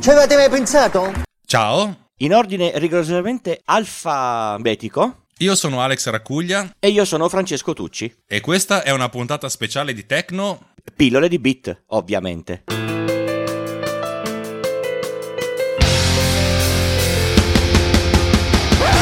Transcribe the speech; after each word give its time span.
Ci 0.00 0.10
avete 0.10 0.36
mai 0.36 0.48
pensato? 0.48 1.12
Ciao, 1.46 2.06
In 2.18 2.34
ordine 2.34 2.72
rigorosamente 2.76 3.60
alfabetico, 3.64 5.24
io 5.38 5.54
sono 5.54 5.80
Alex 5.80 6.08
Raccuglia 6.08 6.74
e 6.78 6.88
io 6.88 7.04
sono 7.04 7.28
Francesco 7.28 7.72
Tucci. 7.72 8.22
e 8.26 8.40
questa 8.40 8.82
è 8.82 8.90
una 8.90 9.08
puntata 9.08 9.48
speciale 9.48 9.92
di 9.92 10.04
Tecno. 10.06 10.72
Pillole 10.96 11.28
di 11.28 11.38
bit, 11.38 11.84
ovviamente. 11.88 12.64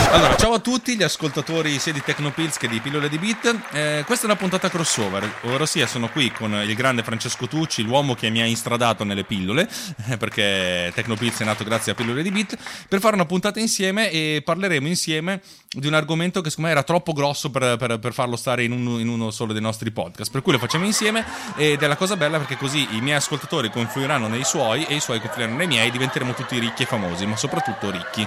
Allora, 0.09 0.37
ciao 0.37 0.55
a 0.55 0.61
tutti 0.61 0.97
gli 0.97 1.03
ascoltatori 1.03 1.79
sia 1.79 1.93
di 1.93 2.01
Tecnopills 2.03 2.57
che 2.57 2.69
di 2.69 2.81
Pillole 2.81 3.09
di 3.09 3.19
Beat. 3.19 3.59
Eh, 3.73 4.03
questa 4.07 4.27
è 4.27 4.31
una 4.31 4.39
puntata 4.39 4.71
crossover, 4.71 5.41
ovvero 5.43 5.67
sia 5.67 5.87
sono 5.87 6.09
qui 6.09 6.31
con 6.31 6.53
il 6.53 6.75
grande 6.75 7.03
Francesco 7.03 7.47
Tucci, 7.47 7.83
l'uomo 7.83 8.15
che 8.15 8.31
mi 8.31 8.41
ha 8.41 8.47
instradato 8.47 9.05
nelle 9.05 9.25
pillole, 9.25 9.69
perché 10.19 10.91
Tecnopills 10.95 11.41
è 11.41 11.45
nato 11.45 11.65
grazie 11.65 11.93
a 11.93 11.95
Pillole 11.95 12.23
di 12.23 12.31
Beat, 12.31 12.57
per 12.89 13.01
fare 13.01 13.15
una 13.15 13.27
puntata 13.27 13.61
insieme 13.61 14.11
e 14.11 14.43
parleremo 14.43 14.87
insieme 14.87 15.43
di 15.69 15.87
un 15.87 15.95
argomento 15.95 16.41
che 16.41 16.49
secondo 16.49 16.71
me 16.71 16.77
era 16.77 16.85
troppo 16.85 17.13
grosso 17.13 17.51
per, 17.51 17.77
per- 17.77 17.99
per 17.99 18.13
farlo 18.15 18.37
stare 18.37 18.65
in 18.65 18.73
uno, 18.73 18.99
in 18.99 19.09
uno 19.09 19.31
solo 19.31 19.53
dei 19.53 19.61
nostri 19.61 19.91
podcast, 19.91 20.31
per 20.31 20.41
cui 20.41 20.53
lo 20.53 20.59
facciamo 20.59 20.87
insieme 20.87 21.25
ed 21.57 21.83
è 21.83 21.87
la 21.87 21.97
cosa 21.97 22.17
bella 22.17 22.39
perché 22.39 22.57
così 22.57 22.87
i 22.93 23.01
miei 23.03 23.17
ascoltatori 23.17 23.71
confluiranno 23.71 24.29
nei 24.29 24.45
suoi 24.45 24.85
e 24.87 24.95
i 24.95 25.01
suoi 25.01 25.21
confluiranno 25.21 25.57
nei 25.57 25.67
miei, 25.67 25.91
diventeremo 25.91 26.33
tutti 26.33 26.59
ricchi 26.59 26.85
e 26.85 26.87
famosi, 26.87 27.27
ma 27.27 27.37
soprattutto 27.37 27.91
ricchi. 27.91 28.27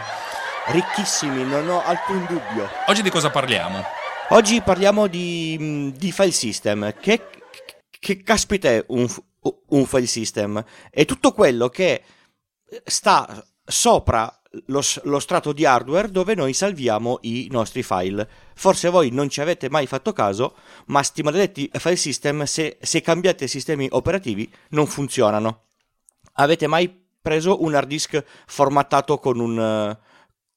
Ricchissimi, 0.67 1.43
non 1.43 1.67
ho 1.67 1.83
alcun 1.83 2.25
dubbio. 2.25 2.69
Oggi 2.88 3.02
di 3.02 3.09
cosa 3.09 3.29
parliamo? 3.29 3.83
Oggi 4.29 4.61
parliamo 4.61 5.07
di, 5.07 5.57
mh, 5.59 5.97
di 5.97 6.11
file 6.11 6.31
system. 6.31 6.93
Che, 6.99 7.29
che 7.89 8.21
caspita 8.21 8.69
è 8.69 8.83
un, 8.89 9.07
un 9.69 9.85
file 9.85 10.05
system? 10.05 10.63
È 10.91 11.05
tutto 11.05 11.31
quello 11.33 11.69
che 11.69 12.03
sta 12.85 13.43
sopra 13.65 14.31
lo, 14.65 14.81
lo 15.03 15.19
strato 15.19 15.53
di 15.53 15.65
hardware 15.65 16.09
dove 16.09 16.35
noi 16.35 16.53
salviamo 16.53 17.19
i 17.21 17.47
nostri 17.52 17.83
file. 17.83 18.27
Forse 18.55 18.89
voi 18.89 19.09
non 19.09 19.30
ci 19.30 19.41
avete 19.41 19.69
mai 19.69 19.87
fatto 19.87 20.13
caso, 20.13 20.55
ma 20.87 21.02
sti 21.02 21.23
maledetti 21.23 21.69
file 21.73 21.95
system, 21.95 22.43
se, 22.43 22.77
se 22.81 23.02
cambiate 23.02 23.47
sistemi 23.47 23.87
operativi, 23.91 24.52
non 24.69 24.87
funzionano. 24.87 25.65
Avete 26.33 26.67
mai 26.67 27.07
preso 27.21 27.63
un 27.63 27.75
hard 27.75 27.87
disk 27.87 28.23
formattato 28.45 29.17
con 29.19 29.39
un, 29.39 29.97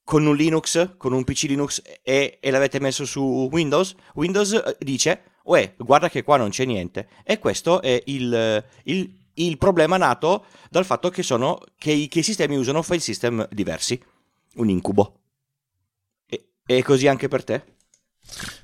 con 0.04 0.26
un 0.26 0.36
Linux, 0.36 0.96
con 0.96 1.12
un 1.12 1.24
PC 1.24 1.42
Linux 1.44 1.82
e, 2.02 2.38
e 2.40 2.50
l'avete 2.50 2.80
messo 2.80 3.04
su 3.04 3.48
Windows? 3.50 3.94
Windows 4.14 4.52
eh, 4.52 4.76
dice, 4.80 5.22
uè, 5.44 5.74
guarda 5.78 6.08
che 6.08 6.22
qua 6.22 6.36
non 6.36 6.50
c'è 6.50 6.64
niente. 6.64 7.08
E 7.24 7.38
questo 7.38 7.80
è 7.82 8.02
il, 8.06 8.64
il- 8.84 9.20
il 9.36 9.56
problema 9.56 9.96
nato 9.96 10.44
dal 10.68 10.84
fatto 10.84 11.08
che, 11.08 11.22
sono, 11.22 11.58
che, 11.78 11.90
i, 11.90 12.06
che 12.08 12.18
i 12.18 12.22
sistemi 12.22 12.56
usano 12.56 12.82
file 12.82 12.98
system 13.00 13.48
diversi. 13.50 13.98
Un 14.56 14.68
incubo. 14.68 15.20
E, 16.26 16.50
è 16.66 16.82
così 16.82 17.06
anche 17.06 17.28
per 17.28 17.44
te? 17.44 17.64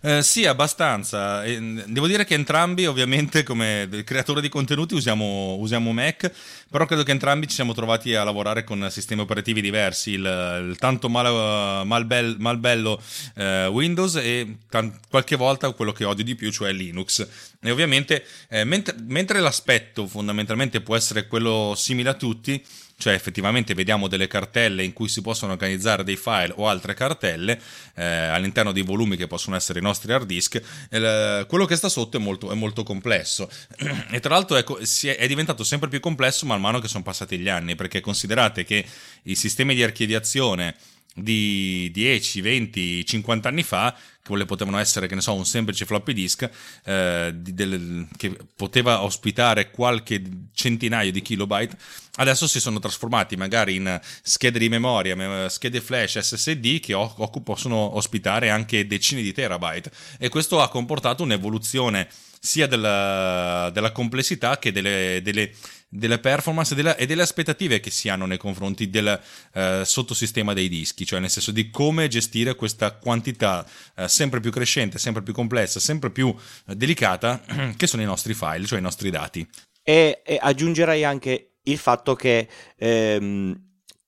Eh, 0.00 0.22
sì, 0.22 0.46
abbastanza. 0.46 1.42
Devo 1.42 2.06
dire 2.06 2.24
che 2.24 2.34
entrambi, 2.34 2.86
ovviamente, 2.86 3.42
come 3.42 3.88
creatore 4.04 4.40
di 4.40 4.48
contenuti, 4.48 4.94
usiamo, 4.94 5.56
usiamo 5.56 5.92
Mac, 5.92 6.32
però 6.70 6.86
credo 6.86 7.02
che 7.02 7.10
entrambi 7.10 7.48
ci 7.48 7.54
siamo 7.54 7.74
trovati 7.74 8.14
a 8.14 8.24
lavorare 8.24 8.64
con 8.64 8.88
sistemi 8.90 9.20
operativi 9.20 9.60
diversi. 9.60 10.12
Il, 10.12 10.68
il 10.70 10.76
tanto 10.78 11.08
mal, 11.08 11.86
malbel- 11.86 12.36
malbello 12.38 13.00
eh, 13.36 13.66
Windows 13.66 14.16
e 14.16 14.58
tan- 14.68 14.98
qualche 15.08 15.36
volta 15.36 15.70
quello 15.72 15.92
che 15.92 16.04
odio 16.04 16.24
di 16.24 16.34
più, 16.34 16.50
cioè 16.50 16.72
Linux. 16.72 17.26
E 17.60 17.70
ovviamente, 17.70 18.24
eh, 18.48 18.64
mentre, 18.64 18.94
mentre 19.06 19.40
l'aspetto 19.40 20.06
fondamentalmente 20.06 20.80
può 20.80 20.96
essere 20.96 21.26
quello 21.26 21.74
simile 21.76 22.10
a 22.10 22.14
tutti, 22.14 22.64
cioè 22.98 23.12
effettivamente 23.12 23.74
vediamo 23.74 24.08
delle 24.08 24.26
cartelle 24.26 24.82
in 24.82 24.92
cui 24.92 25.08
si 25.08 25.22
possono 25.22 25.52
organizzare 25.52 26.02
dei 26.02 26.16
file 26.16 26.52
o 26.56 26.68
altre 26.68 26.94
cartelle 26.94 27.60
eh, 27.94 28.04
all'interno 28.04 28.72
dei 28.72 28.82
volumi 28.82 29.16
che 29.16 29.28
possono 29.28 29.54
essere 29.54 29.78
i 29.78 29.82
nostri 29.82 30.12
hard 30.12 30.26
disk, 30.26 30.60
eh, 30.90 31.46
quello 31.48 31.64
che 31.64 31.76
sta 31.76 31.88
sotto 31.88 32.16
è 32.16 32.20
molto, 32.20 32.50
è 32.50 32.54
molto 32.54 32.82
complesso. 32.82 33.48
E 34.10 34.20
tra 34.20 34.34
l'altro 34.34 34.56
ecco, 34.56 34.78
è, 34.78 35.16
è 35.16 35.26
diventato 35.28 35.62
sempre 35.62 35.88
più 35.88 36.00
complesso 36.00 36.46
man 36.46 36.60
mano 36.60 36.80
che 36.80 36.88
sono 36.88 37.04
passati 37.04 37.38
gli 37.38 37.48
anni 37.48 37.74
perché 37.74 38.00
considerate 38.00 38.64
che 38.64 38.84
i 39.24 39.34
sistemi 39.34 39.74
di 39.74 39.82
archiviazione 39.82 40.74
di 41.14 41.90
10, 41.92 42.40
20, 42.40 43.04
50 43.04 43.48
anni 43.48 43.62
fa, 43.62 43.94
che 44.22 44.36
le 44.36 44.44
potevano 44.44 44.78
essere, 44.78 45.06
che 45.08 45.14
ne 45.14 45.20
so, 45.20 45.34
un 45.34 45.46
semplice 45.46 45.84
floppy 45.86 46.12
disk 46.12 46.48
eh, 46.84 47.32
di- 47.34 47.54
del- 47.54 48.06
che 48.16 48.36
poteva 48.54 49.02
ospitare 49.02 49.70
qualche 49.70 50.22
centinaio 50.52 51.10
di 51.10 51.22
kilobyte, 51.22 51.76
adesso 52.16 52.46
si 52.46 52.60
sono 52.60 52.78
trasformati 52.78 53.36
magari 53.36 53.76
in 53.76 54.00
schede 54.22 54.58
di 54.58 54.68
memoria, 54.68 55.16
me- 55.16 55.46
schede 55.48 55.80
flash, 55.80 56.18
SSD 56.18 56.78
che 56.78 56.92
o- 56.94 57.30
possono 57.42 57.96
ospitare 57.96 58.50
anche 58.50 58.86
decine 58.86 59.22
di 59.22 59.32
terabyte. 59.32 59.90
E 60.18 60.28
questo 60.28 60.60
ha 60.60 60.68
comportato 60.68 61.22
un'evoluzione 61.22 62.08
sia 62.40 62.68
della, 62.68 63.70
della 63.72 63.90
complessità 63.90 64.58
che 64.58 64.70
delle, 64.70 65.20
delle- 65.22 65.52
delle 65.88 66.18
performance 66.18 66.74
e 66.74 66.76
della- 66.76 66.96
e 66.96 67.06
delle 67.06 67.22
aspettative 67.22 67.80
che 67.80 67.90
si 67.90 68.08
hanno 68.08 68.26
nei 68.26 68.36
confronti 68.36 68.90
del 68.90 69.20
eh, 69.54 69.82
sottosistema 69.84 70.52
dei 70.52 70.68
dischi, 70.68 71.06
cioè 71.06 71.18
nel 71.18 71.30
senso 71.30 71.50
di 71.50 71.70
come 71.70 72.08
gestire 72.08 72.54
questa 72.54 72.92
quantità 72.92 73.66
eh, 73.96 74.06
sempre 74.08 74.40
più 74.40 74.50
crescente, 74.50 74.98
sempre 74.98 75.22
più 75.22 75.32
complessa, 75.32 75.80
sempre 75.80 76.10
più 76.10 76.34
eh, 76.66 76.76
delicata 76.76 77.42
che 77.76 77.86
sono 77.86 78.02
i 78.02 78.06
nostri 78.06 78.34
file, 78.34 78.66
cioè 78.66 78.78
i 78.78 78.82
nostri 78.82 79.10
dati. 79.10 79.48
E, 79.82 80.20
e 80.24 80.38
aggiungerei 80.40 81.04
anche 81.04 81.52
il 81.62 81.78
fatto 81.78 82.14
che 82.14 82.48
ehm, 82.76 83.58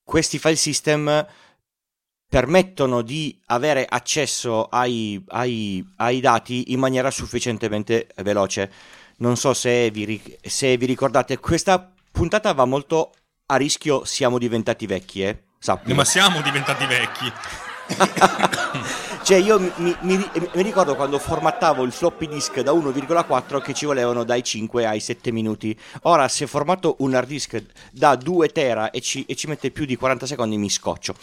questi 0.03 0.37
file 0.37 0.55
system 0.55 1.27
permettono 2.27 3.01
di 3.01 3.37
avere 3.47 3.85
accesso 3.85 4.65
ai, 4.65 5.21
ai- 5.29 5.83
ai 5.97 6.21
dati 6.21 6.71
in 6.71 6.79
maniera 6.79 7.11
sufficientemente 7.11 8.07
veloce. 8.23 8.71
Non 9.21 9.37
so 9.37 9.53
se 9.53 9.91
vi, 9.91 10.19
se 10.41 10.75
vi 10.77 10.85
ricordate, 10.87 11.37
questa 11.37 11.93
puntata 12.11 12.53
va 12.53 12.65
molto 12.65 13.11
a 13.47 13.55
rischio 13.55 14.03
siamo 14.03 14.39
diventati 14.39 14.87
vecchi, 14.87 15.21
eh? 15.21 15.43
Sappilo. 15.59 15.93
Ma 15.93 16.03
siamo 16.05 16.41
diventati 16.41 16.85
vecchi. 16.85 17.31
Cioè 19.23 19.37
io 19.37 19.59
mi, 19.59 19.71
mi- 19.75 19.95
mi- 20.17 20.29
ricordo 20.63 20.95
quando 20.95 21.19
formattavo 21.19 21.83
il 21.83 21.91
floppy 21.91 22.27
disk 22.27 22.59
da 22.61 22.71
1,4 22.71 23.61
che 23.61 23.71
ci 23.75 23.85
volevano 23.85 24.23
dai 24.23 24.43
5 24.43 24.83
ai 24.87 24.99
7 24.99 25.31
minuti. 25.31 25.77
Ora 26.03 26.27
se 26.27 26.47
formato 26.47 26.95
un 26.99 27.13
hard 27.13 27.27
disk 27.27 27.63
da 27.91 28.15
2 28.15 28.49
tera 28.49 28.89
e 28.89 28.99
ci, 28.99 29.23
e 29.27 29.35
ci 29.35 29.45
mette 29.45 29.69
più 29.69 29.85
di 29.85 29.95
40 29.95 30.25
secondi 30.25 30.57
mi 30.57 30.71
scoccio. 30.71 31.13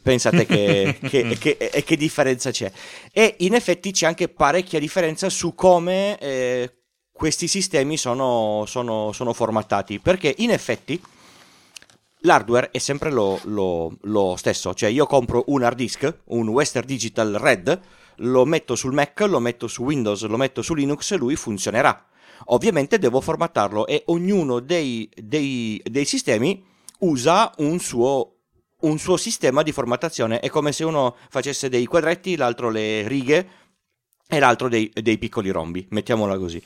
Pensate 0.00 0.46
che, 0.46 0.98
che- 1.08 1.36
che- 1.36 1.82
che 1.84 1.96
differenza 1.96 2.52
c'è. 2.52 2.70
E 3.10 3.34
in 3.40 3.54
effetti 3.54 3.90
c'è 3.90 4.06
anche 4.06 4.28
parecchia 4.28 4.78
differenza 4.78 5.28
su 5.28 5.56
come 5.56 6.16
eh, 6.18 6.72
questi 7.16 7.46
sistemi 7.46 7.96
sono, 7.96 8.64
sono- 8.66 9.12
sono 9.12 9.32
formattati. 9.32 10.00
Perché 10.00 10.34
in 10.38 10.50
effetti 10.50 11.00
l'hardware 12.20 12.70
è 12.72 12.78
sempre 12.78 13.10
lo, 13.10 13.38
lo- 13.44 13.96
lo 14.02 14.34
stesso, 14.36 14.74
cioè 14.74 14.88
io 14.90 15.06
compro 15.06 15.44
un 15.46 15.62
hard 15.62 15.76
disk, 15.76 16.18
un 16.26 16.48
Western 16.48 16.86
Digital 16.86 17.32
Red, 17.34 17.80
lo 18.18 18.44
metto 18.44 18.74
sul 18.74 18.92
Mac, 18.92 19.20
lo 19.20 19.38
metto 19.38 19.68
su 19.68 19.84
Windows, 19.84 20.24
lo 20.26 20.36
metto 20.36 20.60
su 20.60 20.74
Linux 20.74 21.12
e 21.12 21.16
lui 21.16 21.36
funzionerà. 21.36 22.04
Ovviamente 22.46 22.98
devo 22.98 23.20
formattarlo 23.20 23.86
e 23.86 24.02
ognuno 24.06 24.58
dei, 24.60 25.08
dei- 25.14 25.80
dei 25.84 26.04
sistemi 26.04 26.64
usa 27.00 27.52
un 27.58 27.78
suo, 27.78 28.32
un 28.80 28.98
suo 28.98 29.16
sistema 29.16 29.62
di 29.62 29.70
formattazione. 29.72 30.40
È 30.40 30.48
come 30.48 30.72
se 30.72 30.82
uno 30.84 31.14
facesse 31.30 31.68
dei 31.68 31.86
quadretti, 31.86 32.36
l'altro 32.36 32.70
le 32.70 33.06
righe 33.06 33.48
e 34.26 34.38
l'altro 34.40 34.68
dei, 34.68 34.90
dei 34.92 35.18
piccoli 35.18 35.50
rombi, 35.50 35.86
mettiamola 35.90 36.36
così. 36.38 36.62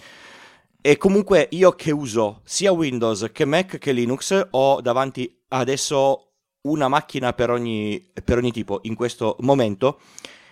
E 0.80 0.96
comunque 0.96 1.48
io 1.50 1.72
che 1.72 1.90
uso 1.90 2.40
sia 2.44 2.70
Windows 2.70 3.30
che 3.32 3.44
Mac 3.44 3.78
che 3.78 3.90
Linux 3.90 4.46
ho 4.50 4.80
davanti 4.80 5.42
adesso 5.48 6.34
una 6.62 6.86
macchina 6.86 7.32
per 7.32 7.50
ogni, 7.50 8.12
per 8.22 8.38
ogni 8.38 8.52
tipo 8.52 8.78
in 8.82 8.94
questo 8.94 9.36
momento. 9.40 9.98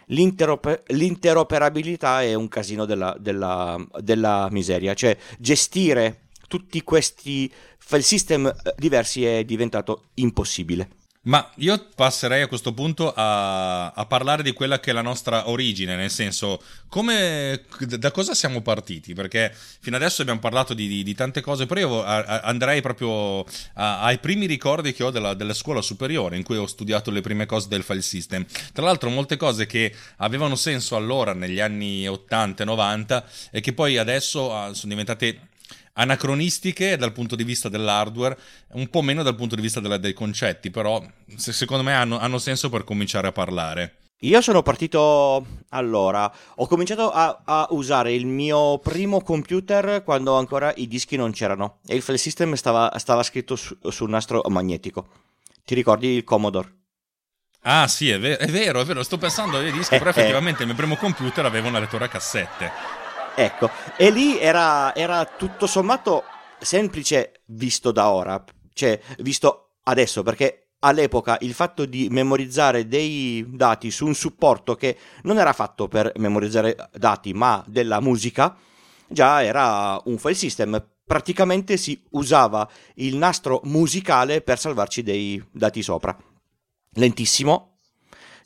L'interope- 0.06 0.82
l'interoperabilità 0.88 2.22
è 2.22 2.34
un 2.34 2.48
casino 2.48 2.84
della, 2.86 3.16
della- 3.18 3.76
della 4.00 4.48
miseria, 4.50 4.94
cioè 4.94 5.16
gestire 5.38 6.28
tutti 6.48 6.82
questi 6.82 7.52
file 7.78 8.02
system 8.02 8.52
diversi 8.76 9.24
è 9.24 9.44
diventato 9.44 10.08
impossibile. 10.14 10.88
Ma 11.26 11.50
io 11.56 11.88
passerei 11.94 12.42
a 12.42 12.46
questo 12.46 12.72
punto 12.72 13.12
a, 13.12 13.90
a, 13.90 14.06
parlare 14.06 14.44
di 14.44 14.52
quella 14.52 14.78
che 14.78 14.90
è 14.90 14.92
la 14.92 15.02
nostra 15.02 15.48
origine, 15.48 15.96
nel 15.96 16.10
senso, 16.10 16.62
come, 16.88 17.64
da 17.80 18.12
cosa 18.12 18.32
siamo 18.32 18.60
partiti? 18.60 19.12
Perché 19.12 19.52
fino 19.80 19.96
adesso 19.96 20.22
abbiamo 20.22 20.38
parlato 20.38 20.72
di, 20.72 20.86
di, 20.86 21.02
di 21.02 21.14
tante 21.14 21.40
cose, 21.40 21.66
però 21.66 21.80
io 21.80 22.04
andrei 22.04 22.80
proprio 22.80 23.40
a, 23.74 24.02
ai 24.02 24.18
primi 24.18 24.46
ricordi 24.46 24.92
che 24.92 25.02
ho 25.02 25.10
della, 25.10 25.34
della, 25.34 25.54
scuola 25.54 25.82
superiore, 25.82 26.36
in 26.36 26.44
cui 26.44 26.58
ho 26.58 26.66
studiato 26.66 27.10
le 27.10 27.22
prime 27.22 27.44
cose 27.44 27.66
del 27.66 27.82
file 27.82 28.02
system. 28.02 28.46
Tra 28.72 28.84
l'altro 28.84 29.10
molte 29.10 29.36
cose 29.36 29.66
che 29.66 29.92
avevano 30.18 30.54
senso 30.54 30.94
allora, 30.94 31.34
negli 31.34 31.58
anni 31.58 32.06
80 32.06 32.62
e 32.62 32.66
90, 32.66 33.28
e 33.50 33.60
che 33.60 33.72
poi 33.72 33.98
adesso 33.98 34.54
ah, 34.54 34.72
sono 34.74 34.92
diventate 34.92 35.40
anacronistiche 35.96 36.96
dal 36.96 37.12
punto 37.12 37.36
di 37.36 37.44
vista 37.44 37.68
dell'hardware, 37.68 38.38
un 38.72 38.88
po' 38.88 39.02
meno 39.02 39.22
dal 39.22 39.34
punto 39.34 39.54
di 39.54 39.62
vista 39.62 39.80
della, 39.80 39.98
dei 39.98 40.12
concetti, 40.12 40.70
però 40.70 41.04
se, 41.36 41.52
secondo 41.52 41.82
me 41.82 41.94
hanno, 41.94 42.18
hanno 42.18 42.38
senso 42.38 42.68
per 42.68 42.84
cominciare 42.84 43.28
a 43.28 43.32
parlare. 43.32 43.96
Io 44.20 44.40
sono 44.40 44.62
partito 44.62 45.46
allora, 45.70 46.32
ho 46.54 46.66
cominciato 46.66 47.10
a, 47.10 47.42
a, 47.44 47.66
usare 47.70 48.14
il 48.14 48.26
mio 48.26 48.78
primo 48.78 49.20
computer 49.20 50.02
quando 50.02 50.36
ancora 50.36 50.72
i 50.76 50.88
dischi 50.88 51.16
non 51.16 51.32
c'erano 51.32 51.80
e 51.86 51.96
il 51.96 52.02
file 52.02 52.16
system 52.16 52.54
stava, 52.54 52.90
stava 52.96 53.22
scritto 53.22 53.56
su, 53.56 53.76
sul 53.90 54.08
nastro 54.08 54.42
magnetico. 54.48 55.08
Ti 55.64 55.74
ricordi 55.74 56.08
il 56.08 56.24
Commodore? 56.24 56.72
Ah 57.62 57.88
sì, 57.88 58.08
è, 58.08 58.18
ver- 58.18 58.38
è 58.38 58.46
vero, 58.46 58.80
è 58.80 58.84
vero, 58.84 59.02
sto 59.02 59.18
pensando 59.18 59.58
ai 59.58 59.72
dischi, 59.72 59.98
però 59.98 60.10
effettivamente 60.10 60.62
il 60.62 60.68
mio 60.68 60.76
primo 60.76 60.96
computer 60.96 61.44
aveva 61.44 61.68
una 61.68 61.80
lettura 61.80 62.06
a 62.06 62.08
cassette. 62.08 63.05
Ecco, 63.38 63.68
e 63.98 64.10
lì 64.10 64.38
era, 64.38 64.94
era 64.94 65.26
tutto 65.26 65.66
sommato 65.66 66.24
semplice 66.58 67.42
visto 67.48 67.92
da 67.92 68.08
ora, 68.08 68.42
cioè 68.72 68.98
visto 69.18 69.74
adesso, 69.82 70.22
perché 70.22 70.70
all'epoca 70.78 71.36
il 71.42 71.52
fatto 71.52 71.84
di 71.84 72.08
memorizzare 72.10 72.88
dei 72.88 73.44
dati 73.46 73.90
su 73.90 74.06
un 74.06 74.14
supporto 74.14 74.74
che 74.74 74.96
non 75.24 75.38
era 75.38 75.52
fatto 75.52 75.86
per 75.86 76.12
memorizzare 76.16 76.88
dati, 76.92 77.34
ma 77.34 77.62
della 77.66 78.00
musica, 78.00 78.56
già 79.06 79.42
era 79.42 80.00
un 80.06 80.16
file 80.16 80.34
system. 80.34 80.86
Praticamente 81.04 81.76
si 81.76 82.02
usava 82.12 82.66
il 82.94 83.16
nastro 83.16 83.60
musicale 83.64 84.40
per 84.40 84.58
salvarci 84.58 85.02
dei 85.02 85.46
dati 85.52 85.82
sopra. 85.82 86.16
Lentissimo, 86.94 87.75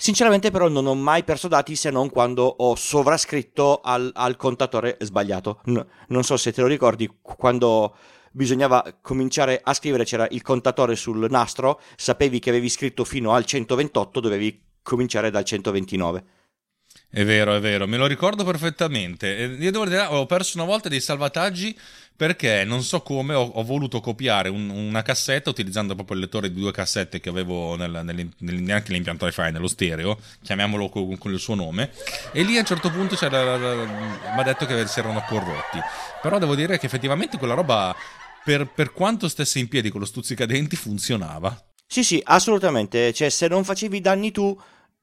Sinceramente 0.01 0.51
però 0.51 0.69
non 0.69 0.87
ho 0.87 0.95
mai 0.95 1.25
perso 1.25 1.47
dati 1.47 1.77
se 1.77 1.91
non 1.91 2.09
quando 2.09 2.45
ho 2.45 2.75
sovrascritto 2.75 3.83
al, 3.83 4.11
al 4.15 4.37
contatore 4.37 4.97
sbagliato. 4.99 5.61
N- 5.67 5.87
non 6.09 6.25
so 6.25 6.39
se 6.39 6.53
te 6.55 6.63
lo 6.63 6.67
ricordi, 6.67 7.19
quando 7.21 7.95
bisognava 8.33 8.97
cominciare 9.03 9.61
a 9.63 9.75
scrivere 9.75 10.05
c'era 10.05 10.27
il 10.31 10.41
contatore 10.41 10.97
sul 10.97 11.27
nastro, 11.29 11.83
sapevi 11.97 12.39
che 12.39 12.49
avevi 12.49 12.71
scritto 12.71 13.05
fino 13.05 13.35
al 13.35 13.45
128, 13.45 14.21
dovevi 14.21 14.63
cominciare 14.81 15.31
dal 15.31 15.45
129. 15.45 16.25
È 17.11 17.23
vero, 17.23 17.55
è 17.55 17.61
vero, 17.61 17.87
me 17.87 17.99
lo 17.99 18.07
ricordo 18.07 18.43
perfettamente. 18.43 19.29
Io 19.29 19.71
devo 19.71 19.85
dire, 19.85 20.07
ho 20.07 20.25
perso 20.25 20.57
una 20.57 20.67
volta 20.67 20.89
dei 20.89 21.03
salvataggi 21.03 21.79
perché 22.21 22.65
non 22.65 22.83
so 22.83 23.01
come 23.01 23.33
ho, 23.33 23.41
ho 23.47 23.65
voluto 23.65 24.03
copiare 24.03 24.51
un, 24.51 24.69
una 24.69 25.01
cassetta 25.01 25.49
utilizzando 25.49 25.95
proprio 25.95 26.17
il 26.17 26.23
lettore 26.25 26.53
di 26.53 26.61
due 26.61 26.71
cassette 26.71 27.19
che 27.19 27.31
avevo 27.31 27.77
nel, 27.77 28.03
nel, 28.05 28.29
nel, 28.41 28.57
neanche 28.57 28.93
l'impianto 28.93 29.25
wi 29.25 29.51
nello 29.51 29.69
stereo, 29.69 30.19
chiamiamolo 30.43 30.91
con, 30.91 31.17
con, 31.17 31.33
il 31.33 31.39
suo 31.39 31.55
nome, 31.55 31.93
e 32.33 32.43
lì 32.43 32.59
a 32.59 32.61
un 32.61 32.67
certo 32.67 32.91
punto 32.91 33.17
mi 33.19 33.27
ha 33.27 34.43
detto 34.43 34.67
che 34.67 34.87
si 34.87 34.99
erano 34.99 35.25
corrotti. 35.27 35.79
Però 36.21 36.39
devo 36.39 36.55
dire 36.55 36.79
che 36.79 36.85
effettivamente 36.85 37.39
quella 37.39 37.55
roba, 37.55 37.97
per, 38.45 38.67
per 38.67 38.93
quanto 38.93 39.27
stesse 39.27 39.59
in 39.59 39.69
piedi 39.69 39.89
con 39.89 40.01
lo 40.01 40.07
stuzzicadenti, 40.07 40.77
funzionava. 40.77 41.59
Sì, 41.87 42.05
sì, 42.05 42.21
assolutamente. 42.23 43.15
Cioè, 43.15 43.31
se 43.31 43.49
non 43.49 43.65
facevi 43.65 43.99
danni 44.03 44.31
tu, 44.31 44.55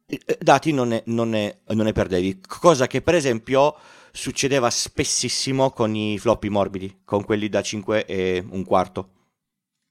eh, 0.05 0.37
dati 0.39 0.71
non 0.71 0.89
ne, 0.89 1.01
non 1.07 1.29
ne, 1.29 1.61
non 1.69 1.85
ne 1.85 1.93
perdevi. 1.93 2.41
Cosa 2.47 2.85
che, 2.85 3.01
per 3.01 3.15
esempio 3.15 3.75
succedeva 4.17 4.69
spessissimo 4.69 5.69
con 5.69 5.95
i 5.95 6.17
floppy 6.17 6.49
morbidi, 6.49 7.01
con 7.05 7.23
quelli 7.23 7.49
da 7.49 7.61
5 7.61 8.05
e 8.05 8.43
un 8.49 8.65
quarto. 8.65 9.11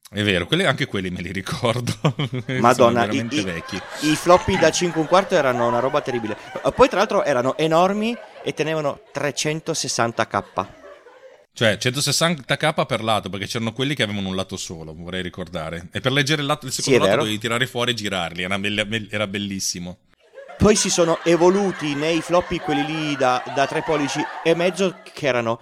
È 0.09 0.23
vero, 0.23 0.45
quelli, 0.45 0.63
anche 0.63 0.85
quelli 0.85 1.09
me 1.09 1.21
li 1.21 1.31
ricordo. 1.31 1.93
Madonna, 2.59 3.05
i, 3.05 3.27
i, 3.29 4.09
i, 4.09 4.15
floppy 4.15 4.57
da 4.57 4.69
5 4.69 4.99
e 4.99 5.01
un 5.01 5.07
quarto 5.07 5.35
erano 5.35 5.67
una 5.67 5.79
roba 5.79 6.01
terribile. 6.01 6.37
Poi, 6.75 6.87
tra 6.87 6.99
l'altro, 6.99 7.23
erano 7.23 7.57
enormi 7.57 8.15
e 8.43 8.53
tenevano 8.53 9.01
360k. 9.13 10.67
Cioè 11.53 11.77
160k 11.79 12.85
per 12.85 13.03
lato, 13.03 13.29
perché 13.29 13.47
c'erano 13.47 13.73
quelli 13.73 13.95
che 13.95 14.03
avevano 14.03 14.29
un 14.29 14.35
lato 14.35 14.57
solo, 14.57 14.93
vorrei 14.93 15.23
ricordare. 15.23 15.87
E 15.91 16.01
per 16.01 16.11
leggere 16.11 16.41
il, 16.41 16.47
lato, 16.47 16.67
il 16.67 16.71
secondo 16.71 16.99
sì, 16.99 17.05
lato 17.05 17.19
dovevi 17.19 17.39
tirare 17.39 17.65
fuori 17.65 17.91
e 17.91 17.93
girarli, 17.95 18.43
era, 18.43 18.59
be- 18.59 19.07
era 19.09 19.27
bellissimo. 19.27 19.97
Poi 20.57 20.75
si 20.75 20.89
sono 20.89 21.19
evoluti 21.23 21.93
nei 21.93 22.19
floppy 22.19 22.57
quelli 22.57 22.83
lì 22.83 23.15
da, 23.15 23.43
da 23.53 23.67
3 23.67 23.83
pollici 23.83 24.19
e 24.43 24.55
mezzo 24.55 24.95
che 25.13 25.27
erano 25.27 25.59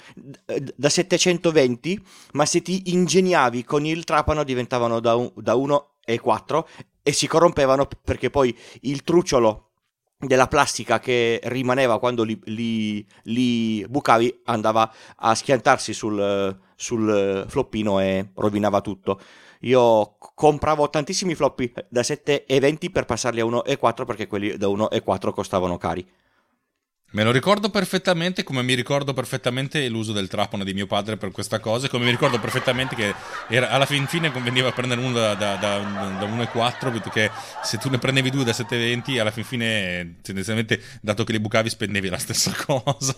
da 0.74 0.88
720, 0.90 2.02
ma 2.32 2.46
se 2.46 2.62
ti 2.62 2.94
ingegnavi 2.94 3.66
con 3.66 3.86
il 3.86 4.06
trapano 4.06 4.46
diventavano 4.46 5.02
da, 5.02 5.16
un, 5.16 5.30
da 5.36 5.54
1 5.56 5.90
e 6.06 6.18
4 6.20 6.68
e 7.04 7.12
si 7.12 7.28
corrompevano 7.28 7.88
perché 8.04 8.30
poi 8.30 8.58
il 8.82 9.04
trucciolo 9.04 9.72
della 10.18 10.48
plastica 10.48 11.00
che 11.00 11.42
rimaneva 11.44 12.00
quando 12.00 12.24
li, 12.24 12.40
li, 12.46 13.06
li 13.24 13.86
bucavi 13.88 14.44
andava 14.46 14.90
a 15.18 15.36
schiantarsi 15.36 15.94
sul, 15.94 16.58
sul 16.74 17.46
floppino 17.50 18.00
e 18.00 18.30
rovinava 18.34 18.80
tutto. 18.80 19.20
Io 19.62 20.15
compravo 20.36 20.90
tantissimi 20.90 21.34
floppy 21.34 21.74
da 21.88 22.04
7 22.04 22.46
e 22.46 22.60
20 22.60 22.92
per 22.92 23.06
passarli 23.06 23.40
a 23.40 23.46
1 23.46 23.64
e 23.64 23.78
4 23.78 24.06
perché 24.06 24.28
quelli 24.28 24.58
da 24.58 24.68
1 24.68 24.92
e 24.92 25.02
4 25.02 25.32
costavano 25.32 25.78
cari. 25.78 26.06
Me 27.16 27.24
lo 27.24 27.32
ricordo 27.32 27.70
perfettamente, 27.70 28.44
come 28.44 28.62
mi 28.62 28.74
ricordo 28.74 29.14
perfettamente 29.14 29.88
l'uso 29.88 30.12
del 30.12 30.28
trapano 30.28 30.66
di 30.66 30.74
mio 30.74 30.86
padre 30.86 31.16
per 31.16 31.32
questa 31.32 31.62
cosa, 31.62 31.88
come 31.88 32.04
mi 32.04 32.12
ricordo 32.12 32.42
perfettamente 32.42 32.94
che 32.94 33.14
era, 33.48 33.70
alla 33.70 33.86
fin 33.86 34.06
fine 34.06 34.34
conveniva 34.34 34.74
prendere 34.74 35.00
uno 35.00 35.14
da, 35.14 35.34
da, 35.34 35.56
da, 35.56 35.78
da 35.78 36.26
1,4, 36.26 36.92
perché 36.92 37.32
se 37.64 37.78
tu 37.78 37.90
ne 37.90 38.00
prendevi 38.00 38.30
due 38.30 38.44
da 38.44 38.52
7,20, 38.52 39.18
alla 39.18 39.32
fin 39.32 39.46
fine, 39.46 40.18
tendenzialmente, 40.22 40.82
dato 41.00 41.24
che 41.24 41.32
li 41.32 41.40
bucavi, 41.40 41.70
spendevi 41.70 42.10
la 42.10 42.18
stessa 42.18 42.52
cosa. 42.68 43.16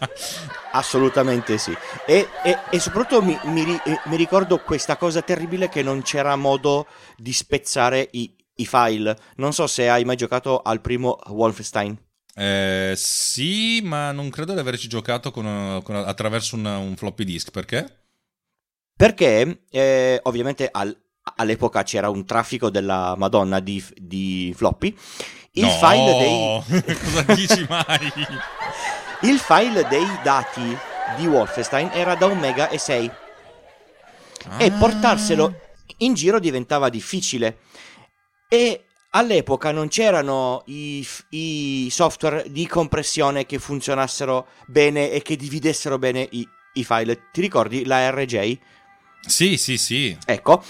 Assolutamente 0.74 1.58
sì. 1.58 1.76
E, 2.06 2.28
e, 2.44 2.58
e 2.70 2.80
soprattutto 2.80 3.24
mi, 3.24 3.36
mi, 3.46 3.66
mi, 3.66 4.16
ricordo 4.16 4.60
questa 4.60 4.96
cosa 4.96 5.24
terribile 5.24 5.70
che 5.70 5.82
non 5.82 6.04
c'era 6.04 6.36
modo 6.36 6.86
di 7.16 7.34
spezzare 7.34 8.08
i, 8.12 8.32
i 8.58 8.66
file. 8.68 9.18
Non 9.38 9.54
so 9.54 9.66
se 9.66 9.90
hai 9.90 10.06
mai 10.06 10.18
giocato 10.18 10.62
al 10.62 10.82
primo 10.82 11.18
Wolfenstein. 11.30 12.06
Eh, 12.40 12.94
sì, 12.96 13.82
ma 13.84 14.12
non 14.12 14.30
credo 14.30 14.54
di 14.54 14.60
averci 14.60 14.88
giocato 14.88 15.32
con, 15.32 15.82
con, 15.84 15.96
attraverso 15.96 16.56
un, 16.56 16.66
un, 16.66 16.96
floppy 16.96 17.24
disk. 17.24 17.50
Perché? 17.50 18.04
Perché 18.96 19.64
eh, 19.72 20.20
ovviamente 20.24 20.70
al, 20.72 20.96
all'epoca 21.38 21.82
c'era 21.82 22.10
un 22.10 22.26
traffico 22.26 22.70
della 22.70 23.16
Madonna 23.18 23.60
di, 23.60 23.84
di 23.96 24.54
floppy. 24.56 24.96
Il 25.54 25.64
no, 25.64 25.72
file 25.72 26.18
dei. 26.20 26.94
Cosa 26.94 27.34
dici 27.34 27.66
mai? 27.68 28.14
Il 29.24 29.40
file 29.40 29.88
dei 29.88 30.06
dati 30.22 30.78
di 31.18 31.26
Wolfenstein 31.26 31.90
era 31.92 32.14
da 32.14 32.28
un 32.28 32.38
mega 32.38 32.70
e 32.70 32.78
6. 32.78 33.12
Ah. 34.50 34.64
E 34.64 34.72
portarselo 34.74 35.60
in 35.98 36.14
giro 36.14 36.40
diventava 36.40 36.90
difficile. 36.90 37.62
E 38.48 38.87
all'epoca 39.18 39.72
non 39.72 39.88
c'erano 39.88 40.62
i, 40.68 41.06
i, 41.30 41.88
software 41.90 42.46
di 42.50 42.68
compressione 42.68 43.46
che 43.46 43.58
funzionassero 43.58 44.48
bene 44.68 45.12
e 45.12 45.22
che 45.22 45.36
dividessero 45.36 45.98
bene 45.98 46.28
i, 46.32 46.48
i 46.74 46.84
file. 46.84 47.30
Ti 47.32 47.42
ricordi 47.42 47.86
la 47.86 48.10
RJ? 48.12 48.58
Sì, 49.22 49.58
sì, 49.58 49.78
sì. 49.78 50.16
Ecco, 50.26 50.64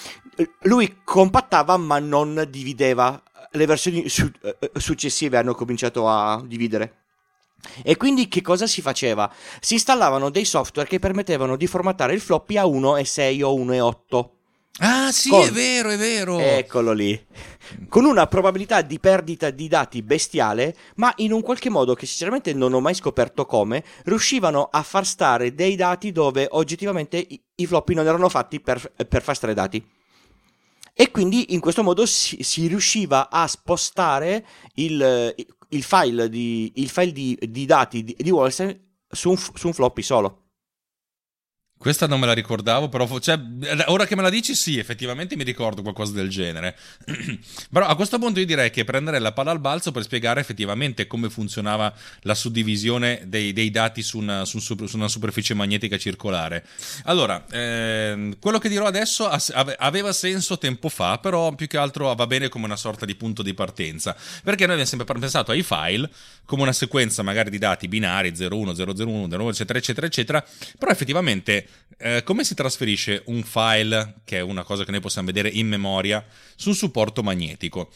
lui 0.61 0.99
compattava 1.03 1.77
ma 1.77 1.99
non 1.99 2.47
divideva. 2.49 3.21
Le 3.51 3.65
versioni 3.65 4.07
su- 4.07 4.31
eh, 4.41 4.71
successive 4.77 5.37
hanno 5.37 5.53
cominciato 5.53 6.07
a 6.07 6.41
dividere. 6.45 7.01
E 7.83 7.97
quindi 7.97 8.27
che 8.27 8.41
cosa 8.41 8.65
si 8.65 8.81
faceva? 8.81 9.31
Si 9.59 9.73
installavano 9.73 10.29
dei 10.29 10.45
software 10.45 10.87
che 10.87 10.99
permettevano 10.99 11.57
di 11.57 11.67
formattare 11.67 12.13
il 12.13 12.21
floppy 12.21 12.57
a 12.57 12.63
1.6 12.63 13.43
o 13.43 13.57
1.8 13.57 14.36
Ah, 14.79 15.11
sì, 15.11 15.29
con... 15.29 15.43
è 15.43 15.51
vero, 15.51 15.89
è 15.89 15.97
vero. 15.97 16.39
Eccolo 16.39 16.91
lì. 16.91 17.19
Con 17.89 18.05
una 18.05 18.27
probabilità 18.27 18.81
di 18.81 18.99
perdita 18.99 19.49
di 19.49 19.67
dati 19.67 20.01
bestiale, 20.03 20.75
ma 20.95 21.11
in 21.17 21.31
un 21.31 21.41
qualche 21.41 21.69
modo 21.69 21.95
che 21.95 22.05
sinceramente 22.05 22.53
non 22.53 22.73
ho 22.73 22.79
mai 22.79 22.93
scoperto 22.93 23.45
come, 23.45 23.83
riuscivano 24.05 24.69
a 24.71 24.83
far 24.83 25.05
stare 25.05 25.53
dei 25.53 25.75
dati 25.75 26.11
dove 26.11 26.47
oggettivamente 26.49 27.17
i, 27.17 27.41
i 27.55 27.65
floppy 27.65 27.95
non 27.95 28.05
erano 28.05 28.29
fatti 28.29 28.59
per, 28.59 28.91
per, 29.07 29.21
far 29.23 29.35
stare 29.35 29.53
dati. 29.53 29.83
E 30.93 31.11
quindi 31.11 31.53
in 31.53 31.59
questo 31.59 31.83
modo 31.83 32.05
si, 32.05 32.41
si 32.41 32.67
riusciva 32.67 33.29
a 33.29 33.47
spostare 33.47 34.45
il, 34.75 35.35
il 35.69 35.83
file, 35.83 36.29
di, 36.29 36.71
il 36.75 36.89
file 36.89 37.11
di, 37.11 37.37
di, 37.41 37.65
dati 37.65 38.03
di, 38.03 38.15
di 38.17 38.29
Wolfenstein 38.29 38.79
su 39.09 39.29
un, 39.29 39.37
su 39.37 39.67
un 39.67 39.73
floppy 39.73 40.01
solo. 40.01 40.46
Questa 41.77 42.07
non 42.07 42.19
me 42.19 42.25
la 42.25 42.33
ricordavo, 42.33 42.89
però 42.89 43.07
cioè, 43.19 43.39
ora 43.85 44.07
che 44.07 44.15
me 44.15 44.23
la 44.23 44.31
dici, 44.31 44.55
sì, 44.55 44.79
effettivamente 44.79 45.35
mi 45.35 45.43
ricordo 45.43 45.83
qualcosa 45.83 46.11
del 46.11 46.27
genere. 46.27 46.75
però 47.71 47.85
a 47.85 47.95
questo 47.95 48.17
punto 48.17 48.39
io 48.39 48.47
direi 48.47 48.71
che 48.71 48.83
prenderei 48.83 49.21
la 49.21 49.31
palla 49.31 49.51
al 49.51 49.59
balzo 49.59 49.91
per 49.91 50.01
spiegare 50.01 50.39
effettivamente 50.39 51.05
come 51.05 51.29
funzionava 51.29 51.93
la 52.21 52.33
suddivisione 52.33 53.21
dei, 53.27 53.53
dei 53.53 53.69
dati 53.69 54.01
su 54.01 54.17
una, 54.17 54.43
su, 54.45 54.57
su 54.57 54.75
una, 54.93 55.07
superficie 55.07 55.53
magnetica 55.53 55.99
circolare. 55.99 56.65
Allora, 57.03 57.45
ehm, 57.51 58.39
quello 58.39 58.57
che 58.57 58.69
dirò 58.69 58.87
adesso 58.87 59.29
aveva 59.77 60.11
senso 60.13 60.57
tempo 60.57 60.89
fa, 60.89 61.19
però 61.19 61.53
più 61.53 61.67
che 61.67 61.77
altro 61.77 62.11
va 62.15 62.25
bene 62.25 62.49
come 62.49 62.65
una 62.65 62.75
sorta 62.75 63.05
di 63.05 63.13
punto 63.13 63.43
di 63.43 63.53
partenza, 63.53 64.15
perché 64.43 64.63
noi 64.63 64.79
abbiamo 64.81 64.89
sempre 64.89 65.19
pensato 65.19 65.51
ai 65.51 65.61
file 65.61 66.09
come 66.43 66.63
una 66.63 66.73
sequenza 66.73 67.21
magari 67.21 67.51
di 67.51 67.59
dati 67.59 67.87
binari 67.87 68.33
01, 68.35 68.73
001, 68.73 69.27
01, 69.35 69.49
eccetera, 69.49 69.77
eccetera, 69.77 70.07
eccetera, 70.07 70.45
però 70.79 70.91
effettivamente 70.91 71.66
eh, 71.97 72.23
come 72.23 72.43
si 72.43 72.53
trasferisce 72.53 73.23
un 73.25 73.43
file, 73.43 74.15
che 74.23 74.37
è 74.37 74.41
una 74.41 74.63
cosa 74.63 74.83
che 74.83 74.91
noi 74.91 74.99
possiamo 74.99 75.27
vedere 75.27 75.49
in 75.49 75.67
memoria, 75.67 76.25
su 76.55 76.69
un 76.69 76.75
supporto 76.75 77.23
magnetico? 77.23 77.89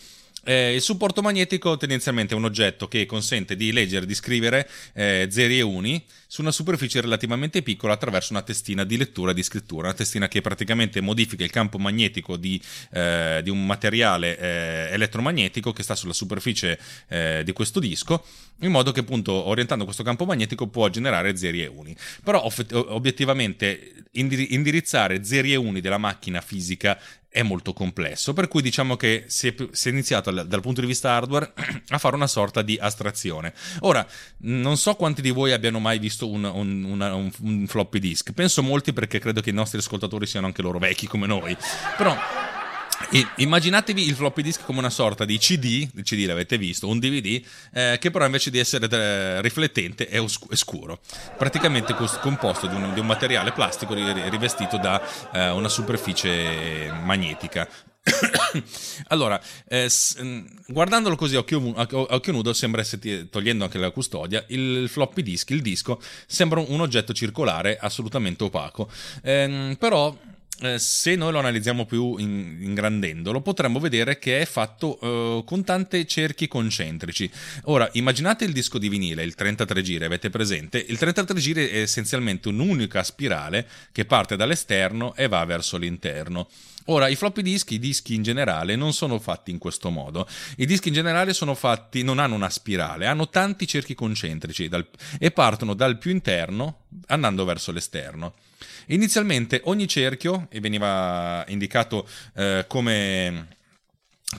Eh, 0.43 0.73
il 0.73 0.81
supporto 0.81 1.21
magnetico 1.21 1.77
tendenzialmente 1.77 2.33
è 2.33 2.37
un 2.37 2.45
oggetto 2.45 2.87
che 2.87 3.05
consente 3.05 3.55
di 3.55 3.71
leggere 3.71 4.05
e 4.05 4.07
di 4.07 4.15
scrivere 4.15 4.67
eh, 4.93 5.27
zeri 5.29 5.59
e 5.59 5.61
uni 5.61 6.03
su 6.31 6.39
una 6.39 6.51
superficie 6.51 7.01
relativamente 7.01 7.61
piccola 7.61 7.91
attraverso 7.91 8.31
una 8.31 8.41
testina 8.41 8.85
di 8.85 8.95
lettura 8.95 9.31
e 9.31 9.33
di 9.33 9.43
scrittura, 9.43 9.88
una 9.88 9.97
testina 9.97 10.29
che 10.29 10.39
praticamente 10.39 11.01
modifica 11.01 11.43
il 11.43 11.50
campo 11.50 11.77
magnetico 11.77 12.38
di, 12.38 12.57
eh, 12.93 13.41
di 13.43 13.50
un 13.50 13.65
materiale 13.65 14.38
eh, 14.38 14.93
elettromagnetico 14.93 15.73
che 15.73 15.83
sta 15.83 15.93
sulla 15.93 16.13
superficie 16.13 16.79
eh, 17.09 17.41
di 17.43 17.51
questo 17.51 17.81
disco, 17.81 18.23
in 18.61 18.71
modo 18.71 18.93
che 18.93 19.01
appunto 19.01 19.33
orientando 19.33 19.83
questo 19.83 20.03
campo 20.03 20.23
magnetico 20.23 20.67
può 20.67 20.88
generare 20.88 21.35
zeri 21.35 21.63
e 21.63 21.67
uni. 21.67 21.93
Però 22.23 22.50
obiettivamente 22.71 24.05
indirizzare 24.11 25.25
zeri 25.25 25.51
e 25.51 25.57
uni 25.57 25.81
della 25.81 25.97
macchina 25.97 26.39
fisica 26.39 26.97
è 27.33 27.43
molto 27.43 27.71
complesso, 27.71 28.33
per 28.33 28.50
cui 28.50 28.61
diciamo 28.61 28.97
che 28.97 29.23
si 29.27 29.47
è, 29.47 29.55
si 29.71 29.88
è 29.88 29.91
iniziato 29.91 30.31
dal 30.31 30.59
punto 30.59 30.81
di 30.81 30.88
vista 30.88 31.11
hardware 31.11 31.53
a 31.88 31.97
fare 31.97 32.13
una 32.13 32.27
sorta 32.27 32.61
di 32.61 32.77
astrazione. 32.79 33.53
Ora, 33.79 34.05
non 34.39 34.75
so 34.75 34.95
quanti 34.95 35.21
di 35.21 35.29
voi 35.29 35.53
abbiano 35.53 35.79
mai 35.79 35.97
visto 35.97 36.20
un, 36.29 36.43
un, 36.43 36.83
una, 36.83 37.13
un, 37.15 37.31
un 37.41 37.65
floppy 37.67 37.99
disk, 37.99 38.31
penso 38.33 38.61
molti 38.63 38.93
perché 38.93 39.19
credo 39.19 39.41
che 39.41 39.49
i 39.49 39.53
nostri 39.53 39.79
ascoltatori 39.79 40.25
siano 40.25 40.47
anche 40.47 40.61
loro 40.61 40.79
vecchi 40.79 41.07
come 41.07 41.27
noi, 41.27 41.55
però 41.97 42.15
immaginatevi 43.38 44.08
il 44.08 44.15
floppy 44.15 44.41
disk 44.41 44.63
come 44.63 44.79
una 44.79 44.89
sorta 44.89 45.25
di 45.25 45.38
CD, 45.38 45.88
il 45.93 46.03
CD 46.03 46.25
l'avete 46.25 46.58
visto, 46.58 46.88
un 46.88 47.00
DVD, 47.00 47.41
eh, 47.74 47.98
che 48.00 48.12
però 48.12 48.25
invece 48.25 48.50
di 48.50 48.60
essere 48.60 48.88
eh, 48.89 49.41
riflettente 49.41 50.08
è, 50.08 50.20
osc- 50.20 50.51
è, 50.51 50.55
scuro. 50.55 51.00
Praticamente 51.38 51.96
composto 52.22 52.67
di 52.67 52.75
un, 52.75 52.93
di 52.93 53.00
un 53.00 53.05
materiale 53.05 53.51
plastico 53.51 53.93
rivestito 53.93 54.77
da 54.77 55.01
eh, 55.31 55.50
una 55.50 55.70
superficie 55.70 56.91
magnetica. 57.03 57.67
allora, 59.08 59.39
eh, 59.67 59.88
s- 59.88 60.17
mm, 60.22 60.46
guardandolo 60.67 61.15
così 61.15 61.36
a 61.36 61.39
occhio, 61.39 61.74
a 61.75 61.88
occhio, 61.91 62.31
nudo, 62.31 62.53
sembra 62.53 62.81
essere, 62.81 63.29
togliendo 63.29 63.63
anche 63.63 63.77
la 63.77 63.91
custodia, 63.91 64.43
il 64.50 64.88
floppy 64.89 65.22
disk, 65.22 65.51
il 65.51 65.62
disco, 65.62 66.01
sembra 66.25 66.60
un 66.60 66.81
oggetto 66.81 67.13
circolare 67.13 67.77
assolutamente 67.77 68.43
opaco. 68.43 68.89
Eh, 69.22 69.75
però 69.79 70.15
eh, 70.62 70.77
se 70.80 71.15
noi 71.15 71.32
lo 71.32 71.39
analizziamo 71.39 71.86
più 71.86 72.18
in, 72.18 72.60
ingrandendolo, 72.62 73.41
potremmo 73.41 73.80
vedere 73.80 74.20
che 74.20 74.41
è 74.41 74.46
fatto 74.46 75.00
eh, 75.00 75.44
con 75.44 75.63
tante 75.63 76.06
cerchi 76.06 76.48
concentrici. 76.48 77.30
Ora, 77.63 77.89
immaginate 77.94 78.46
il 78.46 78.53
disco 78.53 78.77
di 78.77 78.88
vinile, 78.88 79.24
il 79.24 79.36
33 79.36 79.82
giri, 79.82 80.06
avete 80.06 80.30
presente? 80.30 80.77
Il 80.77 80.98
33 80.98 81.39
giri 81.39 81.68
è 81.68 81.80
essenzialmente 81.80 82.50
un'unica 82.50 83.03
spirale 83.03 83.68
che 83.91 84.06
parte 84.06 84.36
dall'esterno 84.36 85.15
e 85.15 85.27
va 85.27 85.44
verso 85.46 85.77
l'interno. 85.77 86.48
Ora, 86.86 87.08
i 87.08 87.15
floppy 87.15 87.41
disk, 87.41 87.72
i 87.72 87.80
dischi 87.80 88.15
in 88.15 88.24
generale, 88.24 88.75
non 88.75 88.94
sono 88.94 89.20
fatti 89.20 89.51
in 89.51 89.58
questo 89.58 89.89
modo. 89.89 90.27
I 90.58 90.65
dischi 90.65 90.88
in 90.88 90.94
generale 90.94 91.34
sono 91.34 91.53
fatti, 91.56 92.03
non 92.03 92.20
hanno 92.20 92.36
una 92.36 92.50
spirale, 92.50 93.06
hanno 93.06 93.30
tanti 93.30 93.68
cerchi 93.68 93.94
concentrici 93.94 94.68
dal, 94.68 94.88
e 95.20 95.32
partono 95.32 95.74
dal 95.74 95.98
più 95.98 96.12
interno 96.12 96.82
andando 97.08 97.46
verso 97.46 97.72
l'esterno. 97.72 98.34
Inizialmente 98.88 99.61
ogni 99.65 99.88
cerchio 99.88 100.47
veniva 100.59 101.43
indicato 101.47 102.07
eh, 102.35 102.65
come, 102.67 103.47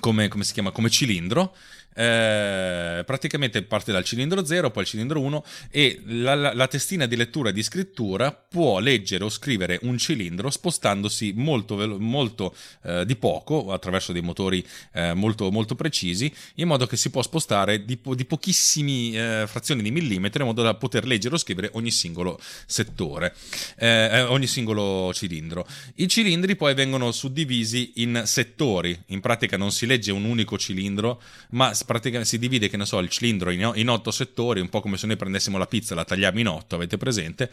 come, 0.01 0.29
come, 0.29 0.45
si 0.45 0.53
chiama? 0.53 0.71
come 0.71 0.91
cilindro 0.91 1.55
eh, 1.95 3.03
praticamente 3.05 3.63
parte 3.63 3.93
dal 3.93 4.05
cilindro 4.05 4.45
0, 4.45 4.71
poi 4.71 4.83
il 4.83 4.89
cilindro 4.89 5.21
1 5.21 5.45
e 5.71 6.01
la, 6.07 6.35
la, 6.35 6.55
la, 6.55 6.67
testina 6.67 7.07
di 7.07 7.17
lettura 7.17 7.51
e 7.51 7.53
di 7.53 7.63
scrittura 7.63 8.33
può 8.33 8.79
leggere 8.79 9.25
o 9.25 9.29
scrivere 9.29 9.79
un 9.83 9.99
cilindro 9.99 10.51
spostandosi 10.51 11.33
molto, 11.37 11.77
molto 11.99 12.55
eh, 12.85 13.05
di 13.05 13.17
poco 13.17 13.73
attraverso 13.73 14.13
dei 14.13 14.23
motori 14.23 14.65
eh, 14.93 15.13
molto, 15.15 15.51
molto, 15.51 15.75
precisi 15.75 16.33
in 16.57 16.69
modo 16.69 16.87
che 16.87 16.97
si 16.97 17.11
può 17.11 17.23
spostare 17.23 17.85
di, 17.85 17.99
di 18.03 18.25
pochissimi 18.25 19.17
eh, 19.17 19.45
frazioni 19.47 19.83
di 19.83 19.91
millimetro 19.91 20.43
in 20.43 20.49
modo 20.49 20.63
da 20.63 20.75
poter 20.75 21.07
leggere 21.07 21.35
o 21.35 21.39
scrivere 21.39 21.71
ogni 21.75 21.91
singolo 21.91 22.39
settore, 22.67 23.35
eh, 23.79 24.23
ogni 24.23 24.47
singolo 24.47 25.13
cilindro. 25.13 25.67
I 25.97 26.09
cilindri 26.09 26.57
poi 26.57 26.75
vengono 26.75 27.11
suddivisi 27.13 27.93
in 27.97 28.23
settori, 28.25 28.99
in 29.07 29.21
pratica 29.21 29.57
non 29.57 29.73
si 29.73 29.87
legge 29.87 30.13
un 30.13 30.25
unico 30.25 30.59
cilindro 30.59 31.21
ma 31.51 31.75
praticamente 31.85 32.29
si 32.29 32.39
divide, 32.39 32.69
che 32.69 32.77
ne 32.77 32.87
so, 32.87 32.99
il 32.99 33.09
cilindro 33.09 33.51
in, 33.51 33.73
in 33.75 33.89
otto 33.89 34.11
settori, 34.11 34.61
un 34.61 34.69
po' 34.69 34.81
come 34.81 34.97
se 34.97 35.07
noi 35.07 35.17
prendessimo 35.17 35.59
la 35.59 35.67
pizza 35.67 35.93
e 35.93 35.97
la 35.97 36.05
tagliamo 36.05 36.39
in 36.39 36.49
otto, 36.49 36.75
avete 36.75 36.97
presente? 36.97 37.51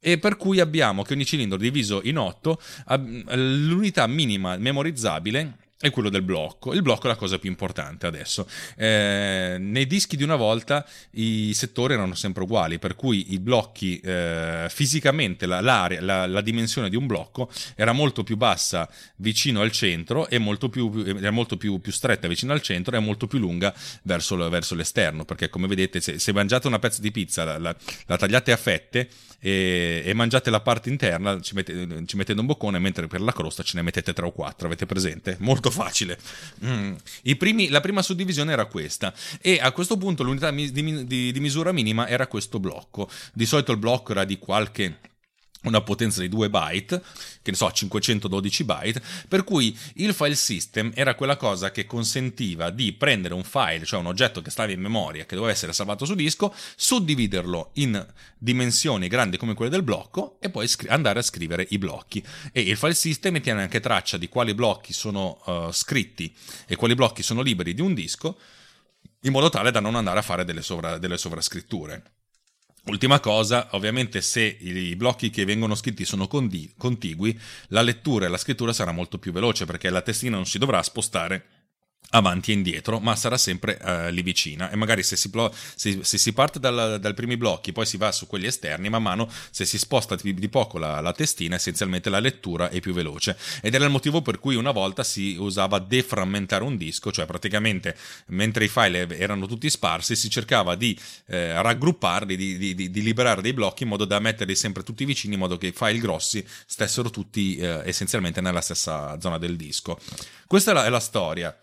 e 0.00 0.18
per 0.18 0.36
cui 0.36 0.60
abbiamo 0.60 1.02
che 1.02 1.14
ogni 1.14 1.24
cilindro 1.24 1.58
diviso 1.58 2.00
in 2.04 2.18
otto 2.18 2.60
l'unità 3.34 4.06
minima 4.06 4.56
memorizzabile 4.56 5.67
è 5.80 5.90
quello 5.90 6.08
del 6.08 6.22
blocco. 6.22 6.74
Il 6.74 6.82
blocco 6.82 7.04
è 7.04 7.08
la 7.08 7.16
cosa 7.16 7.38
più 7.38 7.48
importante 7.48 8.06
adesso. 8.06 8.48
Eh, 8.76 9.56
nei 9.60 9.86
dischi 9.86 10.16
di 10.16 10.24
una 10.24 10.34
volta 10.34 10.84
i 11.12 11.52
settori 11.54 11.94
erano 11.94 12.14
sempre 12.14 12.42
uguali, 12.42 12.80
per 12.80 12.96
cui 12.96 13.32
i 13.32 13.38
blocchi 13.38 14.00
eh, 14.00 14.66
fisicamente, 14.68 15.46
la, 15.46 15.60
la, 15.60 16.26
la, 16.26 16.40
dimensione 16.40 16.88
di 16.88 16.96
un 16.96 17.06
blocco 17.06 17.48
era 17.76 17.92
molto 17.92 18.24
più 18.24 18.36
bassa 18.36 18.88
vicino 19.16 19.60
al 19.60 19.70
centro 19.70 20.28
e 20.28 20.38
molto 20.38 20.68
più, 20.68 20.90
era 21.06 21.30
molto 21.30 21.56
più, 21.56 21.78
più 21.78 21.92
stretta 21.92 22.26
vicino 22.26 22.52
al 22.52 22.60
centro 22.60 22.96
e 22.96 22.98
molto 22.98 23.28
più 23.28 23.38
lunga 23.38 23.72
verso, 24.02 24.36
verso 24.48 24.74
l'esterno. 24.74 25.24
Perché 25.24 25.48
come 25.48 25.68
vedete, 25.68 26.00
se, 26.00 26.18
se 26.18 26.32
mangiate 26.32 26.66
una 26.66 26.80
pezza 26.80 27.00
di 27.00 27.12
pizza, 27.12 27.56
la, 27.56 27.74
la 28.06 28.16
tagliate 28.16 28.50
a 28.50 28.56
fette 28.56 29.08
e, 29.40 30.02
e, 30.04 30.14
mangiate 30.14 30.50
la 30.50 30.60
parte 30.60 30.88
interna, 30.88 31.40
ci, 31.40 31.54
mette, 31.54 32.04
ci 32.06 32.16
mettete 32.16 32.40
un 32.40 32.46
boccone, 32.46 32.78
mentre 32.78 33.06
per 33.06 33.20
la 33.20 33.32
crosta 33.32 33.62
ce 33.62 33.76
ne 33.76 33.82
mettete 33.82 34.12
tre 34.12 34.26
o 34.26 34.32
quattro. 34.32 34.66
Avete 34.66 34.86
presente? 34.86 35.36
Molto 35.38 35.67
molto 35.68 35.70
facile. 35.70 36.18
Mm. 36.64 36.94
Primi, 37.36 37.68
la 37.68 37.80
prima 37.80 38.02
suddivisione 38.02 38.52
era 38.52 38.66
questa 38.66 39.14
e 39.40 39.58
a 39.60 39.70
questo 39.72 39.96
punto 39.96 40.22
l'unità 40.22 40.50
di, 40.50 40.72
di, 40.72 41.32
di 41.32 41.40
misura 41.40 41.72
minima 41.72 42.08
era 42.08 42.26
questo 42.26 42.58
blocco. 42.58 43.08
Di 43.32 43.46
solito 43.46 43.72
il 43.72 43.78
blocco 43.78 44.12
era 44.12 44.24
di 44.24 44.38
qualche 44.38 44.98
una 45.64 45.80
potenza 45.80 46.20
di 46.20 46.28
2 46.28 46.48
byte, 46.50 47.02
che 47.42 47.50
ne 47.50 47.56
so, 47.56 47.70
512 47.70 48.64
byte, 48.64 49.02
per 49.26 49.42
cui 49.42 49.76
il 49.94 50.14
file 50.14 50.36
system 50.36 50.92
era 50.94 51.14
quella 51.14 51.36
cosa 51.36 51.70
che 51.70 51.84
consentiva 51.84 52.70
di 52.70 52.92
prendere 52.92 53.34
un 53.34 53.42
file, 53.42 53.84
cioè 53.84 53.98
un 53.98 54.06
oggetto 54.06 54.40
che 54.40 54.50
stava 54.50 54.70
in 54.70 54.80
memoria, 54.80 55.24
che 55.24 55.34
doveva 55.34 55.52
essere 55.52 55.72
salvato 55.72 56.04
su 56.04 56.14
disco, 56.14 56.54
suddividerlo 56.76 57.70
in 57.74 58.06
dimensioni 58.38 59.08
grandi 59.08 59.36
come 59.36 59.54
quelle 59.54 59.70
del 59.70 59.82
blocco 59.82 60.38
e 60.40 60.48
poi 60.50 60.68
scri- 60.68 60.88
andare 60.88 61.18
a 61.18 61.22
scrivere 61.22 61.66
i 61.70 61.78
blocchi. 61.78 62.24
E 62.52 62.60
il 62.60 62.76
file 62.76 62.94
system 62.94 63.40
tiene 63.40 63.62
anche 63.62 63.80
traccia 63.80 64.16
di 64.16 64.28
quali 64.28 64.54
blocchi 64.54 64.92
sono 64.92 65.40
uh, 65.44 65.72
scritti 65.72 66.32
e 66.66 66.76
quali 66.76 66.94
blocchi 66.94 67.22
sono 67.22 67.42
liberi 67.42 67.74
di 67.74 67.80
un 67.80 67.94
disco, 67.94 68.38
in 69.22 69.32
modo 69.32 69.48
tale 69.48 69.72
da 69.72 69.80
non 69.80 69.96
andare 69.96 70.20
a 70.20 70.22
fare 70.22 70.44
delle, 70.44 70.62
sovra- 70.62 70.98
delle 70.98 71.18
sovrascritture. 71.18 72.17
Ultima 72.88 73.20
cosa, 73.20 73.68
ovviamente 73.72 74.22
se 74.22 74.56
i 74.60 74.96
blocchi 74.96 75.28
che 75.28 75.44
vengono 75.44 75.74
scritti 75.74 76.06
sono 76.06 76.26
contigui, 76.26 77.38
la 77.68 77.82
lettura 77.82 78.24
e 78.24 78.28
la 78.30 78.38
scrittura 78.38 78.72
sarà 78.72 78.92
molto 78.92 79.18
più 79.18 79.30
veloce 79.30 79.66
perché 79.66 79.90
la 79.90 80.00
testina 80.00 80.36
non 80.36 80.46
si 80.46 80.56
dovrà 80.56 80.82
spostare 80.82 81.57
avanti 82.10 82.52
e 82.52 82.54
indietro, 82.54 83.00
ma 83.00 83.14
sarà 83.16 83.36
sempre 83.36 83.78
uh, 83.82 84.10
lì 84.10 84.22
vicina. 84.22 84.70
E 84.70 84.76
magari 84.76 85.02
se 85.02 85.16
si, 85.16 85.30
plo- 85.30 85.52
se, 85.74 85.98
se 86.02 86.18
si 86.18 86.32
parte 86.32 86.58
dal, 86.58 86.98
dai 87.00 87.14
primi 87.14 87.36
blocchi, 87.36 87.72
poi 87.72 87.84
si 87.84 87.96
va 87.96 88.12
su 88.12 88.26
quelli 88.26 88.46
esterni, 88.46 88.88
man 88.88 89.02
mano 89.02 89.30
se 89.50 89.64
si 89.64 89.78
sposta 89.78 90.14
di, 90.14 90.32
di 90.34 90.48
poco 90.48 90.78
la, 90.78 91.00
la, 91.00 91.12
testina, 91.12 91.56
essenzialmente 91.56 92.08
la 92.08 92.20
lettura 92.20 92.70
è 92.70 92.80
più 92.80 92.94
veloce. 92.94 93.36
Ed 93.60 93.74
era 93.74 93.84
il 93.84 93.90
motivo 93.90 94.22
per 94.22 94.38
cui 94.38 94.54
una 94.54 94.70
volta 94.70 95.04
si 95.04 95.36
usava 95.38 95.78
deframmentare 95.78 96.64
un 96.64 96.76
disco, 96.76 97.12
cioè 97.12 97.26
praticamente 97.26 97.96
mentre 98.28 98.64
i 98.64 98.68
file 98.68 99.06
erano 99.18 99.46
tutti 99.46 99.68
sparsi, 99.68 100.16
si 100.16 100.30
cercava 100.30 100.74
di 100.76 100.98
eh, 101.26 101.60
raggrupparli, 101.60 102.36
di, 102.36 102.56
di, 102.56 102.90
di, 102.90 103.02
liberare 103.02 103.42
dei 103.42 103.52
blocchi 103.52 103.82
in 103.82 103.90
modo 103.90 104.04
da 104.04 104.18
metterli 104.18 104.54
sempre 104.54 104.82
tutti 104.82 105.04
vicini, 105.04 105.34
in 105.34 105.40
modo 105.40 105.58
che 105.58 105.68
i 105.68 105.72
file 105.72 105.98
grossi 105.98 106.44
stessero 106.66 107.10
tutti 107.10 107.56
eh, 107.56 107.82
essenzialmente 107.84 108.40
nella 108.40 108.60
stessa 108.60 109.18
zona 109.20 109.38
del 109.38 109.56
disco. 109.56 109.98
Questa 110.46 110.70
è 110.70 110.74
la, 110.74 110.86
è 110.86 110.88
la 110.88 111.00
storia. 111.00 111.56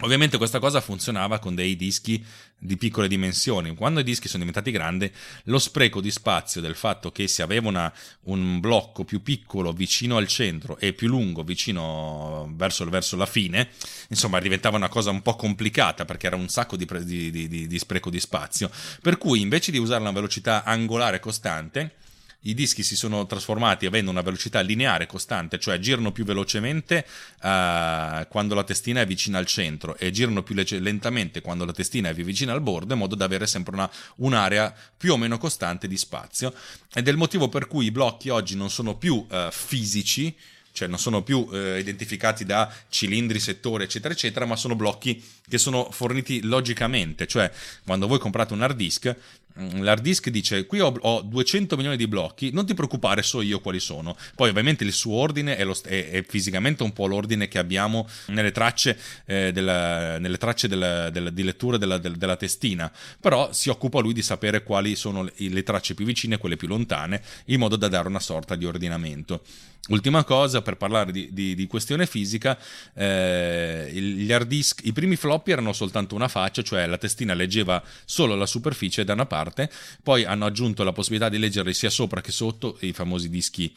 Ovviamente 0.00 0.38
questa 0.38 0.58
cosa 0.58 0.80
funzionava 0.80 1.38
con 1.38 1.54
dei 1.54 1.76
dischi 1.76 2.24
di 2.58 2.76
piccole 2.78 3.08
dimensioni. 3.08 3.74
Quando 3.74 4.00
i 4.00 4.04
dischi 4.04 4.26
sono 4.26 4.38
diventati 4.38 4.70
grandi, 4.70 5.12
lo 5.44 5.58
spreco 5.58 6.00
di 6.00 6.10
spazio 6.10 6.62
del 6.62 6.74
fatto 6.74 7.12
che 7.12 7.28
si 7.28 7.42
aveva 7.42 7.68
una, 7.68 7.92
un 8.22 8.58
blocco 8.58 9.04
più 9.04 9.22
piccolo 9.22 9.72
vicino 9.72 10.16
al 10.16 10.26
centro 10.26 10.78
e 10.78 10.94
più 10.94 11.08
lungo 11.08 11.44
vicino 11.44 12.50
verso, 12.54 12.88
verso, 12.88 13.16
la 13.16 13.26
fine, 13.26 13.68
insomma, 14.08 14.40
diventava 14.40 14.76
una 14.76 14.88
cosa 14.88 15.10
un 15.10 15.20
po' 15.20 15.36
complicata 15.36 16.06
perché 16.06 16.26
era 16.26 16.36
un 16.36 16.48
sacco 16.48 16.76
di, 16.76 16.86
di, 17.04 17.30
di, 17.30 17.66
di 17.66 17.78
spreco 17.78 18.08
di 18.08 18.18
spazio. 18.18 18.70
Per 19.02 19.18
cui 19.18 19.40
invece 19.40 19.70
di 19.70 19.78
usare 19.78 20.00
una 20.00 20.10
velocità 20.10 20.64
angolare 20.64 21.20
costante, 21.20 21.96
i 22.42 22.54
dischi 22.54 22.82
si 22.82 22.96
sono 22.96 23.26
trasformati 23.26 23.86
avendo 23.86 24.10
una 24.10 24.22
velocità 24.22 24.60
lineare 24.60 25.06
costante, 25.06 25.58
cioè 25.58 25.78
girano 25.78 26.12
più 26.12 26.24
velocemente 26.24 27.06
uh, 27.42 28.26
quando 28.28 28.54
la 28.54 28.64
testina 28.64 29.00
è 29.00 29.06
vicina 29.06 29.38
al 29.38 29.46
centro 29.46 29.96
e 29.96 30.10
girano 30.10 30.42
più 30.42 30.54
le- 30.54 30.66
lentamente 30.78 31.40
quando 31.40 31.64
la 31.64 31.72
testina 31.72 32.08
è 32.08 32.14
vicina 32.14 32.52
al 32.52 32.60
bordo, 32.60 32.94
in 32.94 32.98
modo 32.98 33.14
da 33.14 33.24
avere 33.24 33.46
sempre 33.46 33.74
una, 33.74 33.90
un'area 34.16 34.74
più 34.96 35.12
o 35.12 35.16
meno 35.16 35.38
costante 35.38 35.86
di 35.86 35.96
spazio. 35.96 36.52
Ed 36.94 37.06
è 37.06 37.10
il 37.10 37.16
motivo 37.16 37.48
per 37.48 37.66
cui 37.66 37.86
i 37.86 37.90
blocchi 37.90 38.28
oggi 38.28 38.56
non 38.56 38.70
sono 38.70 38.96
più 38.96 39.14
uh, 39.14 39.50
fisici, 39.50 40.34
cioè 40.72 40.88
non 40.88 40.98
sono 40.98 41.22
più 41.22 41.46
eh, 41.52 41.78
identificati 41.78 42.44
da 42.44 42.72
cilindri, 42.88 43.38
settori, 43.38 43.84
eccetera, 43.84 44.14
eccetera, 44.14 44.46
ma 44.46 44.56
sono 44.56 44.74
blocchi 44.74 45.22
che 45.46 45.58
sono 45.58 45.90
forniti 45.90 46.42
logicamente, 46.42 47.26
cioè 47.26 47.50
quando 47.84 48.06
voi 48.06 48.18
comprate 48.18 48.54
un 48.54 48.62
hard 48.62 48.76
disk, 48.76 49.14
l'hard 49.54 50.02
disk 50.02 50.28
dice 50.30 50.66
qui 50.66 50.80
ho, 50.80 50.94
ho, 51.00 51.22
200 51.22 51.76
milioni 51.76 51.96
di 51.96 52.06
blocchi, 52.06 52.50
non 52.52 52.66
ti 52.66 52.74
preoccupare, 52.74 53.22
so 53.22 53.42
io 53.42 53.60
quali 53.60 53.80
sono. 53.80 54.16
Poi 54.34 54.48
ovviamente 54.48 54.84
il 54.84 54.92
suo 54.92 55.14
ordine 55.14 55.56
è, 55.56 55.64
lo, 55.64 55.76
è, 55.84 56.10
è 56.10 56.24
fisicamente 56.26 56.82
un 56.82 56.92
po' 56.92 57.06
l'ordine 57.06 57.48
che 57.48 57.58
abbiamo 57.58 58.08
nelle 58.26 58.52
tracce, 58.52 58.98
eh, 59.26 59.52
della, 59.52 60.18
nelle 60.18 60.38
tracce 60.38 60.68
della, 60.68 61.10
della, 61.10 61.30
di 61.30 61.42
lettura 61.42 61.76
della, 61.76 61.98
della, 61.98 62.36
testina, 62.36 62.90
però 63.20 63.52
si 63.52 63.68
occupa 63.68 64.00
lui 64.00 64.12
di 64.12 64.22
sapere 64.22 64.62
quali 64.62 64.96
sono 64.96 65.22
le, 65.22 65.32
le 65.36 65.62
tracce 65.62 65.94
più 65.94 66.04
vicine 66.04 66.36
e 66.36 66.38
quelle 66.38 66.56
più 66.56 66.68
lontane, 66.68 67.22
in 67.46 67.58
modo 67.58 67.76
da 67.76 67.88
dare 67.88 68.08
una 68.08 68.20
sorta 68.20 68.56
di 68.56 68.64
ordinamento. 68.64 69.42
Ultima 69.88 70.22
cosa, 70.22 70.62
per 70.62 70.76
parlare 70.76 71.10
di, 71.10 71.30
di, 71.32 71.56
di 71.56 71.66
questione 71.66 72.06
fisica, 72.06 72.56
eh, 72.94 73.90
gli 73.92 74.32
hard 74.32 74.46
disk, 74.46 74.80
i 74.84 74.92
primi 74.92 75.16
floppy 75.16 75.50
erano 75.50 75.72
soltanto 75.72 76.14
una 76.14 76.28
faccia, 76.28 76.62
cioè 76.62 76.86
la 76.86 76.98
testina 76.98 77.34
leggeva 77.34 77.82
solo 78.04 78.36
la 78.36 78.46
superficie 78.46 79.02
da 79.02 79.14
una 79.14 79.26
parte, 79.26 79.41
poi 80.02 80.24
hanno 80.24 80.46
aggiunto 80.46 80.84
la 80.84 80.92
possibilità 80.92 81.28
di 81.28 81.38
leggerli 81.38 81.74
sia 81.74 81.90
sopra 81.90 82.20
che 82.20 82.30
sotto, 82.30 82.76
i 82.80 82.92
famosi 82.92 83.28
dischi 83.28 83.74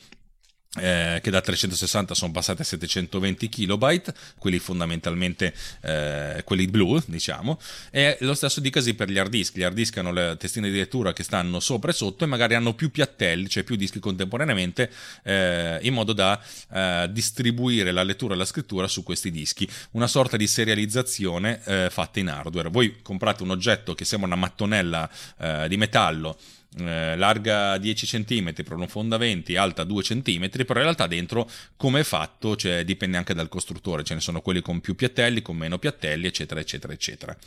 eh, 0.77 1.19
che 1.21 1.29
da 1.29 1.41
360 1.41 2.13
sono 2.13 2.31
passati 2.31 2.61
a 2.61 2.65
720 2.65 3.49
kilobyte, 3.49 4.13
quelli 4.37 4.59
fondamentalmente 4.59 5.53
eh, 5.81 6.41
quelli 6.43 6.67
blu, 6.67 7.01
diciamo, 7.05 7.59
e 7.91 8.17
lo 8.21 8.33
stesso 8.33 8.59
dicasi 8.59 8.93
per 8.93 9.09
gli 9.09 9.17
hard 9.17 9.29
disk. 9.29 9.57
Gli 9.57 9.63
hard 9.63 9.75
disk 9.75 9.97
hanno 9.97 10.11
le 10.11 10.35
testine 10.37 10.69
di 10.69 10.77
lettura 10.77 11.13
che 11.13 11.23
stanno 11.23 11.59
sopra 11.59 11.91
e 11.91 11.93
sotto 11.93 12.23
e 12.23 12.27
magari 12.27 12.55
hanno 12.55 12.73
più 12.73 12.91
piattelli, 12.91 13.49
cioè 13.49 13.63
più 13.63 13.75
dischi 13.75 13.99
contemporaneamente, 13.99 14.91
eh, 15.23 15.79
in 15.81 15.93
modo 15.93 16.13
da 16.13 16.41
eh, 16.71 17.07
distribuire 17.11 17.91
la 17.91 18.03
lettura 18.03 18.33
e 18.33 18.37
la 18.37 18.45
scrittura 18.45 18.87
su 18.87 19.03
questi 19.03 19.31
dischi. 19.31 19.67
Una 19.91 20.07
sorta 20.07 20.37
di 20.37 20.47
serializzazione 20.47 21.61
eh, 21.65 21.87
fatta 21.89 22.19
in 22.19 22.27
hardware. 22.27 22.69
Voi 22.69 23.01
comprate 23.01 23.43
un 23.43 23.51
oggetto 23.51 23.95
che 23.95 24.05
sembra 24.05 24.27
una 24.27 24.37
mattonella 24.37 25.09
eh, 25.37 25.67
di 25.67 25.77
metallo 25.77 26.37
eh, 26.77 27.15
larga 27.15 27.77
10 27.77 28.23
cm, 28.23 28.63
profonda 28.63 29.17
20, 29.17 29.55
alta 29.55 29.83
2 29.83 30.03
cm, 30.03 30.49
però 30.49 30.79
in 30.79 30.85
realtà 30.85 31.07
dentro 31.07 31.49
come 31.77 32.01
è 32.01 32.03
fatto 32.03 32.55
cioè, 32.55 32.83
dipende 32.83 33.17
anche 33.17 33.33
dal 33.33 33.49
costruttore, 33.49 34.03
ce 34.03 34.13
ne 34.13 34.19
sono 34.19 34.41
quelli 34.41 34.61
con 34.61 34.81
più 34.81 34.95
piattelli, 34.95 35.41
con 35.41 35.55
meno 35.57 35.77
piattelli, 35.77 36.27
eccetera, 36.27 36.59
eccetera, 36.59 36.93
eccetera. 36.93 37.37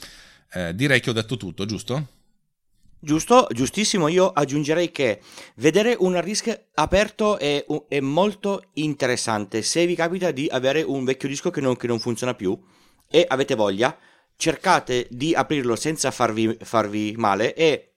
Eh, 0.52 0.74
direi 0.74 1.00
che 1.00 1.10
ho 1.10 1.14
detto 1.14 1.36
tutto, 1.36 1.66
giusto? 1.66 2.06
Giusto, 3.00 3.46
giustissimo. 3.52 4.08
Io 4.08 4.30
aggiungerei 4.30 4.90
che 4.90 5.20
vedere 5.56 5.94
un 5.98 6.16
hard 6.16 6.26
disk 6.26 6.62
aperto 6.74 7.38
è, 7.38 7.64
è, 7.88 8.00
molto 8.00 8.70
interessante. 8.74 9.62
Se 9.62 9.86
vi 9.86 9.94
capita 9.94 10.32
di 10.32 10.48
avere 10.50 10.82
un 10.82 11.04
vecchio 11.04 11.28
disco 11.28 11.50
che 11.50 11.60
non, 11.60 11.76
che 11.76 11.86
non 11.86 12.00
funziona 12.00 12.34
più 12.34 12.58
e 13.08 13.24
avete 13.28 13.54
voglia, 13.54 13.96
cercate 14.36 15.06
di 15.10 15.32
aprirlo 15.32 15.76
senza 15.76 16.10
farvi, 16.10 16.56
farvi 16.60 17.14
male 17.16 17.54
e 17.54 17.87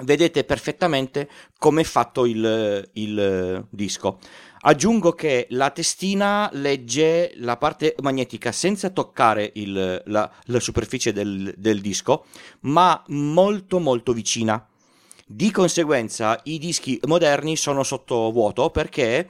vedete 0.00 0.44
perfettamente 0.44 1.28
come 1.58 1.82
è 1.82 1.84
fatto 1.84 2.24
il, 2.24 2.88
il, 2.94 3.66
disco. 3.70 4.18
Aggiungo 4.64 5.12
che 5.12 5.46
la 5.50 5.70
testina 5.70 6.48
legge 6.52 7.32
la 7.36 7.56
parte 7.56 7.94
magnetica 8.00 8.52
senza 8.52 8.90
toccare 8.90 9.50
il, 9.54 10.02
la, 10.06 10.32
la, 10.44 10.60
superficie 10.60 11.12
del, 11.12 11.52
del 11.56 11.80
disco, 11.80 12.24
ma 12.60 13.02
molto 13.08 13.80
molto 13.80 14.12
vicina. 14.12 14.66
Di 15.26 15.50
conseguenza 15.50 16.40
i 16.44 16.58
dischi 16.58 17.00
moderni 17.06 17.56
sono 17.56 17.82
sotto 17.82 18.30
vuoto 18.30 18.70
perché 18.70 19.28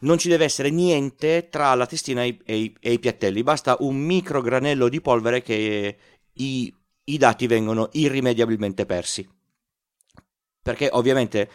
non 0.00 0.16
ci 0.16 0.28
deve 0.28 0.44
essere 0.44 0.70
niente 0.70 1.48
tra 1.50 1.74
la 1.74 1.86
testina 1.86 2.22
e 2.22 2.38
i, 2.46 2.74
e 2.80 2.92
i 2.92 2.98
piattelli, 2.98 3.42
basta 3.42 3.76
un 3.80 3.96
micro 3.96 4.40
granello 4.40 4.88
di 4.88 5.00
polvere 5.00 5.42
che 5.42 5.96
i, 6.32 6.74
i 7.04 7.18
dati 7.18 7.46
vengono 7.46 7.88
irrimediabilmente 7.92 8.86
persi 8.86 9.28
perché 10.70 10.88
ovviamente 10.92 11.50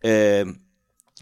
eh, 0.00 0.54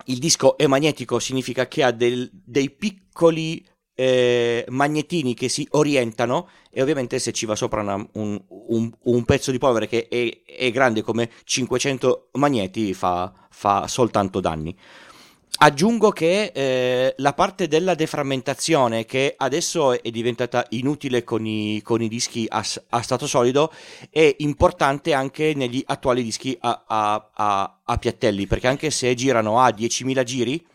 il 0.05 0.19
disco 0.19 0.57
è 0.59 0.67
magnetico, 0.67 1.19
significa 1.19 1.67
che 1.69 1.83
ha 1.83 1.91
del, 1.91 2.31
dei 2.33 2.71
piccoli 2.71 3.67
eh, 3.95 4.65
magnetini 4.69 5.35
che 5.35 5.49
si 5.49 5.67
orientano 5.71 6.49
e 6.71 6.83
ovviamente 6.83 7.19
se 7.19 7.33
ci 7.33 7.47
va 7.47 7.57
sopra 7.57 7.81
una, 7.81 7.95
un, 8.13 8.43
un, 8.49 8.91
un, 9.03 9.25
pezzo 9.25 9.51
di 9.51 9.59
polvere 9.59 9.89
che 9.89 10.07
è, 10.09 10.43
è, 10.45 10.71
grande 10.71 11.03
come 11.03 11.31
500 11.45 12.29
magneti 12.33 12.95
fa, 12.95 13.33
fa 13.51 13.87
soltanto 13.89 14.41
danni. 14.41 14.77
Aggiungo 15.59 16.11
che 16.11 16.53
eh, 16.55 17.15
la 17.19 17.35
parte 17.35 17.69
della 17.69 17.95
deframmentazione, 17.95 19.05
che 19.05 19.35
adesso 19.37 20.01
è 20.03 20.11
diventata 20.11 20.65
inutile 20.71 21.23
con 21.23 21.45
i, 21.45 21.83
con 21.83 22.01
i 22.01 22.09
dischi 22.09 22.47
a, 22.49 22.65
a, 22.89 23.03
stato 23.03 23.27
solido, 23.27 23.71
è 24.09 24.37
importante 24.39 25.13
anche 25.13 25.53
negli 25.55 25.83
attuali 25.85 26.23
dischi 26.23 26.57
a, 26.61 26.85
a, 26.87 27.81
a, 27.85 27.99
piattelli, 27.99 28.47
perché 28.47 28.69
anche 28.69 28.91
se 28.91 29.15
girano 29.15 29.61
a 29.61 29.69
10.000 29.69 30.23
giri, 30.23 30.67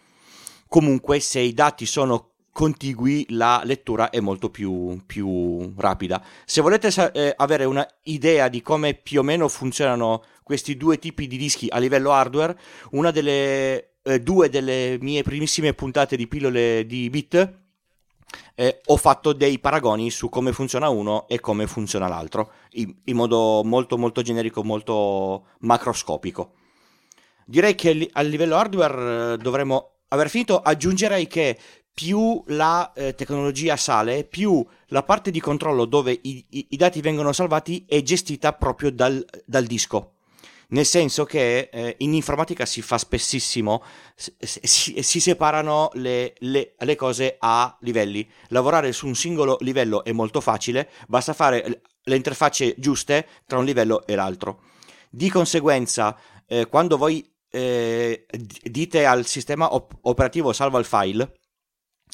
comunque 0.67 1.19
se 1.19 1.39
i 1.39 1.53
dati 1.53 1.87
sono 1.87 2.33
contigui 2.51 3.25
la 3.29 3.61
lettura 3.65 4.09
è 4.09 4.19
molto 4.19 4.49
più, 4.49 5.01
più 5.05 5.73
rapida. 5.77 6.23
Se 6.45 6.61
volete 6.61 6.89
eh, 7.11 7.33
avere 7.35 7.65
un'idea 7.65 8.49
di 8.49 8.61
come 8.61 8.93
più 8.93 9.19
o 9.19 9.23
meno 9.23 9.47
funzionano 9.49 10.23
questi 10.43 10.77
due 10.77 10.99
tipi 10.99 11.27
di 11.27 11.37
dischi 11.37 11.67
a 11.69 11.79
livello 11.79 12.13
hardware, 12.13 12.57
una 12.91 13.11
delle 13.11 13.94
eh, 14.05 14.21
due 14.21 14.49
delle 14.49 14.97
mie 15.01 15.23
primissime 15.23 15.73
puntate 15.73 16.15
di 16.15 16.27
pillole 16.27 16.85
di 16.85 17.09
bit 17.09 17.63
eh, 18.55 18.81
ho 18.85 18.97
fatto 18.97 19.33
dei 19.33 19.59
paragoni 19.59 20.09
su 20.09 20.29
come 20.29 20.53
funziona 20.53 20.89
uno 20.89 21.27
e 21.27 21.39
come 21.39 21.67
funziona 21.67 22.07
l'altro, 22.07 22.51
in, 22.71 22.93
in 23.05 23.15
modo 23.15 23.63
molto 23.63 23.97
molto 23.97 24.21
generico, 24.21 24.63
molto 24.63 25.47
macroscopico. 25.59 26.53
Direi 27.45 27.75
che 27.75 28.09
a 28.11 28.21
livello 28.21 28.55
hardware 28.55 29.33
eh, 29.33 29.37
dovremmo 29.37 29.97
aver 30.09 30.29
finito. 30.29 30.61
Aggiungerei 30.61 31.27
che 31.27 31.57
più 31.93 32.43
la 32.47 32.91
eh, 32.93 33.13
tecnologia 33.15 33.75
sale, 33.77 34.23
più 34.23 34.65
la 34.87 35.03
parte 35.03 35.31
di 35.31 35.39
controllo 35.39 35.85
dove 35.85 36.11
i, 36.11 36.45
i, 36.49 36.67
i 36.69 36.77
dati 36.77 37.01
vengono 37.01 37.31
salvati 37.31 37.85
è 37.87 38.01
gestita 38.01 38.53
proprio 38.53 38.91
dal, 38.91 39.25
dal 39.45 39.65
disco 39.65 40.14
nel 40.69 40.85
senso 40.85 41.25
che 41.25 41.69
eh, 41.71 41.95
in 41.99 42.13
informatica 42.13 42.65
si 42.65 42.81
fa 42.81 42.97
spessissimo, 42.97 43.83
si, 44.15 45.01
si 45.01 45.19
separano 45.19 45.89
le, 45.93 46.33
le, 46.39 46.75
le, 46.77 46.95
cose 46.95 47.35
a 47.39 47.75
livelli. 47.81 48.27
Lavorare 48.49 48.91
su 48.91 49.07
un 49.07 49.15
singolo 49.15 49.57
livello 49.61 50.03
è 50.03 50.11
molto 50.11 50.41
facile, 50.41 50.89
basta 51.07 51.33
fare 51.33 51.81
le 52.03 52.15
interfacce 52.15 52.75
giuste 52.77 53.27
tra 53.45 53.57
un 53.57 53.65
livello 53.65 54.05
e 54.05 54.15
l'altro. 54.15 54.61
Di 55.09 55.29
conseguenza, 55.29 56.17
eh, 56.47 56.67
quando 56.67 56.97
voi 56.97 57.25
eh, 57.49 58.25
dite 58.63 59.05
al 59.05 59.25
sistema 59.25 59.73
op- 59.73 59.97
operativo 60.01 60.51
salva 60.53 60.79
il 60.79 60.85
file, 60.85 61.39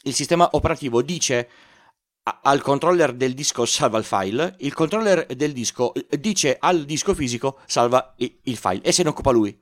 il 0.04 0.14
sistema 0.14 0.50
operativo 0.54 1.02
dice 1.02 1.50
al 2.24 2.62
controller 2.62 3.14
del 3.14 3.34
disco 3.34 3.66
salva 3.66 3.98
il 3.98 4.04
file, 4.04 4.56
il 4.60 4.74
controller 4.74 5.26
del 5.26 5.54
disco 5.54 5.94
eh, 5.94 6.20
dice 6.20 6.58
al 6.60 6.86
disco 6.86 7.16
fisico 7.16 7.60
salva 7.66 8.14
il 8.18 8.58
file 8.58 8.82
e 8.82 8.92
se 8.92 9.04
ne 9.04 9.10
occupa 9.10 9.32
lui. 9.32 9.58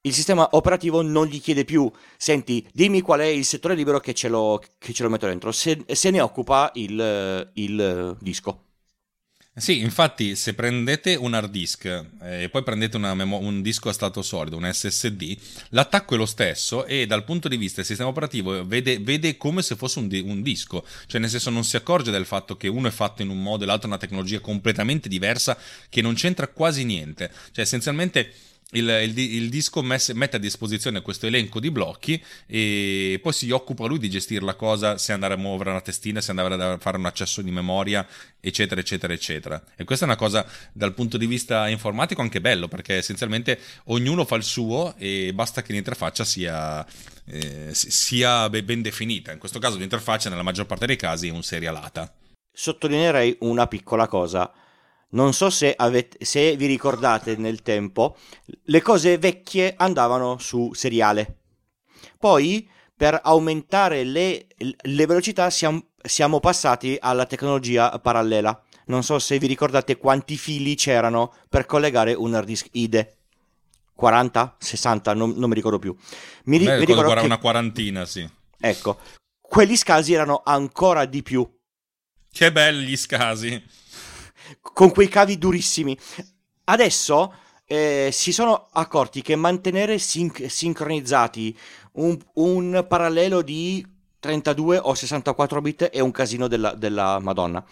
Il 0.00 0.14
sistema 0.14 0.48
operativo 0.52 1.02
non 1.02 1.26
gli 1.26 1.40
chiede 1.40 1.64
più, 1.64 1.90
senti, 2.16 2.66
dimmi 2.72 3.00
qual 3.00 3.20
è 3.20 3.24
il 3.24 3.44
settore 3.44 3.74
libero 3.74 3.98
che 3.98 4.14
ce 4.14 4.28
lo, 4.28 4.62
che 4.78 4.92
ce 4.92 5.02
lo 5.02 5.10
metto 5.10 5.26
dentro, 5.26 5.52
se, 5.52 5.84
se 5.86 6.10
ne 6.10 6.20
occupa 6.20 6.70
il, 6.74 7.50
il 7.54 8.16
disco. 8.20 8.67
Sì, 9.58 9.80
infatti 9.80 10.36
se 10.36 10.54
prendete 10.54 11.16
un 11.16 11.34
hard 11.34 11.50
disk 11.50 11.84
eh, 11.86 12.44
e 12.44 12.48
poi 12.48 12.62
prendete 12.62 12.96
memo- 12.96 13.38
un 13.38 13.60
disco 13.60 13.88
a 13.88 13.92
stato 13.92 14.22
solido, 14.22 14.56
un 14.56 14.70
SSD, 14.72 15.36
l'attacco 15.70 16.14
è 16.14 16.16
lo 16.16 16.26
stesso 16.26 16.86
e 16.86 17.06
dal 17.06 17.24
punto 17.24 17.48
di 17.48 17.56
vista 17.56 17.76
del 17.76 17.86
sistema 17.86 18.08
operativo 18.08 18.64
vede, 18.64 19.00
vede 19.00 19.36
come 19.36 19.62
se 19.62 19.74
fosse 19.74 19.98
un, 19.98 20.06
di- 20.06 20.20
un, 20.20 20.42
disco, 20.42 20.86
cioè 21.06 21.20
nel 21.20 21.28
senso 21.28 21.50
non 21.50 21.64
si 21.64 21.74
accorge 21.74 22.12
del 22.12 22.24
fatto 22.24 22.56
che 22.56 22.68
uno 22.68 22.86
è 22.86 22.92
fatto 22.92 23.22
in 23.22 23.30
un 23.30 23.42
modo 23.42 23.64
e 23.64 23.66
l'altro 23.66 23.88
è 23.88 23.90
una 23.90 24.00
tecnologia 24.00 24.38
completamente 24.38 25.08
diversa 25.08 25.58
che 25.88 26.02
non 26.02 26.14
c'entra 26.14 26.46
quasi 26.46 26.84
niente, 26.84 27.28
cioè 27.50 27.64
essenzialmente 27.64 28.32
il, 28.72 28.86
il, 28.86 29.18
il, 29.18 29.48
disco 29.48 29.82
messe, 29.82 30.12
mette 30.12 30.36
a 30.36 30.38
disposizione 30.38 31.00
questo 31.00 31.26
elenco 31.26 31.58
di 31.58 31.70
blocchi 31.70 32.22
e 32.46 33.18
poi 33.22 33.32
si 33.32 33.50
occupa 33.50 33.86
lui 33.86 33.98
di 33.98 34.10
gestire 34.10 34.44
la 34.44 34.54
cosa, 34.54 34.98
se 34.98 35.12
andare 35.12 35.34
a 35.34 35.36
muovere 35.38 35.70
una 35.70 35.80
testina, 35.80 36.20
se 36.20 36.32
andare 36.32 36.62
a 36.62 36.78
fare 36.78 36.98
un 36.98 37.06
accesso 37.06 37.40
di 37.40 37.50
memoria, 37.50 38.06
eccetera, 38.38 38.78
eccetera, 38.78 39.12
eccetera. 39.14 39.62
E 39.74 39.84
questa 39.84 40.04
è 40.04 40.08
una 40.08 40.18
cosa 40.18 40.46
dal 40.72 40.92
punto 40.92 41.16
di 41.16 41.26
vista 41.26 41.66
informatico 41.68 42.20
anche 42.20 42.42
bello, 42.42 42.68
perché 42.68 42.96
essenzialmente 42.96 43.58
ognuno 43.84 44.26
fa 44.26 44.36
il 44.36 44.44
suo 44.44 44.94
e 44.98 45.32
basta 45.32 45.62
che 45.62 45.72
l'interfaccia 45.72 46.24
sia, 46.24 46.86
eh, 47.24 47.70
sia 47.72 48.50
ben 48.50 48.82
definita. 48.82 49.32
In 49.32 49.38
questo 49.38 49.58
caso 49.58 49.78
l'interfaccia 49.78 50.28
nella 50.28 50.42
maggior 50.42 50.66
parte 50.66 50.84
dei 50.84 50.96
casi 50.96 51.28
è 51.28 51.30
un 51.30 51.42
serialata. 51.42 52.12
Sottolineerei 52.52 53.36
una 53.40 53.66
piccola 53.66 54.06
cosa 54.08 54.52
non 55.10 55.32
so 55.32 55.48
se, 55.48 55.74
avete, 55.76 56.22
se 56.24 56.56
vi 56.56 56.66
ricordate 56.66 57.36
nel 57.36 57.62
tempo, 57.62 58.16
le 58.64 58.82
cose 58.82 59.16
vecchie 59.18 59.74
andavano 59.76 60.38
su 60.38 60.72
seriale. 60.74 61.36
Poi, 62.18 62.68
per 62.94 63.20
aumentare 63.22 64.04
le, 64.04 64.46
le 64.56 65.06
velocità, 65.06 65.48
siamo, 65.50 65.90
siamo 66.02 66.40
passati 66.40 66.96
alla 67.00 67.26
tecnologia 67.26 67.96
parallela. 68.00 68.60
Non 68.86 69.02
so 69.02 69.18
se 69.18 69.38
vi 69.38 69.46
ricordate 69.46 69.96
quanti 69.96 70.36
fili 70.36 70.74
c'erano 70.74 71.34
per 71.48 71.66
collegare 71.66 72.12
un 72.14 72.34
hard 72.34 72.46
disk 72.46 72.68
IDE. 72.72 73.16
40? 73.94 74.56
60? 74.58 75.14
Non, 75.14 75.34
non 75.36 75.48
mi 75.48 75.54
ricordo 75.54 75.78
più. 75.78 75.94
Mi, 76.44 76.58
Beh, 76.58 76.78
mi 76.78 76.84
ricordo 76.84 77.14
che... 77.14 77.24
una 77.24 77.38
quarantina, 77.38 78.04
sì. 78.04 78.28
Ecco, 78.60 78.98
quelli 79.40 79.76
scasi 79.76 80.12
erano 80.12 80.42
ancora 80.44 81.04
di 81.04 81.22
più. 81.22 81.48
Che 82.30 82.52
belli 82.52 82.86
gli 82.86 82.96
scasi 82.96 83.62
con 84.60 84.90
quei 84.90 85.08
cavi 85.08 85.38
durissimi. 85.38 85.98
Adesso 86.64 87.32
eh, 87.66 88.08
si 88.12 88.32
sono 88.32 88.68
accorti 88.72 89.22
che 89.22 89.36
mantenere 89.36 89.98
sin- 89.98 90.32
sincronizzati 90.48 91.56
un, 91.92 92.18
un, 92.34 92.84
parallelo 92.88 93.42
di 93.42 93.86
32 94.18 94.78
o 94.78 94.94
64 94.94 95.60
bit 95.60 95.84
è 95.84 96.00
un 96.00 96.10
casino 96.10 96.48
della, 96.48 96.74
della 96.74 97.18
Madonna. 97.18 97.64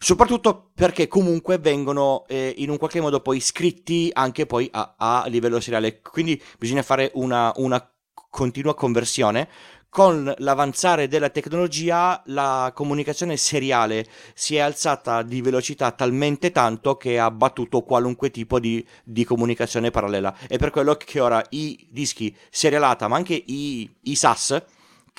Soprattutto 0.00 0.70
perché 0.74 1.08
comunque 1.08 1.58
vengono 1.58 2.24
eh, 2.28 2.54
in 2.58 2.70
un 2.70 2.76
qualche 2.76 3.00
modo 3.00 3.20
poi 3.20 3.40
scritti 3.40 4.10
anche 4.12 4.46
poi 4.46 4.68
a, 4.70 4.94
a 4.96 5.24
livello 5.26 5.60
seriale. 5.60 6.00
Quindi 6.00 6.40
bisogna 6.58 6.82
fare 6.82 7.10
una, 7.14 7.52
una 7.56 7.90
continua 8.30 8.74
conversione 8.74 9.48
con 9.90 10.32
l'avanzare 10.38 11.08
della 11.08 11.30
tecnologia 11.30 12.22
la 12.26 12.72
comunicazione 12.74 13.36
seriale 13.36 14.06
si 14.34 14.56
è 14.56 14.60
alzata 14.60 15.22
di 15.22 15.40
velocità 15.40 15.92
talmente 15.92 16.50
tanto 16.50 16.96
che 16.96 17.18
ha 17.18 17.30
battuto 17.30 17.80
qualunque 17.80 18.30
tipo 18.30 18.60
di, 18.60 18.86
di 19.02 19.24
comunicazione 19.24 19.90
parallela. 19.90 20.36
È 20.46 20.58
per 20.58 20.70
quello 20.70 20.94
che 20.96 21.20
ora 21.20 21.44
i 21.50 21.88
dischi 21.90 22.34
serialata, 22.50 23.08
ma 23.08 23.16
anche 23.16 23.42
i, 23.46 23.90
i 24.02 24.14
SAS, 24.14 24.62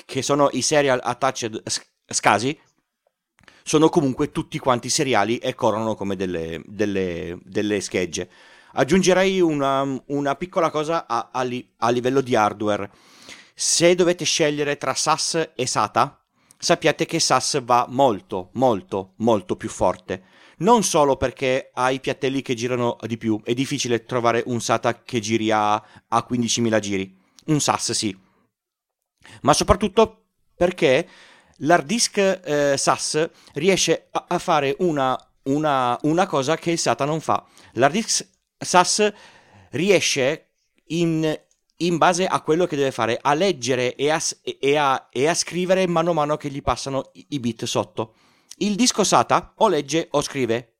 che 0.06 0.22
sono 0.22 0.50
i 0.52 0.62
serial 0.62 1.00
attached 1.04 1.62
SCSI, 2.08 2.60
sono 3.64 3.90
comunque 3.90 4.32
tutti 4.32 4.58
quanti 4.60 4.90
seriali 4.90 5.38
e 5.38 5.54
corrono 5.56 5.96
come 5.96 6.16
delle, 6.16 6.62
delle, 6.66 7.38
delle 7.44 7.82
schegge. 7.82 8.30
Aggiungerei 8.74 9.42
una, 9.42 10.00
una 10.08 10.36
piccola 10.36 10.70
cosa 10.70 11.08
a, 11.08 11.30
a, 11.32 11.42
li, 11.42 11.68
a 11.78 11.90
livello 11.90 12.22
di 12.22 12.36
hardware 12.36 12.90
se 13.62 13.94
dovete 13.94 14.24
scegliere 14.24 14.78
tra 14.78 14.94
SAS 14.94 15.52
e 15.54 15.68
SATA, 15.68 16.26
sappiate 16.58 17.06
che 17.06 17.20
SAS 17.20 17.62
va 17.62 17.88
molto, 17.90 18.52
molto, 18.54 19.16
molto 19.18 19.58
più 19.58 19.68
forte. 19.68 20.24
Non 20.60 20.82
solo 20.84 21.18
perché 21.18 21.70
ha 21.74 21.92
i 21.92 22.00
piattelli 22.00 22.42
che 22.42 22.54
girano 22.54 22.96
di 23.02 23.18
più, 23.18 23.42
è 23.44 23.54
difficile 23.54 24.06
trovare 24.06 24.44
un 24.46 24.62
SATA 24.62 25.04
che 25.04 25.20
giri 25.20 25.52
a, 25.52 25.74
a 25.74 26.26
15.000 26.30 26.80
giri. 26.80 27.18
Un 27.48 27.60
SAS 27.60 27.92
sì. 27.92 28.18
Ma 29.42 29.52
soprattutto 29.52 30.28
perché 30.56 31.10
l'hard 31.58 31.86
disk 31.86 32.18
eh, 32.18 32.76
SAS 32.78 33.30
riesce 33.56 34.08
a, 34.12 34.24
a 34.30 34.40
fare 34.40 34.74
una, 34.80 35.20
una, 35.44 36.00
una 36.04 36.28
cosa 36.28 36.56
che 36.56 36.72
il 36.72 36.80
SATA 36.80 37.04
non 37.04 37.20
fa. 37.20 37.46
L'hard 37.74 37.92
disk 37.92 38.26
SAS 38.58 39.12
riesce 39.72 40.52
in 40.92 41.48
in 41.82 41.98
base 41.98 42.26
a 42.26 42.42
quello 42.42 42.66
che 42.66 42.76
deve 42.76 42.92
fare, 42.92 43.18
a 43.22 43.34
leggere 43.34 43.96
e 43.96 44.10
a, 44.10 44.22
e 44.60 44.76
a, 44.76 45.08
e 45.12 45.28
a 45.28 45.34
scrivere 45.34 45.88
mano 45.88 46.12
a 46.12 46.14
mano 46.14 46.38
che 46.38 46.50
gli 46.50 46.62
passano 46.62 47.12
i, 47.14 47.26
i 47.30 47.40
bit 47.40 47.66
sotto. 47.66 48.16
Il 48.58 48.76
disco 48.76 49.04
SATA 49.04 49.54
o 49.58 49.68
legge 49.68 50.08
o 50.12 50.22
scrive, 50.22 50.80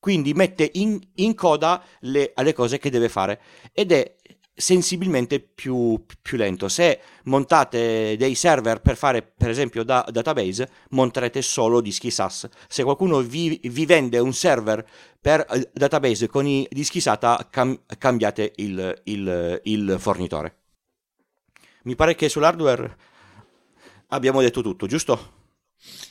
quindi 0.00 0.32
mette 0.32 0.68
in, 0.74 0.98
in 1.16 1.34
coda 1.34 1.80
le, 2.00 2.32
le, 2.34 2.52
cose 2.52 2.78
che 2.78 2.90
deve 2.90 3.08
fare 3.08 3.40
ed 3.72 3.92
è 3.92 4.16
sensibilmente 4.54 5.40
più, 5.40 6.04
più, 6.20 6.36
lento. 6.36 6.68
Se 6.68 7.00
montate 7.24 8.16
dei 8.16 8.34
server 8.34 8.80
per 8.80 8.96
fare 8.96 9.22
per 9.22 9.50
esempio 9.50 9.82
da 9.82 10.04
database, 10.10 10.68
monterete 10.90 11.42
solo 11.42 11.80
dischi 11.80 12.10
SAS. 12.10 12.48
Se 12.68 12.82
qualcuno 12.82 13.20
vi, 13.20 13.60
vi 13.62 13.86
vende 13.86 14.18
un 14.18 14.32
server 14.32 14.86
per 15.20 15.46
eh, 15.50 15.70
database 15.72 16.28
con 16.28 16.46
i 16.46 16.66
dischi 16.70 17.00
SATA, 17.00 17.48
cam, 17.50 17.80
cambiate 17.98 18.52
il, 18.56 19.00
il, 19.04 19.60
il 19.64 19.96
fornitore. 19.98 20.56
Mi 21.84 21.94
pare 21.96 22.14
che 22.14 22.28
sull'hardware 22.28 22.96
abbiamo 24.08 24.40
detto 24.40 24.62
tutto, 24.62 24.86
giusto? 24.86 25.40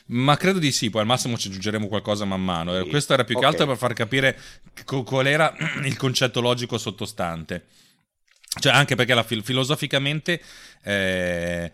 Ma 0.06 0.36
credo 0.36 0.58
di 0.58 0.70
sì, 0.70 0.90
poi 0.90 1.00
al 1.00 1.06
massimo 1.06 1.38
ci 1.38 1.48
aggiungeremo 1.48 1.88
qualcosa 1.88 2.24
man 2.24 2.42
mano. 2.42 2.76
Eh, 2.76 2.86
questo 2.88 3.14
era 3.14 3.24
più 3.24 3.34
che 3.34 3.46
okay. 3.46 3.50
altro 3.52 3.66
per 3.66 3.76
far 3.76 3.94
capire 3.94 4.38
qual 4.84 5.26
era 5.26 5.54
il 5.84 5.96
concetto 5.96 6.40
logico 6.40 6.76
sottostante. 6.76 7.66
Cioè, 8.60 8.72
anche 8.72 8.96
perché 8.96 9.14
la, 9.14 9.22
filosoficamente, 9.22 10.40
eh, 10.82 11.72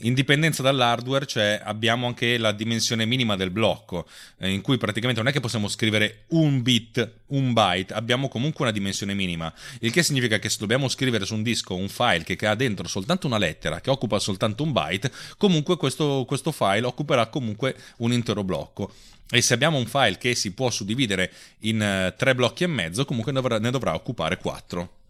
indipendenza 0.00 0.62
dall'hardware, 0.62 1.24
cioè 1.24 1.58
abbiamo 1.62 2.06
anche 2.06 2.36
la 2.36 2.52
dimensione 2.52 3.06
minima 3.06 3.34
del 3.34 3.50
blocco, 3.50 4.06
eh, 4.38 4.50
in 4.50 4.60
cui 4.60 4.76
praticamente 4.76 5.22
non 5.22 5.30
è 5.30 5.32
che 5.32 5.40
possiamo 5.40 5.68
scrivere 5.68 6.24
un 6.28 6.60
bit, 6.60 7.10
un 7.28 7.54
byte, 7.54 7.94
abbiamo 7.94 8.28
comunque 8.28 8.64
una 8.64 8.74
dimensione 8.74 9.14
minima. 9.14 9.52
Il 9.80 9.90
che 9.90 10.02
significa 10.02 10.38
che 10.38 10.50
se 10.50 10.58
dobbiamo 10.58 10.88
scrivere 10.88 11.24
su 11.24 11.34
un 11.34 11.42
disco 11.42 11.74
un 11.74 11.88
file 11.88 12.24
che 12.24 12.46
ha 12.46 12.54
dentro 12.54 12.88
soltanto 12.88 13.26
una 13.26 13.38
lettera, 13.38 13.80
che 13.80 13.88
occupa 13.88 14.18
soltanto 14.18 14.64
un 14.64 14.72
byte, 14.72 15.10
comunque 15.38 15.78
questo, 15.78 16.24
questo 16.26 16.52
file 16.52 16.84
occuperà 16.84 17.28
comunque 17.28 17.74
un 17.98 18.12
intero 18.12 18.44
blocco. 18.44 18.92
E 19.30 19.40
se 19.40 19.54
abbiamo 19.54 19.78
un 19.78 19.86
file 19.86 20.18
che 20.18 20.34
si 20.34 20.52
può 20.52 20.68
suddividere 20.68 21.32
in 21.60 21.80
uh, 21.80 22.14
tre 22.18 22.34
blocchi 22.34 22.64
e 22.64 22.66
mezzo, 22.66 23.06
comunque 23.06 23.32
ne 23.32 23.40
dovrà, 23.40 23.58
ne 23.58 23.70
dovrà 23.70 23.94
occupare 23.94 24.36
quattro 24.36 25.00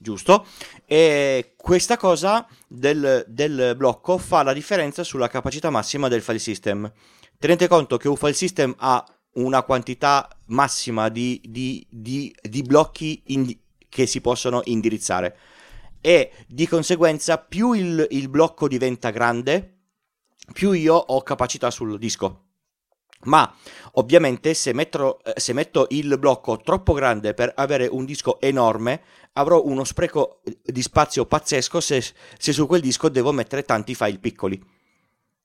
giusto? 0.00 0.46
E 0.86 1.54
questa 1.56 1.96
cosa 1.96 2.46
del, 2.66 3.24
del, 3.28 3.74
blocco 3.76 4.18
fa 4.18 4.42
la 4.42 4.52
differenza 4.52 5.04
sulla 5.04 5.28
capacità 5.28 5.70
massima 5.70 6.08
del 6.08 6.22
file 6.22 6.38
system. 6.38 6.90
Tenete 7.38 7.68
conto 7.68 7.96
che 7.96 8.08
un 8.08 8.16
file 8.16 8.32
system 8.32 8.74
ha 8.78 9.04
una 9.34 9.62
quantità 9.62 10.28
massima 10.46 11.08
di, 11.08 11.40
di, 11.44 11.86
di, 11.88 12.34
di 12.42 12.62
blocchi 12.62 13.22
in, 13.26 13.56
che 13.88 14.06
si 14.06 14.20
possono 14.20 14.62
indirizzare 14.64 15.36
e 16.00 16.32
di 16.46 16.66
conseguenza 16.66 17.38
più 17.38 17.72
il, 17.72 18.06
il 18.10 18.28
blocco 18.28 18.68
diventa 18.68 19.10
grande, 19.10 19.80
più 20.52 20.72
io 20.72 20.94
ho 20.94 21.22
capacità 21.22 21.70
sul 21.70 21.98
disco. 21.98 22.46
Ma 23.24 23.54
ovviamente 23.92 24.54
se 24.54 24.72
metto, 24.72 25.22
eh, 25.22 25.38
se 25.38 25.52
metto, 25.52 25.86
il 25.90 26.16
blocco 26.18 26.56
troppo 26.58 26.92
grande 26.94 27.34
per 27.34 27.52
avere 27.56 27.86
un 27.86 28.04
disco 28.04 28.40
enorme, 28.40 29.02
avrò 29.34 29.62
uno 29.64 29.84
spreco 29.84 30.40
di 30.62 30.82
spazio 30.82 31.26
pazzesco 31.26 31.80
se, 31.80 32.02
se 32.38 32.52
su 32.52 32.66
quel 32.66 32.80
disco 32.80 33.08
devo 33.08 33.32
mettere 33.32 33.64
tanti 33.64 33.94
file 33.94 34.18
piccoli. 34.18 34.78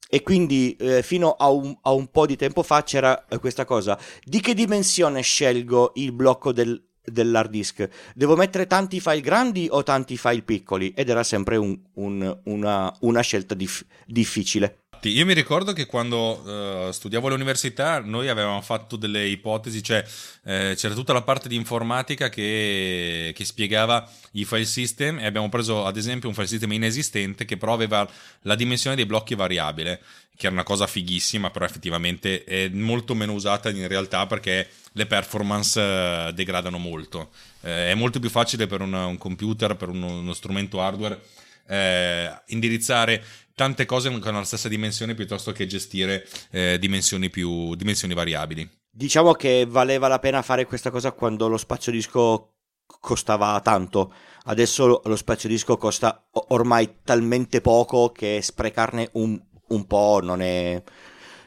E 0.07 0.21
quindi 0.21 0.75
eh, 0.75 1.01
fino 1.01 1.31
a 1.31 1.49
un, 1.49 1.75
a 1.81 1.91
un, 1.91 2.07
po' 2.11 2.25
di 2.25 2.35
tempo 2.35 2.61
fa 2.63 2.83
c'era 2.83 3.25
eh, 3.27 3.39
questa 3.39 3.65
cosa. 3.65 3.99
Di 4.23 4.39
che 4.39 4.53
dimensione 4.53 5.21
scelgo 5.21 5.93
il 5.95 6.11
blocco 6.11 6.53
del, 6.53 6.81
dell'hard 7.03 7.49
disk? 7.49 7.89
Devo 8.13 8.35
mettere 8.35 8.67
tanti 8.67 8.99
file 8.99 9.21
grandi 9.21 9.67
o 9.69 9.81
tanti 9.81 10.15
file 10.15 10.43
piccoli? 10.43 10.93
Ed 10.95 11.09
era 11.09 11.23
sempre 11.23 11.57
un, 11.57 11.77
un, 11.95 12.39
una, 12.43 12.95
una, 13.01 13.21
scelta 13.21 13.55
dif- 13.55 13.85
difficile. 14.05 14.85
Io 15.01 15.25
mi 15.25 15.34
ricordo 15.34 15.73
che 15.73 15.86
quando 15.86 16.88
uh, 16.88 16.91
studiavo 16.91 17.27
all'università 17.27 17.99
noi 17.99 18.27
avevamo 18.27 18.62
fatto 18.62 18.95
delle 18.95 19.27
ipotesi, 19.27 19.84
cioè 19.84 20.03
eh, 20.43 20.73
c'era 20.75 20.93
tutta 20.93 21.13
la 21.13 21.21
parte 21.21 21.47
di 21.47 21.55
informatica 21.55 22.29
che, 22.29 23.31
che, 23.36 23.45
spiegava 23.45 24.10
i 24.31 24.45
file 24.45 24.65
system 24.65 25.19
e 25.19 25.25
abbiamo 25.25 25.49
preso 25.49 25.86
ad 25.86 25.97
esempio 25.97 26.29
un 26.29 26.36
file 26.36 26.47
system 26.47 26.71
inesistente 26.71 27.45
che 27.45 27.58
però 27.58 27.73
aveva 27.73 28.08
la 28.41 28.55
dimensione 28.55 28.95
dei 28.95 29.05
blocchi 29.05 29.36
variabile, 29.36 30.01
che 30.36 30.47
era 30.47 30.55
una 30.55 30.63
cosa 30.63 30.88
fighissima, 30.88 31.51
però 31.51 31.65
effettivamente 31.65 32.43
è 32.43 32.69
molto 32.69 33.13
meno 33.15 33.34
usata 33.34 33.69
in 33.69 33.88
realtà 33.88 34.25
perché 34.25 34.69
le 34.91 35.05
performance 35.05 35.79
uh, 35.79 36.31
degradano 36.31 36.77
molto. 36.77 37.31
Eh, 37.62 37.91
è 37.91 37.93
molto 37.93 38.19
più 38.19 38.29
facile 38.29 38.67
per 38.67 38.81
una, 38.81 39.05
un 39.05 39.17
computer, 39.17 39.75
per 39.75 39.89
uno, 39.89 40.19
uno 40.19 40.34
strumento 40.34 40.81
hardware 40.81 41.21
eh, 41.67 42.31
indirizzare 42.47 43.23
tante 43.55 43.85
cose 43.85 44.19
con 44.19 44.33
la 44.33 44.43
stessa 44.43 44.67
dimensione 44.67 45.15
piuttosto 45.15 45.51
che 45.53 45.65
gestire 45.65 46.27
eh, 46.51 46.77
dimensioni, 46.77 47.29
più, 47.29 47.73
dimensioni 47.75 48.13
variabili. 48.13 48.69
Diciamo 48.91 49.33
che 49.33 49.65
valeva 49.67 50.07
la 50.07 50.19
pena 50.19 50.41
fare 50.41 50.65
questa 50.65 50.91
cosa 50.91 51.11
quando 51.13 51.47
lo 51.47 51.57
spazio 51.57 51.91
disco 51.91 52.51
costava 52.99 53.59
tanto. 53.61 54.13
Adesso 54.43 55.01
lo 55.03 55.15
spazio 55.15 55.49
disco 55.49 55.77
costa 55.77 56.27
ormai 56.49 56.97
talmente 57.03 57.61
poco 57.61 58.11
che 58.11 58.39
sprecarne 58.41 59.09
un, 59.13 59.41
un 59.69 59.87
po' 59.87 60.19
non 60.21 60.41
è. 60.41 60.81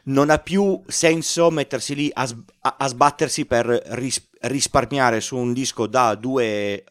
Non 0.05 0.31
ha 0.31 0.39
più 0.39 0.83
senso 0.87 1.51
mettersi 1.51 1.95
lì 1.95 2.11
a, 2.13 2.27
a, 2.61 2.89
sbattersi 2.89 3.45
per 3.45 3.67
ris, 3.67 4.27
risparmiare 4.41 5.21
su 5.21 5.37
un 5.37 5.53
disco 5.53 5.87
da 5.87 6.15
2 6.15 6.85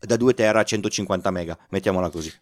da 0.00 0.16
2 0.16 0.34
tera 0.34 0.60
a 0.60 0.64
150 0.64 1.30
mega, 1.30 1.56
mettiamola 1.70 2.10
così. 2.10 2.32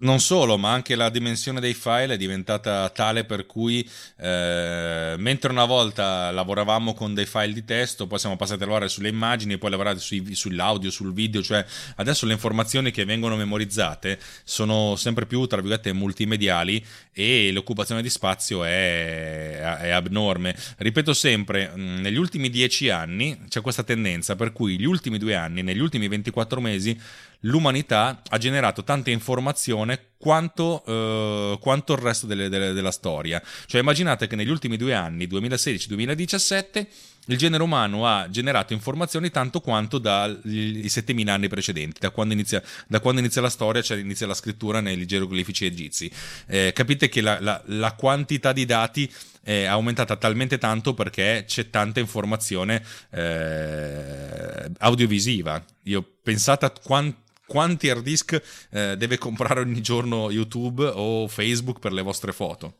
Non 0.00 0.20
solo, 0.20 0.56
ma 0.58 0.70
anche 0.72 0.94
la 0.94 1.08
dimensione 1.08 1.58
dei 1.58 1.74
file 1.74 2.14
è 2.14 2.16
diventata 2.16 2.88
tale 2.90 3.24
per 3.24 3.46
cui 3.46 3.80
eh, 4.18 5.16
mentre 5.18 5.50
una 5.50 5.64
volta 5.64 6.30
lavoravamo 6.30 6.94
con 6.94 7.14
dei 7.14 7.26
file 7.26 7.52
di 7.52 7.64
testo, 7.64 8.06
poi 8.06 8.20
siamo 8.20 8.36
passati 8.36 8.62
a 8.62 8.66
lavorare 8.66 8.88
sulle 8.88 9.08
immagini 9.08 9.58
poi 9.58 9.70
lavorare 9.70 9.98
sui, 9.98 10.36
sull'audio, 10.36 10.92
sul 10.92 11.12
video, 11.12 11.42
cioè 11.42 11.66
adesso 11.96 12.26
le 12.26 12.32
informazioni 12.32 12.92
che 12.92 13.04
vengono 13.04 13.34
memorizzate 13.34 14.20
sono 14.44 14.94
sempre 14.94 15.26
più, 15.26 15.44
tra 15.46 15.56
virgolette, 15.56 15.92
multimediali 15.92 16.80
e 17.12 17.50
l'occupazione 17.50 18.00
di 18.00 18.08
spazio 18.08 18.62
è, 18.62 19.58
è 19.58 19.90
abnorme. 19.90 20.54
Ripeto 20.76 21.12
sempre, 21.12 21.72
negli 21.74 22.18
ultimi 22.18 22.50
dieci 22.50 22.88
anni 22.88 23.36
c'è 23.48 23.60
questa 23.60 23.82
tendenza 23.82 24.36
per 24.36 24.52
cui 24.52 24.78
gli 24.78 24.84
ultimi 24.84 25.18
due 25.18 25.34
anni, 25.34 25.62
negli 25.62 25.80
ultimi 25.80 26.06
24 26.06 26.60
mesi, 26.60 26.96
l'umanità 27.42 28.22
ha 28.28 28.38
generato 28.38 28.82
tanta 28.82 29.10
informazione 29.10 30.06
quanto, 30.18 30.82
eh, 30.84 31.58
quanto 31.60 31.92
il 31.92 31.98
resto 32.00 32.26
delle, 32.26 32.48
delle, 32.48 32.72
della 32.72 32.90
storia. 32.90 33.40
Cioè 33.66 33.80
immaginate 33.80 34.26
che 34.26 34.36
negli 34.36 34.50
ultimi 34.50 34.76
due 34.76 34.94
anni, 34.94 35.26
2016-2017, 35.26 36.86
il 37.26 37.36
genere 37.36 37.62
umano 37.62 38.06
ha 38.06 38.28
generato 38.30 38.72
informazioni 38.72 39.30
tanto 39.30 39.60
quanto 39.60 39.98
dai 39.98 40.88
7000 40.88 41.32
anni 41.32 41.48
precedenti, 41.48 42.00
da 42.00 42.10
quando 42.10 42.32
inizia, 42.32 42.62
da 42.86 43.00
quando 43.00 43.20
inizia 43.20 43.42
la 43.42 43.50
storia, 43.50 43.82
cioè 43.82 43.98
inizia 43.98 44.26
la 44.26 44.34
scrittura 44.34 44.80
nei 44.80 45.06
geroglifici 45.06 45.66
egizi. 45.66 46.10
Eh, 46.46 46.72
capite 46.74 47.08
che 47.08 47.20
la, 47.20 47.38
la, 47.40 47.62
la 47.66 47.92
quantità 47.92 48.52
di 48.52 48.64
dati 48.64 49.12
è 49.42 49.64
aumentata 49.64 50.16
talmente 50.16 50.58
tanto 50.58 50.94
perché 50.94 51.44
c'è 51.46 51.70
tanta 51.70 52.00
informazione 52.00 52.82
eh, 53.10 54.70
audiovisiva. 54.78 55.62
Io 55.84 56.02
pensate 56.22 56.64
a 56.64 56.72
quanto 56.82 57.27
quanti 57.48 57.88
hard 57.88 58.02
disk 58.02 58.40
eh, 58.70 58.96
deve 58.96 59.18
comprare 59.18 59.60
ogni 59.60 59.80
giorno 59.80 60.30
YouTube 60.30 60.84
o 60.84 61.26
Facebook 61.26 61.80
per 61.80 61.92
le 61.92 62.02
vostre 62.02 62.32
foto. 62.32 62.74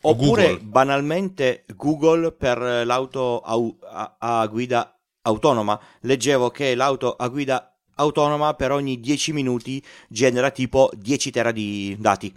Oppure 0.00 0.48
Google. 0.48 0.64
banalmente 0.64 1.64
Google 1.76 2.32
per 2.32 2.58
l'auto 2.58 3.40
a, 3.40 4.16
a 4.18 4.46
guida 4.46 4.98
autonoma. 5.22 5.80
Leggevo 6.00 6.50
che 6.50 6.74
l'auto 6.74 7.14
a 7.14 7.28
guida 7.28 7.74
autonoma 7.96 8.54
per 8.54 8.72
ogni 8.72 9.00
10 9.00 9.32
minuti 9.32 9.82
genera 10.08 10.50
tipo 10.50 10.90
10 10.94 11.30
tera 11.30 11.52
di 11.52 11.96
dati. 11.98 12.34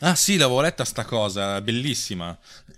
Ah 0.00 0.14
sì, 0.14 0.36
l'avevo 0.36 0.60
letta 0.60 0.84
sta 0.84 1.04
cosa, 1.04 1.60
bellissima. 1.60 2.36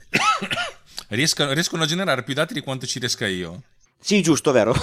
riescono, 1.08 1.52
riescono 1.52 1.82
a 1.82 1.86
generare 1.86 2.22
più 2.22 2.32
dati 2.34 2.54
di 2.54 2.60
quanto 2.60 2.86
ci 2.86 2.98
riesca 2.98 3.26
io. 3.26 3.62
Sì, 4.00 4.22
giusto, 4.22 4.52
vero. 4.52 4.74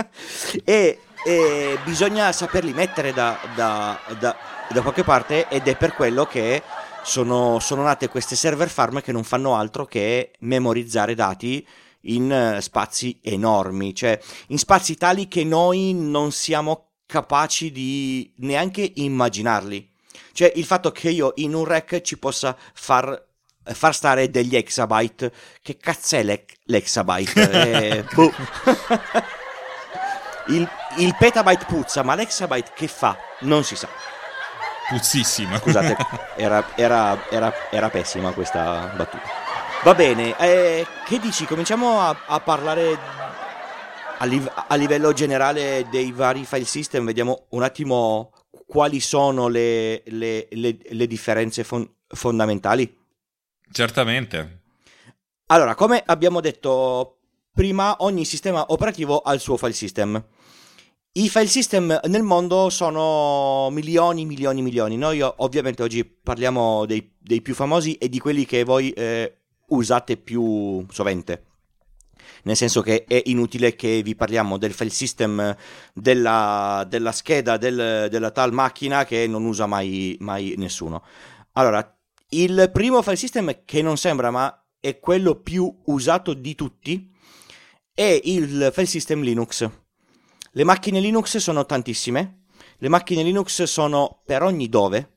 e 0.64 1.00
e 1.28 1.78
bisogna 1.84 2.32
saperli 2.32 2.72
mettere 2.72 3.12
da, 3.12 3.38
da, 3.54 4.00
da, 4.18 4.34
da, 4.70 4.80
qualche 4.80 5.04
parte 5.04 5.46
ed 5.48 5.68
è 5.68 5.76
per 5.76 5.92
quello 5.92 6.24
che 6.24 6.62
sono, 7.02 7.58
sono, 7.58 7.82
nate 7.82 8.08
queste 8.08 8.34
server 8.34 8.70
farm 8.70 9.02
che 9.02 9.12
non 9.12 9.24
fanno 9.24 9.54
altro 9.54 9.84
che 9.84 10.30
memorizzare 10.38 11.14
dati 11.14 11.66
in 12.02 12.32
eh, 12.32 12.62
spazi 12.62 13.20
enormi, 13.22 13.94
cioè 13.94 14.18
in 14.46 14.58
spazi 14.58 14.96
tali 14.96 15.28
che 15.28 15.44
noi 15.44 15.92
non 15.92 16.32
siamo 16.32 16.92
capaci 17.04 17.70
di 17.72 18.32
neanche 18.36 18.90
immaginarli. 18.94 19.86
Cioè 20.32 20.50
il 20.56 20.64
fatto 20.64 20.92
che 20.92 21.10
io 21.10 21.34
in 21.36 21.52
un 21.52 21.66
rack 21.66 22.00
ci 22.00 22.16
possa 22.16 22.56
far 22.72 23.26
far 23.64 23.94
stare 23.94 24.30
degli 24.30 24.56
exabyte. 24.56 25.30
Che 25.60 25.76
cazzo 25.76 26.16
è 26.16 26.44
l'exabyte? 26.64 27.50
eh, 27.98 28.04
boh. 28.14 28.32
il, 30.48 30.68
il 30.98 31.14
petabyte 31.16 31.64
puzza, 31.66 32.02
ma 32.02 32.14
l'exabyte 32.14 32.72
che 32.74 32.88
fa? 32.88 33.16
Non 33.40 33.64
si 33.64 33.76
sa. 33.76 33.88
Puzzissima. 34.88 35.58
Scusate, 35.58 35.96
era, 36.36 36.64
era, 36.74 37.30
era, 37.30 37.52
era 37.70 37.90
pessima 37.90 38.32
questa 38.32 38.92
battuta. 38.96 39.46
Va 39.84 39.94
bene, 39.94 40.36
eh, 40.38 40.86
che 41.04 41.18
dici? 41.18 41.44
Cominciamo 41.44 42.00
a, 42.00 42.24
a 42.26 42.40
parlare 42.40 42.98
a, 44.18 44.24
liv- 44.24 44.52
a, 44.66 44.74
livello 44.74 45.12
generale 45.12 45.86
dei 45.90 46.10
vari 46.10 46.44
file 46.44 46.64
system, 46.64 47.04
vediamo 47.04 47.46
un 47.50 47.62
attimo 47.62 48.32
quali 48.66 48.98
sono 49.00 49.48
le, 49.48 50.02
le, 50.06 50.48
le, 50.50 50.78
le 50.82 51.06
differenze 51.06 51.62
fon- 51.62 51.88
fondamentali. 52.08 52.96
Certamente. 53.70 54.62
Allora, 55.46 55.74
come 55.74 56.02
abbiamo 56.04 56.40
detto 56.40 57.18
prima, 57.54 57.96
ogni 58.00 58.24
sistema 58.24 58.64
operativo 58.68 59.20
ha 59.20 59.32
il 59.32 59.40
suo 59.40 59.56
file 59.56 59.72
system. 59.72 60.22
I 61.18 61.28
file 61.28 61.48
system 61.48 61.98
nel 62.04 62.22
mondo 62.22 62.70
sono 62.70 63.70
milioni, 63.72 64.24
milioni, 64.24 64.62
milioni. 64.62 64.96
Noi 64.96 65.20
ovviamente 65.20 65.82
oggi 65.82 66.04
parliamo 66.04 66.86
dei, 66.86 67.16
dei 67.18 67.42
più 67.42 67.54
famosi 67.54 67.94
e 67.94 68.08
di 68.08 68.20
quelli 68.20 68.46
che 68.46 68.62
voi 68.62 68.90
eh, 68.90 69.38
usate 69.70 70.16
più 70.16 70.86
sovente. 70.88 71.46
Nel 72.44 72.54
senso 72.54 72.82
che 72.82 73.02
è 73.02 73.20
inutile 73.24 73.74
che 73.74 74.00
vi 74.04 74.14
parliamo 74.14 74.58
del 74.58 74.72
file 74.72 74.90
system 74.90 75.56
della, 75.92 76.86
della 76.88 77.10
scheda 77.10 77.56
del, 77.56 78.06
della 78.08 78.30
tal 78.30 78.52
macchina 78.52 79.04
che 79.04 79.26
non 79.26 79.44
usa 79.44 79.66
mai, 79.66 80.16
mai 80.20 80.54
nessuno. 80.56 81.02
Allora, 81.54 81.98
il 82.28 82.70
primo 82.72 83.02
file 83.02 83.16
system 83.16 83.62
che 83.64 83.82
non 83.82 83.96
sembra 83.96 84.30
ma 84.30 84.66
è 84.78 85.00
quello 85.00 85.34
più 85.34 85.80
usato 85.86 86.32
di 86.32 86.54
tutti 86.54 87.12
è 87.92 88.20
il 88.22 88.70
file 88.72 88.86
system 88.86 89.22
Linux 89.22 89.68
le 90.52 90.64
macchine 90.64 91.00
Linux 91.00 91.36
sono 91.38 91.66
tantissime, 91.66 92.42
le 92.78 92.88
macchine 92.88 93.22
Linux 93.22 93.62
sono 93.64 94.20
per 94.24 94.42
ogni 94.42 94.68
dove. 94.68 95.12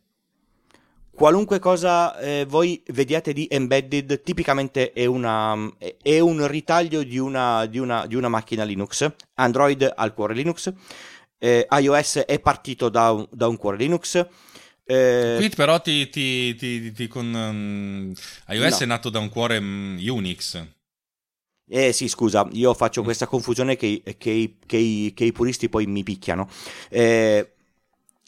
Qualunque 1.13 1.59
cosa 1.59 2.17
eh, 2.19 2.45
voi 2.47 2.81
vediate 2.87 3.33
di 3.33 3.47
embedded 3.49 4.23
tipicamente 4.23 4.91
è, 4.91 5.05
una, 5.05 5.55
è 6.01 6.19
un 6.19 6.47
ritaglio 6.47 7.03
di 7.03 7.19
una, 7.19 7.65
di, 7.65 7.77
una, 7.77 8.07
di 8.07 8.15
una, 8.15 8.27
macchina 8.27 8.63
Linux. 8.63 9.07
Android 9.35 9.91
ha 9.95 10.05
il 10.05 10.13
cuore 10.13 10.33
Linux, 10.33 10.73
eh, 11.37 11.67
iOS 11.69 12.19
è 12.19 12.39
partito 12.39 12.89
da 12.89 13.11
un, 13.11 13.27
da 13.29 13.47
un 13.47 13.57
cuore 13.57 13.77
Linux. 13.77 14.25
Eh, 14.83 15.35
Qui 15.37 15.49
però 15.49 15.79
ti, 15.79 16.09
ti, 16.09 16.55
ti, 16.55 16.91
ti 16.91 17.07
con 17.07 17.31
um, 17.33 18.13
iOS 18.47 18.79
no. 18.79 18.83
è 18.83 18.85
nato 18.85 19.09
da 19.09 19.19
un 19.19 19.29
cuore 19.29 19.57
um, 19.57 19.99
Unix. 20.01 20.65
Eh 21.73 21.93
sì, 21.93 22.09
scusa, 22.09 22.45
io 22.51 22.73
faccio 22.73 22.99
mm. 22.99 23.03
questa 23.05 23.27
confusione 23.27 23.77
che, 23.77 24.03
che, 24.17 24.55
che, 24.65 25.11
che 25.15 25.23
i 25.23 25.31
puristi 25.31 25.69
poi 25.69 25.85
mi 25.85 26.03
picchiano. 26.03 26.49
Eh, 26.89 27.49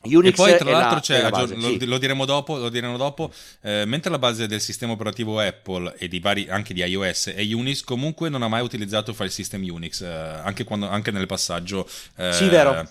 Unix 0.04 0.32
e 0.32 0.36
poi 0.36 0.58
tra 0.58 0.70
l'altro 0.70 0.96
la, 0.96 1.02
c'è, 1.02 1.30
base, 1.30 1.56
lo, 1.56 1.68
sì. 1.68 1.86
lo, 1.86 1.98
diremo 1.98 2.26
dopo, 2.26 2.58
lo 2.58 2.70
diremo 2.70 2.98
dopo 2.98 3.32
eh, 3.62 3.84
mentre 3.86 4.12
la 4.12 4.20
base 4.20 4.48
del 4.48 4.60
sistema 4.60 4.94
operativo 4.94 5.40
Apple 5.40 5.96
e 5.98 6.08
di 6.08 6.20
vari, 6.20 6.48
anche 6.50 6.74
di 6.74 6.82
iOS 6.82 7.28
è 7.28 7.42
Unix, 7.54 7.84
comunque 7.84 8.30
non 8.30 8.44
ha 8.44 8.48
mai 8.48 8.62
utilizzato 8.62 9.14
file 9.14 9.30
system 9.30 9.62
Unix, 9.70 10.02
eh, 10.02 10.08
anche, 10.08 10.64
quando, 10.64 10.88
anche, 10.88 11.12
nel 11.12 11.26
passaggio 11.26 11.88
eh, 12.16 12.32
sì, 12.32 12.48
vero. 12.48 12.88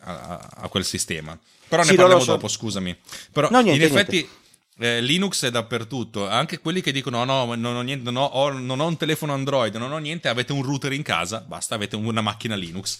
A, 0.00 0.50
a, 0.56 0.68
quel 0.68 0.84
sistema. 0.84 1.38
Però 1.68 1.82
sì, 1.82 1.90
ne 1.90 1.96
parliamo 1.96 2.22
so. 2.22 2.32
dopo, 2.32 2.48
scusami. 2.48 2.96
Però 3.32 3.48
no, 3.50 3.60
niente, 3.60 3.84
in 3.84 3.90
effetti... 3.90 4.16
Niente 4.16 4.38
eh, 4.80 5.00
Linux 5.02 5.44
è 5.44 5.50
dappertutto, 5.50 6.26
anche 6.26 6.58
quelli 6.58 6.80
che 6.80 6.90
dicono 6.90 7.22
no, 7.22 7.44
no, 7.44 7.54
non 7.54 7.76
ho, 7.76 7.82
niente, 7.82 8.10
non, 8.10 8.28
ho, 8.32 8.48
non 8.50 8.80
ho 8.80 8.86
un 8.86 8.96
telefono 8.96 9.34
Android, 9.34 9.74
non 9.76 9.92
ho 9.92 9.98
niente, 9.98 10.28
avete 10.28 10.52
un 10.52 10.62
router 10.62 10.92
in 10.92 11.02
casa, 11.02 11.44
basta, 11.46 11.74
avete 11.74 11.96
una 11.96 12.22
macchina 12.22 12.54
Linux. 12.56 12.98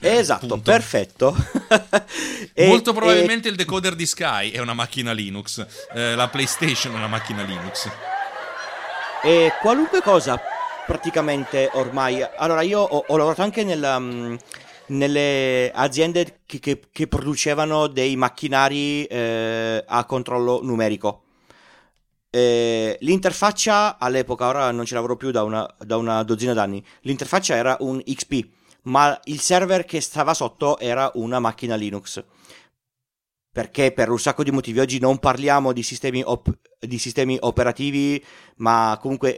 Esatto, 0.00 0.46
Punto. 0.46 0.70
perfetto. 0.70 1.36
e, 2.54 2.66
Molto 2.66 2.92
probabilmente 2.92 3.48
e... 3.48 3.50
il 3.50 3.56
decoder 3.56 3.96
di 3.96 4.06
Sky 4.06 4.50
è 4.50 4.60
una 4.60 4.74
macchina 4.74 5.12
Linux, 5.12 5.66
eh, 5.92 6.14
la 6.14 6.28
PlayStation 6.28 6.94
è 6.94 6.96
una 6.96 7.08
macchina 7.08 7.42
Linux. 7.42 7.90
E 9.22 9.52
qualunque 9.60 10.00
cosa 10.00 10.40
praticamente 10.86 11.68
ormai... 11.72 12.24
Allora 12.36 12.62
io 12.62 12.80
ho, 12.80 13.04
ho 13.06 13.16
lavorato 13.16 13.42
anche 13.42 13.64
nella... 13.64 13.96
Um, 13.96 14.38
nelle 14.88 15.70
aziende 15.72 16.40
che, 16.46 16.58
che, 16.58 16.80
che 16.90 17.06
producevano 17.06 17.86
dei 17.86 18.16
macchinari 18.16 19.04
eh, 19.04 19.84
a 19.86 20.04
controllo 20.04 20.60
numerico. 20.62 21.24
Eh, 22.30 22.96
l'interfaccia 23.00 23.98
all'epoca, 23.98 24.46
ora 24.46 24.70
non 24.70 24.84
ci 24.84 24.94
lavoro 24.94 25.16
più 25.16 25.30
da 25.30 25.42
una, 25.44 25.66
da 25.78 25.96
una 25.96 26.22
dozzina 26.22 26.52
d'anni, 26.52 26.84
l'interfaccia 27.02 27.54
era 27.54 27.76
un 27.80 28.02
XP, 28.02 28.46
ma 28.82 29.18
il 29.24 29.40
server 29.40 29.84
che 29.84 30.00
stava 30.00 30.34
sotto 30.34 30.78
era 30.78 31.10
una 31.14 31.38
macchina 31.40 31.74
Linux. 31.74 32.22
Perché 33.50 33.92
per 33.92 34.10
un 34.10 34.18
sacco 34.18 34.44
di 34.44 34.50
motivi 34.50 34.78
oggi 34.78 34.98
non 35.00 35.18
parliamo 35.18 35.72
di 35.72 35.82
sistemi, 35.82 36.22
op- 36.24 36.58
di 36.78 36.98
sistemi 36.98 37.36
operativi, 37.40 38.22
ma 38.56 38.96
comunque 39.00 39.36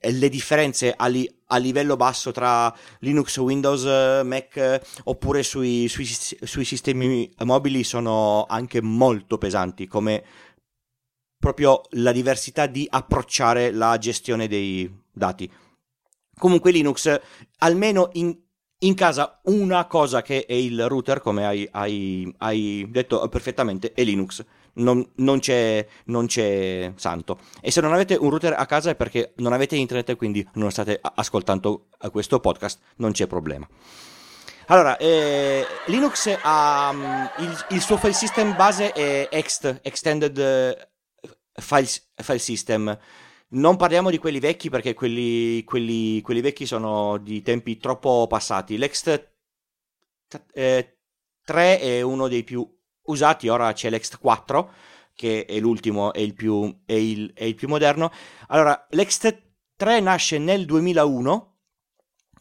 le 0.00 0.28
differenze 0.28 0.92
a, 0.96 1.06
li, 1.06 1.28
a, 1.46 1.56
livello 1.56 1.96
basso 1.96 2.32
tra 2.32 2.74
Linux, 3.00 3.36
Windows, 3.36 3.84
Mac 4.24 4.80
oppure 5.04 5.42
sui, 5.42 5.88
sui, 5.88 6.04
sui, 6.04 6.64
sistemi 6.64 7.30
mobili 7.44 7.84
sono 7.84 8.44
anche 8.48 8.82
molto 8.82 9.38
pesanti, 9.38 9.86
come 9.86 10.24
proprio 11.38 11.82
la 11.90 12.10
diversità 12.10 12.66
di 12.66 12.86
approcciare 12.90 13.70
la 13.70 13.96
gestione 13.98 14.48
dei 14.48 14.92
dati. 15.12 15.50
Comunque 16.36 16.72
Linux, 16.72 17.20
almeno 17.58 18.10
in, 18.14 18.36
in 18.80 18.94
casa, 18.94 19.40
una 19.44 19.86
cosa 19.86 20.22
che 20.22 20.44
è 20.44 20.54
il 20.54 20.88
router, 20.88 21.20
come 21.20 21.46
hai, 21.46 21.68
hai, 21.70 22.32
hai 22.38 22.86
detto 22.90 23.28
perfettamente, 23.28 23.92
è 23.92 24.02
Linux 24.02 24.44
non, 24.78 25.06
non, 25.16 25.38
c'è, 25.38 25.86
non, 26.06 26.26
c'è, 26.26 26.92
santo. 26.96 27.38
E 27.60 27.70
se 27.70 27.80
non 27.80 27.92
avete 27.92 28.14
un 28.14 28.30
router 28.30 28.54
a 28.58 28.66
casa 28.66 28.90
è 28.90 28.94
perché 28.94 29.32
non 29.36 29.52
avete 29.52 29.76
internet 29.76 30.10
e 30.10 30.16
quindi 30.16 30.46
non 30.54 30.70
state 30.70 31.00
ascoltando 31.02 31.86
questo 32.10 32.40
podcast, 32.40 32.80
non 32.96 33.12
c'è 33.12 33.26
problema. 33.26 33.68
Allora, 34.70 34.98
eh, 34.98 35.64
Linux 35.86 36.36
ha 36.42 36.90
um, 36.92 37.30
il, 37.38 37.66
il, 37.70 37.80
suo 37.80 37.96
file 37.96 38.12
system 38.12 38.54
base 38.54 38.92
è 38.92 39.28
Ext, 39.30 39.80
Extended 39.82 40.38
eh, 40.38 40.90
file, 41.54 41.88
file, 42.14 42.38
System. 42.38 42.98
Non 43.50 43.76
parliamo 43.76 44.10
di 44.10 44.18
quelli 44.18 44.40
vecchi 44.40 44.68
perché 44.68 44.92
quelli, 44.92 45.64
quelli, 45.64 46.20
quelli 46.20 46.42
vecchi 46.42 46.66
sono 46.66 47.16
di 47.16 47.40
tempi 47.40 47.78
troppo 47.78 48.26
passati. 48.28 48.76
L'Ext 48.76 49.32
eh, 50.52 50.98
3 51.44 51.80
è 51.80 52.00
uno 52.02 52.28
dei 52.28 52.44
più 52.44 52.77
usati, 53.08 53.48
ora 53.48 53.72
c'è 53.72 53.90
l'Ext 53.90 54.18
4 54.18 54.72
che 55.18 55.46
è 55.46 55.58
l'ultimo 55.58 56.12
e 56.12 56.22
il 56.22 56.32
più, 56.32 56.62
il, 56.86 57.34
il 57.36 57.54
più 57.56 57.66
moderno. 57.66 58.12
Allora, 58.48 58.86
l'Ext 58.90 59.42
3 59.74 59.98
nasce 59.98 60.38
nel 60.38 60.64
2001 60.64 61.56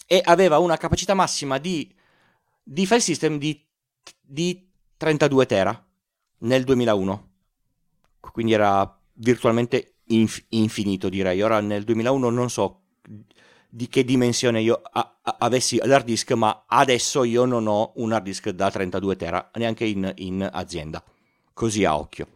e 0.05 0.21
aveva 0.23 0.59
una 0.59 0.77
capacità 0.77 1.15
massima 1.15 1.57
di, 1.57 1.91
di 2.61 2.85
file 2.85 2.99
system 2.99 3.39
di, 3.39 3.65
di 4.21 4.69
32 4.95 5.45
tera 5.47 5.87
nel 6.39 6.63
2001. 6.63 7.29
Quindi 8.31 8.53
era 8.53 8.99
virtualmente 9.13 9.95
inf- 10.09 10.45
infinito, 10.49 11.09
direi. 11.09 11.41
Ora 11.41 11.59
nel 11.61 11.83
2001 11.83 12.29
non 12.29 12.49
so 12.51 12.81
di 13.69 13.87
che 13.89 14.03
dimensione 14.03 14.61
io 14.61 14.81
a- 14.91 15.17
a- 15.21 15.35
avessi 15.39 15.77
l'hard 15.83 16.05
disk, 16.05 16.31
ma 16.31 16.63
adesso 16.67 17.23
io 17.23 17.45
non 17.45 17.67
ho 17.67 17.91
un 17.95 18.11
hard 18.13 18.23
disk 18.23 18.49
da 18.49 18.71
32 18.71 19.15
tera 19.15 19.49
neanche 19.55 19.85
in, 19.85 20.11
in 20.17 20.47
azienda, 20.51 21.03
così 21.53 21.83
a 21.83 21.97
occhio. 21.97 22.27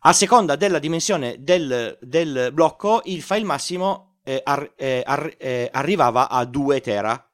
A 0.00 0.12
seconda 0.12 0.56
della 0.56 0.78
dimensione 0.78 1.42
del, 1.42 1.98
del 2.00 2.50
blocco, 2.52 3.02
il 3.04 3.22
file 3.22 3.44
massimo 3.44 4.18
eh, 4.22 4.40
ar- 4.44 4.72
eh, 4.76 5.02
ar- 5.04 5.34
eh, 5.38 5.68
arrivava 5.72 6.28
a 6.28 6.44
2 6.44 6.80
tera, 6.80 7.28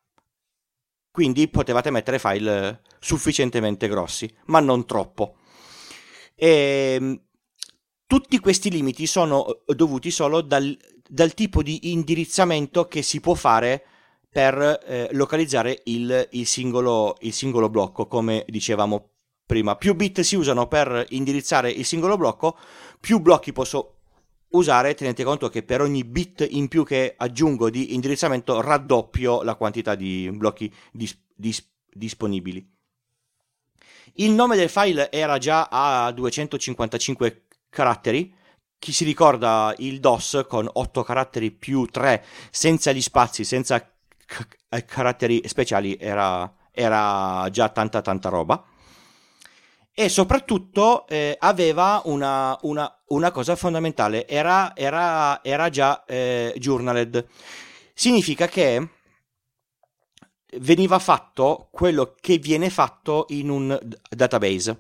quindi 1.11 1.49
potevate 1.49 1.91
mettere 1.91 2.19
file 2.19 2.83
sufficientemente 2.99 3.89
grossi, 3.89 4.33
ma 4.47 4.61
non 4.61 4.87
troppo. 4.87 5.37
E, 6.35 6.97
ehm, 6.99 7.21
tutti 8.07 8.39
questi 8.39 8.71
limiti 8.71 9.07
sono 9.07 9.63
dovuti 9.67 10.11
solo 10.11 10.41
dal, 10.41 10.77
dal 11.09 11.35
tipo 11.35 11.63
di 11.63 11.93
indirizzamento 11.93 12.87
che 12.87 13.03
si 13.03 13.21
può 13.21 13.35
fare 13.35 13.85
per 14.29 14.81
eh, 14.87 15.09
localizzare 15.13 15.83
il, 15.85 16.29
il, 16.33 16.47
singolo, 16.47 17.17
il 17.21 17.33
singolo 17.33 17.69
blocco, 17.69 18.07
come 18.07 18.45
dicevamo 18.49 19.11
prima. 19.47 19.77
Più 19.77 19.95
bit 19.95 20.23
si 20.23 20.35
usano 20.37 20.67
per 20.67 21.07
indirizzare 21.11 21.71
il 21.71 21.85
singolo 21.85 22.17
blocco, 22.17 22.57
più 22.99 23.21
blocchi 23.21 23.53
posso 23.53 23.99
usare, 24.51 24.95
tenete 24.95 25.25
conto 25.25 25.49
che 25.49 25.63
per 25.63 25.81
ogni 25.81 26.05
bit 26.05 26.47
in 26.51 26.69
più 26.69 26.85
che 26.85 27.15
aggiungo 27.17 27.71
di 27.71 27.95
indirizzamento 27.95 28.61
raddoppio 28.61 29.43
la 29.43 29.55
quantità 29.55 29.95
di 29.95 30.31
blocchi 30.33 30.73
dis- 30.91 31.19
dis- 31.35 31.69
disponibili. 31.93 32.73
Il 34.15 34.31
nome 34.31 34.57
del 34.57 34.69
file 34.69 35.11
era 35.11 35.39
già 35.39 35.69
a 35.71 36.11
255 36.13 37.47
caratteri, 37.69 38.33
chi 38.85 38.93
si 38.93 39.05
ricorda 39.05 39.75
il 39.79 39.99
DOS 39.99 40.45
con 40.47 40.69
8 40.71 41.03
caratteri 41.05 41.51
più 41.51 41.87
3 41.87 42.23
senza 42.51 42.93
gli 42.93 43.01
spazi, 43.01 43.43
senza 43.43 43.81
c- 43.81 44.59
eh, 44.69 44.85
caratteri 44.85 45.41
speciali 45.47 45.97
era, 45.99 46.53
era, 46.71 47.49
già 47.51 47.71
tanta 47.71 48.03
tanta 48.03 48.29
roba. 48.29 48.63
E 49.95 50.11
soprattutto 50.11 51.07
eh, 51.07 51.35
aveva 51.41 52.03
una, 52.05 52.59
una, 52.61 52.95
una, 53.07 53.31
cosa 53.31 53.57
fondamentale, 53.57 54.29
era, 54.29 54.77
era, 54.77 55.43
era 55.43 55.71
già 55.71 56.05
eh, 56.05 56.53
journaled. 56.59 57.27
Significa 57.95 58.49
che 58.49 58.87
veniva 60.59 60.99
fatto 60.99 61.69
quello 61.71 62.15
che 62.21 62.37
viene 62.37 62.69
fatto 62.69 63.25
in 63.31 63.49
un 63.49 63.81
database. 64.11 64.79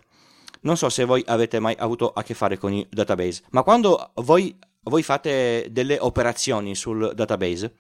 Non 0.65 0.77
so 0.77 0.89
se 0.89 1.05
voi 1.05 1.23
avete 1.27 1.61
mai 1.61 1.75
avuto 1.79 2.11
a 2.11 2.23
che 2.23 2.35
fare 2.35 2.59
con 2.59 2.73
i 2.73 2.87
database, 2.91 3.43
ma 3.51 3.63
quando 3.63 4.13
voi, 4.17 4.59
voi 4.83 5.03
fate 5.03 5.69
delle 5.71 5.99
operazioni 5.99 6.75
sul 6.75 7.13
database, 7.15 7.75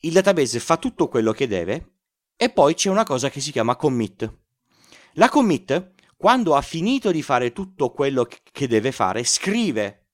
il 0.00 0.12
database 0.12 0.60
fa 0.60 0.76
tutto 0.76 1.08
quello 1.08 1.32
che 1.32 1.46
deve 1.46 1.94
e 2.36 2.50
poi 2.50 2.74
c'è 2.74 2.88
una 2.88 3.04
cosa 3.04 3.30
che 3.30 3.40
si 3.40 3.50
chiama 3.50 3.76
commit. 3.76 4.32
La 5.14 5.28
commit, 5.28 5.92
quando 6.16 6.54
ha 6.54 6.62
finito 6.62 7.10
di 7.10 7.22
fare 7.22 7.52
tutto 7.52 7.90
quello 7.90 8.26
che 8.52 8.68
deve 8.68 8.92
fare, 8.92 9.24
scrive 9.24 10.04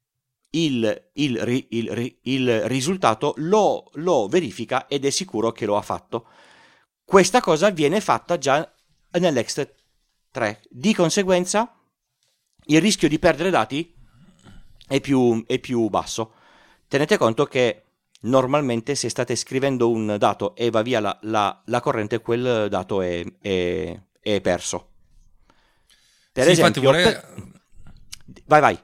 il, 0.50 1.10
il, 1.14 1.66
il, 1.70 2.18
il 2.22 2.60
risultato, 2.62 3.34
lo, 3.36 3.90
lo, 3.94 4.26
verifica 4.26 4.86
ed 4.86 5.04
è 5.04 5.10
sicuro 5.10 5.52
che 5.52 5.66
lo 5.66 5.76
ha 5.76 5.82
fatto. 5.82 6.26
Questa 7.04 7.40
cosa 7.40 7.70
viene 7.70 8.00
fatta 8.00 8.38
già 8.38 8.72
nell'Ext 9.12 9.74
3. 10.30 10.62
Di 10.68 10.94
conseguenza, 10.94 11.79
il 12.70 12.80
rischio 12.80 13.08
di 13.08 13.18
perdere 13.18 13.50
dati 13.50 13.94
è 14.86 15.00
più, 15.00 15.44
è 15.46 15.58
più 15.58 15.88
basso. 15.88 16.32
Tenete 16.88 17.16
conto 17.16 17.44
che 17.44 17.84
normalmente 18.22 18.94
se 18.94 19.08
state 19.08 19.36
scrivendo 19.36 19.90
un 19.90 20.16
dato 20.18 20.54
e 20.54 20.70
va 20.70 20.82
via 20.82 21.00
la, 21.00 21.16
la, 21.22 21.62
la 21.66 21.80
corrente, 21.80 22.20
quel 22.20 22.68
dato 22.68 23.02
è, 23.02 23.24
è, 23.40 24.00
è 24.20 24.40
perso. 24.40 24.88
Per 26.32 26.44
sì, 26.44 26.50
esempio, 26.50 26.82
vorrei... 26.82 27.04
per... 27.04 27.52
vai 28.46 28.60
vai. 28.60 28.78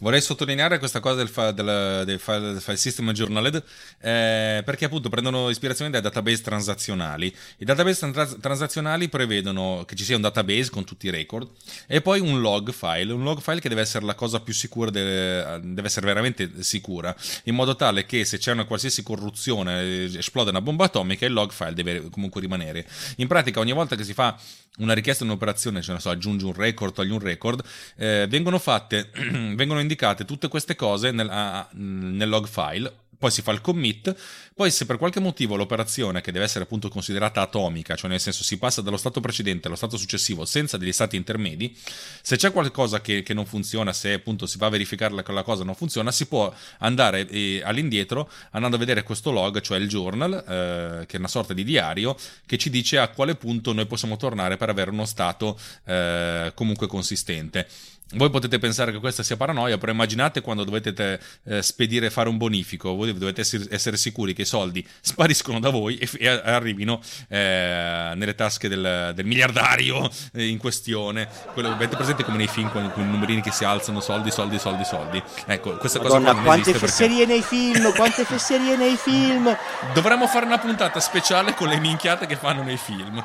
Vorrei 0.00 0.22
sottolineare 0.22 0.78
questa 0.78 0.98
cosa 0.98 1.16
del, 1.16 1.28
fa, 1.28 1.52
del, 1.52 2.04
del, 2.06 2.18
file, 2.18 2.52
del 2.52 2.60
file 2.62 2.78
system 2.78 3.12
journaled 3.12 3.62
eh, 4.00 4.62
perché 4.64 4.86
appunto 4.86 5.10
prendono 5.10 5.50
ispirazione 5.50 5.90
dai 5.90 6.00
database 6.00 6.40
transazionali. 6.40 7.34
I 7.58 7.64
database 7.66 8.10
trans- 8.10 8.38
transazionali 8.40 9.10
prevedono 9.10 9.84
che 9.86 9.94
ci 9.94 10.04
sia 10.04 10.16
un 10.16 10.22
database 10.22 10.70
con 10.70 10.84
tutti 10.84 11.06
i 11.06 11.10
record 11.10 11.50
e 11.86 12.00
poi 12.00 12.20
un 12.20 12.40
log 12.40 12.72
file, 12.72 13.12
un 13.12 13.22
log 13.22 13.42
file 13.42 13.60
che 13.60 13.68
deve 13.68 13.82
essere 13.82 14.06
la 14.06 14.14
cosa 14.14 14.40
più 14.40 14.54
sicura, 14.54 14.90
deve, 14.90 15.60
deve 15.64 15.88
essere 15.88 16.06
veramente 16.06 16.50
sicura, 16.62 17.14
in 17.44 17.54
modo 17.54 17.76
tale 17.76 18.06
che 18.06 18.24
se 18.24 18.38
c'è 18.38 18.52
una 18.52 18.64
qualsiasi 18.64 19.02
corruzione, 19.02 20.04
esplode 20.16 20.48
una 20.48 20.62
bomba 20.62 20.86
atomica, 20.86 21.26
il 21.26 21.34
log 21.34 21.52
file 21.52 21.74
deve 21.74 22.08
comunque 22.08 22.40
rimanere. 22.40 22.86
In 23.16 23.26
pratica 23.26 23.60
ogni 23.60 23.72
volta 23.72 23.96
che 23.96 24.04
si 24.04 24.14
fa 24.14 24.34
una 24.78 24.94
richiesta 24.94 25.24
di 25.24 25.30
un'operazione, 25.30 25.80
cioè 25.82 25.92
non 25.92 26.00
so, 26.00 26.10
aggiungi 26.10 26.44
un 26.44 26.54
record, 26.54 26.94
togli 26.94 27.10
un 27.10 27.18
record, 27.18 27.62
eh, 27.96 28.26
vengono 28.28 28.58
fatte, 28.58 29.10
vengono 29.54 29.80
indicate 29.90 30.24
tutte 30.24 30.48
queste 30.48 30.76
cose 30.76 31.10
nel, 31.10 31.28
a, 31.28 31.68
nel 31.72 32.28
log 32.28 32.46
file 32.46 32.92
poi 33.20 33.30
si 33.30 33.42
fa 33.42 33.52
il 33.52 33.60
commit, 33.60 34.16
poi 34.54 34.70
se 34.70 34.86
per 34.86 34.96
qualche 34.96 35.20
motivo 35.20 35.54
l'operazione 35.54 36.22
che 36.22 36.32
deve 36.32 36.46
essere 36.46 36.64
appunto 36.64 36.88
considerata 36.88 37.42
atomica, 37.42 37.94
cioè 37.94 38.08
nel 38.08 38.18
senso 38.18 38.42
si 38.42 38.56
passa 38.56 38.80
dallo 38.80 38.96
stato 38.96 39.20
precedente 39.20 39.66
allo 39.66 39.76
stato 39.76 39.98
successivo 39.98 40.46
senza 40.46 40.78
degli 40.78 40.90
stati 40.90 41.16
intermedi, 41.16 41.76
se 42.22 42.36
c'è 42.36 42.50
qualcosa 42.50 43.02
che, 43.02 43.22
che 43.22 43.34
non 43.34 43.44
funziona, 43.44 43.92
se 43.92 44.14
appunto 44.14 44.46
si 44.46 44.56
va 44.56 44.68
a 44.68 44.70
verificare 44.70 45.22
che 45.22 45.32
la 45.32 45.42
cosa 45.42 45.64
non 45.64 45.74
funziona, 45.74 46.10
si 46.12 46.28
può 46.28 46.50
andare 46.78 47.28
eh, 47.28 47.60
all'indietro 47.62 48.30
andando 48.52 48.76
a 48.76 48.78
vedere 48.78 49.02
questo 49.02 49.30
log, 49.30 49.60
cioè 49.60 49.76
il 49.76 49.86
journal, 49.86 50.32
eh, 50.32 51.06
che 51.06 51.16
è 51.16 51.18
una 51.18 51.28
sorta 51.28 51.52
di 51.52 51.62
diario, 51.62 52.16
che 52.46 52.56
ci 52.56 52.70
dice 52.70 52.96
a 52.96 53.08
quale 53.08 53.34
punto 53.34 53.74
noi 53.74 53.84
possiamo 53.84 54.16
tornare 54.16 54.56
per 54.56 54.70
avere 54.70 54.90
uno 54.90 55.04
stato 55.04 55.60
eh, 55.84 56.52
comunque 56.54 56.86
consistente. 56.86 57.68
Voi 58.14 58.28
potete 58.28 58.58
pensare 58.58 58.90
che 58.90 58.98
questa 58.98 59.22
sia 59.22 59.36
paranoia, 59.36 59.78
però 59.78 59.92
immaginate 59.92 60.40
quando 60.40 60.64
dovete 60.64 61.20
eh, 61.44 61.62
spedire 61.62 62.10
fare 62.10 62.28
un 62.28 62.38
bonifico, 62.38 62.94
voi 62.94 63.16
dovete 63.16 63.42
essere, 63.42 63.96
sicuri 63.96 64.34
che 64.34 64.42
i 64.42 64.46
soldi 64.46 64.84
spariscono 65.00 65.60
da 65.60 65.70
voi 65.70 65.96
e, 65.96 66.08
e 66.18 66.28
arrivino 66.28 67.00
eh, 67.28 68.12
nelle 68.16 68.34
tasche 68.34 68.68
del, 68.68 69.12
del 69.14 69.24
miliardario 69.24 70.10
eh, 70.32 70.48
in 70.48 70.58
questione. 70.58 71.28
Quello, 71.52 71.70
avete 71.70 71.94
presente 71.94 72.24
come 72.24 72.38
nei 72.38 72.48
film 72.48 72.70
con, 72.72 72.90
con, 72.92 73.04
i 73.04 73.08
numerini 73.08 73.42
che 73.42 73.52
si 73.52 73.64
alzano, 73.64 74.00
soldi, 74.00 74.32
soldi, 74.32 74.58
soldi, 74.58 74.84
soldi. 74.84 75.22
Ecco, 75.46 75.76
questa 75.76 76.00
Madonna, 76.02 76.18
cosa 76.18 76.34
non 76.34 76.44
quante 76.44 76.74
fesserie 76.74 77.26
perché... 77.26 77.32
nei 77.32 77.42
film, 77.42 77.92
quante 77.94 78.24
fesserie 78.24 78.76
nei 78.76 78.96
film. 78.96 79.56
Dovremmo 79.94 80.26
fare 80.26 80.46
una 80.46 80.58
puntata 80.58 80.98
speciale 80.98 81.54
con 81.54 81.68
le 81.68 81.78
minchiate 81.78 82.26
che 82.26 82.34
fanno 82.34 82.64
nei 82.64 82.76
film. 82.76 83.24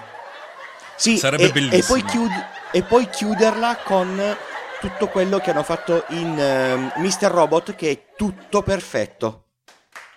Sì, 0.96 1.18
sarebbe 1.18 1.46
e, 1.46 1.52
bellissimo. 1.52 1.98
E 1.98 2.02
poi, 2.02 2.04
chiud- 2.04 2.46
e 2.72 2.84
poi 2.84 3.10
chiuderla 3.10 3.78
con 3.84 4.38
tutto 4.80 5.08
quello 5.08 5.40
che 5.40 5.52
hanno 5.52 5.64
fatto 5.64 6.06
in 6.10 6.32
uh, 6.32 6.40
ehm, 6.40 6.94
Mr. 6.98 7.30
Robot, 7.30 7.76
che 7.76 7.92
è 7.92 8.06
tutto 8.16 8.62
perfetto. 8.62 9.42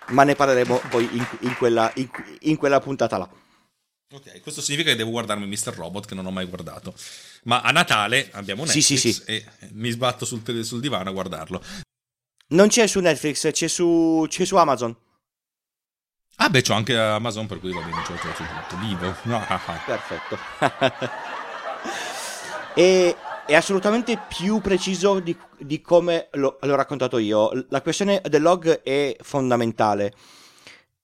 Ma 0.09 0.23
ne 0.23 0.35
parleremo 0.35 0.81
poi 0.89 1.07
in, 1.11 1.25
in, 1.41 1.55
quella, 1.55 1.91
in, 1.95 2.09
in 2.41 2.57
quella 2.57 2.79
puntata 2.79 3.17
là. 3.17 3.29
Ok, 4.11 4.41
questo 4.41 4.61
significa 4.61 4.89
che 4.89 4.95
devo 4.95 5.11
guardarmi 5.11 5.45
Mr. 5.45 5.75
Robot 5.75 6.07
che 6.07 6.15
non 6.15 6.25
ho 6.25 6.31
mai 6.31 6.45
guardato. 6.45 6.95
Ma 7.43 7.61
a 7.61 7.69
Natale 7.71 8.29
abbiamo 8.33 8.63
Netflix 8.63 8.85
sì, 8.85 8.97
sì, 8.97 9.13
sì. 9.13 9.21
e 9.25 9.45
mi 9.73 9.91
sbatto 9.91 10.25
sul, 10.25 10.41
sul, 10.65 10.79
divano 10.79 11.09
a 11.09 11.13
guardarlo. 11.13 11.61
Non 12.47 12.69
c'è 12.69 12.87
su 12.87 12.99
Netflix, 12.99 13.51
c'è 13.51 13.67
su, 13.67 14.25
c'è 14.27 14.45
su 14.45 14.55
Amazon. 14.55 14.97
Ah 16.37 16.49
beh, 16.49 16.63
c'ho 16.63 16.73
anche 16.73 16.97
Amazon 16.97 17.45
per 17.45 17.59
cui 17.59 17.71
va 17.71 17.81
bene, 17.81 18.01
c'ho, 18.01 18.15
tutto, 18.15 18.77
vivo. 18.77 19.15
Perfetto. 19.85 20.39
e 22.73 23.15
è 23.49 23.55
assolutamente 23.55 24.19
più 24.27 24.61
preciso 24.61 25.19
di, 25.19 25.35
di 25.57 25.81
come 25.81 26.27
lo, 26.33 26.59
l'ho 26.61 26.75
raccontato 26.75 27.17
io. 27.17 27.49
La 27.69 27.81
questione 27.81 28.21
del 28.29 28.43
log 28.43 28.83
è 28.83 29.15
fondamentale. 29.21 30.13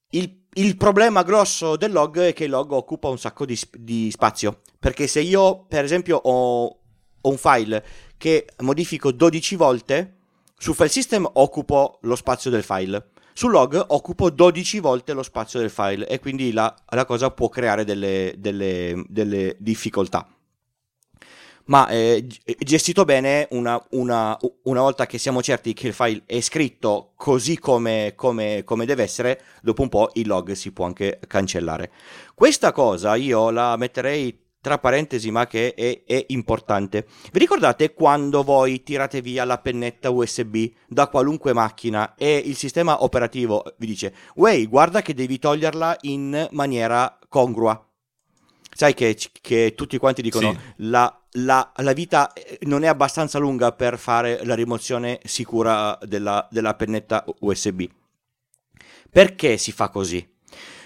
Il, 0.10 0.44
il, 0.54 0.78
problema 0.78 1.24
grosso 1.24 1.76
del 1.76 1.92
log 1.92 2.20
è 2.20 2.34
che 2.34 2.44
il 2.44 2.52
log 2.52 2.72
occupa 2.72 3.08
un 3.08 3.18
sacco 3.18 3.48
di, 3.48 3.60
di 3.72 4.12
spazio. 4.12 4.62
Perché 4.78 5.08
se 5.08 5.22
io, 5.22 5.66
per 5.68 5.84
esempio, 5.84 6.18
ho, 6.18 6.66
ho, 6.66 7.30
un 7.30 7.38
file 7.38 7.84
che 8.16 8.48
modifico 8.60 9.12
12 9.12 9.56
volte, 9.56 10.18
su 10.56 10.76
file 10.76 10.90
system 10.90 11.28
occupo 11.34 11.98
lo 12.04 12.16
spazio 12.16 12.52
del 12.52 12.64
file. 12.64 13.10
Sul 13.34 13.50
log 13.50 13.84
occupo 13.88 14.30
12 14.30 14.80
volte 14.82 15.14
lo 15.14 15.24
spazio 15.24 15.60
del 15.60 15.72
file 15.72 16.08
e 16.08 16.20
quindi 16.20 16.54
la, 16.54 16.72
la 16.90 17.06
cosa 17.06 17.32
può 17.32 17.50
creare 17.50 17.84
delle, 17.84 18.36
delle, 18.38 19.04
delle 19.10 19.56
difficoltà 19.58 20.30
ma 21.66 21.88
eh, 21.88 22.26
gestito 22.60 23.06
bene 23.06 23.48
una, 23.52 23.84
una, 23.92 24.38
una, 24.64 24.82
volta 24.82 25.06
che 25.06 25.18
siamo 25.18 25.42
certi 25.42 25.74
che 25.74 25.88
il 25.88 25.94
file 25.94 26.24
è 26.26 26.40
scritto 26.42 27.12
così 27.16 27.58
come, 27.58 28.14
come, 28.16 28.64
come, 28.64 28.86
deve 28.86 29.04
essere, 29.04 29.42
dopo 29.62 29.82
un 29.82 29.90
po' 29.90 30.10
il 30.14 30.28
log 30.28 30.52
si 30.52 30.72
può 30.72 30.86
anche 30.86 31.20
cancellare. 31.28 31.92
Questa 32.34 32.72
cosa 32.72 33.16
io 33.16 33.50
la 33.50 33.76
metterei 33.78 34.44
tra 34.66 34.80
parentesi 34.80 35.30
ma 35.30 35.46
che 35.46 35.76
è, 35.76 36.02
è 36.06 36.26
importante. 36.30 37.06
Vi 37.32 37.38
ricordate 37.38 37.94
quando 37.94 38.42
voi 38.42 38.82
tirate 38.82 39.22
via 39.22 39.46
la 39.46 39.60
pennetta 39.60 40.10
USB 40.10 40.66
da 40.88 41.08
qualunque 41.08 41.54
macchina 41.54 42.16
e 42.16 42.42
il 42.44 42.56
sistema 42.56 43.04
operativo 43.04 43.64
vi 43.78 43.86
dice, 43.86 44.14
wey, 44.36 44.68
guarda 44.68 45.04
che 45.04 45.14
devi 45.14 45.38
toglierla 45.38 45.98
in 46.02 46.48
maniera 46.50 47.20
congrua 47.30 47.80
sai 48.76 48.94
che, 48.94 49.18
che 49.42 49.74
tutti 49.74 49.98
quanti 49.98 50.22
dicono 50.22 50.52
sì. 50.52 50.60
la, 50.90 51.22
la, 51.32 51.72
la, 51.78 51.94
vita 51.94 52.34
eh, 52.34 52.60
non 52.64 52.84
è 52.84 52.88
abbastanza 52.88 53.40
lunga 53.40 53.72
per 53.72 53.98
fare 53.98 54.44
la 54.44 54.54
rimozione 54.54 55.22
sicura 55.24 55.98
della, 56.04 56.46
della 56.52 56.74
pennetta 56.76 57.24
USB. 57.40 57.84
Perché 59.10 59.58
si 59.58 59.72
fa 59.72 59.88
così? 59.88 60.30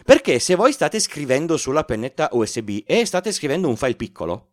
Perché 0.05 0.37
se 0.37 0.53
voi 0.53 0.71
state 0.71 0.99
scrivendo 0.99 1.57
sulla 1.57 1.83
pennetta 1.83 2.29
USB 2.31 2.81
e 2.85 3.05
state 3.05 3.31
scrivendo 3.31 3.67
un 3.67 3.75
file 3.75 3.95
piccolo, 3.95 4.49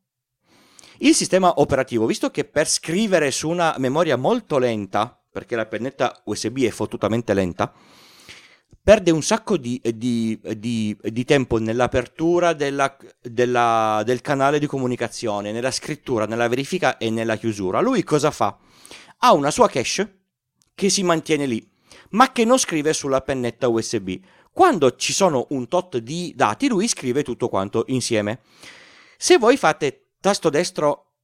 il 1.00 1.14
sistema 1.14 1.60
operativo, 1.60 2.06
visto 2.06 2.30
che 2.30 2.44
per 2.44 2.66
scrivere 2.66 3.30
su 3.30 3.50
una 3.50 3.74
memoria 3.76 4.16
molto 4.16 4.56
lenta, 4.56 5.20
perché 5.30 5.56
la 5.56 5.66
pennetta 5.66 6.22
USB 6.24 6.60
è 6.60 6.70
fottutamente 6.70 7.34
lenta, 7.34 7.70
perde 8.86 9.10
un 9.10 9.22
sacco 9.22 9.56
di, 9.56 9.80
di, 9.94 10.38
di, 10.56 10.96
di 11.00 11.24
tempo 11.24 11.58
nell'apertura 11.58 12.52
della, 12.52 12.96
della, 13.20 14.02
del 14.04 14.20
canale 14.20 14.60
di 14.60 14.66
comunicazione, 14.66 15.50
nella 15.50 15.72
scrittura, 15.72 16.24
nella 16.24 16.46
verifica 16.46 16.96
e 16.96 17.10
nella 17.10 17.36
chiusura. 17.36 17.80
Lui 17.80 18.04
cosa 18.04 18.30
fa? 18.30 18.56
Ha 19.18 19.32
una 19.32 19.50
sua 19.50 19.68
cache 19.68 20.20
che 20.72 20.88
si 20.88 21.02
mantiene 21.02 21.46
lì, 21.46 21.68
ma 22.10 22.30
che 22.30 22.44
non 22.44 22.58
scrive 22.58 22.92
sulla 22.92 23.22
pennetta 23.22 23.66
USB. 23.66 24.20
Quando 24.52 24.94
ci 24.94 25.12
sono 25.12 25.46
un 25.50 25.66
tot 25.66 25.98
di 25.98 26.32
dati, 26.36 26.68
lui 26.68 26.86
scrive 26.86 27.24
tutto 27.24 27.48
quanto 27.48 27.84
insieme. 27.88 28.40
Se 29.16 29.36
voi 29.36 29.56
fate 29.56 30.12
tasto 30.20 30.48
destro 30.48 31.14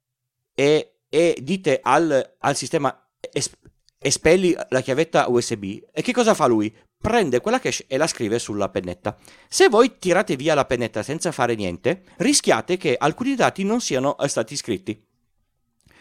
e, 0.53 1.03
e 1.09 1.39
dite 1.41 1.79
al, 1.81 2.37
al 2.41 2.57
sistema 2.57 3.09
es, 3.21 3.51
espelli 3.99 4.57
la 4.69 4.81
chiavetta 4.81 5.29
USB, 5.29 5.81
e 5.93 6.03
che 6.03 6.13
cosa 6.13 6.35
fa 6.35 6.47
lui? 6.47 6.75
Prende 7.03 7.41
quella 7.41 7.59
cache 7.59 7.85
e 7.89 7.97
la 7.99 8.07
scrive 8.07 8.39
sulla 8.39 8.71
pennetta. 8.71 9.19
Se 9.49 9.69
voi 9.69 9.99
tirate 9.99 10.37
via 10.37 10.55
la 10.55 10.65
pennetta 10.65 11.03
senza 11.03 11.33
fare 11.33 11.55
niente, 11.57 12.05
rischiate 12.19 12.79
che 12.79 12.97
alcuni 12.97 13.35
dati 13.35 13.65
non 13.65 13.81
siano 13.81 14.17
stati 14.27 14.57
scritti. 14.57 15.05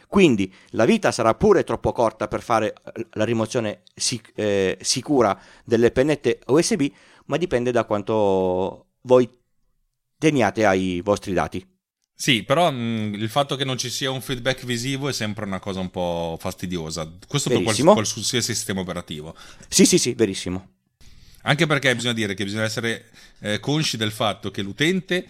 Quindi 0.08 0.54
la 0.72 0.86
vita 0.86 1.12
sarà 1.12 1.34
pure 1.36 1.64
troppo 1.64 1.91
corta 1.91 2.28
per 2.28 2.41
fare 2.41 2.74
eh, 2.93 3.08
la 3.14 3.24
rimozione 3.24 3.82
sic- 3.95 4.32
eh, 4.36 4.78
sicura 4.82 5.38
delle 5.64 5.89
pennette 5.91 6.41
USB, 6.47 6.86
ma 7.26 7.38
dipende 7.38 7.72
da 7.72 7.86
quanto 7.86 8.88
voi 9.04 9.30
teniate 10.18 10.66
ai 10.66 11.02
vostri 11.02 11.34
dati. 11.34 11.66
Sì, 12.14 12.43
però 12.43 12.70
mh, 12.70 13.16
il 13.16 13.30
fatto 13.30 13.56
che 13.56 13.64
non 13.64 13.78
ci 13.78 13.89
sia 13.89 14.12
un 14.12 14.22
feedback 14.22 14.66
visivo 14.66 15.08
è 15.08 15.14
sempre 15.14 15.45
una 15.45 15.60
cosa 15.60 15.80
un 15.80 15.89
po' 15.89 16.38
fastidiosa. 16.39 17.10
Questo 17.28 17.49
verissimo. 17.49 17.95
per 17.95 18.04
qualsiasi 18.04 18.54
sistema 18.54 18.82
operativo. 18.82 19.34
Sì, 19.68 19.86
sì, 19.86 19.97
sì, 19.97 20.14
verissimo. 20.14 20.80
Anche 21.44 21.66
perché 21.66 21.96
bisogna 21.96 22.14
dire 22.14 22.34
che 22.34 22.44
bisogna 22.44 22.64
essere 22.64 23.06
eh, 23.39 23.60
consci 23.60 23.98
del 23.98 24.12
fatto 24.12 24.52
che 24.52 24.62
l'utente 24.62 25.26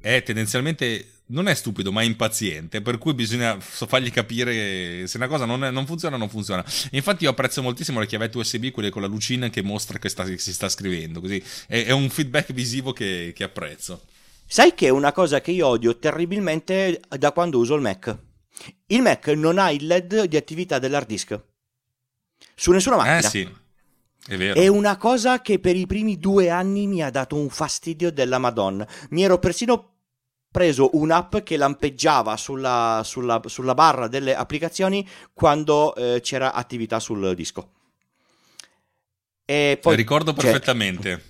è 0.00 0.22
tendenzialmente 0.22 1.12
non 1.32 1.48
è 1.48 1.54
stupido, 1.54 1.92
ma 1.92 2.02
è 2.02 2.04
impaziente, 2.04 2.82
per 2.82 2.98
cui 2.98 3.14
bisogna 3.14 3.58
fargli 3.58 4.10
capire 4.10 5.06
se 5.06 5.16
una 5.16 5.28
cosa 5.28 5.44
non, 5.44 5.64
è, 5.64 5.70
non 5.70 5.86
funziona, 5.86 6.16
non 6.16 6.28
funziona. 6.28 6.64
infatti 6.90 7.24
io 7.24 7.30
apprezzo 7.30 7.62
moltissimo 7.62 8.00
le 8.00 8.06
chiavette 8.06 8.36
USB, 8.36 8.70
quelle 8.70 8.90
con 8.90 9.02
la 9.02 9.08
lucina 9.08 9.48
che 9.48 9.62
mostra 9.62 9.98
che, 9.98 10.08
sta, 10.08 10.24
che 10.24 10.38
si 10.38 10.52
sta 10.52 10.68
scrivendo, 10.68 11.20
così 11.20 11.42
è, 11.66 11.84
è 11.86 11.90
un 11.90 12.10
feedback 12.10 12.52
visivo 12.52 12.92
che, 12.92 13.32
che, 13.34 13.44
apprezzo. 13.44 14.02
Sai 14.46 14.74
che 14.74 14.88
è 14.88 14.90
una 14.90 15.12
cosa 15.12 15.40
che 15.40 15.52
io 15.52 15.66
odio 15.66 15.98
terribilmente 15.98 17.00
da 17.08 17.32
quando 17.32 17.58
uso 17.58 17.74
il 17.74 17.80
Mac? 17.80 18.14
Il 18.86 19.00
Mac 19.00 19.28
non 19.28 19.58
ha 19.58 19.70
il 19.70 19.86
LED 19.86 20.24
di 20.24 20.36
attività 20.36 20.78
dell'hard 20.78 21.06
disk. 21.06 21.40
Su 22.54 22.72
nessuna 22.72 22.96
macchina. 22.96 23.18
Eh 23.18 23.22
sì. 23.22 23.60
È, 24.26 24.36
è 24.36 24.66
una 24.68 24.96
cosa 24.96 25.40
che 25.40 25.58
per 25.58 25.76
i 25.76 25.86
primi 25.86 26.18
due 26.18 26.48
anni 26.48 26.86
mi 26.86 27.02
ha 27.02 27.10
dato 27.10 27.36
un 27.36 27.48
fastidio 27.48 28.12
della 28.12 28.38
Madonna. 28.38 28.86
Mi 29.10 29.24
ero 29.24 29.38
persino 29.38 29.92
preso 30.52 30.90
un'app 30.92 31.38
che 31.38 31.56
lampeggiava 31.56 32.36
sulla, 32.36 33.00
sulla, 33.04 33.40
sulla 33.46 33.74
barra 33.74 34.06
delle 34.06 34.36
applicazioni 34.36 35.08
quando 35.32 35.94
eh, 35.94 36.20
c'era 36.20 36.52
attività 36.52 37.00
sul 37.00 37.34
disco. 37.34 37.70
E 39.44 39.78
poi, 39.80 39.96
ricordo 39.96 40.32
cioè, 40.34 40.44
perfettamente. 40.44 41.24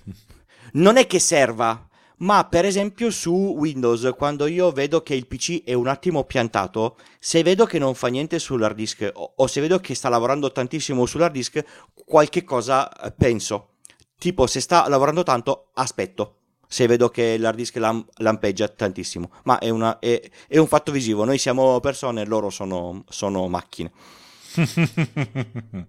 non 0.72 0.96
è 0.98 1.06
che 1.06 1.18
serva, 1.18 1.88
ma 2.22 2.44
per 2.44 2.64
esempio 2.64 3.10
su 3.10 3.32
Windows, 3.32 4.12
quando 4.16 4.46
io 4.46 4.70
vedo 4.70 5.02
che 5.02 5.14
il 5.14 5.26
PC 5.26 5.64
è 5.64 5.72
un 5.72 5.88
attimo 5.88 6.24
piantato, 6.24 6.96
se 7.18 7.42
vedo 7.42 7.64
che 7.64 7.78
non 7.78 7.94
fa 7.94 8.08
niente 8.08 8.38
sull'hard 8.38 8.76
disk 8.76 9.10
o, 9.12 9.32
o 9.36 9.46
se 9.46 9.60
vedo 9.60 9.78
che 9.80 9.94
sta 9.94 10.08
lavorando 10.08 10.50
tantissimo 10.50 11.04
sull'hard 11.04 11.32
disk, 11.32 11.64
qualche 12.04 12.44
cosa 12.44 12.90
eh, 12.92 13.12
penso. 13.12 13.70
Tipo, 14.18 14.46
se 14.46 14.60
sta 14.60 14.88
lavorando 14.88 15.22
tanto, 15.24 15.70
aspetto. 15.74 16.36
Se 16.68 16.86
vedo 16.86 17.08
che 17.08 17.36
l'hard 17.38 17.56
disk 17.56 17.76
lam- 17.76 18.06
lampeggia 18.18 18.68
tantissimo. 18.68 19.30
Ma 19.44 19.58
è, 19.58 19.68
una, 19.68 19.98
è, 19.98 20.22
è, 20.46 20.58
un 20.58 20.68
fatto 20.68 20.92
visivo. 20.92 21.24
Noi 21.24 21.38
siamo 21.38 21.80
persone, 21.80 22.24
loro 22.24 22.50
sono, 22.50 23.04
sono 23.08 23.48
macchine. 23.48 23.90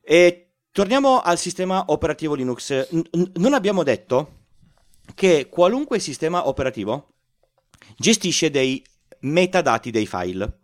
e 0.00 0.48
Torniamo 0.74 1.20
al 1.20 1.38
sistema 1.38 1.84
operativo 1.86 2.34
Linux. 2.34 2.88
N- 2.90 3.30
non 3.34 3.54
abbiamo 3.54 3.84
detto 3.84 4.43
che 5.14 5.48
qualunque 5.48 5.98
sistema 5.98 6.48
operativo 6.48 7.14
gestisce 7.96 8.50
dei 8.50 8.82
metadati 9.20 9.90
dei 9.90 10.06
file. 10.06 10.60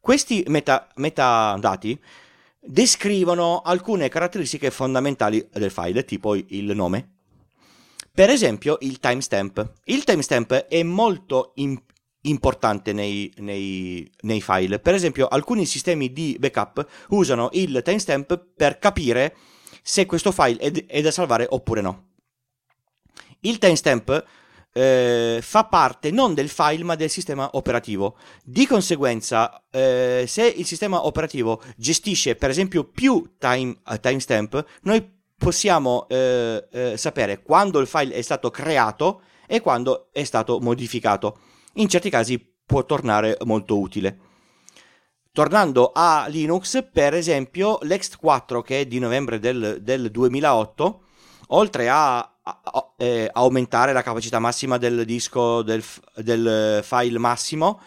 Questi 0.00 0.44
meta- 0.48 0.88
metadati 0.96 2.00
descrivono 2.60 3.60
alcune 3.60 4.08
caratteristiche 4.08 4.70
fondamentali 4.70 5.46
del 5.52 5.70
file, 5.70 6.04
tipo 6.04 6.34
il 6.34 6.74
nome. 6.74 7.16
Per 8.12 8.30
esempio 8.30 8.78
il 8.80 8.98
timestamp. 8.98 9.74
Il 9.84 10.04
timestamp 10.04 10.52
è 10.52 10.82
molto 10.82 11.52
in- 11.56 11.80
importante 12.22 12.92
nei, 12.92 13.32
nei, 13.38 14.10
nei, 14.22 14.40
file. 14.40 14.80
Per 14.80 14.94
esempio 14.94 15.28
alcuni 15.28 15.64
sistemi 15.66 16.12
di 16.12 16.36
backup 16.38 16.86
usano 17.10 17.48
il 17.52 17.80
timestamp 17.84 18.46
per 18.56 18.78
capire 18.78 19.36
se 19.82 20.04
questo 20.06 20.32
file 20.32 20.58
è, 20.58 20.86
è 20.86 21.00
da 21.00 21.10
salvare 21.10 21.46
oppure 21.48 21.80
no. 21.80 22.07
Il 23.40 23.58
timestamp 23.58 24.24
eh, 24.72 25.38
fa 25.42 25.64
parte 25.64 26.10
non 26.10 26.34
del 26.34 26.48
file 26.48 26.84
ma 26.84 26.94
del 26.94 27.10
sistema 27.10 27.48
operativo. 27.52 28.16
Di 28.44 28.66
conseguenza, 28.66 29.64
eh, 29.70 30.24
se 30.26 30.46
il 30.46 30.66
sistema 30.66 31.06
operativo 31.06 31.62
gestisce 31.76 32.36
per 32.36 32.50
esempio 32.50 32.84
più 32.84 33.34
time, 33.38 33.76
uh, 33.86 33.98
timestamp, 33.98 34.64
noi 34.82 35.16
possiamo 35.36 36.06
eh, 36.08 36.66
eh, 36.70 36.96
sapere 36.96 37.42
quando 37.42 37.78
il 37.78 37.86
file 37.86 38.14
è 38.14 38.22
stato 38.22 38.50
creato 38.50 39.22
e 39.46 39.60
quando 39.60 40.08
è 40.12 40.24
stato 40.24 40.58
modificato. 40.60 41.38
In 41.74 41.88
certi 41.88 42.10
casi 42.10 42.44
può 42.66 42.84
tornare 42.84 43.36
molto 43.44 43.78
utile. 43.78 44.18
Tornando 45.32 45.92
a 45.94 46.26
Linux, 46.28 46.84
per 46.92 47.14
esempio, 47.14 47.78
l'Ext4 47.82 48.60
che 48.60 48.80
è 48.80 48.86
di 48.86 48.98
novembre 48.98 49.38
del, 49.38 49.78
del 49.80 50.10
2008, 50.10 51.02
oltre 51.48 51.88
a 51.88 52.37
eh, 52.96 53.28
aumentare 53.32 53.92
la 53.92 54.02
capacità 54.02 54.38
massima 54.38 54.78
del 54.78 55.04
disco 55.04 55.62
del, 55.62 55.82
del 56.16 56.80
file 56.82 57.18
massimo, 57.18 57.80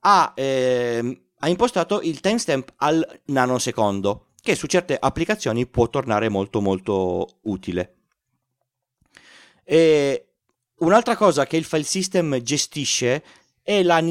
ha, 0.00 0.32
eh, 0.34 1.22
ha 1.38 1.48
impostato 1.48 2.00
il 2.00 2.20
timestamp 2.20 2.72
al 2.76 3.20
nanosecondo, 3.26 4.28
che 4.40 4.54
su 4.54 4.66
certe 4.66 4.96
applicazioni 4.98 5.66
può 5.66 5.88
tornare 5.88 6.28
molto 6.28 6.60
molto 6.60 7.38
utile. 7.42 7.94
E 9.64 10.28
un'altra 10.78 11.16
cosa 11.16 11.46
che 11.46 11.56
il 11.56 11.64
file 11.64 11.82
system 11.82 12.38
gestisce 12.40 13.22
è 13.62 13.82
la, 13.82 14.02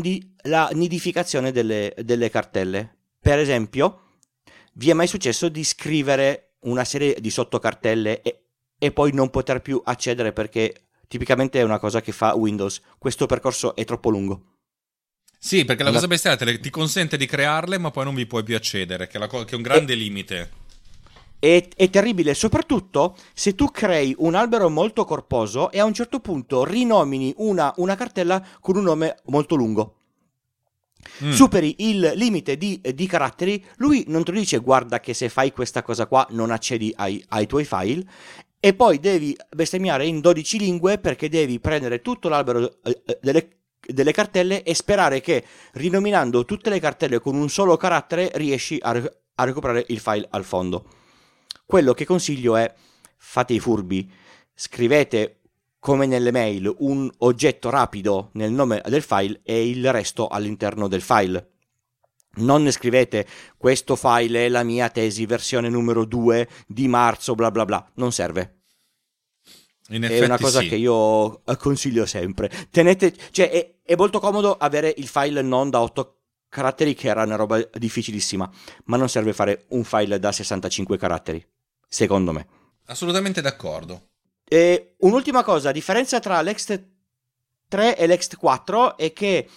la 0.44 0.70
nidificazione 0.74 1.52
delle, 1.52 1.94
delle 2.04 2.30
cartelle. 2.30 2.98
Per 3.20 3.40
esempio, 3.40 4.02
vi 4.74 4.90
è 4.90 4.94
mai 4.94 5.08
successo 5.08 5.48
di 5.48 5.64
scrivere 5.64 6.56
una 6.66 6.84
serie 6.84 7.16
di 7.22 7.30
sottocartelle 7.30 8.22
e, 8.22 8.45
e 8.78 8.92
poi 8.92 9.14
non 9.14 9.30
poter 9.30 9.62
più 9.62 9.82
accedere 9.84 10.34
perché 10.34 10.86
tipicamente 11.08 11.60
è 11.60 11.64
una 11.64 11.80
cosa 11.80 12.02
che 12.02 12.12
fa 12.12 12.36
Windows. 12.36 12.82
Questo 12.98 13.26
percorso 13.26 13.76
è 13.76 13.86
troppo 13.86 14.10
lungo. 14.10 14.56
Sì, 15.38 15.64
perché 15.64 15.84
la 15.84 15.92
cosa 15.92 16.08
bestiale 16.08 16.60
ti 16.60 16.70
consente 16.72 17.18
di 17.18 17.28
crearle, 17.28 17.78
ma 17.78 17.92
poi 17.92 18.06
non 18.06 18.16
vi 18.16 18.26
puoi 18.26 18.44
più 18.44 18.56
accedere, 18.56 19.08
che 19.08 19.20
è, 19.20 19.28
co- 19.28 19.44
che 19.44 19.52
è 19.54 19.56
un 19.56 19.62
grande 19.62 19.94
e, 19.94 19.96
limite. 19.96 20.52
È, 21.38 21.68
è, 21.76 21.90
terribile, 21.92 22.34
soprattutto 22.34 23.16
se 23.32 23.54
tu 23.54 23.70
crei 23.70 24.16
un 24.18 24.34
albero 24.34 24.70
molto 24.70 25.06
corposo 25.06 25.70
e 25.70 25.80
a 25.80 25.86
un 25.86 25.94
certo 25.94 26.20
punto 26.20 26.66
rinomini 26.66 27.32
una, 27.38 27.72
una 27.78 27.96
cartella 27.96 28.44
con 28.60 28.78
un 28.78 28.84
nome 28.84 29.18
molto 29.26 29.54
lungo. 29.54 29.98
Mm. 31.24 31.32
Superi 31.32 31.76
il 31.80 32.14
limite 32.16 32.58
di, 32.58 32.82
di, 32.96 33.06
caratteri, 33.06 33.64
lui 33.76 34.04
non 34.08 34.24
ti 34.24 34.32
dice 34.32 34.58
guarda 34.58 35.00
che 35.00 35.14
se 35.14 35.30
fai 35.30 35.52
questa 35.52 35.84
cosa 35.84 36.08
qua 36.08 36.26
non 36.32 36.50
accedi 36.50 36.92
ai, 36.96 37.24
ai 37.30 37.46
tuoi 37.46 37.66
file 37.66 38.04
e 38.66 38.74
poi 38.74 39.00
devi 39.00 39.38
bestemmiare 39.52 40.08
in 40.08 40.22
12 40.22 40.58
lingue 40.58 40.98
perché 40.98 41.30
devi 41.30 41.60
prendere 41.60 42.02
tutto 42.02 42.30
l'albero 42.30 42.78
eh, 42.82 43.00
eh, 43.06 43.20
delle, 43.22 43.58
delle, 43.80 44.12
cartelle 44.12 44.64
e 44.64 44.74
sperare 44.74 45.22
che 45.22 45.46
rinominando 45.74 46.46
tutte 46.46 46.72
le 46.72 46.80
cartelle 46.80 47.20
con 47.20 47.36
un 47.36 47.48
solo 47.48 47.78
carattere 47.78 48.32
riesci 48.34 48.80
a, 48.82 49.00
a 49.36 49.44
recuperare 49.44 49.86
il 49.90 50.00
file 50.00 50.26
al 50.32 50.44
fondo. 50.44 50.90
Quello 51.64 51.94
che 51.94 52.06
consiglio 52.06 52.56
è 52.56 52.74
fate 53.18 53.54
i 53.54 53.60
furbi, 53.60 54.12
scrivete 54.56 55.42
come 55.78 56.08
nelle 56.08 56.32
mail 56.32 56.74
un 56.80 57.08
oggetto 57.20 57.70
rapido 57.70 58.32
nel 58.34 58.52
nome 58.52 58.82
del 58.88 59.04
file 59.04 59.42
e 59.44 59.70
il 59.70 59.92
resto 59.92 60.28
all'interno 60.28 60.88
del 60.88 61.04
file. 61.04 61.52
Non 62.38 62.64
ne 62.64 62.72
scrivete 62.72 63.28
questo 63.58 63.96
file 63.96 64.48
è 64.48 64.50
la 64.50 64.64
mia 64.64 64.90
tesi 64.90 65.28
versione 65.28 65.70
numero 65.70 66.04
2 66.04 66.50
di 66.66 66.88
marzo 66.88 67.36
bla 67.36 67.52
bla 67.52 67.64
bla, 67.64 67.92
non 67.94 68.12
serve. 68.12 68.55
È 69.88 70.24
una 70.24 70.40
cosa 70.40 70.62
sì. 70.62 70.68
che 70.68 70.76
io 70.76 71.44
consiglio 71.60 72.06
sempre. 72.08 72.50
Tenete, 72.72 73.14
cioè, 73.32 73.52
è, 73.52 73.76
è, 73.84 73.96
molto 73.96 74.20
comodo 74.20 74.58
avere 74.58 74.92
il 74.98 75.08
file 75.08 75.44
non 75.44 75.70
da 75.70 75.82
8 75.82 76.18
caratteri, 76.50 76.96
che 76.96 77.08
era 77.08 77.24
una 77.24 77.36
roba 77.36 77.60
difficilissima, 77.74 78.50
ma 78.86 78.98
non 78.98 79.10
serve 79.10 79.34
fare 79.34 79.66
un 79.70 79.84
file 79.84 80.18
da 80.18 80.32
65 80.32 80.98
caratteri, 80.98 81.46
secondo 81.88 82.32
me. 82.32 82.48
Assolutamente 82.88 83.42
d'accordo. 83.42 84.10
E 84.44 84.96
un'ultima 85.00 85.44
cosa, 85.44 85.66
la 85.66 85.72
differenza 85.72 86.20
tra 86.20 86.42
l'Ext 86.42 86.84
3 87.68 87.98
e 87.98 88.08
l'Ext 88.08 88.38
4 88.38 88.98
è 88.98 89.14
che 89.14 89.48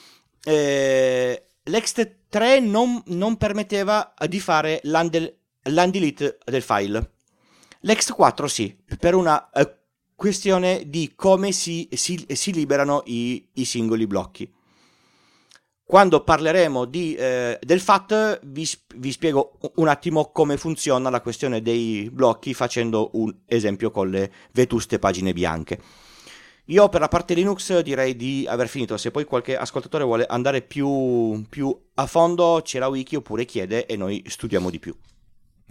eh, 0.44 1.46
l'Ext 1.62 2.16
3 2.28 2.60
non, 2.60 3.02
non, 3.06 3.36
permetteva 3.36 4.12
di 4.26 4.40
fare 4.40 4.80
l'undelete 4.82 6.38
del 6.44 6.62
file. 6.62 7.12
L'Ext 7.80 8.12
4 8.12 8.48
sì, 8.48 8.76
per 8.98 9.14
una 9.14 9.48
uh, 9.52 9.77
questione 10.18 10.82
di 10.86 11.12
come 11.14 11.52
si, 11.52 11.88
si, 11.92 12.26
si 12.30 12.52
liberano 12.52 13.04
i, 13.06 13.50
i, 13.52 13.64
singoli 13.64 14.04
blocchi. 14.08 14.52
Quando 15.84 16.24
parleremo 16.24 16.86
di, 16.86 17.14
eh, 17.14 17.56
del 17.62 17.78
FAT 17.80 18.40
vi, 18.42 18.68
vi, 18.96 19.12
spiego 19.12 19.58
un 19.76 19.86
attimo 19.86 20.32
come 20.32 20.56
funziona 20.56 21.08
la 21.08 21.20
questione 21.20 21.62
dei 21.62 22.10
blocchi 22.12 22.52
facendo 22.52 23.10
un 23.12 23.32
esempio 23.46 23.92
con 23.92 24.10
le 24.10 24.32
vetuste 24.50 24.98
pagine 24.98 25.32
bianche. 25.32 25.80
Io 26.64 26.88
per 26.88 27.00
la 27.00 27.08
parte 27.08 27.34
Linux 27.34 27.78
direi 27.78 28.16
di 28.16 28.44
aver 28.48 28.66
finito, 28.66 28.96
se 28.96 29.12
poi 29.12 29.24
qualche 29.24 29.56
ascoltatore 29.56 30.02
vuole 30.02 30.26
andare 30.26 30.62
più, 30.62 31.44
più 31.48 31.72
a 31.94 32.06
fondo 32.06 32.60
c'è 32.64 32.80
la 32.80 32.88
wiki 32.88 33.14
oppure 33.14 33.44
chiede 33.44 33.86
e 33.86 33.96
noi 33.96 34.24
studiamo 34.26 34.68
di 34.68 34.80
più. 34.80 34.92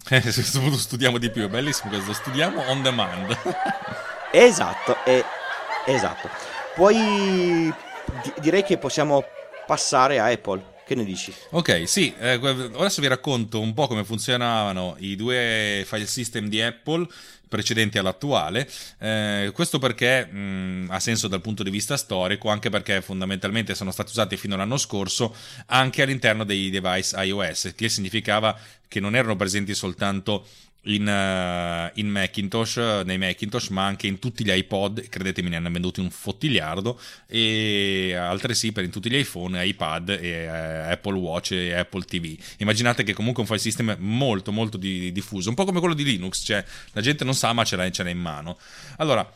Eh, 0.10 0.22
studiamo 0.32 1.18
di 1.18 1.30
più, 1.30 1.43
è 1.43 1.50
bellissimo 1.50 1.89
questo, 1.89 2.14
studiamo 2.14 2.62
on 2.70 2.82
demand. 2.82 3.36
Esatto, 4.32 5.03
è, 5.03 5.23
esatto. 5.86 6.30
Poi 6.75 6.95
di- 8.21 8.34
direi 8.39 8.63
che 8.63 8.78
possiamo 8.78 9.23
passare 9.65 10.19
a 10.19 10.25
Apple. 10.25 10.75
Che 10.88 10.95
ne 10.95 11.03
dici? 11.03 11.34
Ok, 11.49 11.84
sì, 11.86 12.13
eh, 12.17 12.39
adesso 12.39 13.01
vi 13.01 13.07
racconto 13.07 13.59
un 13.59 13.73
po' 13.73 13.88
come 13.88 14.05
funzionavano 14.05 14.95
i 14.99 15.17
due 15.17 15.84
file 15.86 16.05
system 16.05 16.47
di 16.47 16.61
Apple 16.61 17.05
precedenti 17.47 17.97
all'attuale. 17.97 18.69
Eh, 18.99 19.51
questo 19.53 19.80
perché 19.80 20.25
mh, 20.25 20.88
ha 20.89 20.99
senso 21.01 21.28
dal 21.28 21.41
punto 21.41 21.63
di 21.63 21.69
vista 21.69 21.97
storico, 21.97 22.47
anche 22.47 22.69
perché 22.69 23.01
fondamentalmente 23.01 23.75
sono 23.75 23.91
stati 23.91 24.11
usati 24.11 24.38
fino 24.38 24.55
all'anno 24.55 24.78
scorso 24.78 25.36
anche 25.67 26.03
all'interno 26.03 26.45
dei 26.45 26.69
device 26.69 27.21
iOS, 27.21 27.73
che 27.75 27.89
significava 27.89 28.57
che 28.88 29.01
non 29.01 29.13
erano 29.13 29.36
presenti 29.36 29.73
soltanto 29.75 30.47
in, 30.88 31.08
uh, 31.08 31.98
in, 32.00 32.10
Macintosh, 32.10 32.78
nei 33.06 33.18
Macintosh, 33.18 33.70
ma 33.70 33.86
anche 33.86 34.08
in 34.08 34.20
tutti 34.20 34.44
gli 34.44 34.52
iPod, 34.52 35.08
credetemi 35.10 35.50
ne 35.50 35.58
hanno 35.58 35.72
venduti 35.72 36.00
un 36.00 36.10
fottiliardo, 36.10 37.00
e 37.28 38.14
altresì 38.16 38.72
per 38.72 38.84
in 38.84 38.92
tutti 38.92 39.10
gli 39.10 39.16
iPhone, 39.16 39.66
iPad, 39.66 40.10
e, 40.10 40.48
uh, 40.48 40.92
Apple 40.92 41.18
Watch 41.18 41.52
e 41.52 41.74
Apple 41.74 42.04
TV. 42.04 42.38
Immaginate 42.58 43.04
che 43.04 43.14
comunque 43.14 43.42
un 43.42 43.48
file 43.48 43.60
system 43.60 43.96
molto 44.00 44.52
molto 44.52 44.78
di, 44.78 45.12
diffuso, 45.12 45.50
un 45.50 45.56
po' 45.56 45.66
come 45.66 45.80
quello 45.80 45.96
di 45.96 46.04
Linux, 46.04 46.44
cioè 46.44 46.64
la 46.92 47.02
gente 47.02 47.24
non 47.24 47.34
sa 47.34 47.54
ma 47.54 47.64
ce 47.64 47.76
l'ha, 47.76 47.90
ce 47.90 48.04
l'ha 48.04 48.10
in 48.10 48.20
mano. 48.20 48.58
Allora, 48.98 49.30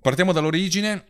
partiamo 0.00 0.32
dall'origine 0.32 1.04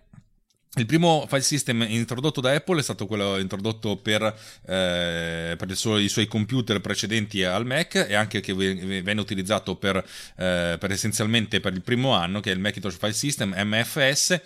il 0.76 0.86
primo 0.86 1.26
file 1.26 1.42
system 1.42 1.84
introdotto 1.88 2.40
da 2.40 2.52
Apple 2.52 2.78
è 2.78 2.82
stato 2.82 3.06
quello 3.06 3.38
introdotto 3.38 3.96
per, 3.96 4.22
eh, 4.66 5.56
per 5.58 5.76
suo, 5.76 5.98
i 5.98 6.08
suoi 6.08 6.28
computer 6.28 6.80
precedenti 6.80 7.42
al 7.42 7.66
Mac 7.66 7.96
e 8.08 8.14
anche 8.14 8.38
che 8.38 8.54
venne 8.54 9.20
utilizzato 9.20 9.74
per, 9.74 9.96
eh, 9.96 10.76
per 10.78 10.92
essenzialmente 10.92 11.58
per 11.58 11.72
il 11.72 11.82
primo 11.82 12.12
anno, 12.12 12.38
che 12.38 12.52
è 12.52 12.54
il 12.54 12.60
Macintosh 12.60 12.98
File 12.98 13.12
System 13.12 13.52
MFS 13.56 14.40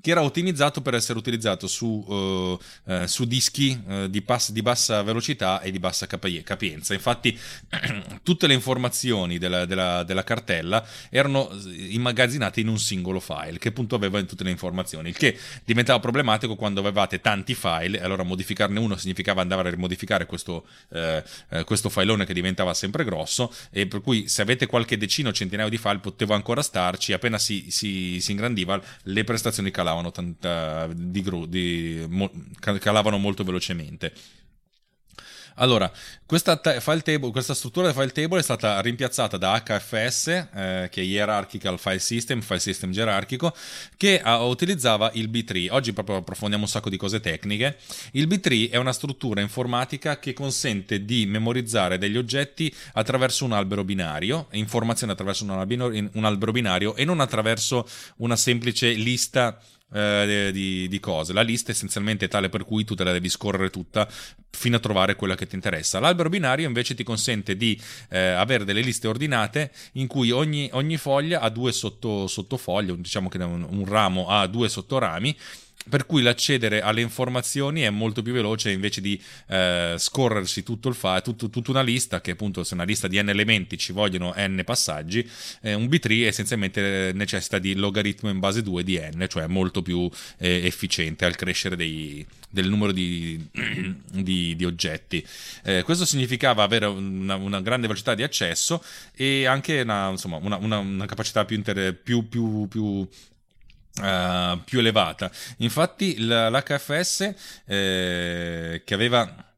che 0.00 0.10
era 0.10 0.22
ottimizzato 0.22 0.80
per 0.80 0.94
essere 0.94 1.18
utilizzato 1.18 1.66
su, 1.66 2.04
uh, 2.06 2.58
uh, 2.92 3.06
su 3.06 3.24
dischi 3.24 3.80
uh, 3.86 4.06
di, 4.08 4.22
pass- 4.22 4.50
di, 4.50 4.62
bassa 4.62 5.02
velocità 5.02 5.60
e 5.60 5.70
di 5.70 5.78
bassa 5.78 6.06
capienza. 6.06 6.94
Infatti 6.94 7.38
tutte 8.22 8.46
le 8.46 8.54
informazioni 8.54 9.38
della, 9.38 9.66
della, 9.66 10.02
della, 10.02 10.24
cartella 10.24 10.86
erano 11.08 11.50
immagazzinate 11.88 12.60
in 12.60 12.68
un 12.68 12.78
singolo 12.78 13.20
file 13.20 13.58
che 13.58 13.68
appunto 13.68 13.94
aveva 13.94 14.22
tutte 14.22 14.44
le 14.44 14.50
informazioni, 14.50 15.08
il 15.08 15.16
che 15.16 15.38
diventava 15.64 15.98
problematico 15.98 16.56
quando 16.56 16.80
avevate 16.80 17.20
tanti 17.20 17.54
file 17.54 17.98
e 17.98 18.02
allora 18.02 18.22
modificarne 18.22 18.78
uno 18.78 18.96
significava 18.96 19.40
andare 19.40 19.68
a 19.68 19.70
rimodificare 19.70 20.26
questo, 20.26 20.66
questo 21.64 21.88
filone 21.88 22.26
che 22.26 22.34
diventava 22.34 22.74
sempre 22.74 23.04
grosso 23.04 23.52
e 23.70 23.86
per 23.86 24.00
cui 24.00 24.28
se 24.28 24.42
avete 24.42 24.66
qualche 24.66 24.96
decina 24.96 25.30
o 25.30 25.32
centinaio 25.32 25.68
di 25.68 25.78
file 25.78 25.98
potevo 25.98 26.34
ancora 26.34 26.62
starci, 26.62 27.12
appena 27.12 27.38
si, 27.38 27.66
si, 27.70 28.20
si 28.20 28.30
ingrandiva 28.30 28.80
le 29.04 29.24
prestazioni 29.24 29.70
calavano, 29.70 29.89
tanta, 30.12 30.86
di, 30.88 31.22
di, 31.48 32.06
mo, 32.08 32.30
calavano 32.78 33.18
molto 33.18 33.44
velocemente. 33.44 34.12
Allora, 35.60 35.90
questa, 36.24 36.56
table, 36.56 37.30
questa, 37.30 37.54
struttura 37.54 37.86
del 37.86 37.94
file 37.94 38.12
table 38.12 38.38
è 38.38 38.42
stata 38.42 38.80
rimpiazzata 38.80 39.36
da 39.36 39.62
HFS, 39.62 40.26
eh, 40.28 40.88
che 40.90 41.02
è 41.02 41.04
Hierarchical 41.04 41.78
File 41.78 41.98
System, 41.98 42.40
file 42.40 42.60
system 42.60 42.90
gerarchico, 42.90 43.54
che 43.98 44.22
uh, 44.24 44.30
utilizzava 44.44 45.10
il 45.14 45.28
B3. 45.28 45.68
Oggi 45.70 45.92
proprio 45.92 46.16
approfondiamo 46.16 46.64
un 46.64 46.70
sacco 46.70 46.88
di 46.88 46.96
cose 46.96 47.20
tecniche. 47.20 47.76
Il 48.12 48.26
B3 48.26 48.70
è 48.70 48.76
una 48.76 48.92
struttura 48.92 49.42
informatica 49.42 50.18
che 50.18 50.32
consente 50.32 51.04
di 51.04 51.26
memorizzare 51.26 51.98
degli 51.98 52.16
oggetti 52.16 52.74
attraverso 52.94 53.44
un 53.44 53.52
albero 53.52 53.84
binario, 53.84 54.48
informazioni 54.52 55.12
attraverso 55.12 55.44
un 55.44 55.50
albero, 55.50 55.88
un 55.88 56.24
albero 56.24 56.52
binario 56.52 56.94
e 56.94 57.04
non 57.04 57.20
attraverso 57.20 57.86
una 58.16 58.36
semplice 58.36 58.92
lista 58.92 59.60
eh, 59.92 60.50
di, 60.52 60.88
di, 60.88 61.00
cose. 61.00 61.32
La 61.32 61.42
lista 61.42 61.70
è 61.70 61.74
essenzialmente 61.74 62.28
tale 62.28 62.48
per 62.48 62.64
cui 62.64 62.84
tu 62.84 62.94
te 62.94 63.04
la 63.04 63.12
devi 63.12 63.28
scorrere 63.28 63.70
tutta 63.70 64.08
fino 64.50 64.76
a 64.76 64.80
trovare 64.80 65.16
quella 65.16 65.34
che 65.34 65.46
ti 65.46 65.54
interessa. 65.54 66.00
L'albero 66.00 66.28
binario 66.28 66.66
invece 66.66 66.94
ti 66.94 67.04
consente 67.04 67.56
di 67.56 67.80
eh, 68.10 68.18
avere 68.18 68.64
delle 68.64 68.80
liste 68.80 69.08
ordinate 69.08 69.70
in 69.92 70.06
cui 70.06 70.30
ogni, 70.30 70.68
ogni 70.72 70.96
foglia 70.96 71.40
ha 71.40 71.48
due 71.48 71.72
sotto, 71.72 72.26
sottofoglie, 72.26 73.00
diciamo 73.00 73.28
che 73.28 73.38
un, 73.38 73.66
un 73.68 73.84
ramo 73.84 74.28
ha 74.28 74.46
due 74.46 74.68
sottorami 74.68 75.36
per 75.88 76.06
cui 76.06 76.22
l'accedere 76.22 76.82
alle 76.82 77.00
informazioni 77.00 77.80
è 77.80 77.90
molto 77.90 78.22
più 78.22 78.32
veloce 78.32 78.70
invece 78.70 79.00
di 79.00 79.20
eh, 79.48 79.94
scorrersi 79.96 80.62
tutto 80.62 80.88
il 80.88 80.94
file, 80.94 81.22
tutto, 81.22 81.48
tutta 81.48 81.70
una 81.70 81.82
lista, 81.82 82.20
che 82.20 82.32
appunto 82.32 82.64
se 82.64 82.74
una 82.74 82.84
lista 82.84 83.08
di 83.08 83.20
n 83.20 83.28
elementi 83.28 83.78
ci 83.78 83.92
vogliono 83.92 84.34
n 84.36 84.62
passaggi, 84.64 85.28
eh, 85.62 85.74
un 85.74 85.86
B3 85.86 86.26
essenzialmente 86.26 87.12
necessita 87.14 87.58
di 87.58 87.74
logaritmo 87.74 88.28
in 88.28 88.38
base 88.38 88.62
2 88.62 88.84
di 88.84 88.98
n, 88.98 89.26
cioè 89.28 89.46
molto 89.46 89.82
più 89.82 90.08
eh, 90.38 90.66
efficiente 90.66 91.24
al 91.24 91.34
crescere 91.34 91.76
dei, 91.76 92.24
del 92.50 92.68
numero 92.68 92.92
di, 92.92 93.42
di, 94.12 94.54
di 94.54 94.64
oggetti. 94.64 95.26
Eh, 95.64 95.82
questo 95.82 96.04
significava 96.04 96.62
avere 96.62 96.86
una, 96.86 97.36
una, 97.36 97.60
grande 97.60 97.86
velocità 97.86 98.14
di 98.14 98.22
accesso 98.22 98.84
e 99.14 99.46
anche 99.46 99.80
una, 99.80 100.10
insomma, 100.10 100.36
una, 100.36 100.78
una 100.78 101.06
capacità 101.06 101.44
più, 101.44 101.56
inter, 101.56 101.94
più, 101.94 102.28
più, 102.28 102.68
più 102.68 103.08
Uh, 103.96 104.62
più 104.64 104.78
elevata. 104.78 105.30
Infatti 105.58 106.16
l'HFS 106.24 107.34
eh, 107.66 108.82
che 108.84 108.94
aveva 108.94 109.49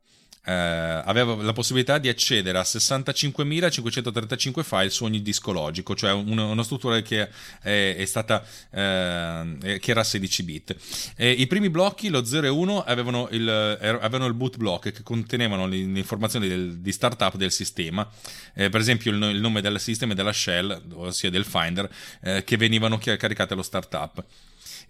eh, 0.45 0.53
aveva 0.53 1.37
la 1.37 1.53
possibilità 1.53 1.99
di 1.99 2.09
accedere 2.09 2.59
a 2.59 2.63
65.535 2.63 4.63
file 4.63 4.91
su 4.91 5.05
ogni 5.05 5.23
disco 5.23 5.53
logico, 5.53 5.95
cioè 5.95 6.11
una, 6.13 6.47
una 6.47 6.65
struttura 6.65 7.01
che 7.01 7.29
è, 7.61 7.95
è 7.97 8.05
stata 8.05 8.45
eh, 8.71 9.79
che 9.81 9.91
era 9.91 10.03
16 10.03 10.43
bit. 10.43 10.77
E 11.17 11.31
I 11.31 11.47
primi 11.47 11.71
blocchi, 11.71 12.09
lo 12.09 12.25
0 12.25 12.47
e 12.47 12.51
1, 12.51 12.83
avevano 12.83 13.29
il, 13.31 13.49
avevano 13.49 14.27
il 14.27 14.35
boot 14.35 14.57
block 14.57 14.93
che 14.93 15.03
contenevano 15.03 15.67
le, 15.67 15.77
le 15.77 15.99
informazioni 15.99 16.49
del, 16.49 16.79
di 16.79 16.93
startup 16.93 17.37
del 17.37 17.53
sistema, 17.53 18.09
eh, 18.55 18.69
per 18.69 18.81
esempio 18.81 19.13
il, 19.13 19.23
il, 19.23 19.41
nome 19.41 19.61
del 19.61 19.79
sistema 19.79 20.13
e 20.13 20.17
della 20.17 20.33
shell, 20.33 20.83
ossia 20.95 21.31
del 21.31 21.45
Finder, 21.45 21.89
eh, 22.23 22.43
che 22.45 22.57
venivano 22.57 22.99
caricate 22.99 23.53
allo 23.53 23.63
startup. 23.63 24.25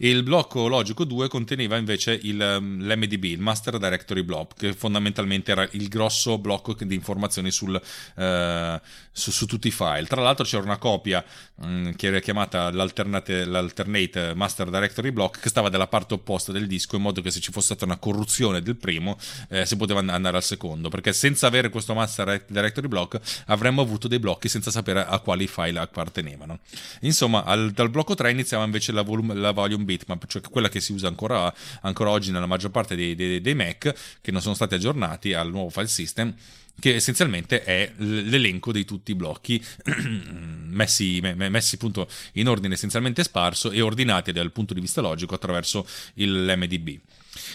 Il 0.05 0.24
blocco 0.24 0.66
logico 0.66 1.05
2 1.05 1.28
conteneva 1.28 1.76
invece 1.76 2.18
il, 2.22 2.57
um, 2.59 2.82
l'MDB, 2.82 3.22
il 3.22 3.38
Master 3.38 3.78
Directory 3.78 4.24
Block, 4.24 4.59
che 4.59 4.72
fondamentalmente 4.72 5.53
era 5.53 5.68
il 5.72 5.86
grosso 5.86 6.38
blocco 6.38 6.74
di 6.74 6.92
informazioni 6.96 7.53
sul, 7.53 7.80
uh, 8.16 8.80
su, 9.12 9.30
su, 9.30 9.46
tutti 9.46 9.68
i 9.68 9.70
file. 9.70 10.07
Tra 10.07 10.20
l'altro 10.20 10.44
c'era 10.44 10.64
una 10.64 10.78
copia 10.78 11.24
um, 11.59 11.94
che 11.94 12.09
era 12.09 12.18
chiamata 12.18 12.72
l'alternate, 12.72 13.44
l'alternate 13.44 14.34
Master 14.34 14.70
Directory 14.70 15.12
Block 15.12 15.38
che 15.38 15.48
stava 15.48 15.68
dalla 15.68 15.86
parte 15.86 16.14
opposta 16.14 16.50
del 16.50 16.66
disco 16.66 16.96
in 16.96 17.03
modo 17.03 17.20
che 17.20 17.30
se 17.30 17.38
ci 17.38 17.53
fosse 17.53 17.66
stata 17.66 17.84
una 17.84 17.96
corruzione 17.96 18.61
del 18.61 18.74
primo 18.74 19.16
eh, 19.50 19.64
si 19.66 19.76
poteva 19.76 20.00
andare 20.00 20.36
al 20.36 20.42
secondo, 20.42 20.88
perché 20.88 21.12
senza 21.12 21.46
avere 21.46 21.68
questo 21.68 21.94
Master 21.94 22.44
Directory 22.48 22.88
Block 22.88 23.20
avremmo 23.46 23.82
avuto 23.82 24.09
dei 24.09 24.18
blocchi 24.18 24.48
senza 24.48 24.72
sapere 24.72 25.07
a 25.07 25.20
quali 25.20 25.46
file 25.46 25.78
appartenevano. 25.78 26.59
Insomma, 27.03 27.44
al, 27.44 27.70
dal 27.70 27.88
blocco 27.88 28.14
3 28.14 28.32
iniziava 28.32 28.64
invece 28.64 28.90
la, 28.90 29.03
volume, 29.03 29.34
la 29.34 29.53
volume 29.53 29.90
bitmap, 29.97 30.26
cioè 30.26 30.43
quella 30.43 30.68
che 30.68 30.80
si 30.80 30.93
usa 30.93 31.09
ancora, 31.09 31.53
ancora 31.82 32.11
oggi 32.11 32.30
nella 32.30 32.47
maggior 32.47 32.70
parte 32.70 32.95
dei, 32.97 33.14
dei, 33.14 33.40
dei 33.40 33.55
Mac 33.55 33.95
che 34.20 34.30
non 34.30 34.40
sono 34.40 34.55
stati 34.55 34.74
aggiornati 34.74 35.32
al 35.34 35.51
nuovo 35.51 35.70
file 35.70 35.88
system 35.88 36.34
che 36.78 36.95
essenzialmente 36.95 37.62
è 37.62 37.93
l'elenco 37.97 38.72
di 38.72 38.84
tutti 38.84 39.12
i 39.12 39.14
blocchi 39.14 39.62
messi, 40.72 41.20
messi 41.20 41.74
appunto 41.76 42.08
in 42.32 42.48
ordine 42.48 42.74
essenzialmente 42.74 43.22
sparso 43.22 43.70
e 43.70 43.80
ordinati 43.80 44.32
dal 44.32 44.52
punto 44.52 44.74
di 44.74 44.80
vista 44.80 45.00
logico 45.00 45.34
attraverso 45.34 45.86
l'MDB. 46.14 46.98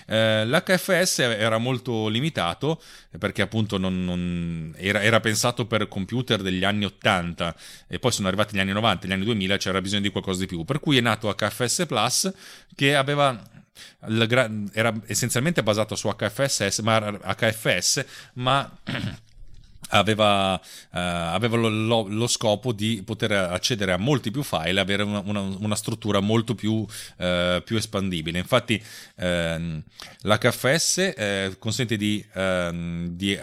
Eh, 0.07 0.45
L'HFS 0.45 1.19
era 1.19 1.57
molto 1.57 2.07
limitato 2.07 2.81
perché 3.19 3.43
appunto 3.43 3.77
non, 3.77 4.03
non 4.03 4.73
era, 4.77 5.03
era, 5.03 5.19
pensato 5.19 5.65
per 5.65 5.87
computer 5.87 6.41
degli 6.41 6.63
anni 6.63 6.85
80 6.85 7.55
e 7.87 7.99
poi 7.99 8.11
sono 8.11 8.27
arrivati 8.27 8.55
gli 8.55 8.59
anni 8.59 8.71
90, 8.71 9.07
gli 9.07 9.11
anni 9.11 9.25
2000 9.25 9.57
c'era 9.57 9.81
bisogno 9.81 10.01
di 10.01 10.09
qualcosa 10.09 10.39
di 10.39 10.47
più, 10.47 10.63
per 10.63 10.79
cui 10.79 10.97
è 10.97 11.01
nato 11.01 11.33
HFS 11.33 11.85
Plus 11.87 12.31
che 12.75 12.95
aveva 12.95 13.39
era 14.73 14.93
essenzialmente 15.05 15.61
basato 15.61 15.95
su 15.95 16.09
HFS, 16.09 16.79
ma, 16.79 16.99
HFS, 16.99 18.05
ma 18.33 18.79
aveva, 19.89 20.53
uh, 20.53 20.59
aveva 20.91 21.57
lo, 21.57 22.07
lo, 22.07 22.27
scopo 22.27 22.71
di 22.71 23.01
poter 23.05 23.31
accedere 23.31 23.93
a 23.93 23.97
molti 23.97 24.31
più 24.31 24.43
file 24.43 24.79
avere 24.79 25.03
una, 25.03 25.21
una, 25.25 25.39
una 25.39 25.75
struttura 25.75 26.19
molto 26.19 26.55
più, 26.55 26.73
uh, 26.73 27.63
più 27.63 27.77
espandibile. 27.77 28.39
Infatti 28.39 28.81
uh, 29.15 29.81
l'HFS 30.21 30.97
eh, 31.15 31.55
consente 31.59 31.97
di, 31.97 32.23
ehm, 32.33 33.07
di 33.09 33.37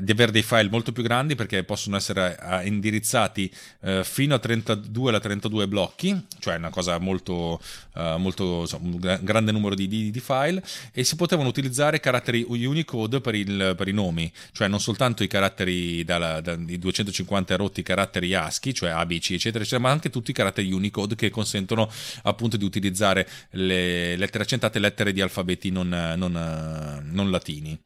di 0.00 0.12
avere 0.12 0.32
dei 0.32 0.42
file 0.42 0.68
molto 0.70 0.92
più 0.92 1.02
grandi 1.02 1.34
perché 1.34 1.64
possono 1.64 1.96
essere 1.96 2.38
uh, 2.40 2.66
indirizzati 2.66 3.52
uh, 3.80 4.02
fino 4.02 4.34
a 4.34 4.38
32 4.38 5.08
alla 5.08 5.20
32 5.20 5.68
blocchi, 5.68 6.26
cioè 6.38 6.56
una 6.56 6.70
cosa 6.70 6.98
molto, 6.98 7.60
uh, 7.94 8.16
molto 8.16 8.60
insomma, 8.62 8.88
un 8.88 9.18
grande 9.22 9.52
numero 9.52 9.74
di, 9.74 9.86
di, 9.86 10.10
di, 10.10 10.20
file 10.20 10.62
e 10.92 11.04
si 11.04 11.16
potevano 11.16 11.48
utilizzare 11.48 12.00
caratteri 12.00 12.44
Unicode 12.48 13.20
per, 13.20 13.34
il, 13.34 13.74
per 13.76 13.88
i 13.88 13.92
nomi, 13.92 14.30
cioè 14.52 14.68
non 14.68 14.80
soltanto 14.80 15.22
i 15.22 15.28
caratteri 15.28 16.04
dalla, 16.04 16.40
da, 16.40 16.52
i 16.52 16.78
250 16.78 17.56
rotti 17.56 17.82
caratteri 17.82 18.34
ASCII, 18.34 18.74
cioè 18.74 18.90
ABC 18.90 19.32
eccetera 19.32 19.62
eccetera, 19.62 19.82
ma 19.82 19.90
anche 19.90 20.10
tutti 20.10 20.30
i 20.30 20.34
caratteri 20.34 20.72
Unicode 20.72 21.14
che 21.14 21.30
consentono 21.30 21.90
appunto 22.22 22.56
di 22.56 22.64
utilizzare 22.64 23.28
le 23.50 24.16
lettere 24.16 24.44
accentate 24.44 24.78
lettere 24.78 25.12
di 25.12 25.20
alfabeti 25.20 25.70
non, 25.70 25.88
non, 26.16 27.02
non 27.10 27.30
latini. 27.30 27.78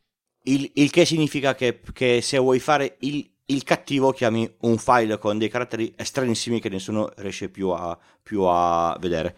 Il, 0.49 0.71
il 0.75 0.91
che 0.91 1.05
significa 1.05 1.55
che, 1.55 1.81
che, 1.93 2.21
se 2.23 2.39
vuoi 2.39 2.59
fare 2.59 2.97
il, 3.01 3.29
il, 3.47 3.63
cattivo 3.65 4.13
chiami 4.13 4.51
un 4.61 4.79
file 4.79 5.19
con 5.19 5.37
dei 5.37 5.49
caratteri 5.49 5.95
stranissimi 5.97 6.61
che 6.61 6.69
nessuno 6.69 7.11
riesce 7.17 7.49
più 7.49 7.69
a, 7.71 7.99
più 8.23 8.43
a 8.43 8.97
vedere. 8.99 9.37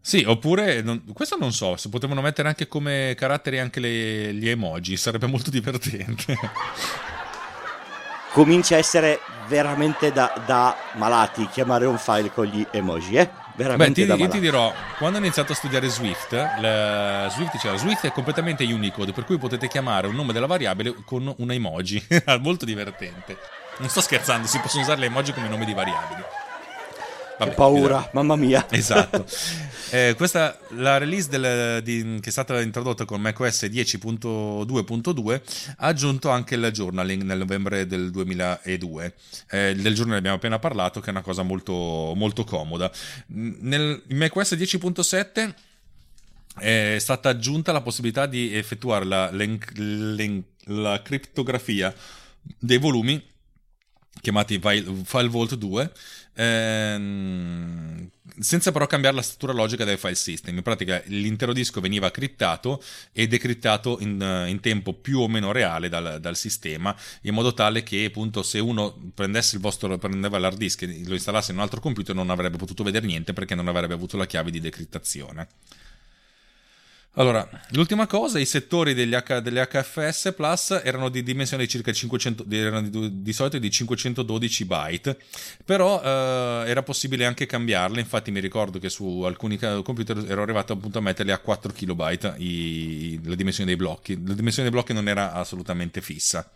Sì, 0.00 0.24
oppure, 0.26 0.82
non, 0.82 1.04
questo 1.12 1.36
non 1.38 1.52
so, 1.52 1.76
se 1.76 1.88
potevano 1.88 2.20
mettere 2.20 2.48
anche 2.48 2.66
come 2.66 3.14
caratteri 3.16 3.58
anche 3.58 3.80
le, 3.80 4.34
gli 4.34 4.48
emoji, 4.48 4.96
sarebbe 4.96 5.26
molto 5.26 5.50
divertente. 5.50 6.36
Comincia 8.32 8.74
a 8.74 8.78
essere 8.78 9.20
veramente 9.46 10.10
da, 10.10 10.42
da 10.46 10.76
malati 10.94 11.46
chiamare 11.48 11.86
un 11.86 11.98
file 11.98 12.32
con 12.32 12.46
gli 12.46 12.66
emoji, 12.70 13.14
eh? 13.16 13.30
Veramente 13.54 14.06
Beh, 14.06 14.14
ti, 14.14 14.20
io 14.20 14.28
ti 14.28 14.40
dirò, 14.40 14.72
quando 14.98 15.18
ho 15.18 15.20
iniziato 15.20 15.52
a 15.52 15.54
studiare 15.54 15.88
Swift, 15.88 16.32
la, 16.32 17.28
Swift 17.30 17.52
diceva 17.52 17.76
Swift 17.76 18.06
è 18.06 18.12
completamente 18.12 18.64
Unicode, 18.64 19.12
per 19.12 19.24
cui 19.24 19.38
potete 19.38 19.68
chiamare 19.68 20.06
un 20.06 20.14
nome 20.14 20.32
della 20.32 20.46
variabile 20.46 20.94
con 21.04 21.32
un 21.36 21.50
emoji. 21.50 22.04
Molto 22.40 22.64
divertente. 22.64 23.38
Non 23.78 23.88
sto 23.88 24.00
scherzando, 24.00 24.46
si 24.46 24.58
possono 24.58 24.82
usare 24.82 25.00
le 25.00 25.06
emoji 25.06 25.32
come 25.32 25.48
nomi 25.48 25.64
di 25.64 25.74
variabili. 25.74 26.22
Vabbè, 27.44 27.54
paura, 27.54 27.96
bisogna... 27.96 28.10
mamma 28.12 28.36
mia. 28.36 28.66
Esatto. 28.70 29.26
Eh, 29.90 30.14
questa, 30.16 30.58
la 30.70 30.96
release 30.96 31.28
del, 31.28 31.82
di, 31.82 32.18
che 32.20 32.30
è 32.30 32.32
stata 32.32 32.58
introdotta 32.62 33.04
con 33.04 33.20
macOS 33.20 33.64
10.2.2 33.64 35.42
ha 35.76 35.86
aggiunto 35.86 36.30
anche 36.30 36.54
il 36.54 36.70
journaling 36.72 37.22
nel 37.22 37.38
novembre 37.38 37.86
del 37.86 38.10
2002. 38.10 39.14
Eh, 39.50 39.74
del 39.74 39.94
journaling 39.94 40.16
abbiamo 40.16 40.36
appena 40.36 40.58
parlato, 40.58 41.00
che 41.00 41.08
è 41.08 41.10
una 41.10 41.20
cosa 41.20 41.42
molto, 41.42 42.14
molto 42.16 42.44
comoda. 42.44 42.90
Nel 43.26 44.02
macOS 44.08 44.54
10.7 44.54 45.54
è 46.58 46.96
stata 46.98 47.28
aggiunta 47.28 47.72
la 47.72 47.80
possibilità 47.80 48.26
di 48.26 48.54
effettuare 48.56 49.04
la, 49.04 49.30
la 49.30 51.02
criptografia 51.02 51.94
dei 52.58 52.78
volumi 52.78 53.30
chiamati 54.20 54.60
File 54.60 55.28
Vault 55.28 55.54
2 55.54 55.92
ehm, 56.34 58.10
senza 58.38 58.72
però 58.72 58.86
cambiare 58.86 59.16
la 59.16 59.22
struttura 59.22 59.52
logica 59.52 59.84
del 59.84 59.98
file 59.98 60.14
system. 60.14 60.56
In 60.56 60.62
pratica 60.62 61.02
l'intero 61.06 61.52
disco 61.52 61.80
veniva 61.80 62.10
criptato 62.10 62.82
e 63.12 63.26
decriptato 63.26 63.98
in, 64.00 64.44
in 64.48 64.60
tempo 64.60 64.94
più 64.94 65.20
o 65.20 65.28
meno 65.28 65.52
reale 65.52 65.88
dal, 65.88 66.18
dal, 66.20 66.36
sistema 66.36 66.96
in 67.22 67.34
modo 67.34 67.52
tale 67.52 67.82
che 67.82 68.06
appunto 68.06 68.42
se 68.42 68.58
uno 68.58 68.96
prendesse 69.14 69.56
il 69.56 69.62
vostro 69.62 69.96
prendeva 69.98 70.38
l'hard 70.38 70.56
disk 70.56 70.82
e 70.82 71.02
lo 71.06 71.14
installasse 71.14 71.50
in 71.50 71.58
un 71.58 71.62
altro 71.62 71.80
computer 71.80 72.14
non 72.14 72.30
avrebbe 72.30 72.56
potuto 72.56 72.82
vedere 72.82 73.06
niente 73.06 73.32
perché 73.32 73.54
non 73.54 73.68
avrebbe 73.68 73.94
avuto 73.94 74.16
la 74.16 74.26
chiave 74.26 74.50
di 74.50 74.60
decriptazione 74.60 75.48
allora, 77.14 77.46
l'ultima 77.72 78.06
cosa, 78.06 78.38
i 78.38 78.46
settori 78.46 78.94
degli, 78.94 79.12
H, 79.14 79.40
degli 79.40 79.58
HFS 79.58 80.32
Plus 80.34 80.80
erano 80.82 81.10
di 81.10 81.22
dimensione 81.22 81.64
di 81.64 81.68
circa 81.68 81.92
500, 81.92 82.46
erano 82.48 82.88
di, 82.88 83.22
di 83.22 83.32
solito 83.34 83.58
di 83.58 83.70
512 83.70 84.64
byte, 84.64 85.18
però 85.64 86.00
eh, 86.02 86.64
era 86.68 86.82
possibile 86.82 87.26
anche 87.26 87.44
cambiarle, 87.44 88.00
infatti 88.00 88.30
mi 88.30 88.40
ricordo 88.40 88.78
che 88.78 88.88
su 88.88 89.22
alcuni 89.22 89.58
computer 89.58 90.24
ero 90.26 90.40
arrivato 90.40 90.72
appunto 90.72 90.98
a 90.98 91.02
metterli 91.02 91.32
a 91.32 91.38
4 91.38 91.72
kilobyte 91.72 92.34
i, 92.38 93.20
la 93.24 93.34
dimensione 93.34 93.68
dei 93.68 93.78
blocchi, 93.78 94.14
la 94.26 94.32
dimensione 94.32 94.70
dei 94.70 94.78
blocchi 94.78 94.94
non 94.94 95.06
era 95.06 95.32
assolutamente 95.34 96.00
fissa. 96.00 96.50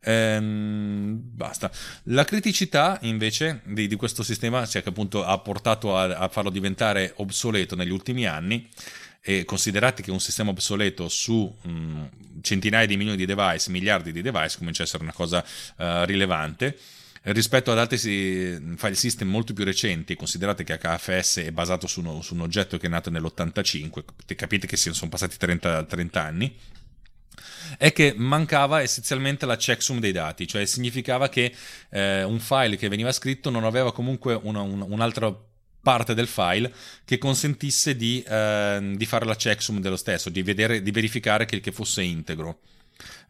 Ehm, 0.00 1.20
basta. 1.20 1.70
La 2.04 2.24
criticità 2.24 2.98
invece 3.02 3.60
di, 3.64 3.88
di, 3.88 3.96
questo 3.96 4.22
sistema, 4.22 4.64
cioè 4.66 4.82
che 4.82 4.90
appunto 4.90 5.24
ha 5.24 5.36
portato 5.38 5.96
a, 5.96 6.16
a 6.16 6.28
farlo 6.28 6.50
diventare 6.50 7.12
obsoleto 7.16 7.74
negli 7.74 7.90
ultimi 7.90 8.24
anni, 8.26 8.68
e 9.28 9.44
considerate 9.44 10.04
che 10.04 10.12
un 10.12 10.20
sistema 10.20 10.50
obsoleto 10.50 11.08
su 11.08 11.52
mh, 11.60 12.04
centinaia 12.42 12.86
di 12.86 12.96
milioni 12.96 13.18
di 13.18 13.26
device, 13.26 13.72
miliardi 13.72 14.12
di 14.12 14.22
device, 14.22 14.56
comincia 14.56 14.82
a 14.82 14.86
essere 14.86 15.02
una 15.02 15.12
cosa 15.12 15.44
uh, 15.78 16.04
rilevante. 16.04 16.78
Rispetto 17.22 17.72
ad 17.72 17.78
altri 17.78 17.98
file 17.98 18.94
system 18.94 19.28
molto 19.28 19.52
più 19.52 19.64
recenti, 19.64 20.14
considerate 20.14 20.62
che 20.62 20.78
HFS 20.78 21.38
è 21.38 21.50
basato 21.50 21.88
su, 21.88 21.98
uno, 21.98 22.22
su 22.22 22.34
un 22.34 22.42
oggetto 22.42 22.78
che 22.78 22.86
è 22.86 22.88
nato 22.88 23.10
nell'85, 23.10 24.04
capite 24.36 24.68
che 24.68 24.76
sono 24.76 25.10
passati 25.10 25.36
30, 25.36 25.86
30 25.86 26.22
anni, 26.22 26.56
è 27.78 27.92
che 27.92 28.14
mancava 28.16 28.80
essenzialmente 28.80 29.44
la 29.44 29.56
checksum 29.56 29.98
dei 29.98 30.12
dati, 30.12 30.46
cioè 30.46 30.64
significava 30.66 31.28
che 31.28 31.52
eh, 31.90 32.22
un 32.22 32.38
file 32.38 32.76
che 32.76 32.88
veniva 32.88 33.10
scritto 33.10 33.50
non 33.50 33.64
aveva 33.64 33.92
comunque 33.92 34.38
una, 34.40 34.60
un, 34.60 34.84
un'altra 34.88 35.34
parte 35.86 36.14
del 36.14 36.26
file 36.26 36.72
che 37.04 37.16
consentisse 37.16 37.94
di, 37.94 38.20
eh, 38.26 38.94
di 38.96 39.06
fare 39.06 39.24
la 39.24 39.36
checksum 39.36 39.78
dello 39.78 39.94
stesso, 39.94 40.30
di, 40.30 40.42
vedere, 40.42 40.82
di 40.82 40.90
verificare 40.90 41.44
che, 41.44 41.60
che 41.60 41.70
fosse 41.70 42.02
integro. 42.02 42.58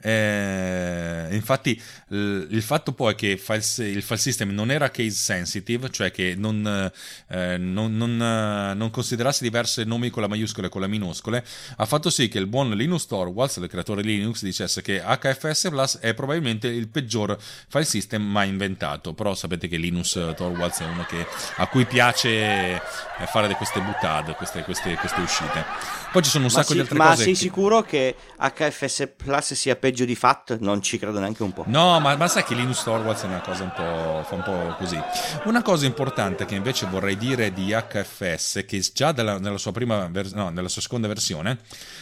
Eh, 0.00 1.28
infatti, 1.30 1.80
il 2.08 2.62
fatto 2.62 2.92
poi 2.92 3.14
che 3.14 3.28
il 3.28 3.38
file 3.38 4.16
system 4.16 4.50
non 4.50 4.70
era 4.70 4.90
case 4.90 5.10
sensitive, 5.10 5.90
cioè 5.90 6.10
che 6.10 6.34
non, 6.36 6.90
eh, 7.28 7.56
non, 7.56 7.96
non, 7.96 8.16
non, 8.16 8.90
considerasse 8.90 9.42
diverse 9.42 9.84
nomi 9.84 10.10
con 10.10 10.22
la 10.22 10.28
maiuscola 10.28 10.66
e 10.66 10.70
con 10.70 10.80
la 10.80 10.86
minuscole, 10.86 11.44
ha 11.76 11.86
fatto 11.86 12.10
sì 12.10 12.28
che 12.28 12.38
il 12.38 12.46
buon 12.46 12.70
Linus 12.70 13.06
Torvalds, 13.06 13.56
il 13.56 13.68
creatore 13.68 14.02
Linux, 14.02 14.42
dicesse 14.42 14.82
che 14.82 15.02
HFS 15.02 15.68
Plus 15.70 15.98
è 15.98 16.14
probabilmente 16.14 16.68
il 16.68 16.88
peggior 16.88 17.36
file 17.40 17.84
system 17.84 18.22
mai 18.22 18.48
inventato. 18.48 19.14
Però 19.14 19.34
sapete 19.34 19.66
che 19.66 19.76
Linus 19.76 20.12
Torvalds 20.36 20.80
è 20.80 20.86
uno 20.86 21.04
che, 21.04 21.26
a 21.56 21.66
cui 21.66 21.84
piace 21.86 22.28
eh, 22.28 22.80
fare 23.26 23.52
queste 23.54 23.80
buttade, 23.80 24.34
queste, 24.34 24.62
queste, 24.62 24.94
queste 24.94 25.20
uscite. 25.20 25.64
Poi 26.12 26.22
ci 26.22 26.30
sono 26.30 26.44
un 26.44 26.50
ma 26.52 26.56
sacco 26.56 26.68
sì, 26.68 26.74
di 26.74 26.80
altre 26.80 26.96
ma 26.96 27.04
cose. 27.06 27.16
Ma 27.16 27.24
sei 27.24 27.32
che... 27.32 27.38
sicuro 27.38 27.82
che 27.82 28.14
HFS 28.38 29.10
Plus 29.16 29.54
sia 29.54 29.74
peggio? 29.74 29.85
Peggio 29.86 30.04
di 30.04 30.16
FAT? 30.16 30.58
Non 30.58 30.82
ci 30.82 30.98
credo 30.98 31.20
neanche 31.20 31.44
un 31.44 31.52
po'. 31.52 31.62
No, 31.68 32.00
ma, 32.00 32.16
ma 32.16 32.26
sai 32.26 32.42
che 32.42 32.56
Linus 32.56 32.82
Torvalds 32.82 33.22
è 33.22 33.26
una 33.26 33.40
cosa 33.40 33.62
un 33.62 33.70
po', 33.70 34.24
fa 34.24 34.34
un 34.34 34.42
po' 34.42 34.74
così. 34.76 35.00
Una 35.44 35.62
cosa 35.62 35.86
importante 35.86 36.44
che 36.44 36.56
invece 36.56 36.86
vorrei 36.86 37.16
dire 37.16 37.52
di 37.52 37.70
HFS, 37.72 38.64
che 38.66 38.84
già 38.92 39.12
della, 39.12 39.38
nella, 39.38 39.58
sua 39.58 39.70
prima 39.70 40.08
vers- 40.10 40.32
no, 40.32 40.48
nella 40.48 40.68
sua 40.68 40.82
seconda 40.82 41.06
versione, 41.06 41.58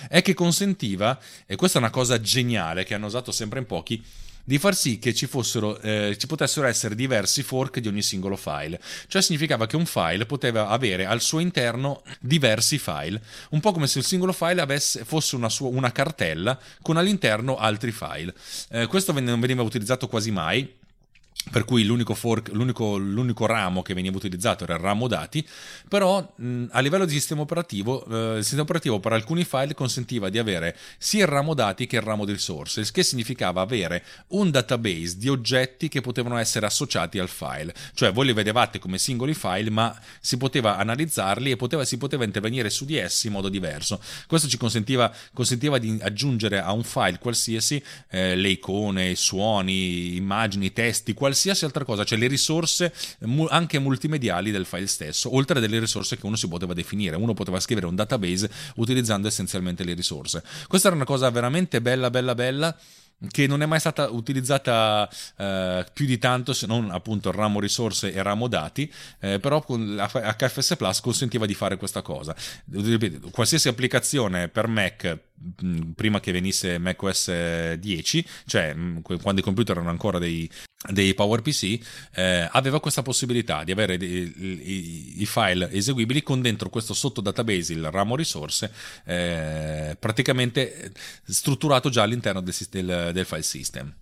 è 0.08 0.22
che 0.22 0.32
consentiva, 0.32 1.18
e 1.44 1.56
questa 1.56 1.78
è 1.78 1.82
una 1.82 1.90
cosa 1.90 2.18
geniale 2.22 2.84
che 2.84 2.94
hanno 2.94 3.04
usato 3.04 3.30
sempre 3.32 3.58
in 3.58 3.66
pochi, 3.66 4.02
di 4.44 4.58
far 4.58 4.74
sì 4.76 4.98
che 4.98 5.14
ci, 5.14 5.26
fossero, 5.26 5.80
eh, 5.80 6.16
ci 6.18 6.26
potessero 6.26 6.66
essere 6.66 6.94
diversi 6.94 7.42
fork 7.42 7.78
di 7.80 7.88
ogni 7.88 8.02
singolo 8.02 8.36
file. 8.36 8.80
Cioè 9.08 9.22
significava 9.22 9.66
che 9.66 9.76
un 9.76 9.86
file 9.86 10.26
poteva 10.26 10.68
avere 10.68 11.06
al 11.06 11.20
suo 11.20 11.38
interno 11.38 12.02
diversi 12.20 12.78
file, 12.78 13.20
un 13.50 13.60
po' 13.60 13.72
come 13.72 13.86
se 13.86 13.98
il 13.98 14.04
singolo 14.04 14.32
file 14.32 14.60
avesse, 14.60 15.04
fosse 15.04 15.36
una, 15.36 15.48
sua, 15.48 15.68
una 15.68 15.92
cartella 15.92 16.58
con 16.82 16.96
all'interno 16.96 17.56
altri 17.56 17.90
file. 17.90 18.34
Eh, 18.70 18.86
questo 18.86 19.18
non 19.18 19.40
veniva 19.40 19.62
utilizzato 19.62 20.06
quasi 20.08 20.30
mai 20.30 20.82
per 21.50 21.64
cui 21.64 21.84
l'unico, 21.84 22.14
fork, 22.14 22.48
l'unico, 22.52 22.96
l'unico, 22.96 23.46
ramo 23.46 23.82
che 23.82 23.94
veniva 23.94 24.16
utilizzato 24.16 24.64
era 24.64 24.74
il 24.74 24.80
ramo 24.80 25.08
dati, 25.08 25.46
però 25.88 26.26
mh, 26.36 26.66
a 26.70 26.80
livello 26.80 27.04
di 27.04 27.12
sistema 27.12 27.42
operativo, 27.42 28.04
eh, 28.06 28.38
il 28.38 28.42
sistema 28.42 28.62
operativo 28.62 28.98
per 28.98 29.12
alcuni 29.12 29.44
file 29.44 29.74
consentiva 29.74 30.30
di 30.30 30.38
avere 30.38 30.76
sia 30.96 31.24
il 31.24 31.30
ramo 31.30 31.54
dati 31.54 31.86
che 31.86 31.96
il 31.96 32.02
ramo 32.02 32.24
di 32.24 32.32
risorse, 32.32 32.80
il 32.80 32.90
che 32.90 33.02
significava 33.02 33.60
avere 33.60 34.04
un 34.28 34.50
database 34.50 35.18
di 35.18 35.28
oggetti 35.28 35.88
che 35.88 36.00
potevano 36.00 36.38
essere 36.38 36.66
associati 36.66 37.18
al 37.18 37.28
file, 37.28 37.74
cioè 37.94 38.12
voi 38.12 38.26
li 38.26 38.32
vedevate 38.32 38.78
come 38.78 38.98
singoli 38.98 39.34
file, 39.34 39.70
ma 39.70 39.96
si 40.20 40.38
poteva 40.38 40.78
analizzarli 40.78 41.50
e 41.50 41.56
poteva, 41.56 41.84
si 41.84 41.98
poteva 41.98 42.24
intervenire 42.24 42.70
su 42.70 42.84
di 42.84 42.96
essi 42.96 43.26
in 43.26 43.34
modo 43.34 43.48
diverso. 43.48 44.00
Questo 44.26 44.48
ci 44.48 44.56
consentiva, 44.56 45.12
consentiva 45.32 45.78
di 45.78 45.98
aggiungere 46.00 46.60
a 46.60 46.72
un 46.72 46.84
file 46.84 47.18
qualsiasi 47.18 47.82
eh, 48.08 48.34
le 48.34 48.48
icone, 48.48 49.10
i 49.10 49.16
suoni, 49.16 50.16
immagini, 50.16 50.72
testi, 50.72 51.12
qualsiasi 51.24 51.64
altra 51.64 51.84
cosa, 51.84 52.04
cioè 52.04 52.18
le 52.18 52.26
risorse 52.26 52.92
anche 53.48 53.78
multimediali 53.78 54.50
del 54.50 54.66
file 54.66 54.86
stesso, 54.86 55.34
oltre 55.34 55.58
delle 55.58 55.78
risorse 55.78 56.18
che 56.18 56.26
uno 56.26 56.36
si 56.36 56.48
poteva 56.48 56.74
definire. 56.74 57.16
Uno 57.16 57.32
poteva 57.32 57.58
scrivere 57.60 57.86
un 57.86 57.94
database 57.94 58.50
utilizzando 58.76 59.26
essenzialmente 59.26 59.84
le 59.84 59.94
risorse. 59.94 60.42
Questa 60.68 60.88
era 60.88 60.96
una 60.96 61.06
cosa 61.06 61.30
veramente 61.30 61.80
bella, 61.80 62.10
bella, 62.10 62.34
bella 62.34 62.76
che 63.28 63.46
non 63.46 63.62
è 63.62 63.66
mai 63.66 63.80
stata 63.80 64.10
utilizzata 64.10 65.08
eh, 65.36 65.86
più 65.92 66.06
di 66.06 66.18
tanto 66.18 66.52
se 66.52 66.66
non 66.66 66.90
appunto 66.90 67.30
ramo 67.30 67.60
risorse 67.60 68.12
e 68.12 68.22
ramo 68.22 68.48
dati 68.48 68.90
eh, 69.20 69.38
però 69.38 69.62
con 69.62 69.96
HFS 69.96 70.76
Plus 70.76 71.00
consentiva 71.00 71.46
di 71.46 71.54
fare 71.54 71.76
questa 71.76 72.02
cosa. 72.02 72.34
Qualsiasi 73.30 73.68
applicazione 73.68 74.48
per 74.48 74.66
Mac 74.66 75.18
prima 75.94 76.20
che 76.20 76.32
venisse 76.32 76.78
macOS 76.78 77.74
10 77.74 78.26
cioè 78.46 78.74
quando 79.02 79.40
i 79.40 79.44
computer 79.44 79.74
erano 79.74 79.90
ancora 79.90 80.18
dei, 80.18 80.48
dei 80.90 81.14
PowerPC 81.14 81.78
eh, 82.14 82.48
aveva 82.50 82.80
questa 82.80 83.02
possibilità 83.02 83.64
di 83.64 83.72
avere 83.72 83.94
i, 83.94 85.22
i, 85.22 85.26
file 85.26 85.70
eseguibili 85.70 86.22
con 86.22 86.42
dentro 86.42 86.68
questo 86.68 86.92
sotto 86.92 87.20
database, 87.20 87.72
il 87.72 87.90
ramo 87.90 88.16
risorse, 88.16 88.70
eh, 89.06 89.96
praticamente 89.98 90.92
strutturato 91.24 91.88
già 91.88 92.02
all'interno 92.02 92.40
del, 92.40 92.54
del, 92.70 93.03
del 93.12 93.24
file 93.24 93.42
system. 93.42 93.94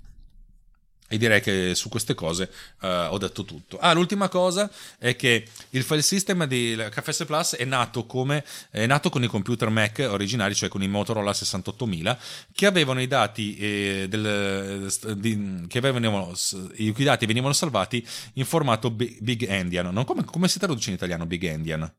E 1.12 1.18
direi 1.18 1.42
che 1.42 1.74
su 1.74 1.90
queste 1.90 2.14
cose 2.14 2.50
uh, 2.80 2.86
ho 3.11 3.18
detto 3.18 3.44
tutto. 3.44 3.76
Ah, 3.78 3.92
l'ultima 3.92 4.30
cosa 4.30 4.70
è 4.96 5.14
che 5.14 5.46
il 5.70 5.82
file 5.82 6.00
system 6.00 6.46
di 6.46 6.74
KFS 6.90 7.26
Plus 7.26 7.57
è 7.57 7.66
nato, 7.66 8.07
come, 8.07 8.42
è 8.70 8.86
nato 8.86 9.11
con 9.11 9.22
i 9.22 9.26
computer 9.26 9.68
Mac 9.68 10.07
originali, 10.09 10.55
cioè 10.55 10.70
con 10.70 10.82
i 10.82 10.88
Motorola 10.88 11.34
68000, 11.34 12.18
che 12.55 12.64
avevano 12.64 13.03
i 13.03 13.09
dati, 13.09 13.59
eh, 13.59 14.07
del, 14.09 14.90
di, 15.16 15.66
che 15.68 15.76
avevano, 15.76 16.32
i 16.76 16.92
cui 16.92 17.05
dati 17.05 17.26
venivano 17.26 17.53
salvati 17.53 18.03
in 18.34 18.46
formato 18.46 18.90
Big 18.90 19.42
Endian. 19.46 19.92
Non 19.92 20.05
come, 20.07 20.24
come 20.24 20.48
si 20.48 20.59
traduce 20.59 20.88
in 20.88 20.96
italiano 20.96 21.26
Big 21.26 21.44
Endian? 21.44 21.94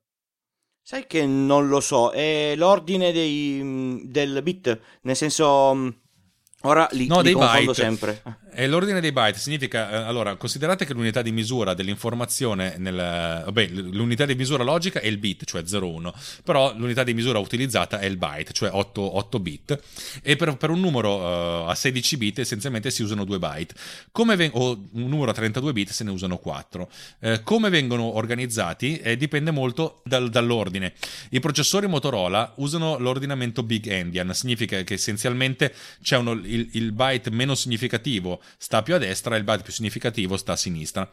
Sai 0.82 1.06
che 1.06 1.24
non 1.28 1.68
lo 1.68 1.82
so, 1.82 2.10
è 2.10 2.56
l'ordine 2.58 3.12
dei, 3.12 4.02
del 4.06 4.42
bit, 4.42 4.80
nel 5.04 5.16
senso 5.16 6.02
Ora 6.66 6.88
li, 6.92 7.08
no, 7.08 7.20
li 7.20 7.34
dei 7.34 7.36
byte. 7.36 7.74
sempre. 7.74 8.22
E 8.56 8.68
l'ordine 8.68 9.00
dei 9.00 9.12
byte 9.12 9.40
significa, 9.40 9.90
eh, 9.90 9.96
allora, 9.96 10.36
considerate 10.36 10.86
che 10.86 10.94
l'unità 10.94 11.22
di 11.22 11.32
misura 11.32 11.74
dell'informazione, 11.74 12.76
nel, 12.78 12.96
vabbè, 12.96 13.68
l'unità 13.70 14.26
di 14.26 14.36
misura 14.36 14.64
logica 14.64 15.00
è 15.00 15.08
il 15.08 15.18
bit, 15.18 15.46
cioè 15.46 15.62
0,1, 15.64 16.14
però 16.44 16.74
l'unità 16.78 17.04
di 17.04 17.14
misura 17.14 17.40
utilizzata 17.40 18.00
è 18.00 18.06
il 18.06 18.18
byte, 18.18 18.54
cioè 18.54 18.70
8, 18.72 19.18
8 19.18 19.40
bit, 19.40 19.80
e 20.22 20.36
per, 20.36 20.56
per 20.58 20.70
un 20.70 20.80
numero 20.80 21.16
uh, 21.16 21.70
a 21.70 21.76
16 21.76 22.18
bit 22.18 22.40
essenzialmente 22.40 22.92
si 22.92 23.02
usano 23.02 23.24
2 23.24 23.40
byte, 23.40 23.74
ven- 24.36 24.52
o 24.54 24.72
un 24.92 25.10
numero 25.10 25.32
a 25.32 25.34
32 25.34 25.74
bit 25.74 25.90
se 25.90 26.04
ne 26.04 26.12
usano 26.12 26.38
4. 26.38 26.90
Eh, 27.20 27.42
come 27.44 27.70
vengono 27.70 28.16
organizzati 28.16 28.98
eh, 29.00 29.18
dipende 29.18 29.52
molto 29.52 30.02
dal, 30.06 30.30
dall'ordine. 30.30 30.94
I 31.30 31.40
processori 31.40 31.88
Motorola 31.88 32.54
usano 32.58 32.98
l'ordinamento 33.00 33.64
Big 33.64 33.88
Endian, 33.88 34.34
significa 34.34 34.82
che 34.84 34.94
essenzialmente 34.94 35.74
c'è 36.02 36.18
uno, 36.18 36.34
il, 36.34 36.70
il 36.74 36.92
byte 36.92 37.32
meno 37.32 37.56
significativo 37.56 38.42
sta 38.58 38.82
più 38.82 38.96
a 38.96 38.98
destra 38.98 39.36
e 39.36 39.38
il 39.40 39.44
byte 39.44 39.64
più 39.64 39.74
significativo 39.74 40.38
sta 40.38 40.54
a 40.54 40.58
sinistra 40.58 41.10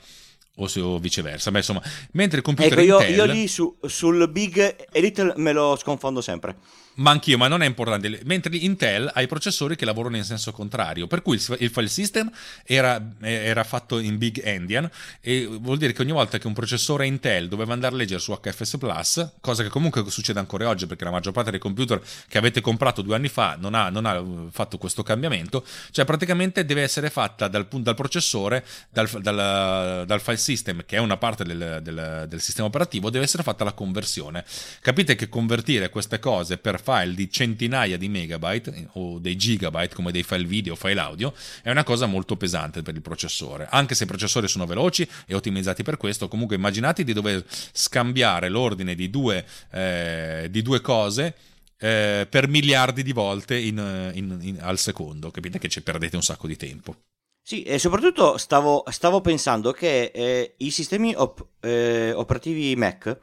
o, 0.57 0.99
viceversa. 0.99 1.51
Beh, 1.51 1.59
insomma, 1.59 1.83
mentre 2.13 2.39
il 2.39 2.45
computer 2.45 2.73
ecco, 2.73 2.83
io, 2.83 3.01
Intel... 3.01 3.15
io 3.15 3.25
lì 3.25 3.49
su, 3.49 3.79
sul 3.87 4.29
Big 4.29 4.59
e 4.91 5.01
Little 5.01 5.35
me 5.37 5.53
lo 5.53 5.77
sconfondo 5.77 6.21
sempre. 6.21 6.57
Ma 7.01 7.11
anch'io, 7.13 7.39
ma 7.39 7.49
non 7.49 7.63
è 7.63 7.67
importante. 7.67 8.21
Mentre 8.25 8.55
Intel 8.57 9.11
ha 9.13 9.23
i 9.23 9.27
processori 9.27 9.75
che 9.75 9.87
lavorano 9.87 10.17
in 10.17 10.25
senso 10.25 10.53
contrario, 10.53 11.07
per 11.07 11.23
cui 11.23 11.37
il 11.59 11.71
file 11.71 11.89
system 11.89 12.31
era, 12.65 13.03
era, 13.21 13.65
fatto 13.65 13.99
in 13.99 14.19
big 14.19 14.41
endian 14.45 14.89
e 15.21 15.47
vuol 15.47 15.79
dire 15.79 15.93
che 15.93 16.03
ogni 16.03 16.13
volta 16.13 16.39
che 16.39 16.47
un 16.47 16.53
processore 16.53 17.07
Intel 17.07 17.49
doveva 17.49 17.73
andare 17.73 17.95
a 17.95 17.97
leggere 17.97 18.21
su 18.21 18.39
HFS 18.39 18.77
Plus, 18.77 19.33
cosa 19.41 19.63
che 19.63 19.71
comunque 19.71 20.05
succede 20.11 20.39
ancora 20.41 20.69
oggi 20.69 20.87
perché 20.87 21.05
la 21.05 21.11
maggior 21.11 21.33
parte 21.33 21.51
dei 21.51 21.59
computer 21.59 22.01
che 22.29 22.37
avete 22.37 22.61
comprato 22.61 23.01
due 23.01 23.15
anni 23.15 23.29
fa 23.29 23.57
non 23.59 23.75
ha, 23.75 23.89
non 23.89 24.05
ha 24.05 24.23
fatto 24.51 24.77
questo 24.77 25.03
cambiamento, 25.03 25.65
cioè 25.93 26.05
praticamente 26.05 26.67
deve 26.67 26.83
essere 26.83 27.09
fatta 27.09 27.49
dal, 27.49 27.67
dal 27.67 27.95
processore, 27.95 28.65
dal, 28.91 29.09
dal, 29.21 30.05
dal, 30.07 30.21
file 30.21 30.37
system, 30.37 30.85
che 30.85 30.97
è 30.97 31.01
una 31.01 31.17
parte 31.17 31.45
del, 31.45 31.81
del, 31.83 32.27
del 32.29 32.41
sistema 32.43 32.69
operativo, 32.69 33.09
deve 33.09 33.25
essere 33.25 33.43
fatta 33.43 33.65
la 33.65 33.73
conversione. 33.73 34.45
Capite 34.83 35.15
che 35.15 35.31
convertire 35.31 35.89
queste 35.89 36.19
cose 36.19 36.59
per 36.59 36.79
fare 36.81 36.89
file 36.91 37.15
di 37.15 37.31
centinaia 37.31 37.97
di 37.97 38.09
megabyte 38.09 38.89
o 38.95 39.19
dei 39.19 39.37
gigabyte 39.37 39.95
come 39.95 40.11
dei 40.11 40.25
file 40.25 40.45
video 40.45 40.73
o 40.73 40.77
file 40.77 41.01
audio 41.01 41.33
è 41.63 41.71
una 41.71 41.85
cosa 41.85 42.07
molto 42.07 42.37
pesante 42.37 42.83
per 42.83 42.95
il 42.95 43.03
processore. 43.03 43.69
Anche 43.71 43.95
se 43.95 44.05
i 44.05 44.07
processori 44.07 44.49
sono 44.49 44.67
veloci 44.67 45.09
e 45.27 45.35
ottimizzati 45.35 45.85
per 45.85 45.97
questo, 45.97 46.27
comunque 46.27 46.57
immaginate 46.57 47.05
di 47.05 47.13
dover 47.13 47.45
scambiare 47.49 48.49
l'ordine 48.49 48.97
di 48.97 49.09
due, 49.09 49.47
eh, 49.71 50.49
di 50.51 50.63
due 50.63 50.81
cose 50.81 51.35
eh, 51.79 52.27
per 52.29 52.49
miliardi 52.49 53.03
di 53.03 53.13
volte 53.13 53.57
in, 53.57 54.11
in, 54.15 54.39
in, 54.41 54.59
al 54.61 54.79
secondo. 54.79 55.31
Capite 55.31 55.59
che 55.59 55.69
ci 55.69 55.83
perdete 55.83 56.17
un 56.17 56.23
sacco 56.23 56.49
di 56.49 56.57
tempo. 56.57 56.97
Sì, 57.43 57.63
e 57.63 57.79
soprattutto 57.79 58.37
stavo, 58.37 58.85
stavo 58.91 59.21
pensando 59.21 59.73
che 59.73 60.11
eh, 60.15 60.55
i 60.59 60.71
sistemi 60.71 61.15
op- 61.17 61.47
eh, 61.61 62.13
operativi 62.13 62.77
Mac 62.77 63.19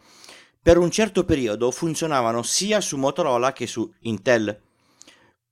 per 0.68 0.78
un 0.78 0.92
certo 0.92 1.24
periodo 1.24 1.72
funzionavano 1.72 2.44
sia 2.44 2.82
su 2.82 2.98
Motorola 2.98 3.54
che 3.54 3.66
su 3.68 3.90
Intel. 4.02 4.64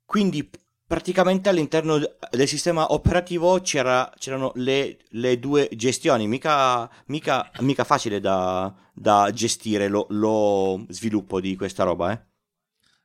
Quindi 0.04 0.50
praticamente 0.86 1.48
all'interno 1.48 1.98
del 1.98 2.48
sistema 2.50 2.92
operativo 2.92 3.62
c'era, 3.62 4.12
c'erano 4.18 4.52
le, 4.56 4.98
le, 5.12 5.40
due 5.40 5.70
gestioni, 5.72 6.28
mica, 6.28 6.92
mica, 7.06 7.50
mica 7.60 7.86
facile 7.86 8.20
da, 8.20 8.76
da 8.94 9.32
gestire 9.32 9.88
lo, 9.88 10.06
lo, 10.10 10.86
sviluppo 10.90 11.40
di 11.40 11.56
questa 11.56 11.86
roba. 11.86 12.12
Eh? 12.12 12.20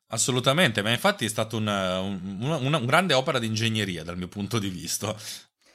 Assolutamente, 0.08 0.82
ma 0.82 0.90
infatti 0.90 1.26
è 1.26 1.28
stata 1.28 1.54
una, 1.54 2.00
una, 2.00 2.56
una, 2.56 2.80
grande 2.80 3.14
opera 3.14 3.38
di 3.38 3.46
ingegneria 3.46 4.02
dal 4.02 4.16
mio 4.16 4.26
punto 4.26 4.58
di 4.58 4.68
vista. 4.68 5.14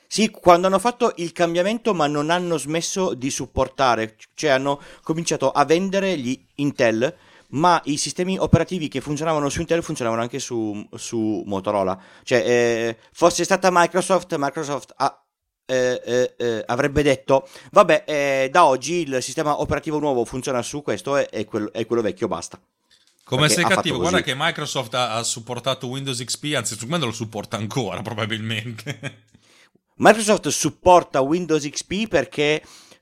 Sì, 0.08 0.30
quando 0.30 0.68
hanno 0.68 0.80
fatto 0.80 1.14
il 1.18 1.32
cambiamento 1.32 1.93
ma 1.93 2.08
non 2.08 2.30
hanno 2.30 2.58
smesso 2.58 3.14
di 3.14 3.30
supportare, 3.30 4.16
cioè 4.34 4.51
hanno 4.51 4.82
cominciato 5.03 5.51
a 5.51 5.66
vendere 5.66 6.18
gli 6.18 6.39
Intel, 6.56 7.14
ma 7.49 7.82
i 7.86 7.97
sistemi 7.97 8.38
operativi 8.38 8.88
che 8.88 9.01
funzionavano 9.01 9.49
su 9.49 9.60
Intel 9.60 9.84
funzionavano 9.84 10.22
anche 10.22 10.39
su, 10.39 10.88
su 10.95 11.43
Motorola. 11.45 11.99
Cioè, 12.24 12.39
eh, 12.39 12.97
fosse 13.12 13.43
stata 13.43 13.70
Microsoft, 13.72 14.36
Microsoft 14.38 14.93
ha, 14.97 15.24
eh, 15.66 16.01
eh, 16.06 16.34
eh 16.38 16.64
avrebbe 16.66 17.01
detto, 17.03 17.47
vabbè, 17.72 18.03
eh, 18.06 18.49
da 18.51 18.66
oggi 18.66 19.08
il 19.08 19.22
sistema 19.22 19.60
operativo 19.60 19.99
nuovo 19.99 20.26
funziona 20.26 20.62
su 20.62 20.82
questo 20.82 21.18
e, 21.18 21.28
e, 21.32 21.45
quello, 21.45 21.72
e 21.74 21.86
quello 21.86 22.01
vecchio 22.01 22.28
basta. 22.28 22.60
Come 23.24 23.49
sei 23.49 23.64
cattivo, 23.66 23.97
guarda 23.97 24.22
che 24.22 24.36
Microsoft 24.36 24.93
ha, 24.93 25.16
ha 25.16 25.24
supportato 25.24 25.88
Windows 25.88 26.24
XP, 26.24 26.53
anzi 26.56 26.78
su 26.78 26.86
me 26.86 26.99
lo 26.99 27.12
supporta 27.12 27.58
ancora 27.58 28.01
probabilmente. 28.03 29.24
Microsoft 29.98 30.50
supporta 30.50 31.22
Windows 31.22 31.66
XP 31.70 32.10
perché 32.10 32.62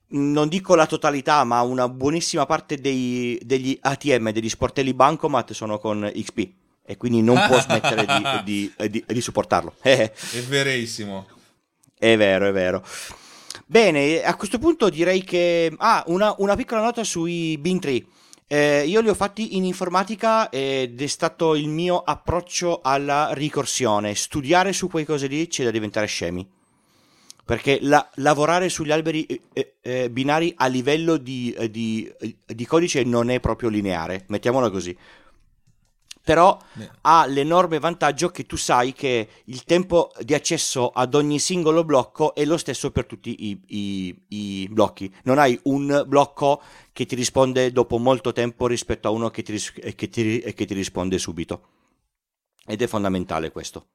non 0.09 0.47
dico 0.47 0.75
la 0.75 0.85
totalità, 0.85 1.43
ma 1.43 1.61
una 1.61 1.89
buonissima 1.89 2.45
parte 2.45 2.79
dei, 2.79 3.39
degli 3.41 3.75
ATM, 3.81 4.31
degli 4.31 4.49
sportelli 4.49 4.93
Bancomat 4.93 5.53
sono 5.53 5.79
con 5.79 6.11
XP 6.13 6.49
e 6.85 6.95
quindi 6.95 7.23
non 7.23 7.41
può 7.47 7.59
smettere 7.59 8.05
di, 8.05 8.43
di, 8.77 8.89
di, 8.91 9.03
di 9.07 9.21
supportarlo. 9.21 9.73
è 9.81 10.11
verissimo. 10.47 11.25
È 11.97 12.15
vero, 12.15 12.47
è 12.47 12.51
vero. 12.51 12.85
Bene, 13.65 14.21
a 14.21 14.35
questo 14.35 14.59
punto 14.59 14.89
direi 14.89 15.23
che... 15.23 15.73
Ah, 15.77 16.03
una, 16.07 16.35
una 16.37 16.55
piccola 16.55 16.81
nota 16.81 17.03
sui 17.03 17.57
Bean 17.57 17.79
Tree. 17.79 18.05
Eh, 18.45 18.85
io 18.85 19.01
li 19.01 19.09
ho 19.09 19.15
fatti 19.15 19.55
in 19.57 19.63
informatica 19.63 20.49
ed 20.49 21.01
è 21.01 21.07
stato 21.07 21.55
il 21.55 21.69
mio 21.69 22.03
approccio 22.03 22.81
alla 22.83 23.29
ricorsione. 23.33 24.13
Studiare 24.13 24.73
su 24.73 24.89
quei 24.89 25.05
cose 25.05 25.25
lì 25.25 25.47
c'è 25.47 25.63
da 25.63 25.71
diventare 25.71 26.05
scemi 26.05 26.47
perché 27.45 27.79
la, 27.81 28.09
lavorare 28.15 28.69
sugli 28.69 28.91
alberi 28.91 29.25
eh, 29.25 29.41
eh, 29.53 29.75
eh, 29.81 30.09
binari 30.09 30.53
a 30.55 30.67
livello 30.67 31.17
di, 31.17 31.53
eh, 31.57 31.69
di, 31.69 32.11
eh, 32.19 32.35
di, 32.45 32.65
codice 32.65 33.03
non 33.03 33.29
è 33.29 33.39
proprio 33.39 33.69
lineare, 33.69 34.25
mettiamola 34.27 34.69
così. 34.69 34.97
Però 36.25 36.57
yeah. 36.75 36.89
ha 37.01 37.25
l'enorme 37.25 37.79
vantaggio 37.79 38.29
che 38.29 38.45
tu 38.45 38.55
sai 38.55 38.93
che 38.93 39.27
il 39.43 39.65
tempo 39.65 40.09
di 40.21 40.33
accesso 40.33 40.87
ad 40.87 41.15
ogni 41.15 41.37
singolo 41.37 41.83
blocco 41.83 42.33
è 42.33 42.45
lo 42.45 42.55
stesso 42.55 42.91
per 42.91 43.05
tutti 43.05 43.49
i, 43.49 43.61
i, 43.67 44.25
i 44.29 44.67
blocchi. 44.71 45.13
Non 45.23 45.37
hai 45.37 45.59
un 45.63 46.05
blocco 46.07 46.61
che 46.93 47.05
ti 47.05 47.15
risponde 47.15 47.73
dopo 47.73 47.97
molto 47.97 48.31
tempo 48.31 48.67
rispetto 48.67 49.09
a 49.09 49.11
uno 49.11 49.29
che 49.31 49.43
ti, 49.43 49.59
che 49.95 50.07
ti, 50.07 50.39
che 50.39 50.65
ti 50.65 50.73
risponde 50.73 51.17
subito. 51.17 51.67
Ed 52.65 52.81
è 52.81 52.87
fondamentale 52.87 53.51
questo. 53.51 53.87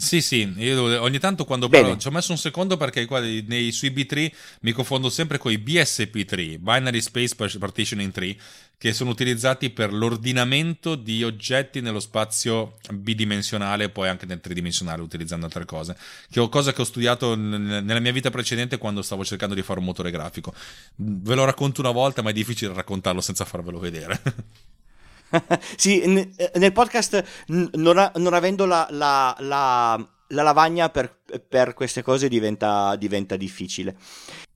Sì, 0.00 0.20
sì, 0.20 0.54
io 0.58 1.02
ogni 1.02 1.18
tanto 1.18 1.44
quando 1.44 1.68
parlo 1.68 1.96
ci 1.96 2.06
ho 2.06 2.12
messo 2.12 2.30
un 2.30 2.38
secondo 2.38 2.76
perché 2.76 3.04
qua 3.04 3.18
nei, 3.18 3.72
sui 3.72 3.90
B3 3.90 4.30
mi 4.60 4.70
confondo 4.70 5.10
sempre 5.10 5.38
con 5.38 5.50
i 5.50 5.56
BSP3, 5.56 6.58
Binary 6.58 7.00
Space 7.00 7.34
Partitioning 7.34 8.12
Tree, 8.12 8.36
che 8.78 8.92
sono 8.92 9.10
utilizzati 9.10 9.70
per 9.70 9.92
l'ordinamento 9.92 10.94
di 10.94 11.24
oggetti 11.24 11.80
nello 11.80 11.98
spazio 11.98 12.76
bidimensionale 12.92 13.84
e 13.84 13.88
poi 13.88 14.08
anche 14.08 14.24
nel 14.24 14.40
tridimensionale 14.40 15.02
utilizzando 15.02 15.46
altre 15.46 15.64
cose, 15.64 15.96
che 16.30 16.40
è 16.40 16.48
cosa 16.48 16.72
che 16.72 16.80
ho 16.80 16.84
studiato 16.84 17.34
nella 17.34 17.98
mia 17.98 18.12
vita 18.12 18.30
precedente 18.30 18.78
quando 18.78 19.02
stavo 19.02 19.24
cercando 19.24 19.56
di 19.56 19.62
fare 19.62 19.80
un 19.80 19.86
motore 19.86 20.12
grafico. 20.12 20.54
Ve 20.94 21.34
lo 21.34 21.44
racconto 21.44 21.80
una 21.80 21.90
volta, 21.90 22.22
ma 22.22 22.30
è 22.30 22.32
difficile 22.32 22.72
raccontarlo 22.72 23.20
senza 23.20 23.44
farvelo 23.44 23.80
vedere. 23.80 24.22
sì, 25.76 26.06
n- 26.06 26.30
nel 26.54 26.72
podcast 26.72 27.24
non, 27.48 28.10
non, 28.14 28.34
avendo 28.34 28.64
la, 28.64 28.86
la, 28.90 29.36
la, 29.40 30.08
la 30.28 30.42
lavagna 30.42 30.88
per, 30.88 31.20
per, 31.46 31.74
queste 31.74 32.02
cose 32.02 32.28
diventa, 32.28 32.96
diventa, 32.96 33.36
difficile. 33.36 33.96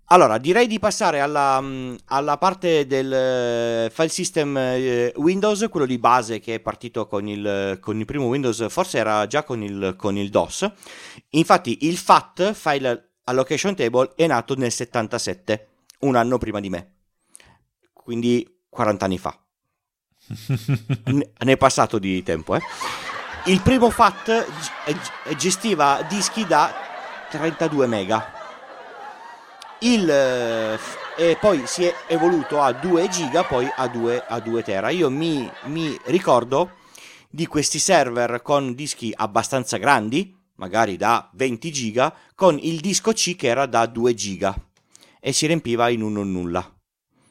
Allora, 0.07 0.37
direi 0.37 0.67
di 0.67 0.79
passare 0.79 1.21
alla, 1.21 1.63
alla 2.07 2.37
parte 2.37 2.87
del 2.87 3.13
eh, 3.13 3.91
file 3.91 4.09
system 4.09 4.57
eh, 4.59 5.13
Windows, 5.17 5.67
quello 5.71 5.87
di 5.87 5.99
base 5.99 6.39
che 6.39 6.57
è 6.57 6.61
partito 6.61 7.07
con 7.07 7.27
il, 7.27 7.79
con 7.81 7.99
il 7.99 8.05
primo 8.05 8.27
Windows, 8.27 8.69
forse 8.69 8.99
era 8.99 9.27
già 9.27 9.43
con 9.43 9.63
il, 9.63 9.95
con 9.97 10.17
il 10.19 10.29
DOS. 10.29 10.71
Infatti 11.31 11.87
il 11.87 11.97
FAT, 11.97 12.53
File 12.53 13.13
Allocation 13.25 13.75
Table, 13.75 14.13
è 14.15 14.27
nato 14.27 14.55
nel 14.55 14.73
77, 14.73 15.69
un 16.01 16.17
anno 16.17 16.37
prima 16.37 16.61
di 16.61 16.69
me, 16.69 16.93
quindi 17.95 18.47
40 18.69 19.05
anni 19.07 19.19
fa 19.19 19.42
ne 21.05 21.53
è 21.53 21.57
passato 21.57 21.99
di 21.99 22.23
tempo, 22.23 22.55
eh. 22.55 22.61
Il 23.47 23.61
primo 23.61 23.91
FAT 23.91 24.47
gestiva 25.37 26.07
dischi 26.09 26.47
da 26.47 26.73
32 27.31 27.87
mega. 27.87 28.33
Il, 29.81 30.09
eh, 30.09 30.79
e 31.17 31.37
poi 31.41 31.63
si 31.67 31.85
è 31.85 31.95
evoluto 32.07 32.61
a 32.61 32.73
2 32.73 33.09
giga, 33.09 33.43
poi 33.43 33.69
a 33.75 33.89
2, 33.89 34.25
a 34.29 34.39
2 34.39 34.63
tera. 34.63 34.91
Io 34.91 35.11
mi, 35.11 35.51
mi 35.65 35.99
ricordo 36.05 36.77
di 37.29 37.47
questi 37.47 37.79
server 37.79 38.43
con 38.43 38.75
dischi 38.75 39.13
abbastanza 39.15 39.77
grandi, 39.77 40.37
magari 40.57 40.97
da 40.97 41.29
20 41.33 41.73
giga, 41.73 42.15
con 42.35 42.59
il 42.61 42.81
disco 42.81 43.13
C 43.13 43.35
che 43.35 43.49
era 43.49 43.67
da 43.67 43.87
2 43.87 44.15
giga 44.15 44.55
e 45.19 45.33
si 45.33 45.47
riempiva 45.47 45.89
in 45.89 46.03
un 46.03 46.31
nulla. 46.31 46.65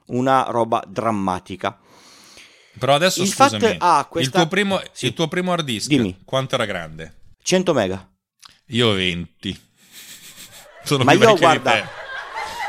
Una 0.07 0.43
roba 0.49 0.83
drammatica. 0.87 1.79
Però 2.77 2.93
adesso 2.93 3.21
il 3.21 3.27
scusami, 3.27 3.75
ha 3.79 4.07
questa... 4.09 4.39
il, 4.39 4.43
tuo 4.43 4.49
primo, 4.49 4.81
sì. 4.91 5.05
il 5.07 5.13
tuo 5.13 5.27
primo 5.27 5.51
hard 5.51 5.65
disk 5.65 5.87
Dimmi. 5.87 6.21
quanto 6.25 6.55
era 6.55 6.65
grande? 6.65 7.15
100 7.41 7.73
mega. 7.73 8.09
Io 8.67 8.93
20. 8.93 9.61
Sono 10.83 11.03
Ma 11.03 11.11
più 11.11 11.21
io 11.21 11.35
guarda, 11.35 11.87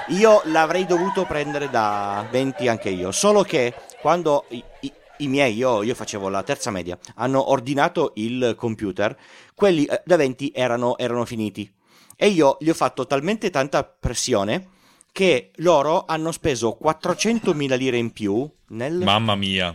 io 0.08 0.42
l'avrei 0.46 0.84
dovuto 0.84 1.24
prendere 1.24 1.70
da 1.70 2.26
20 2.30 2.68
anche 2.68 2.90
io, 2.90 3.12
solo 3.12 3.42
che 3.42 3.74
quando 4.00 4.46
i, 4.50 4.62
i- 4.80 4.92
i 5.18 5.28
miei, 5.28 5.54
io, 5.54 5.82
io 5.82 5.94
facevo 5.94 6.28
la 6.28 6.42
terza 6.42 6.70
media, 6.70 6.98
hanno 7.16 7.50
ordinato 7.50 8.12
il 8.16 8.54
computer, 8.56 9.16
quelli 9.54 9.84
eh, 9.84 10.02
da 10.04 10.16
20 10.16 10.52
erano, 10.54 10.98
erano 10.98 11.24
finiti. 11.24 11.72
E 12.16 12.28
io 12.28 12.56
gli 12.60 12.68
ho 12.68 12.74
fatto 12.74 13.06
talmente 13.06 13.50
tanta 13.50 13.84
pressione 13.84 14.68
che 15.12 15.50
loro 15.56 16.04
hanno 16.06 16.32
speso 16.32 16.78
400.000 16.82 17.76
lire 17.76 17.96
in 17.96 18.12
più 18.12 18.50
nel 18.68 18.94
Mamma 18.98 19.34
mia. 19.34 19.74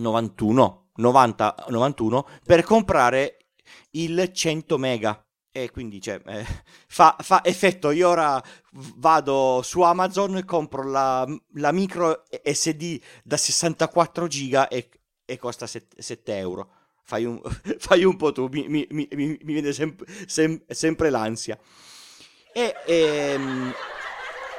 91, 0.00 0.90
90, 0.96 1.66
91 1.68 2.28
per 2.44 2.62
comprare 2.62 3.36
il 3.92 4.30
100 4.32 4.78
mega. 4.78 5.24
E 5.52 5.70
quindi 5.72 6.00
cioè, 6.00 6.20
eh, 6.26 6.44
fa, 6.86 7.16
fa 7.20 7.44
effetto. 7.44 7.90
Io 7.90 8.08
ora 8.08 8.42
vado 8.96 9.62
su 9.62 9.82
Amazon 9.82 10.36
e 10.36 10.44
compro 10.44 10.88
la, 10.88 11.26
la 11.54 11.72
micro 11.72 12.24
SD 12.42 13.00
da 13.24 13.36
64 13.36 14.26
giga 14.28 14.68
e, 14.68 14.88
e 15.24 15.38
costa 15.38 15.66
7, 15.66 16.36
euro. 16.36 16.70
Fai 17.02 17.24
un, 17.24 17.40
fai 17.78 18.04
un 18.04 18.16
po' 18.16 18.30
tu, 18.32 18.46
mi, 18.46 18.68
mi- 18.68 18.86
mi- 18.90 19.08
mi- 19.12 19.38
mi 19.42 19.52
viene 19.52 19.72
sem- 19.72 19.96
sem- 20.26 20.62
sempre 20.68 21.10
l'ansia. 21.10 21.58
E 22.52 22.74
ehm, 22.86 23.72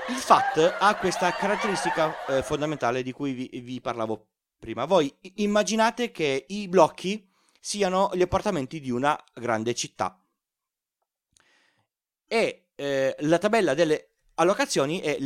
il 0.10 0.16
FAT 0.16 0.78
ha 0.80 0.96
questa 0.96 1.32
caratteristica 1.32 2.26
eh, 2.26 2.44
fondamentale 2.44 3.04
di 3.04 3.12
cui 3.12 3.34
vi, 3.34 3.62
vi 3.62 3.80
parlavo 3.80 4.31
prima. 4.62 4.86
Voi 4.86 5.12
immaginate 5.38 6.12
che 6.12 6.46
i 6.50 6.68
blocchi 6.68 7.28
siano 7.60 8.12
gli 8.14 8.22
appartamenti 8.22 8.80
di 8.80 8.92
una 8.92 9.20
grande 9.34 9.74
città 9.74 10.24
e 12.28 12.68
eh, 12.76 13.16
la 13.22 13.40
tabella 13.40 13.74
delle 13.74 14.10
allocazioni 14.36 15.00
è 15.00 15.18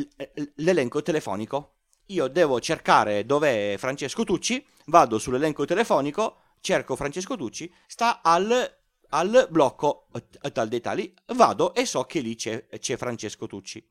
l'elenco 0.55 1.01
telefonico. 1.01 1.73
Io 2.07 2.27
devo 2.29 2.61
cercare 2.61 3.25
dov'è 3.25 3.75
Francesco 3.77 4.23
Tucci, 4.23 4.65
vado 4.85 5.19
sull'elenco 5.19 5.65
telefonico, 5.65 6.37
cerco 6.61 6.95
Francesco 6.95 7.35
Tucci, 7.35 7.71
sta 7.87 8.21
al, 8.21 8.77
al 9.09 9.47
blocco 9.49 10.07
tal 10.53 10.69
dei 10.69 10.81
tali, 10.81 11.13
vado 11.33 11.73
e 11.73 11.85
so 11.85 12.03
che 12.05 12.21
lì 12.21 12.35
c'è, 12.35 12.67
c'è 12.79 12.95
Francesco 12.95 13.47
Tucci. 13.47 13.85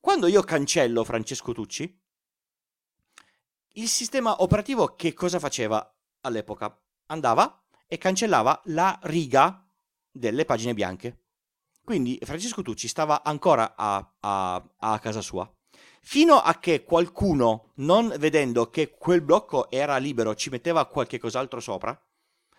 Quando 0.00 0.26
io 0.26 0.42
cancello 0.42 1.04
Francesco 1.04 1.52
Tucci, 1.52 2.00
il 3.78 3.88
sistema 3.88 4.42
operativo 4.42 4.94
che 4.96 5.14
cosa 5.14 5.38
faceva 5.38 5.88
all'epoca? 6.22 6.76
Andava 7.06 7.62
e 7.86 7.96
cancellava 7.96 8.60
la 8.66 8.98
riga 9.02 9.64
delle 10.10 10.44
pagine 10.44 10.74
bianche. 10.74 11.26
Quindi 11.84 12.18
Francesco 12.22 12.62
Tucci 12.62 12.88
stava 12.88 13.22
ancora 13.22 13.74
a, 13.76 14.14
a- 14.20 14.68
a 14.78 14.98
casa 14.98 15.20
sua. 15.20 15.50
Fino 16.00 16.34
a 16.34 16.58
che 16.58 16.84
qualcuno, 16.84 17.72
non 17.76 18.12
vedendo 18.18 18.68
che 18.68 18.90
quel 18.90 19.22
blocco 19.22 19.70
era 19.70 19.96
libero, 19.96 20.34
ci 20.34 20.50
metteva 20.50 20.86
qualche 20.86 21.18
cos'altro 21.18 21.60
sopra, 21.60 21.98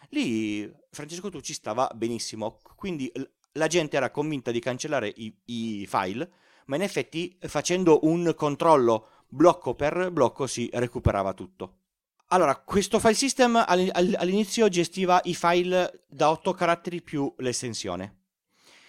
lì 0.10 0.72
Francesco 0.90 1.30
Tucci 1.30 1.54
stava 1.54 1.92
benissimo. 1.94 2.60
Quindi 2.76 3.12
la 3.54 3.68
gente 3.68 3.98
era 3.98 4.10
convinta 4.10 4.52
di 4.52 4.60
cancellare 4.60 5.12
i, 5.14 5.36
i 5.46 5.86
file, 5.86 6.32
ma 6.68 6.78
in 6.78 6.84
effetti 6.84 7.38
facendo 7.42 8.00
un 8.04 8.34
controllo 8.36 9.19
blocco 9.30 9.76
per 9.76 10.10
blocco 10.12 10.48
si 10.48 10.70
recuperava 10.74 11.34
tutto. 11.34 11.76
Allora, 12.32 12.56
questo 12.58 13.00
file 13.00 13.14
system 13.14 13.56
all- 13.56 13.90
all- 13.92 14.16
all'inizio 14.18 14.68
gestiva 14.68 15.20
i 15.24 15.34
file 15.34 16.04
da 16.08 16.30
8 16.30 16.54
caratteri 16.54 17.02
più 17.02 17.34
l'estensione. 17.38 18.18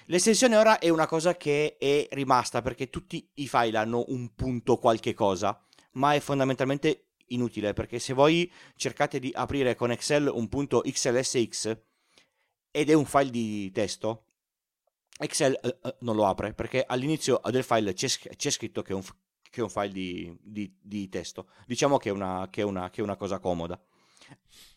L'estensione 0.06 0.56
ora 0.56 0.78
è 0.78 0.88
una 0.88 1.06
cosa 1.06 1.36
che 1.36 1.76
è 1.78 2.08
rimasta 2.10 2.62
perché 2.62 2.90
tutti 2.90 3.26
i 3.34 3.48
file 3.48 3.78
hanno 3.78 4.04
un 4.08 4.34
punto 4.34 4.76
qualche 4.76 5.14
cosa, 5.14 5.58
ma 5.92 6.14
è 6.14 6.20
fondamentalmente 6.20 7.10
inutile 7.26 7.72
perché 7.72 7.98
se 7.98 8.12
voi 8.12 8.50
cercate 8.74 9.18
di 9.18 9.30
aprire 9.32 9.74
con 9.74 9.90
Excel 9.92 10.26
un 10.26 10.48
punto 10.48 10.80
XLSX 10.80 11.78
ed 12.72 12.90
è 12.90 12.92
un 12.92 13.04
file 13.04 13.30
di 13.30 13.70
testo, 13.70 14.24
Excel 15.18 15.58
eh, 15.62 15.78
eh, 15.82 15.96
non 16.00 16.16
lo 16.16 16.26
apre 16.26 16.54
perché 16.54 16.84
all'inizio 16.86 17.40
del 17.50 17.64
file 17.64 17.92
c'è, 17.92 18.08
c'è 18.08 18.50
scritto 18.50 18.82
che 18.82 18.92
è 18.92 18.94
un, 18.96 19.02
che 19.50 19.60
un 19.62 19.68
file 19.68 19.90
di, 19.92 20.36
di- 20.40 20.74
di 20.80 21.08
testo. 21.08 21.48
Diciamo 21.66 21.98
che 21.98 22.08
è 22.08 22.12
una, 22.12 22.48
che 22.50 22.62
è 22.62 22.64
una- 22.64 22.88
che 22.90 23.00
è 23.00 23.04
una 23.04 23.16
cosa 23.16 23.38
comoda. 23.38 23.78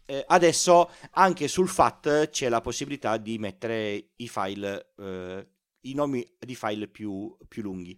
Eh, 0.05 0.24
adesso 0.28 0.89
anche 1.11 1.47
sul 1.47 1.69
FAT 1.69 2.30
c'è 2.30 2.49
la 2.49 2.59
possibilità 2.59 3.15
di 3.17 3.38
mettere 3.38 4.09
i 4.17 4.28
file, 4.28 4.93
eh, 4.97 5.47
i 5.82 5.93
nomi 5.93 6.36
di 6.39 6.55
file 6.55 6.88
più, 6.88 7.38
più 7.47 7.61
lunghi. 7.61 7.97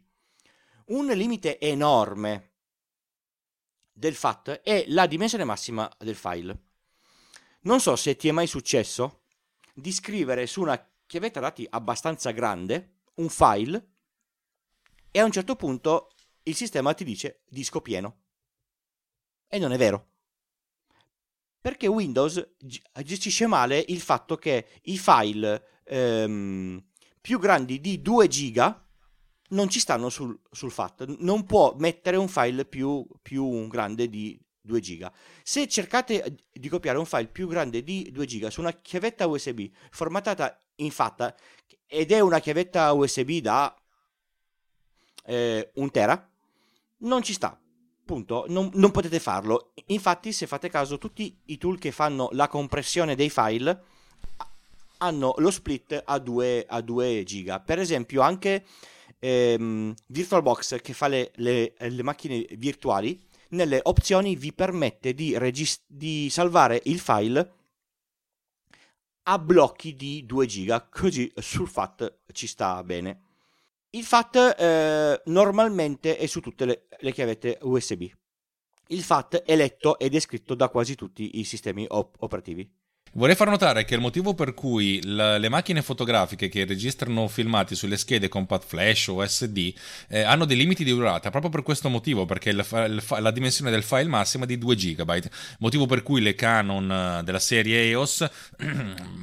Un 0.87 1.07
limite 1.07 1.59
enorme 1.59 2.51
del 3.91 4.13
FAT 4.13 4.61
è 4.61 4.85
la 4.89 5.07
dimensione 5.07 5.45
massima 5.45 5.89
del 5.97 6.15
file. 6.15 6.63
Non 7.61 7.79
so 7.79 7.95
se 7.95 8.15
ti 8.15 8.27
è 8.27 8.31
mai 8.31 8.45
successo 8.45 9.23
di 9.73 9.91
scrivere 9.91 10.45
su 10.45 10.61
una 10.61 10.91
chiavetta 11.07 11.39
dati 11.39 11.65
abbastanza 11.69 12.31
grande 12.31 12.97
un 13.15 13.29
file 13.29 13.93
e 15.09 15.19
a 15.19 15.23
un 15.23 15.31
certo 15.31 15.55
punto 15.55 16.09
il 16.45 16.55
sistema 16.55 16.93
ti 16.93 17.03
dice 17.03 17.41
disco 17.47 17.81
pieno. 17.81 18.23
E 19.47 19.59
non 19.59 19.71
è 19.71 19.77
vero. 19.77 20.09
Perché 21.59 21.87
Windows 21.87 22.55
gestisce 23.03 23.47
male 23.47 23.83
il 23.87 23.99
fatto 23.99 24.37
che 24.37 24.67
i 24.83 24.97
file 24.97 25.81
ehm, 25.83 26.83
più 27.19 27.39
grandi 27.39 27.79
di 27.79 28.01
2 28.01 28.27
giga 28.27 28.87
non 29.49 29.69
ci 29.69 29.79
stanno 29.79 30.09
sul, 30.09 30.39
sul 30.51 30.71
FAT. 30.71 31.05
Non 31.19 31.45
può 31.45 31.75
mettere 31.79 32.17
un 32.17 32.27
file 32.27 32.65
più, 32.65 33.05
più 33.21 33.67
grande 33.67 34.09
di 34.09 34.39
2 34.61 34.79
giga. 34.79 35.11
Se 35.43 35.67
cercate 35.67 36.35
di 36.51 36.69
copiare 36.69 36.99
un 36.99 37.05
file 37.05 37.27
più 37.27 37.47
grande 37.47 37.83
di 37.83 38.09
2 38.11 38.25
giga 38.25 38.49
su 38.51 38.59
una 38.61 38.73
chiavetta 38.73 39.25
USB 39.25 39.67
formattata 39.89 40.59
in 40.75 40.91
FAT 40.91 41.33
ed 41.87 42.11
è 42.11 42.19
una 42.19 42.39
chiavetta 42.39 42.91
USB 42.91 43.37
da 43.37 43.75
eh, 45.25 45.71
un 45.75 45.91
tera, 45.91 46.29
non 47.05 47.23
ci 47.23 47.33
sta. 47.33 47.59
Punto. 48.05 48.45
Non, 48.49 48.69
non 48.75 48.91
potete 48.91 49.19
farlo. 49.19 49.71
Infatti, 49.87 50.31
se 50.31 50.45
fate 50.45 50.69
caso, 50.69 50.97
tutti 50.99 51.35
i 51.45 51.57
tool 51.57 51.79
che 51.79 51.91
fanno 51.91 52.29
la 52.33 52.47
compressione 52.47 53.15
dei 53.15 53.29
file 53.31 53.83
hanno 54.99 55.33
lo 55.39 55.51
split 55.51 56.01
a 56.05 56.19
2, 56.19 56.65
a 56.67 56.81
2 56.81 57.23
giga. 57.23 57.59
Per 57.59 57.79
esempio, 57.79 58.21
anche 58.21 58.65
ehm, 59.19 59.93
VirtualBox 60.07 60.81
che 60.81 60.93
fa 60.93 61.07
le, 61.07 61.31
le- 61.35 61.73
le 61.77 62.03
macchine 62.03 62.45
virtuali, 62.57 63.19
nelle 63.49 63.79
opzioni 63.83 64.35
vi 64.35 64.53
permette 64.53 65.13
di, 65.13 65.37
regis- 65.37 65.83
di 65.87 66.29
salvare 66.29 66.81
il 66.85 66.99
file 66.99 67.53
a 69.23 69.39
blocchi 69.39 69.95
di 69.95 70.25
2 70.25 70.45
giga, 70.45 70.87
così 70.87 71.31
sul 71.37 71.67
FAT 71.67 72.19
ci 72.31 72.45
sta 72.47 72.83
bene. 72.83 73.21
Il 73.95 74.03
FAT 74.03 74.55
eh, 74.59 75.21
normalmente 75.27 76.17
è 76.17 76.25
su 76.25 76.41
tutte 76.41 76.65
le, 76.65 76.87
le 76.99 77.13
chiavette 77.13 77.59
USB. 77.61 78.03
Il 78.87 79.01
FAT 79.01 79.43
è 79.43 79.55
letto 79.55 79.97
ed 79.97 80.13
è 80.13 80.19
scritto 80.19 80.53
da 80.53 80.67
quasi 80.67 80.95
tutti 80.95 81.39
i 81.39 81.45
sistemi 81.45 81.85
op- 81.87 82.17
operativi. 82.19 82.69
Vorrei 83.17 83.35
far 83.35 83.47
notare 83.47 83.85
che 83.85 83.95
il 83.95 84.01
motivo 84.01 84.33
per 84.33 84.53
cui 84.53 84.99
la- 85.05 85.37
le 85.37 85.47
macchine 85.47 85.81
fotografiche 85.81 86.49
che 86.49 86.65
registrano 86.65 87.29
filmati 87.29 87.73
sulle 87.73 87.95
schede 87.95 88.27
compact 88.27 88.67
flash 88.67 89.07
o 89.07 89.25
SD 89.25 89.73
eh, 90.09 90.23
hanno 90.23 90.43
dei 90.43 90.57
limiti 90.57 90.83
di 90.83 90.91
durata 90.91 91.29
proprio 91.29 91.49
per 91.49 91.63
questo 91.63 91.87
motivo, 91.87 92.25
perché 92.25 92.49
il 92.49 92.57
il 92.89 93.03
la 93.19 93.31
dimensione 93.31 93.71
del 93.71 93.83
file 93.83 94.09
massima 94.09 94.43
è 94.43 94.47
di 94.47 94.57
2 94.57 94.75
GB, 94.75 95.29
motivo 95.59 95.85
per 95.85 96.03
cui 96.03 96.19
le 96.19 96.35
Canon 96.35 96.91
eh, 96.91 97.23
della 97.23 97.39
serie 97.39 97.83
EOS, 97.83 98.29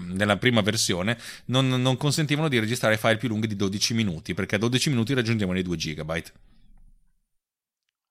nella 0.06 0.36
prima 0.40 0.62
versione, 0.62 1.18
non, 1.46 1.68
non 1.68 1.98
consentivano 1.98 2.48
di 2.48 2.58
registrare 2.58 2.96
file 2.96 3.18
più 3.18 3.28
lunghi 3.28 3.46
di 3.46 3.56
12 3.56 3.92
minuti, 3.92 4.32
perché 4.32 4.54
a 4.54 4.58
12 4.58 4.88
minuti 4.88 5.12
raggiungevano 5.12 5.58
i 5.58 5.62
2 5.62 5.76
GB. 5.76 6.22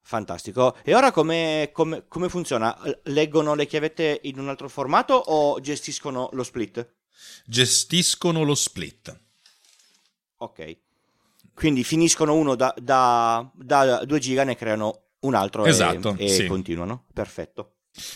Fantastico. 0.03 0.75
E 0.83 0.93
ora 0.95 1.11
come, 1.11 1.69
come- 1.71 2.05
come 2.07 2.27
funziona? 2.29 2.77
Leggono 3.03 3.53
le 3.55 3.65
chiavette 3.65 4.19
in 4.23 4.39
un 4.39 4.49
altro 4.49 4.67
formato 4.67 5.13
o 5.13 5.59
gestiscono 5.59 6.29
lo 6.33 6.43
split? 6.43 6.93
Gestiscono 7.45 8.43
lo 8.43 8.55
split. 8.55 9.19
Ok. 10.37 10.77
Quindi 11.53 11.83
finiscono 11.83 12.33
uno 12.33 12.55
da, 12.55 12.73
da, 12.77 13.49
da 13.53 14.03
2 14.03 14.19
giga, 14.19 14.43
ne 14.43 14.55
creano 14.55 15.01
un 15.19 15.35
altro 15.35 15.65
e- 15.65 15.69
Esatto, 15.69 16.15
e, 16.17 16.27
sì. 16.29 16.47
continuano. 16.47 17.05
Perfetto. 17.13 17.73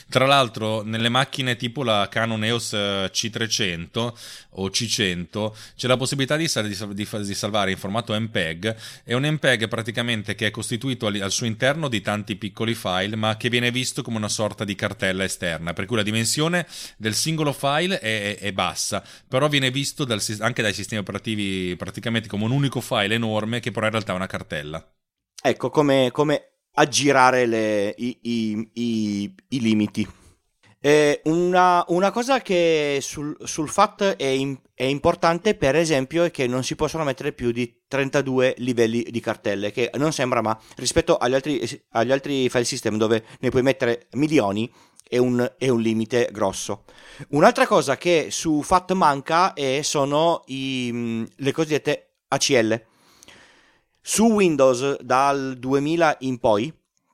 Tra 0.09 0.25
l'altro, 0.25 0.83
nelle 0.83 1.09
macchine 1.09 1.57
tipo 1.57 1.83
la 1.83 2.07
Canon 2.09 2.43
EOS 2.45 2.73
eh, 2.73 3.11
C300 3.11 4.13
o 4.51 4.67
C100 4.69 5.51
c'è 5.75 5.87
la 5.87 5.97
possibilità 5.97 6.37
di, 6.37 6.49
di, 6.93 7.07
di, 7.09 7.33
salvare 7.33 7.71
in 7.71 7.77
formato 7.77 8.17
MPEG. 8.17 8.75
È 9.03 9.13
un 9.13 9.25
MPEG 9.25 9.67
praticamente 9.67 10.33
che 10.33 10.47
è 10.47 10.51
costituito 10.51 11.07
al, 11.07 11.19
al, 11.19 11.31
suo 11.31 11.45
interno 11.45 11.89
di 11.89 11.99
tanti 11.99 12.37
piccoli 12.37 12.73
file, 12.73 13.17
ma 13.17 13.35
che 13.35 13.49
viene 13.49 13.69
visto 13.69 14.01
come 14.01 14.15
una 14.15 14.29
sorta 14.29 14.63
di 14.63 14.75
cartella 14.75 15.25
esterna, 15.25 15.73
per 15.73 15.85
cui 15.85 15.97
la 15.97 16.03
dimensione 16.03 16.65
del 16.97 17.13
singolo 17.13 17.51
file 17.51 17.99
è, 17.99 18.37
è, 18.37 18.39
è 18.39 18.53
bassa, 18.53 19.03
però 19.27 19.49
viene 19.49 19.71
visto 19.71 20.05
dal, 20.05 20.21
anche 20.39 20.61
dai 20.61 20.73
sistemi 20.73 21.01
operativi 21.01 21.75
praticamente 21.75 22.29
come 22.29 22.45
un 22.45 22.51
unico 22.51 22.79
file 22.79 23.15
enorme 23.15 23.59
che 23.59 23.71
però 23.71 23.87
in 23.87 23.91
realtà 23.91 24.13
è 24.13 24.15
una 24.15 24.27
cartella. 24.27 24.89
Ecco, 25.41 25.69
come, 25.69 26.09
come 26.11 26.54
aggirare 26.75 27.45
le, 27.45 27.93
i, 27.97 28.17
i, 28.21 28.69
i, 28.73 29.35
i, 29.49 29.59
limiti. 29.59 30.07
Una, 31.23 31.83
una, 31.87 32.11
cosa 32.11 32.41
che 32.41 32.99
sul, 33.01 33.35
sul 33.43 33.69
FAT 33.69 34.17
è, 34.17 34.25
in, 34.25 34.55
è, 34.75 34.83
importante, 34.83 35.55
per 35.55 35.75
esempio, 35.75 36.23
è 36.23 36.31
che 36.31 36.45
non 36.45 36.63
si 36.63 36.75
possono 36.75 37.03
mettere 37.03 37.33
più 37.33 37.51
di 37.51 37.81
32 37.87 38.55
livelli 38.59 39.01
di 39.09 39.19
cartelle, 39.19 39.71
che 39.71 39.89
non 39.95 40.13
sembra, 40.13 40.41
ma 40.41 40.57
rispetto 40.75 41.17
agli 41.17 41.33
altri, 41.33 41.83
agli 41.91 42.11
altri 42.11 42.49
file 42.49 42.65
system 42.65 42.97
dove 42.97 43.25
ne 43.39 43.49
puoi 43.49 43.63
mettere 43.63 44.07
milioni, 44.11 44.71
è 45.07 45.17
un, 45.17 45.53
è 45.57 45.69
un, 45.69 45.81
limite 45.81 46.29
grosso. 46.31 46.83
Un'altra 47.29 47.65
cosa 47.65 47.97
che 47.97 48.27
su 48.29 48.61
FAT 48.61 48.91
manca 48.91 49.53
è, 49.53 49.81
sono 49.81 50.43
i, 50.47 51.25
le 51.35 51.51
cosiddette 51.51 52.17
ACL 52.27 52.93
su 54.07 54.25
Windows 54.25 54.99
dal 55.01 55.55
2000 55.57 56.17
in 56.19 56.37
poi, 56.37 56.71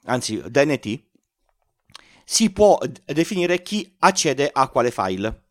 anzi 0.08 0.44
da 0.46 0.66
NT, 0.66 1.02
si 2.26 2.50
può 2.50 2.78
definire 3.06 3.62
chi 3.62 3.96
accede 4.00 4.50
a 4.52 4.68
quale 4.68 4.92
file. 4.92 5.44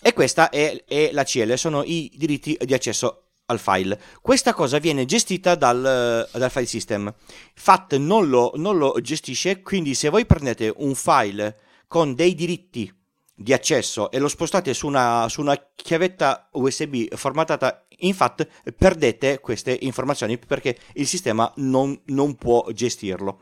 E 0.00 0.12
questa 0.12 0.48
è, 0.48 0.84
è 0.86 1.10
la 1.10 1.24
CL, 1.24 1.54
sono 1.54 1.82
i 1.82 2.12
diritti 2.14 2.56
di 2.60 2.72
accesso 2.72 3.30
al 3.46 3.58
file. 3.58 4.00
Questa 4.20 4.54
cosa 4.54 4.78
viene 4.78 5.06
gestita 5.06 5.56
dal, 5.56 6.28
dal 6.30 6.50
file 6.52 6.66
system. 6.66 7.12
FAT 7.54 7.96
non 7.96 8.28
lo, 8.28 8.52
non 8.54 8.78
lo, 8.78 8.94
gestisce, 9.00 9.62
quindi 9.62 9.92
se 9.92 10.08
voi 10.08 10.24
prendete 10.24 10.72
un 10.76 10.94
file 10.94 11.58
con 11.88 12.14
dei 12.14 12.36
diritti 12.36 12.94
di 13.34 13.52
accesso 13.52 14.08
e 14.12 14.20
lo 14.20 14.28
spostate 14.28 14.72
su 14.72 14.86
una, 14.86 15.28
su 15.28 15.40
una 15.40 15.60
chiavetta 15.74 16.48
USB 16.52 17.12
formatata 17.12 17.85
in 17.98 18.14
FAT, 18.14 18.46
perdete 18.76 19.40
queste 19.40 19.76
informazioni 19.80 20.38
perché 20.38 20.78
il 20.94 21.06
sistema 21.06 21.50
non, 21.56 21.98
non 22.06 22.36
può 22.36 22.70
gestirlo. 22.72 23.40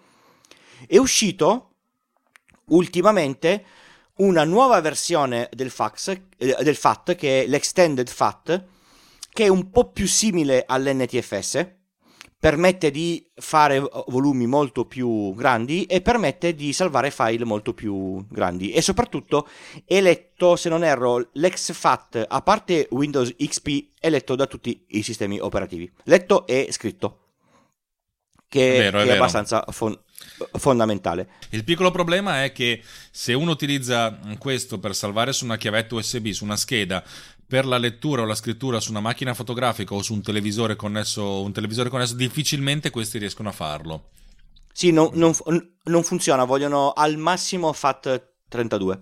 È 0.87 0.97
uscito 0.97 1.71
ultimamente 2.67 3.65
una 4.17 4.45
nuova 4.45 4.81
versione 4.81 5.49
del, 5.53 5.71
fax, 5.71 6.09
eh, 6.09 6.57
del 6.61 6.77
FAT 6.77 7.15
che 7.15 7.43
è 7.43 7.47
l'Extended 7.47 8.09
FAT 8.09 8.65
che 9.29 9.45
è 9.45 9.49
un 9.49 9.71
po' 9.71 9.91
più 9.91 10.07
simile 10.07 10.65
all'NTFS 10.67 11.83
permette 12.45 12.91
di 12.91 13.27
fare 13.37 13.81
volumi 14.09 14.47
molto 14.47 14.85
più 14.85 15.35
grandi 15.35 15.87
e 15.87 16.03
permette 16.03 16.55
di 16.55 16.75
salvare 16.75 17.11
file 17.11 17.43
molto 17.43 17.73
più 17.73 18.23
grandi 18.29 18.71
e 18.71 18.83
soprattutto 18.83 19.49
è 19.87 19.99
letto, 20.03 20.55
se 20.55 20.69
non 20.69 20.85
erro, 20.85 21.31
l'exFAT 21.33 22.27
a 22.29 22.43
parte 22.43 22.87
Windows 22.91 23.35
XP 23.35 23.93
è 23.99 24.11
letto 24.11 24.35
da 24.35 24.45
tutti 24.45 24.85
i 24.89 25.03
sistemi 25.03 25.39
operativi. 25.41 25.91
Letto 26.03 26.47
e 26.47 26.69
scritto. 26.71 27.21
Che 28.47 28.75
è, 28.75 28.79
vero, 28.79 28.99
è, 28.99 29.07
è 29.07 29.13
abbastanza 29.13 29.65
fon- 29.71 29.99
fondamentale. 30.59 31.29
Il 31.51 31.65
piccolo 31.65 31.91
problema 31.91 32.45
è 32.45 32.53
che 32.53 32.83
se 33.11 33.33
uno 33.33 33.53
utilizza 33.53 34.19
questo 34.39 34.79
per 34.79 34.95
salvare 34.95 35.33
su 35.33 35.45
una 35.45 35.57
chiavetta 35.57 35.95
USB, 35.95 36.29
su 36.29 36.45
una 36.45 36.57
scheda, 36.57 37.03
per 37.55 37.67
la 37.67 37.79
lettura 37.79 38.23
o 38.23 38.25
la 38.25 38.35
scrittura 38.35 38.81
su 38.81 38.91
una 38.91 38.99
macchina 38.99 39.33
fotografica 39.33 39.95
o 39.95 40.03
su 40.03 40.13
un 40.13 40.23
televisore 40.23 40.75
connesso, 40.75 41.41
un 41.41 41.53
televisore 41.53 41.89
connesso 41.89 42.17
difficilmente 42.17 42.91
questi 42.91 43.17
riescono 43.19 43.49
a 43.49 43.53
farlo. 43.53 44.09
Sì, 44.73 44.91
no, 44.91 45.13
non, 45.15 45.33
non, 45.85 46.03
funziona, 46.03 46.43
vogliono 46.43 46.91
al 46.91 47.17
massimo 47.17 47.73
FAT 47.73 48.31
32. 48.49 49.01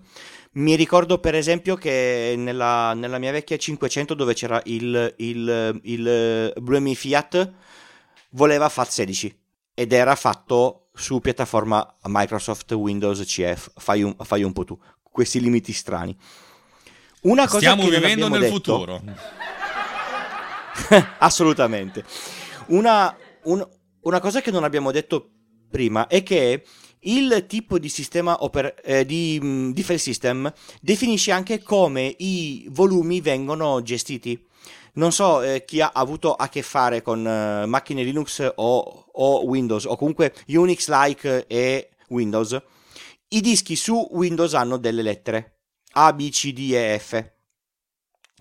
Mi 0.51 0.75
ricordo 0.75 1.17
per 1.17 1.33
esempio 1.33 1.75
che 1.75 2.35
nella, 2.37 2.93
nella 2.93 3.17
mia 3.17 3.31
vecchia 3.31 3.57
500 3.57 4.13
dove 4.13 4.35
c'era 4.35 4.61
il, 4.65 5.15
il, 5.17 5.79
il 5.81 6.53
Blue 6.61 6.93
Fiat 6.93 7.53
voleva 8.33 8.69
FAT 8.69 8.87
16 8.87 9.39
ed 9.73 9.91
era 9.93 10.13
fatto 10.13 10.89
su 10.93 11.19
piattaforma 11.21 11.97
Microsoft 12.03 12.71
Windows 12.73 13.19
CF, 13.25 13.71
fai 13.77 14.03
un, 14.03 14.15
fai 14.19 14.43
un 14.43 14.53
po' 14.53 14.63
tu, 14.63 14.79
questi 15.01 15.41
limiti 15.41 15.73
strani. 15.73 16.15
Una 17.23 17.47
cosa 17.47 17.57
Stiamo 17.57 17.87
vivendo 17.87 18.27
nel 18.27 18.41
detto, 18.41 18.53
futuro. 18.53 19.01
assolutamente. 21.19 22.03
Una, 22.67 23.15
un, 23.43 23.65
una, 24.01 24.19
cosa 24.19 24.41
che 24.41 24.51
non 24.51 24.65
abbiamo 24.65 24.91
detto 24.91 25.29
prima 25.69 26.07
è 26.07 26.21
che 26.21 26.63
il 26.99 27.45
tipo 27.47 27.79
di 27.79 27.87
sistema 27.87 28.43
oper- 28.43 28.75
eh, 28.83 29.05
di, 29.05 29.39
mm, 29.41 29.71
di 29.71 29.83
file 29.83 29.99
system 29.99 30.51
definisce 30.81 31.31
anche 31.31 31.61
come 31.61 32.13
i 32.17 32.67
volumi 32.69 33.21
vengono 33.21 33.81
gestiti. 33.81 34.45
Non 34.95 35.13
so 35.13 35.41
eh, 35.41 35.63
chi 35.65 35.79
ha 35.79 35.91
avuto 35.93 36.35
a 36.35 36.49
che 36.49 36.61
fare 36.61 37.01
con 37.01 37.25
eh, 37.25 37.65
macchine 37.65 38.03
Linux 38.03 38.51
o, 38.55 39.05
o, 39.11 39.45
Windows 39.45 39.85
o 39.85 39.95
comunque 39.95 40.33
Unix-like 40.47 41.45
e 41.47 41.89
Windows. 42.09 42.61
I 43.29 43.39
dischi 43.39 43.77
su 43.77 44.09
Windows 44.11 44.53
hanno 44.53 44.77
delle 44.77 45.01
lettere 45.01 45.52
a, 45.93 46.13
B, 46.13 46.29
C, 46.29 46.53
D 46.53 46.71
e 46.73 46.99
F. 46.99 47.31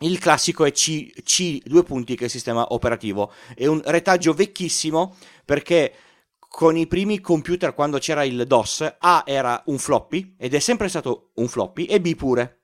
Il 0.00 0.18
classico 0.18 0.64
è 0.64 0.72
C, 0.72 1.10
C, 1.22 1.60
due 1.64 1.84
punti 1.84 2.14
che 2.14 2.22
è 2.22 2.24
il 2.24 2.30
sistema 2.30 2.72
operativo. 2.72 3.32
È 3.54 3.66
un 3.66 3.80
retaggio 3.84 4.32
vecchissimo 4.32 5.16
perché 5.44 5.94
con 6.38 6.76
i 6.76 6.86
primi 6.86 7.20
computer 7.20 7.72
quando 7.72 7.98
c'era 7.98 8.24
il 8.24 8.44
DOS 8.46 8.96
A 8.98 9.22
era 9.26 9.62
un 9.66 9.78
floppy 9.78 10.34
ed 10.36 10.54
è 10.54 10.58
sempre 10.58 10.88
stato 10.88 11.30
un 11.34 11.48
floppy 11.48 11.84
e 11.84 12.00
B 12.00 12.14
pure. 12.14 12.58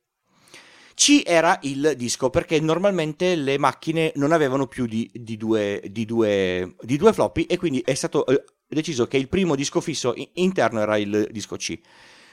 C 0.94 1.22
era 1.24 1.56
il 1.62 1.94
disco 1.96 2.28
perché 2.28 2.58
normalmente 2.58 3.36
le 3.36 3.56
macchine 3.56 4.12
non 4.16 4.32
avevano 4.32 4.66
più 4.66 4.86
di, 4.86 5.08
di, 5.14 5.36
due, 5.36 5.80
di, 5.88 6.04
due, 6.04 6.74
di 6.80 6.96
due, 6.96 7.12
floppy 7.12 7.44
e 7.44 7.56
quindi 7.56 7.80
è 7.84 7.94
stato 7.94 8.26
eh, 8.26 8.42
deciso 8.66 9.06
che 9.06 9.16
il 9.16 9.28
primo 9.28 9.54
disco 9.54 9.80
fisso 9.80 10.12
interno 10.34 10.80
era 10.80 10.96
il 10.96 11.28
disco 11.30 11.54
C. 11.54 11.78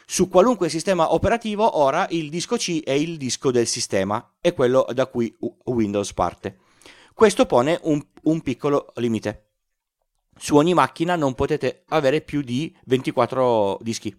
Su 0.08 0.30
qualunque 0.30 0.70
sistema 0.70 1.14
operativo 1.14 1.80
ora 1.80 2.06
il 2.12 2.30
disco 2.30 2.58
C 2.58 2.84
è 2.84 2.92
il 2.92 3.18
disco 3.18 3.50
del 3.50 3.66
sistema, 3.66 4.34
è 4.40 4.54
quello 4.54 4.86
da 4.94 5.08
cui 5.08 5.36
Windows 5.66 6.14
parte. 6.14 6.58
Questo 7.14 7.46
pone 7.48 7.80
un, 7.84 8.00
un 8.24 8.42
piccolo 8.42 8.92
limite. 8.96 9.48
Su 10.38 10.58
ogni 10.58 10.76
macchina 10.76 11.16
non 11.16 11.34
potete 11.34 11.86
avere 11.88 12.22
più 12.22 12.42
di 12.42 12.74
24 12.86 13.80
dischi 13.82 14.16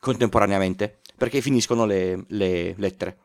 contemporaneamente, 0.00 0.98
perché 1.16 1.40
finiscono 1.40 1.84
le, 1.84 2.24
le 2.28 2.74
lettere. 2.76 3.18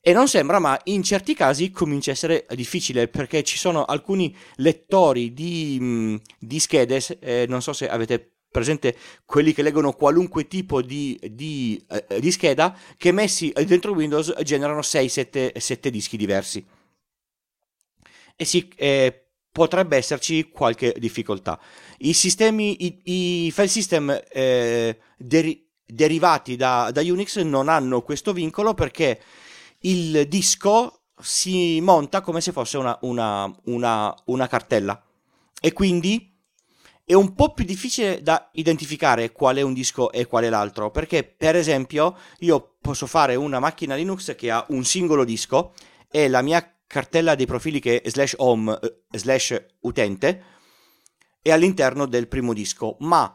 E 0.00 0.12
non 0.12 0.28
sembra, 0.28 0.58
ma 0.58 0.78
in 0.84 1.02
certi 1.02 1.34
casi 1.34 1.70
comincia 1.70 2.10
a 2.10 2.14
essere 2.14 2.46
difficile 2.50 3.08
perché 3.08 3.42
ci 3.42 3.58
sono 3.58 3.84
alcuni 3.84 4.34
lettori 4.56 5.34
di, 5.34 6.18
di 6.38 6.60
schede, 6.60 7.02
eh, 7.18 7.44
non 7.48 7.60
so 7.60 7.72
se 7.72 7.88
avete 7.88 8.35
presente 8.56 8.96
quelli 9.26 9.52
che 9.52 9.60
leggono 9.60 9.92
qualunque 9.92 10.48
tipo 10.48 10.80
di, 10.80 11.20
di, 11.30 11.84
eh, 12.08 12.20
di 12.20 12.32
scheda, 12.32 12.74
che 12.96 13.12
messi 13.12 13.52
dentro 13.66 13.92
Windows 13.92 14.32
generano 14.42 14.80
6-7 14.80 15.88
dischi 15.88 16.16
diversi. 16.16 16.64
E 18.34 18.44
sì, 18.46 18.72
eh, 18.76 19.26
potrebbe 19.52 19.98
esserci 19.98 20.48
qualche 20.48 20.94
difficoltà. 20.96 21.60
I 21.98 22.14
sistemi, 22.14 22.86
i, 22.86 23.46
i 23.46 23.50
file 23.50 23.68
system 23.68 24.22
eh, 24.30 24.98
deri- 25.18 25.68
derivati 25.84 26.56
da, 26.56 26.90
da 26.90 27.02
Unix 27.02 27.38
non 27.42 27.68
hanno 27.68 28.00
questo 28.00 28.32
vincolo 28.32 28.72
perché 28.72 29.20
il 29.80 30.26
disco 30.28 31.02
si 31.20 31.78
monta 31.82 32.22
come 32.22 32.40
se 32.40 32.52
fosse 32.52 32.78
una, 32.78 32.98
una, 33.02 33.54
una, 33.64 34.14
una 34.26 34.46
cartella 34.48 35.02
e 35.60 35.72
quindi 35.72 36.35
è 37.08 37.14
un 37.14 37.34
po' 37.34 37.52
più 37.52 37.64
difficile 37.64 38.20
da 38.20 38.50
identificare 38.54 39.30
qual 39.30 39.54
è 39.58 39.62
un 39.62 39.72
disco 39.72 40.10
e 40.10 40.26
qual 40.26 40.42
è 40.42 40.48
l'altro, 40.48 40.90
perché 40.90 41.22
per 41.22 41.54
esempio 41.54 42.16
io 42.40 42.78
posso 42.80 43.06
fare 43.06 43.36
una 43.36 43.60
macchina 43.60 43.94
Linux 43.94 44.34
che 44.34 44.50
ha 44.50 44.66
un 44.70 44.84
singolo 44.84 45.22
disco 45.22 45.72
e 46.10 46.26
la 46.26 46.42
mia 46.42 46.78
cartella 46.84 47.36
dei 47.36 47.46
profili 47.46 47.78
che 47.78 48.00
è 48.02 48.10
slash 48.10 48.34
home 48.38 48.76
eh, 48.82 49.02
slash 49.12 49.66
utente 49.82 50.42
è 51.40 51.52
all'interno 51.52 52.06
del 52.06 52.26
primo 52.26 52.52
disco, 52.52 52.96
ma 52.98 53.32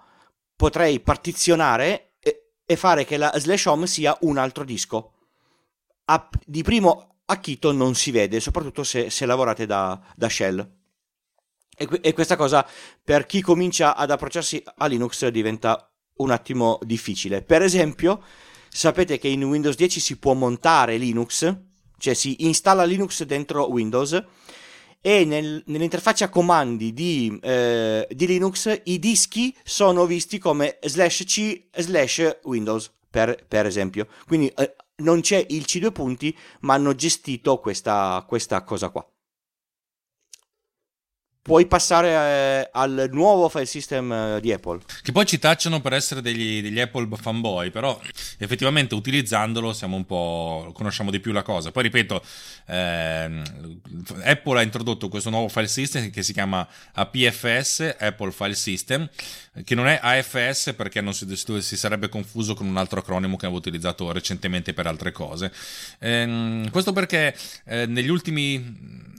potrei 0.53 0.99
partizionare 0.99 2.15
e, 2.19 2.75
fare 2.75 3.05
che 3.05 3.15
la 3.15 3.31
slash 3.37 3.65
home 3.67 3.87
sia 3.87 4.17
un 4.21 4.37
altro 4.37 4.65
disco. 4.65 5.13
Di 6.45 6.61
primo 6.61 7.19
acchito 7.23 7.71
non 7.71 7.95
si 7.95 8.11
vede, 8.11 8.41
soprattutto 8.41 8.83
se, 8.83 9.09
se 9.09 9.25
lavorate 9.25 9.65
da, 9.65 9.97
da 10.13 10.27
shell. 10.27 10.80
E, 11.81 11.87
e 12.01 12.13
questa 12.13 12.35
cosa 12.35 12.67
per 13.03 13.25
chi 13.25 13.41
comincia 13.41 13.95
ad 13.95 14.11
approcciarsi 14.11 14.63
a 14.77 14.85
Linux 14.85 15.27
diventa 15.27 15.91
un 16.17 16.29
attimo 16.29 16.77
difficile. 16.83 17.41
Per 17.41 17.63
esempio, 17.63 18.21
sapete 18.69 19.17
che 19.17 19.27
in 19.27 19.43
Windows 19.43 19.75
10 19.75 19.99
si 19.99 20.17
può 20.17 20.33
montare 20.33 20.97
Linux, 20.97 21.55
cioè 21.97 22.13
si 22.13 22.45
installa 22.45 22.83
Linux 22.83 23.23
dentro 23.23 23.69
Windows 23.71 24.23
e 25.01 25.25
nel, 25.25 25.63
nell'interfaccia 25.65 26.29
comandi 26.29 26.93
di, 26.93 27.39
eh, 27.41 28.07
di, 28.11 28.27
Linux 28.27 28.81
i 28.83 28.99
dischi 28.99 29.55
sono 29.63 30.05
visti 30.05 30.37
come 30.37 30.77
slash 30.83 31.23
c 31.25 31.63
slash 31.75 32.39
Windows, 32.43 32.91
per, 33.09 33.43
per 33.47 33.65
esempio. 33.65 34.07
Quindi 34.27 34.47
eh, 34.55 34.75
non 34.97 35.21
c'è 35.21 35.43
il 35.49 35.63
C2 35.67 35.91
punti, 35.91 36.37
ma 36.61 36.75
hanno 36.75 36.93
gestito 36.93 37.57
questa, 37.59 38.23
questa 38.27 38.63
cosa 38.63 38.89
qua 38.89 39.10
puoi 41.41 41.65
passare 41.65 42.09
eh, 42.09 42.69
al 42.71 43.09
nuovo 43.11 43.49
file 43.49 43.65
system 43.65 44.11
eh, 44.11 44.39
di 44.41 44.51
Apple. 44.53 44.79
Che 45.01 45.11
poi 45.11 45.25
ci 45.25 45.39
tacciano 45.39 45.81
per 45.81 45.93
essere 45.93 46.21
degli, 46.21 46.61
degli, 46.61 46.79
Apple 46.79 47.07
fanboy, 47.15 47.71
però 47.71 47.99
effettivamente 48.37 48.93
utilizzandolo 48.93 49.73
siamo 49.73 49.95
un 49.95 50.05
po'. 50.05 50.71
conosciamo 50.73 51.09
di 51.09 51.19
più 51.19 51.31
la 51.31 51.41
cosa. 51.41 51.71
Poi 51.71 51.83
ripeto, 51.83 52.23
ehm, 52.67 53.43
Apple 54.23 54.59
ha 54.59 54.61
introdotto 54.61 55.09
questo 55.09 55.29
nuovo 55.29 55.47
file 55.47 55.67
system 55.67 56.09
che 56.11 56.21
si 56.21 56.33
chiama 56.33 56.67
APFS, 56.93 57.95
Apple 57.99 58.31
File 58.31 58.55
System, 58.55 59.09
che 59.63 59.75
non 59.75 59.87
è 59.87 59.99
AFS 60.01 60.73
perché 60.75 61.01
non 61.01 61.13
si, 61.13 61.27
si 61.35 61.77
sarebbe 61.77 62.07
confuso 62.07 62.53
con 62.53 62.67
un 62.67 62.77
altro 62.77 62.99
acronimo 62.99 63.35
che 63.35 63.45
avevo 63.45 63.59
utilizzato 63.59 64.11
recentemente 64.11 64.73
per 64.73 64.87
altre 64.87 65.11
cose. 65.11 65.51
Ehm, 65.99 66.69
questo 66.69 66.93
perché 66.93 67.35
eh, 67.65 67.85
negli 67.85 68.09
ultimi 68.09 69.09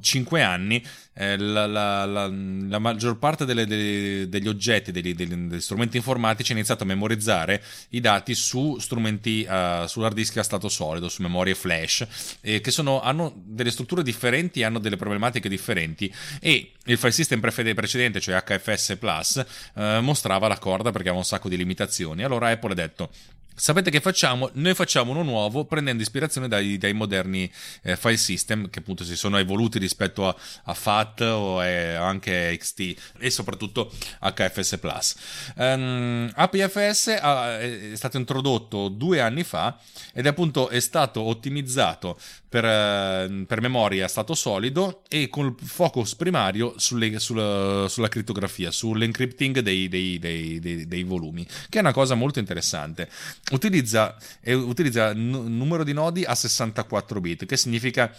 5 0.00 0.42
anni 0.42 0.84
eh, 1.14 1.36
la, 1.38 1.66
la, 1.66 2.04
la, 2.04 2.26
la, 2.26 2.78
maggior 2.78 3.18
parte 3.18 3.44
delle, 3.44 3.66
delle, 3.66 4.28
degli 4.28 4.48
oggetti, 4.48 4.90
degli, 4.92 5.14
degli, 5.14 5.60
strumenti 5.60 5.96
informatici 5.96 6.52
ha 6.52 6.54
iniziato 6.54 6.82
a 6.82 6.86
memorizzare 6.86 7.62
i 7.90 8.00
dati 8.00 8.34
su 8.34 8.76
strumenti 8.78 9.46
uh, 9.48 9.86
su 9.86 10.00
hard 10.00 10.14
disk 10.14 10.36
a 10.38 10.42
stato 10.42 10.68
solido, 10.68 11.08
su 11.08 11.22
memorie 11.22 11.54
flash, 11.54 12.06
eh, 12.40 12.60
che 12.60 12.70
sono, 12.70 13.00
hanno 13.00 13.32
delle 13.36 13.70
strutture 13.70 14.02
differenti, 14.02 14.62
hanno 14.62 14.78
delle 14.78 14.96
problematiche 14.96 15.48
differenti 15.48 16.12
e 16.40 16.72
il 16.84 16.98
file 16.98 17.12
system 17.12 17.40
precedente, 17.40 18.20
cioè 18.20 18.42
HFS 18.42 18.96
Plus, 18.98 19.44
eh, 19.76 20.00
mostrava 20.00 20.48
la 20.48 20.58
corda 20.58 20.90
perché 20.90 21.08
aveva 21.08 21.18
un 21.18 21.24
sacco 21.24 21.48
di 21.48 21.56
limitazioni. 21.56 22.24
Allora 22.24 22.48
Apple 22.48 22.72
ha 22.72 22.74
detto 22.74 23.10
Sapete 23.58 23.90
che 23.90 24.00
facciamo? 24.00 24.50
Noi 24.52 24.74
facciamo 24.74 25.12
uno 25.12 25.22
nuovo 25.22 25.64
prendendo 25.64 26.02
ispirazione 26.02 26.46
dai, 26.46 26.76
dai 26.76 26.92
moderni 26.92 27.50
eh, 27.80 27.96
file 27.96 28.18
system 28.18 28.68
che 28.68 28.80
appunto 28.80 29.02
si 29.02 29.16
sono 29.16 29.38
evoluti 29.38 29.78
rispetto 29.78 30.28
a, 30.28 30.36
a 30.64 30.74
FAT 30.74 31.22
o 31.22 31.64
eh, 31.64 31.94
anche 31.94 32.54
XT 32.58 32.94
e 33.18 33.30
soprattutto 33.30 33.90
HFS 34.20 34.76
Plus. 34.78 35.16
Um, 35.56 36.30
APFS 36.34 37.16
ha, 37.18 37.58
è 37.58 37.92
stato 37.94 38.18
introdotto 38.18 38.88
due 38.88 39.20
anni 39.22 39.42
fa 39.42 39.80
ed 40.12 40.26
è 40.26 40.28
appunto 40.28 40.68
è 40.68 40.80
stato 40.80 41.22
ottimizzato 41.22 42.18
per, 42.56 42.64
eh, 42.64 43.44
per 43.46 43.60
memoria 43.60 44.06
stato 44.06 44.34
solido 44.34 45.02
e 45.08 45.28
con 45.28 45.46
il 45.46 45.66
focus 45.66 46.14
primario 46.14 46.74
sulle, 46.76 47.18
sulla, 47.18 47.86
sulla, 47.88 48.08
crittografia, 48.08 48.70
sull'encrypting 48.70 49.60
dei, 49.60 49.88
dei, 49.88 50.18
dei, 50.18 50.86
dei 50.86 51.02
volumi, 51.02 51.46
che 51.68 51.78
è 51.78 51.80
una 51.80 51.92
cosa 51.92 52.14
molto 52.14 52.38
interessante 52.38 53.08
utilizza, 53.52 54.16
eh, 54.40 54.54
utilizza 54.54 55.12
n- 55.12 55.56
numero 55.56 55.84
di 55.84 55.92
nodi 55.92 56.24
a 56.24 56.34
64 56.34 57.20
bit, 57.20 57.46
che 57.46 57.56
significa 57.56 58.14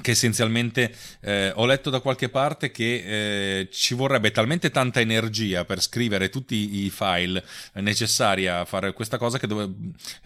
che 0.00 0.12
essenzialmente 0.12 0.94
eh, 1.20 1.52
ho 1.54 1.66
letto 1.66 1.90
da 1.90 2.00
qualche 2.00 2.30
parte 2.30 2.70
che 2.70 3.58
eh, 3.60 3.68
ci 3.70 3.92
vorrebbe 3.94 4.30
talmente 4.30 4.70
tanta 4.70 5.00
energia 5.00 5.66
per 5.66 5.82
scrivere 5.82 6.30
tutti 6.30 6.84
i 6.84 6.90
file 6.90 7.44
necessari 7.74 8.48
a 8.48 8.64
fare 8.64 8.94
questa 8.94 9.18
cosa 9.18 9.38
che, 9.38 9.46
dove, 9.46 9.70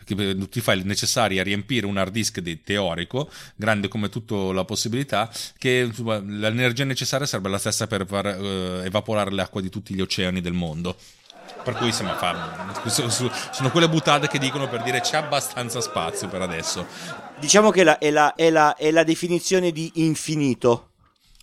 che 0.04 0.14
tutti 0.14 0.58
i 0.58 0.60
file 0.60 0.84
necessari 0.84 1.40
a 1.40 1.42
riempire 1.42 1.84
un 1.84 1.96
hard 1.96 2.12
disk 2.12 2.38
di 2.38 2.62
teorico 2.62 3.28
grande 3.56 3.88
come 3.88 4.08
tutta 4.08 4.52
la 4.52 4.64
possibilità 4.64 5.28
che 5.58 5.84
insomma, 5.88 6.18
l'energia 6.18 6.84
necessaria 6.84 7.26
sarebbe 7.26 7.48
la 7.48 7.58
stessa 7.58 7.88
per 7.88 8.06
far 8.06 8.26
eh, 8.26 8.84
evaporare 8.84 9.32
l'acqua 9.32 9.60
di 9.60 9.68
tutti 9.68 9.94
gli 9.94 10.00
oceani 10.00 10.40
del 10.40 10.52
mondo 10.52 10.96
per 11.66 11.74
cui 11.74 11.88
insomma 11.88 12.14
fa, 12.14 12.78
sono 13.50 13.70
quelle 13.72 13.88
buttate 13.88 14.28
che 14.28 14.38
dicono 14.38 14.68
per 14.68 14.84
dire 14.84 15.00
c'è 15.00 15.16
abbastanza 15.16 15.80
spazio 15.80 16.28
per 16.28 16.40
adesso. 16.40 16.86
Diciamo 17.40 17.72
che 17.72 17.82
la, 17.82 17.98
è, 17.98 18.10
la, 18.10 18.36
è, 18.36 18.50
la, 18.50 18.76
è 18.76 18.92
la 18.92 19.02
definizione 19.02 19.72
di 19.72 19.90
infinito. 19.94 20.90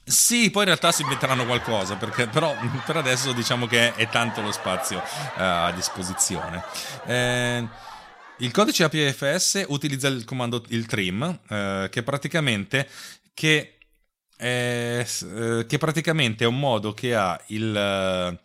Sì, 0.01 0.49
poi 0.49 0.61
in 0.61 0.69
realtà 0.69 0.93
si 0.93 1.01
inventeranno 1.01 1.45
qualcosa, 1.45 1.97
perché, 1.97 2.27
però 2.27 2.55
per 2.85 2.95
adesso 2.95 3.33
diciamo 3.33 3.67
che 3.67 3.93
è 3.95 4.07
tanto 4.07 4.41
lo 4.41 4.53
spazio 4.53 4.99
uh, 4.99 5.41
a 5.41 5.71
disposizione. 5.75 6.63
Eh, 7.05 7.67
il 8.37 8.51
codice 8.51 8.85
APFS 8.85 9.65
utilizza 9.67 10.07
il 10.07 10.23
comando 10.23 10.63
il 10.69 10.85
trim, 10.85 11.37
eh, 11.49 11.89
che 11.91 12.01
praticamente 12.01 12.87
che, 13.33 13.77
eh, 14.37 15.05
che 15.67 15.77
praticamente 15.77 16.45
è 16.45 16.47
un 16.47 16.59
modo 16.59 16.93
che 16.93 17.13
ha 17.13 17.39
il, 17.47 18.39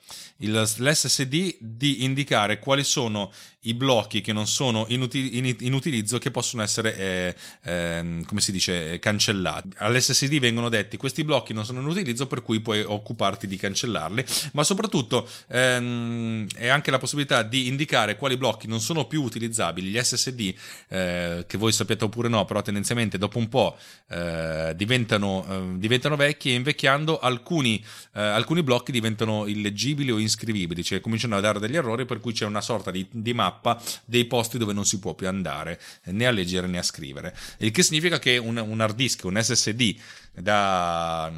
l'SSD 0.46 1.56
di 1.58 2.04
indicare 2.04 2.58
quali 2.58 2.84
sono 2.84 3.32
i 3.62 3.74
blocchi 3.74 4.20
che 4.20 4.32
non 4.32 4.46
sono 4.46 4.86
in, 4.88 5.00
uti- 5.02 5.36
in, 5.36 5.56
in 5.60 5.72
utilizzo 5.72 6.18
che 6.18 6.30
possono 6.30 6.62
essere, 6.62 6.96
eh, 6.96 7.34
eh, 7.64 8.22
come 8.24 8.40
si 8.40 8.52
dice, 8.52 8.98
cancellati. 9.00 9.70
All'SSD 9.78 10.38
vengono 10.38 10.68
detti 10.68 10.96
questi 10.96 11.24
blocchi 11.24 11.52
non 11.52 11.64
sono 11.64 11.80
in 11.80 11.86
utilizzo 11.86 12.26
per 12.26 12.42
cui 12.42 12.60
puoi 12.60 12.82
occuparti 12.82 13.46
di 13.46 13.56
cancellarli, 13.56 14.24
ma 14.52 14.62
soprattutto 14.62 15.28
ehm, 15.48 16.46
è 16.54 16.68
anche 16.68 16.90
la 16.90 16.98
possibilità 16.98 17.42
di 17.42 17.66
indicare 17.66 18.16
quali 18.16 18.36
blocchi 18.36 18.68
non 18.68 18.80
sono 18.80 19.06
più 19.06 19.22
utilizzabili. 19.22 19.90
Gli 19.90 20.00
SSD, 20.00 20.54
eh, 20.88 21.44
che 21.46 21.58
voi 21.58 21.72
sappiate 21.72 22.04
oppure 22.04 22.28
no, 22.28 22.44
però 22.44 22.62
tendenzialmente 22.62 23.18
dopo 23.18 23.38
un 23.38 23.48
po' 23.48 23.76
eh, 24.08 24.72
diventano, 24.76 25.44
eh, 25.48 25.78
diventano, 25.78 26.16
vecchi 26.16 26.50
e 26.50 26.54
invecchiando 26.54 27.18
alcuni, 27.18 27.84
eh, 28.14 28.20
alcuni 28.20 28.62
blocchi 28.62 28.92
diventano 28.92 29.46
illeggibili 29.46 30.10
o 30.10 30.18
in 30.18 30.27
iscrivibili, 30.28 30.84
cioè 30.84 31.00
cominciano 31.00 31.36
a 31.36 31.40
dare 31.40 31.58
degli 31.58 31.76
errori 31.76 32.04
per 32.04 32.20
cui 32.20 32.32
c'è 32.32 32.46
una 32.46 32.60
sorta 32.60 32.90
di, 32.90 33.06
di 33.10 33.34
mappa 33.34 33.80
dei 34.04 34.24
posti 34.26 34.58
dove 34.58 34.72
non 34.72 34.84
si 34.84 34.98
può 34.98 35.14
più 35.14 35.28
andare 35.28 35.80
né 36.04 36.26
a 36.26 36.30
leggere 36.30 36.66
né 36.66 36.78
a 36.78 36.82
scrivere. 36.82 37.36
Il 37.58 37.70
che 37.70 37.82
significa 37.82 38.18
che 38.18 38.36
un, 38.36 38.56
un 38.56 38.80
hard 38.80 38.94
disk, 38.94 39.24
un 39.24 39.38
SSD 39.42 39.96
da, 40.34 41.30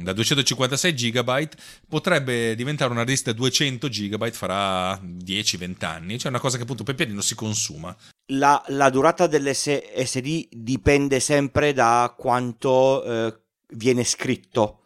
da 0.00 0.12
256 0.12 0.94
GB 0.94 1.48
potrebbe 1.88 2.54
diventare 2.54 2.90
un 2.90 2.98
hard 2.98 3.08
disk 3.08 3.24
da 3.24 3.32
200 3.32 3.88
GB 3.88 4.30
fra 4.30 4.94
10-20 4.94 5.84
anni, 5.84 6.18
cioè 6.18 6.30
una 6.30 6.40
cosa 6.40 6.56
che 6.56 6.62
appunto 6.62 6.84
per 6.84 6.94
piedi 6.94 7.12
non 7.12 7.22
si 7.22 7.34
consuma. 7.34 7.94
La, 8.32 8.62
la 8.68 8.90
durata 8.90 9.26
dell'SSD 9.26 10.48
dipende 10.50 11.20
sempre 11.20 11.72
da 11.72 12.14
quanto 12.16 13.04
eh, 13.04 13.40
viene 13.74 14.04
scritto 14.04 14.82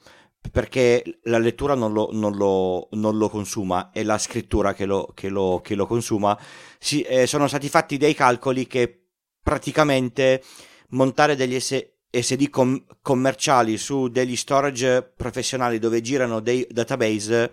perché 0.50 1.20
la 1.24 1.38
lettura 1.38 1.74
non 1.74 1.92
lo, 1.92 2.08
non 2.12 2.34
lo, 2.34 2.88
non 2.92 3.16
lo 3.16 3.28
consuma, 3.28 3.90
è 3.92 4.02
la 4.02 4.18
scrittura 4.18 4.74
che 4.74 4.84
lo, 4.84 5.12
che 5.14 5.28
lo, 5.28 5.60
che 5.62 5.74
lo 5.74 5.86
consuma. 5.86 6.38
Si, 6.78 7.02
eh, 7.02 7.26
sono 7.26 7.46
stati 7.46 7.68
fatti 7.68 7.96
dei 7.96 8.14
calcoli 8.14 8.66
che 8.66 9.06
praticamente 9.42 10.42
montare 10.90 11.36
degli 11.36 11.58
S- 11.58 11.86
SD 12.10 12.50
com- 12.50 12.84
commerciali 13.00 13.78
su 13.78 14.08
degli 14.08 14.36
storage 14.36 15.02
professionali 15.16 15.78
dove 15.78 16.00
girano 16.00 16.40
dei 16.40 16.66
database 16.70 17.52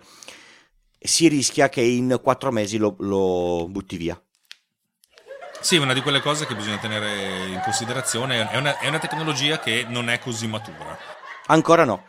si 0.98 1.28
rischia 1.28 1.70
che 1.70 1.80
in 1.80 2.20
quattro 2.22 2.50
mesi 2.52 2.76
lo, 2.76 2.94
lo 2.98 3.66
butti 3.68 3.96
via. 3.96 4.20
Sì, 5.60 5.76
una 5.76 5.92
di 5.92 6.00
quelle 6.02 6.20
cose 6.20 6.46
che 6.46 6.54
bisogna 6.54 6.78
tenere 6.78 7.46
in 7.46 7.60
considerazione 7.62 8.48
è 8.50 8.56
una, 8.56 8.78
è 8.78 8.88
una 8.88 8.98
tecnologia 8.98 9.58
che 9.58 9.84
non 9.88 10.08
è 10.08 10.18
così 10.18 10.46
matura. 10.46 10.96
Ancora 11.46 11.84
no. 11.84 12.04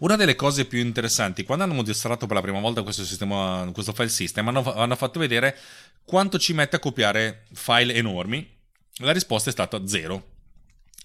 Una 0.00 0.16
delle 0.16 0.34
cose 0.34 0.64
più 0.64 0.78
interessanti, 0.78 1.44
quando 1.44 1.64
hanno 1.64 1.74
mostrato 1.74 2.26
per 2.26 2.36
la 2.36 2.42
prima 2.42 2.60
volta 2.60 2.82
questo, 2.82 3.04
sistema, 3.04 3.68
questo 3.72 3.92
file 3.92 4.08
system, 4.08 4.48
hanno, 4.48 4.74
hanno 4.74 4.96
fatto 4.96 5.18
vedere 5.18 5.56
quanto 6.04 6.38
ci 6.38 6.52
mette 6.52 6.76
a 6.76 6.78
copiare 6.78 7.44
file 7.52 7.94
enormi. 7.94 8.54
La 8.98 9.12
risposta 9.12 9.50
è 9.50 9.52
stata 9.52 9.86
zero 9.86 10.34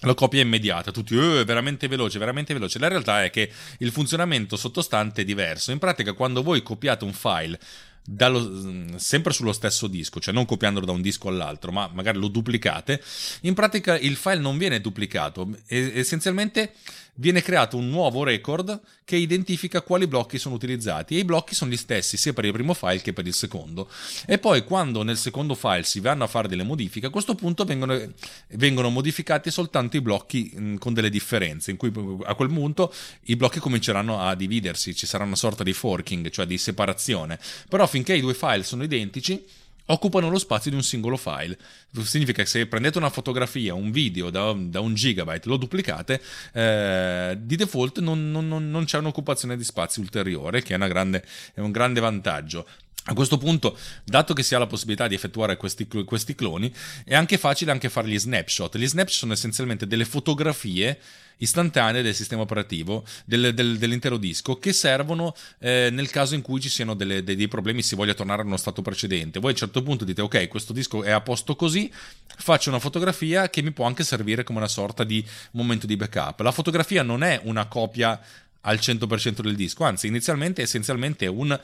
la 0.04 0.16
copia 0.16 0.42
immediata, 0.42 0.92
tutti 0.92 1.16
eh, 1.16 1.44
veramente 1.46 1.88
veloce, 1.88 2.18
veramente 2.18 2.54
veloce. 2.54 2.80
La 2.80 2.88
realtà 2.88 3.24
è 3.24 3.30
che 3.30 3.52
il 3.80 3.92
funzionamento 3.92 4.58
sottostante 4.58 5.22
è 5.22 5.26
diverso. 5.26 5.72
In 5.72 5.78
pratica, 5.78 6.14
quando 6.14 6.42
voi 6.42 6.64
copiate 6.64 7.04
un 7.04 7.14
file 7.14 7.60
dallo, 8.04 8.98
sempre 8.98 9.32
sullo 9.32 9.54
stesso 9.54 9.88
disco, 9.88 10.20
cioè 10.20 10.34
non 10.34 10.46
copiandolo 10.46 10.86
da 10.86 10.92
un 10.92 11.02
disco 11.02 11.28
all'altro, 11.28 11.72
ma 11.72 11.90
magari 11.94 12.18
lo 12.18 12.30
duplicate, 12.30 13.02
in 13.42 13.54
pratica 13.54 13.98
il 13.98 14.16
file 14.16 14.40
non 14.40 14.58
viene 14.58 14.82
duplicato, 14.82 15.48
essenzialmente 15.68 16.74
viene 17.22 17.44
creato 17.44 17.78
un 17.78 17.88
nuovo 17.88 18.24
record 18.24 18.82
che 19.06 19.16
identifica 19.16 19.82
quali 19.82 20.08
blocchi 20.08 20.40
sono 20.40 20.56
utilizzati 20.56 21.16
e 21.16 21.20
i 21.20 21.24
blocchi 21.24 21.54
sono 21.54 21.70
gli 21.70 21.78
stessi 21.78 22.18
sia 22.18 22.34
per 22.34 22.46
il 22.46 22.52
primo 22.52 22.74
file 22.74 23.00
che 23.02 23.14
per 23.14 23.28
il 23.28 23.34
secondo. 23.34 23.88
E 24.26 24.40
poi 24.40 24.64
quando 24.64 25.04
nel 25.04 25.18
secondo 25.18 25.54
file 25.54 25.84
si 25.84 26.00
vanno 26.00 26.24
a 26.24 26.28
fare 26.28 26.48
delle 26.48 26.64
modifiche, 26.64 27.06
a 27.06 27.10
questo 27.12 27.36
punto 27.36 27.64
vengono, 27.64 28.12
vengono 28.56 28.90
modificati 28.90 29.52
soltanto 29.52 29.98
i 29.98 30.02
blocchi 30.02 30.52
mh, 30.54 30.76
con 30.76 30.94
delle 30.94 31.12
differenze, 31.12 31.70
in 31.70 31.78
cui 31.78 31.92
a 32.24 32.34
quel 32.34 32.50
punto 32.50 32.92
i 33.26 33.36
blocchi 33.36 33.60
cominceranno 33.60 34.20
a 34.20 34.34
dividersi, 34.34 34.96
ci 34.96 35.06
sarà 35.06 35.24
una 35.24 35.36
sorta 35.36 35.64
di 35.64 35.74
forking, 35.74 36.30
cioè 36.32 36.48
di 36.48 36.58
separazione. 36.58 37.40
Però 37.70 37.86
finché 37.86 38.16
i 38.16 38.22
due 38.22 38.34
file 38.34 38.64
sono 38.64 38.84
identici, 38.84 39.46
occupano 39.86 40.30
lo 40.30 40.40
spazio 40.40 40.70
di 40.70 40.78
un 40.78 40.84
singolo 40.84 41.18
file. 41.18 41.58
Significa 42.04 42.44
che 42.44 42.48
se 42.48 42.66
prendete 42.66 42.98
una 42.98 43.10
fotografia, 43.10 43.74
un 43.74 43.92
video 43.92 44.30
da, 44.30 44.54
da 44.58 44.80
un 44.80 44.94
gigabyte, 44.94 45.48
lo 45.48 45.58
duplicate, 45.58 46.22
eh, 46.54 47.38
di 47.40 47.56
default 47.56 48.00
non, 48.00 48.32
non, 48.32 48.48
non, 48.48 48.84
c'è 48.86 48.98
un'occupazione 48.98 49.58
di 49.58 49.64
spazio 49.64 50.02
ulteriore, 50.02 50.62
che 50.62 50.76
è, 50.76 50.88
grande, 50.88 51.26
è 51.54 51.60
un 51.60 51.72
grande 51.72 52.00
vantaggio. 52.00 52.66
A 53.06 53.16
questo 53.16 53.40
punto, 53.40 53.76
dato 54.04 54.34
che 54.34 54.44
si 54.44 54.54
ha 54.54 54.60
la 54.60 54.68
possibilità 54.68 55.08
di 55.08 55.16
effettuare 55.16 55.58
questi, 55.58 55.88
questi, 55.88 56.36
cloni, 56.36 56.72
è 57.04 57.16
anche 57.16 57.40
facile 57.40 57.72
anche 57.72 57.90
fare 57.90 58.08
gli 58.08 58.20
snapshot. 58.20 58.78
Gli 58.78 58.88
snapshot 58.88 59.18
sono 59.18 59.34
essenzialmente 59.34 59.88
delle 59.88 60.06
fotografie 60.06 61.00
istantanee 61.42 62.04
del 62.04 62.14
sistema 62.14 62.44
operativo 62.44 63.04
del, 63.26 63.56
del, 63.56 63.80
dell'intero 63.80 64.18
disco 64.18 64.60
che 64.60 64.74
servono 64.74 65.36
eh, 65.58 65.90
nel 65.92 66.12
caso 66.12 66.36
in 66.36 66.42
cui 66.42 66.62
ci 66.62 66.70
siano 66.70 66.94
delle, 66.94 67.24
dei, 67.24 67.36
dei 67.36 67.48
problemi 67.48 67.82
si 67.82 67.96
voglia 67.96 68.14
tornare 68.14 68.44
allo 68.44 68.58
stato 68.58 68.84
precedente. 68.84 69.40
Voi 69.40 69.50
a 69.50 69.54
un 69.54 69.60
certo 69.60 69.82
punto 69.82 70.06
dite 70.06 70.22
ok, 70.22 70.48
questo 70.48 70.72
disco 70.72 71.04
è 71.04 71.10
a 71.10 71.22
posto 71.22 71.56
così, 71.56 71.92
faccio 72.38 72.70
una 72.70 72.80
fotografia 72.80 73.50
che 73.50 73.64
mi 73.64 73.72
può 73.72 73.86
anche 73.86 74.04
servire 74.04 74.44
come 74.44 74.60
una 74.60 74.68
sorta 74.68 75.04
di 75.04 75.26
momento 75.52 75.88
di 75.88 75.96
backup. 75.96 76.40
La 76.42 76.52
fotografia 76.52 77.02
non 77.02 77.24
è 77.24 77.40
una 77.44 77.66
copia 77.66 78.20
al 78.62 78.78
100% 78.78 79.42
del 79.42 79.56
disco, 79.56 79.84
anzi 79.84 80.06
inizialmente 80.06 80.62
è 80.62 80.66
essenzialmente 80.66 81.26
un 81.26 81.60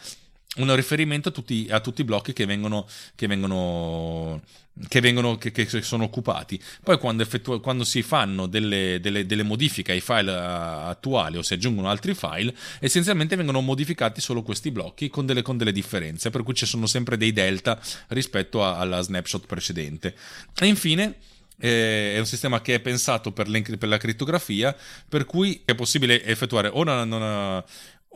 un 0.55 0.75
riferimento 0.75 1.29
a 1.29 1.31
tutti, 1.31 1.67
a 1.69 1.79
tutti 1.79 2.01
i 2.01 2.03
blocchi 2.03 2.33
che 2.33 2.45
vengono, 2.45 2.87
che 3.15 3.27
vengono 3.27 4.41
che, 4.87 5.01
vengono, 5.01 5.37
che, 5.37 5.51
che, 5.51 5.81
sono 5.81 6.03
occupati. 6.03 6.61
Poi 6.83 6.97
quando, 6.97 7.23
effettu- 7.23 7.61
quando 7.61 7.83
si 7.83 8.01
fanno 8.01 8.47
delle, 8.47 8.99
delle, 9.01 9.25
delle, 9.25 9.43
modifiche 9.43 9.91
ai 9.91 10.01
file 10.01 10.31
attuali 10.33 11.37
o 11.37 11.41
si 11.41 11.53
aggiungono 11.53 11.89
altri 11.89 12.13
file, 12.13 12.55
essenzialmente 12.79 13.35
vengono 13.35 13.61
modificati 13.61 14.21
solo 14.21 14.43
questi 14.43 14.71
blocchi 14.71 15.09
con 15.09 15.25
delle, 15.25 15.41
con 15.41 15.57
delle 15.57 15.71
differenze, 15.71 16.29
per 16.29 16.43
cui 16.43 16.53
ci 16.53 16.65
sono 16.65 16.85
sempre 16.85 17.17
dei 17.17 17.33
delta 17.33 17.79
rispetto 18.09 18.63
a, 18.63 18.77
alla 18.77 19.01
snapshot 19.01 19.45
precedente. 19.45 20.15
E 20.59 20.65
infine 20.67 21.15
eh, 21.59 22.13
è 22.15 22.19
un 22.19 22.25
sistema 22.25 22.61
che 22.61 22.75
è 22.75 22.79
pensato 22.79 23.31
per, 23.31 23.49
per, 23.49 23.87
la 23.87 23.97
crittografia, 23.97 24.75
per 25.07 25.25
cui 25.25 25.61
è 25.65 25.73
possibile 25.73 26.23
effettuare 26.23 26.67
o 26.67 26.81
una, 26.81 27.01
una, 27.01 27.65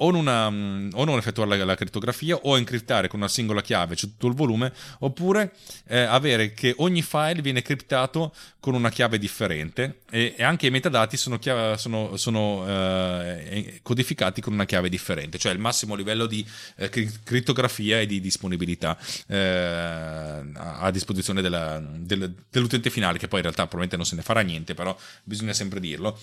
o, 0.01 0.07
una, 0.07 0.49
mm, 0.49 0.89
o 0.93 1.05
non 1.05 1.17
effettuare 1.17 1.57
la, 1.57 1.65
la, 1.65 1.75
crittografia 1.75 2.35
o 2.35 2.57
encriptare 2.57 3.07
con 3.07 3.19
una 3.19 3.29
singola 3.29 3.61
chiave, 3.61 3.95
cioè 3.95 4.09
tutto 4.09 4.27
il 4.27 4.33
volume, 4.33 4.71
oppure 4.99 5.53
eh, 5.87 5.99
avere 5.99 6.53
che 6.53 6.73
ogni 6.77 7.01
file 7.01 7.41
viene 7.41 7.61
criptato 7.61 8.33
con 8.59 8.73
una 8.73 8.89
chiave 8.89 9.17
differente 9.17 10.01
e, 10.09 10.35
e 10.37 10.43
anche 10.43 10.67
i 10.67 10.69
metadati 10.69 11.17
sono, 11.17 11.39
chiave, 11.39 11.77
sono, 11.77 12.17
sono 12.17 12.65
eh, 12.67 13.79
codificati 13.81 14.41
con 14.41 14.53
una 14.53 14.65
chiave 14.65 14.89
differente, 14.89 15.37
cioè 15.37 15.51
il 15.51 15.59
massimo 15.59 15.95
livello 15.95 16.25
di 16.25 16.45
eh, 16.77 16.89
crittografia 16.89 17.99
e 17.99 18.05
di 18.05 18.19
disponibilità 18.19 18.97
eh, 19.27 20.43
a 20.55 20.89
disposizione 20.91 21.41
della, 21.41 21.81
del, 21.81 22.33
dell'utente 22.49 22.89
finale, 22.89 23.17
che 23.17 23.27
poi 23.27 23.39
in 23.39 23.45
realtà 23.45 23.67
probabilmente 23.67 23.97
non 23.97 24.05
se 24.05 24.15
ne 24.15 24.21
farà 24.21 24.41
niente, 24.41 24.73
però 24.73 24.95
bisogna 25.23 25.53
sempre 25.53 25.79
dirlo. 25.79 26.19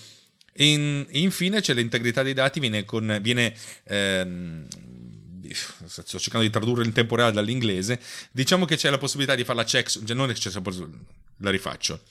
In, 0.57 1.05
infine 1.11 1.61
c'è 1.61 1.73
l'integrità 1.73 2.23
dei 2.23 2.33
dati, 2.33 2.59
viene, 2.59 2.85
con, 2.85 3.19
viene 3.21 3.55
ehm, 3.85 4.67
sto 5.53 6.19
cercando 6.19 6.45
di 6.45 6.51
tradurre 6.51 6.83
in 6.83 6.91
tempo 6.91 7.15
reale 7.15 7.31
dall'inglese, 7.31 7.99
diciamo 8.31 8.65
che 8.65 8.75
c'è 8.75 8.89
la 8.89 8.97
possibilità 8.97 9.35
di 9.35 9.43
fare 9.43 9.57
la 9.57 9.63
check, 9.63 9.89
cioè 9.89 10.15
non 10.15 10.29
è 10.29 10.33
che 10.33 10.39
c'è, 10.39 10.51
la 11.37 11.49
rifaccio. 11.49 12.01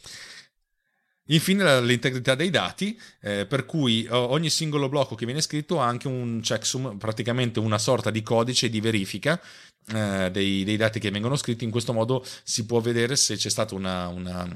Infine 1.31 1.82
l'integrità 1.82 2.35
dei 2.35 2.48
dati, 2.48 2.98
eh, 3.20 3.44
per 3.44 3.66
cui 3.66 4.06
ogni 4.09 4.48
singolo 4.48 4.89
blocco 4.89 5.15
che 5.15 5.27
viene 5.27 5.43
scritto 5.43 5.78
ha 5.78 5.86
anche 5.86 6.09
un 6.09 6.40
checksum, 6.40 6.97
praticamente 6.97 7.59
una 7.59 7.78
sorta 7.78 8.10
di 8.10 8.23
codice 8.23 8.70
di 8.70 8.81
verifica 8.81 9.39
eh, 9.93 10.31
dei, 10.32 10.65
dei, 10.65 10.77
dati 10.78 10.98
che 10.98 11.10
vengono 11.10 11.36
scritti. 11.36 11.65
In 11.65 11.70
questo 11.70 11.93
modo 11.93 12.24
si 12.43 12.65
può 12.65 12.81
vedere 12.81 13.15
se 13.15 13.36
c'è 13.36 13.51
stata 13.51 13.74
una, 13.74 14.09
una, 14.09 14.48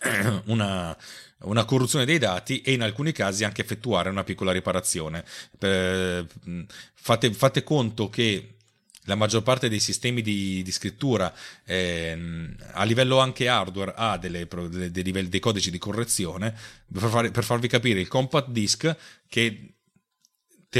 una 0.46 0.96
una 1.40 1.64
corruzione 1.64 2.04
dei 2.04 2.18
dati 2.18 2.62
e 2.62 2.72
in 2.72 2.82
alcuni 2.82 3.12
casi 3.12 3.44
anche 3.44 3.62
effettuare 3.62 4.08
una 4.08 4.24
piccola 4.24 4.52
riparazione. 4.52 5.24
Fate, 6.94 7.32
fate 7.32 7.62
conto 7.62 8.08
che 8.08 8.54
la 9.04 9.14
maggior 9.14 9.42
parte 9.42 9.68
dei 9.68 9.80
sistemi 9.80 10.20
di, 10.20 10.62
di 10.62 10.72
scrittura 10.72 11.32
eh, 11.64 12.54
a 12.72 12.84
livello 12.84 13.18
anche 13.18 13.48
hardware 13.48 13.94
ha 13.96 14.18
delle, 14.18 14.46
dei, 14.68 14.90
dei, 14.90 15.28
dei, 15.28 15.40
codici 15.40 15.70
di 15.70 15.78
correzione 15.78 16.54
per, 16.92 17.08
far, 17.08 17.30
per 17.30 17.44
farvi 17.44 17.68
capire 17.68 18.00
il 18.00 18.08
compact 18.08 18.50
disk 18.50 18.94
che 19.26 19.77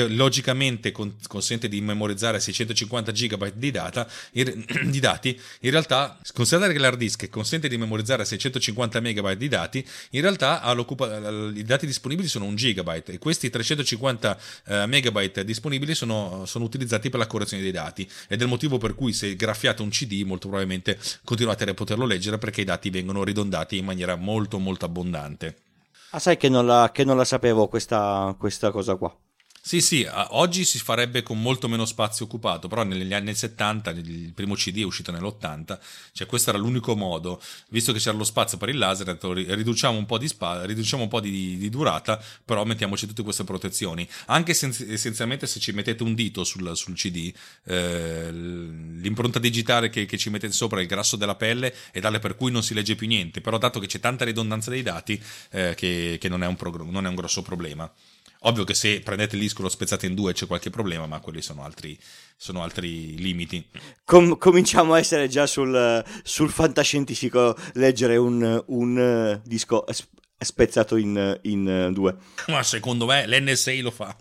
logicamente 0.08 0.92
consente 0.92 1.66
di 1.66 1.80
memorizzare 1.80 2.40
650 2.40 3.10
GB 3.10 3.52
di, 3.54 3.70
data, 3.70 4.06
di 4.32 5.00
dati, 5.00 5.40
in 5.60 5.70
realtà 5.70 6.18
considerare 6.34 6.74
che 6.74 6.78
l'hard 6.78 6.98
disk 6.98 7.28
consente 7.30 7.68
di 7.68 7.78
memorizzare 7.78 8.24
650 8.24 9.00
MB 9.00 9.32
di 9.32 9.48
dati, 9.48 9.86
in 10.10 10.20
realtà 10.20 10.62
i 11.54 11.64
dati 11.64 11.86
disponibili 11.86 12.28
sono 12.28 12.44
1 12.44 12.54
GB 12.54 13.02
e 13.06 13.18
questi 13.18 13.48
350 13.48 14.38
eh, 14.66 14.86
MB 14.86 15.40
disponibili 15.40 15.94
sono, 15.94 16.44
sono, 16.44 16.64
utilizzati 16.64 17.08
per 17.08 17.18
la 17.18 17.26
correzione 17.26 17.62
dei 17.62 17.72
dati 17.72 18.08
ed 18.28 18.40
è 18.40 18.42
il 18.42 18.48
motivo 18.48 18.76
per 18.76 18.94
cui 18.94 19.14
se 19.14 19.34
graffiate 19.36 19.80
un 19.80 19.88
CD 19.88 20.22
molto 20.24 20.48
probabilmente 20.48 20.98
continuate 21.24 21.64
a 21.64 21.74
poterlo 21.74 22.04
leggere 22.04 22.36
perché 22.36 22.60
i 22.60 22.64
dati 22.64 22.90
vengono 22.90 23.24
ridondati 23.24 23.78
in 23.78 23.86
maniera 23.86 24.16
molto 24.16 24.58
molto 24.58 24.84
abbondante. 24.84 25.56
Ah 26.10 26.18
sai 26.18 26.36
che 26.36 26.48
non 26.48 26.66
la, 26.66 26.90
che 26.92 27.04
non 27.04 27.16
la 27.16 27.24
sapevo 27.24 27.68
questa, 27.68 28.34
questa 28.38 28.70
cosa 28.70 28.96
qua. 28.96 29.14
Sì, 29.68 29.82
sì, 29.82 30.08
oggi 30.30 30.64
si 30.64 30.78
farebbe 30.78 31.22
con 31.22 31.42
molto 31.42 31.68
meno 31.68 31.84
spazio 31.84 32.24
occupato, 32.24 32.68
però 32.68 32.84
negli 32.84 33.12
anni 33.12 33.34
70, 33.34 33.90
il 33.90 34.32
primo 34.32 34.54
CD 34.54 34.78
è 34.78 34.84
uscito 34.84 35.12
nell'80, 35.12 35.78
cioè 36.12 36.26
questo 36.26 36.48
era 36.48 36.58
l'unico 36.58 36.96
modo, 36.96 37.38
visto 37.68 37.92
che 37.92 37.98
c'era 37.98 38.16
lo 38.16 38.24
spazio 38.24 38.56
per 38.56 38.70
il 38.70 38.78
laser, 38.78 39.18
riduciamo 39.20 39.98
un 39.98 40.06
po' 40.06 40.16
di, 40.16 40.26
spa, 40.26 40.64
riduciamo 40.64 41.02
un 41.02 41.10
po' 41.10 41.20
di, 41.20 41.58
di 41.58 41.68
durata, 41.68 42.18
però 42.42 42.64
mettiamoci 42.64 43.06
tutte 43.06 43.22
queste 43.22 43.44
protezioni. 43.44 44.08
Anche 44.28 44.54
se, 44.54 44.74
essenzialmente 44.88 45.46
se 45.46 45.60
ci 45.60 45.72
mettete 45.72 46.02
un 46.02 46.14
dito 46.14 46.44
sul, 46.44 46.74
sul 46.74 46.94
CD, 46.94 47.30
eh, 47.64 48.32
l'impronta 48.32 49.38
digitale 49.38 49.90
che, 49.90 50.06
che, 50.06 50.16
ci 50.16 50.30
mettete 50.30 50.54
sopra 50.54 50.78
è 50.78 50.82
il 50.82 50.88
grasso 50.88 51.16
della 51.16 51.34
pelle 51.34 51.74
e 51.92 52.00
tale 52.00 52.20
per 52.20 52.36
cui 52.36 52.50
non 52.50 52.62
si 52.62 52.72
legge 52.72 52.94
più 52.94 53.06
niente, 53.06 53.42
però 53.42 53.58
dato 53.58 53.80
che 53.80 53.86
c'è 53.86 54.00
tanta 54.00 54.24
ridondanza 54.24 54.70
dei 54.70 54.82
dati, 54.82 55.22
eh, 55.50 55.74
che, 55.76 56.16
che 56.18 56.28
non, 56.30 56.42
è 56.42 56.46
un 56.46 56.56
prog- 56.56 56.88
non 56.88 57.04
è 57.04 57.08
un 57.10 57.16
grosso 57.16 57.42
problema. 57.42 57.92
Ovvio 58.42 58.62
che 58.62 58.74
se 58.74 59.00
prendete 59.00 59.34
il 59.34 59.42
disco 59.42 59.60
e 59.60 59.62
lo 59.62 59.68
spezzate 59.68 60.06
in 60.06 60.14
due 60.14 60.32
c'è 60.32 60.46
qualche 60.46 60.70
problema, 60.70 61.06
ma 61.06 61.18
quelli 61.18 61.42
sono 61.42 61.64
altri, 61.64 61.98
sono 62.36 62.62
altri 62.62 63.16
limiti. 63.18 63.66
Com- 64.04 64.38
cominciamo 64.38 64.94
a 64.94 64.98
essere 64.98 65.28
già 65.28 65.46
sul, 65.46 66.04
sul 66.22 66.50
fantascientifico 66.50 67.56
leggere 67.74 68.16
un, 68.16 68.62
un 68.66 68.96
uh, 68.96 69.48
disco 69.48 69.84
spezzato 70.38 70.96
in, 70.96 71.38
in 71.42 71.88
uh, 71.88 71.92
due. 71.92 72.16
Ma 72.46 72.62
secondo 72.62 73.06
me 73.06 73.26
l'NSA 73.26 73.72
lo 73.80 73.90
fa. 73.90 74.16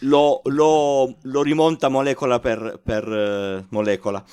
lo, 0.00 0.42
lo, 0.44 1.16
lo, 1.22 1.42
rimonta 1.42 1.88
molecola 1.88 2.38
per, 2.38 2.80
per 2.82 3.08
uh, 3.08 3.66
molecola. 3.70 4.24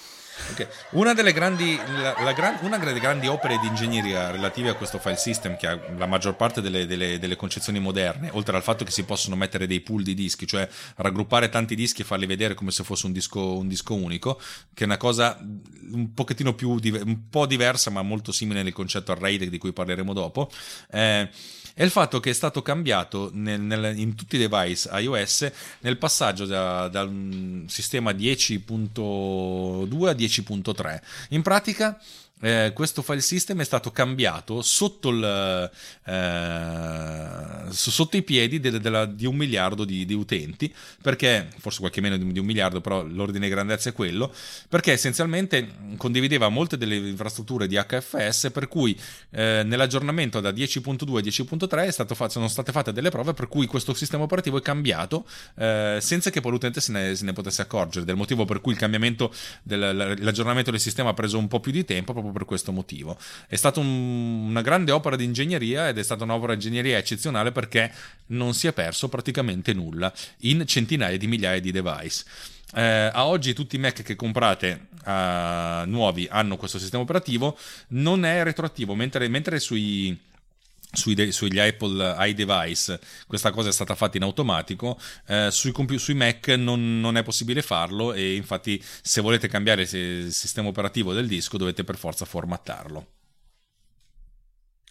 Okay. 0.51 0.67
Una, 0.91 1.13
delle 1.13 1.33
grandi, 1.33 1.75
la, 1.75 2.15
la 2.19 2.33
gran, 2.33 2.57
una 2.61 2.77
delle 2.77 2.99
grandi 2.99 3.27
opere 3.27 3.57
di 3.59 3.67
ingegneria 3.67 4.31
relative 4.31 4.69
a 4.69 4.75
questo 4.75 4.97
file 4.99 5.17
system, 5.17 5.57
che 5.57 5.67
ha 5.67 5.79
la 5.97 6.05
maggior 6.05 6.35
parte 6.35 6.61
delle, 6.61 6.85
delle, 6.85 7.19
delle, 7.19 7.35
concezioni 7.35 7.79
moderne, 7.79 8.29
oltre 8.33 8.55
al 8.55 8.63
fatto 8.63 8.83
che 8.83 8.91
si 8.91 9.03
possono 9.03 9.35
mettere 9.35 9.67
dei 9.67 9.81
pool 9.81 10.03
di 10.03 10.13
dischi, 10.13 10.47
cioè 10.47 10.67
raggruppare 10.97 11.49
tanti 11.49 11.75
dischi 11.75 12.01
e 12.01 12.05
farli 12.05 12.25
vedere 12.25 12.53
come 12.53 12.71
se 12.71 12.83
fosse 12.83 13.05
un 13.05 13.11
disco, 13.11 13.57
un 13.57 13.67
disco 13.67 13.93
unico, 13.93 14.39
che 14.73 14.83
è 14.83 14.85
una 14.85 14.97
cosa 14.97 15.37
un 15.39 16.13
pochettino 16.13 16.53
più 16.53 16.69
un 16.71 17.29
po' 17.29 17.45
diversa, 17.45 17.89
ma 17.89 18.01
molto 18.01 18.31
simile 18.31 18.63
nel 18.63 18.73
concetto 18.73 19.11
array 19.11 19.49
di 19.49 19.57
cui 19.57 19.73
parleremo 19.73 20.13
dopo. 20.13 20.49
Eh, 20.91 21.29
è 21.77 21.83
il 21.83 21.91
fatto 21.91 22.19
che 22.19 22.31
è 22.31 22.33
stato 22.33 22.63
cambiato 22.63 23.29
nel, 23.33 23.61
nel, 23.61 23.99
in 23.99 24.15
tutti 24.15 24.35
i 24.35 24.39
device 24.39 24.89
iOS 24.91 25.51
nel 25.81 25.99
passaggio 25.99 26.47
da, 26.47 26.87
da 26.87 27.03
un 27.03 27.65
sistema 27.67 28.13
10.2 28.13 30.07
a 30.07 30.13
10.3. 30.13 31.01
In 31.29 31.43
pratica 31.43 32.01
eh, 32.41 32.71
questo 32.73 33.01
file 33.01 33.21
system 33.21 33.61
è 33.61 33.63
stato 33.63 33.91
cambiato 33.91 34.61
sotto, 34.61 35.09
il, 35.09 35.71
eh, 36.05 37.71
sotto 37.71 38.17
i 38.17 38.21
piedi 38.21 38.59
de, 38.59 38.79
de 38.79 38.89
la, 38.89 39.05
di 39.05 39.25
un 39.25 39.35
miliardo 39.35 39.85
di, 39.85 40.05
di, 40.05 40.13
utenti, 40.13 40.73
perché 41.01 41.47
forse 41.57 41.79
qualche 41.79 42.01
meno 42.01 42.17
di, 42.17 42.31
di, 42.31 42.39
un 42.39 42.45
miliardo, 42.45 42.81
però 42.81 43.03
l'ordine 43.03 43.47
di 43.47 43.51
grandezza 43.51 43.89
è 43.89 43.93
quello, 43.93 44.33
perché 44.69 44.91
essenzialmente 44.91 45.67
condivideva 45.97 46.49
molte 46.49 46.77
delle 46.77 46.95
infrastrutture 46.95 47.67
di 47.67 47.75
HFS, 47.75 48.49
per 48.51 48.67
cui 48.67 48.97
eh, 49.31 49.63
nell'aggiornamento 49.65 50.39
da 50.39 50.51
10.2 50.51 51.17
a 51.17 51.21
10.3 51.21 52.05
fatto, 52.13 52.29
sono 52.29 52.47
state 52.47 52.71
fatte 52.71 52.93
delle 52.93 53.09
prove 53.09 53.33
per 53.33 53.47
cui 53.47 53.65
questo 53.65 53.93
sistema 53.93 54.23
operativo 54.23 54.57
è 54.57 54.61
cambiato 54.61 55.25
eh, 55.55 55.97
senza 56.01 56.29
che 56.29 56.41
poi 56.41 56.51
l'utente 56.51 56.81
se 56.81 56.91
ne, 56.91 57.15
se 57.15 57.25
ne, 57.25 57.33
potesse 57.33 57.61
accorgere, 57.61 58.05
del 58.05 58.15
motivo 58.15 58.45
per 58.45 58.61
cui 58.61 58.73
il 58.73 58.77
cambiamento 58.77 59.33
dell'aggiornamento 59.63 60.71
del 60.71 60.79
sistema 60.79 61.09
ha 61.09 61.13
preso 61.13 61.37
un 61.37 61.47
po' 61.47 61.59
più 61.59 61.71
di 61.71 61.85
tempo, 61.85 62.13
per 62.31 62.45
questo 62.45 62.71
motivo. 62.71 63.17
È 63.47 63.55
stata 63.55 63.79
un, 63.79 64.47
una 64.49 64.61
grande 64.61 64.91
opera 64.91 65.15
di 65.15 65.23
ingegneria 65.23 65.89
ed 65.89 65.97
è 65.97 66.03
stata 66.03 66.23
un'opera 66.23 66.55
di 66.55 66.65
ingegneria 66.65 66.97
eccezionale 66.97 67.51
perché 67.51 67.91
non 68.27 68.53
si 68.53 68.67
è 68.67 68.73
perso 68.73 69.09
praticamente 69.09 69.73
nulla 69.73 70.11
in 70.39 70.65
centinaia 70.65 71.17
di 71.17 71.27
migliaia 71.27 71.59
di 71.59 71.71
device. 71.71 72.23
eh, 72.73 73.09
a 73.13 73.25
oggi 73.25 73.53
tutti 73.53 73.77
i 73.77 73.79
Mac 73.79 74.01
che 74.03 74.15
comprate 74.15 74.87
uh, 75.05 75.87
nuovi 75.89 76.27
hanno 76.29 76.57
questo 76.57 76.79
sistema 76.79 77.03
operativo, 77.03 77.57
non 77.89 78.25
è 78.25 78.43
retroattivo, 78.43 78.93
mentre, 78.93 79.27
mentre 79.29 79.59
sui 79.59 80.17
sui 80.97 81.31
sugli 81.31 81.59
Apple 81.59 82.15
iDevice 82.27 82.99
questa 83.27 83.51
cosa 83.51 83.69
è 83.69 83.71
stata 83.71 83.95
fatta 83.95 84.17
in 84.17 84.23
automatico. 84.23 84.99
Eh, 85.27 85.49
sui, 85.51 85.71
compi- 85.71 85.99
sui, 85.99 86.15
Mac 86.15 86.47
non, 86.49 86.99
non, 86.99 87.17
è 87.17 87.23
possibile 87.23 87.61
farlo 87.61 88.13
e 88.13 88.35
infatti 88.35 88.83
se 89.01 89.21
volete 89.21 89.47
cambiare 89.47 89.83
il 89.83 90.31
sistema 90.31 90.67
operativo 90.67 91.13
del 91.13 91.27
disco 91.27 91.57
dovete 91.57 91.83
per 91.83 91.97
forza 91.97 92.25
formattarlo. 92.25 93.05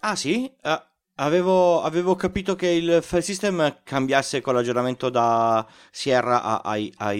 Ah 0.00 0.14
sì? 0.14 0.50
Uh, 0.62 0.80
avevo, 1.16 1.82
avevo, 1.82 2.14
capito 2.14 2.54
che 2.54 2.68
il 2.68 3.00
file 3.02 3.22
system 3.22 3.80
cambiasse 3.82 4.40
con 4.40 4.54
l'aggiornamento 4.54 5.08
da 5.10 5.66
Sierra 5.90 6.42
a, 6.42 6.60
a, 6.62 6.78
a, 6.96 7.14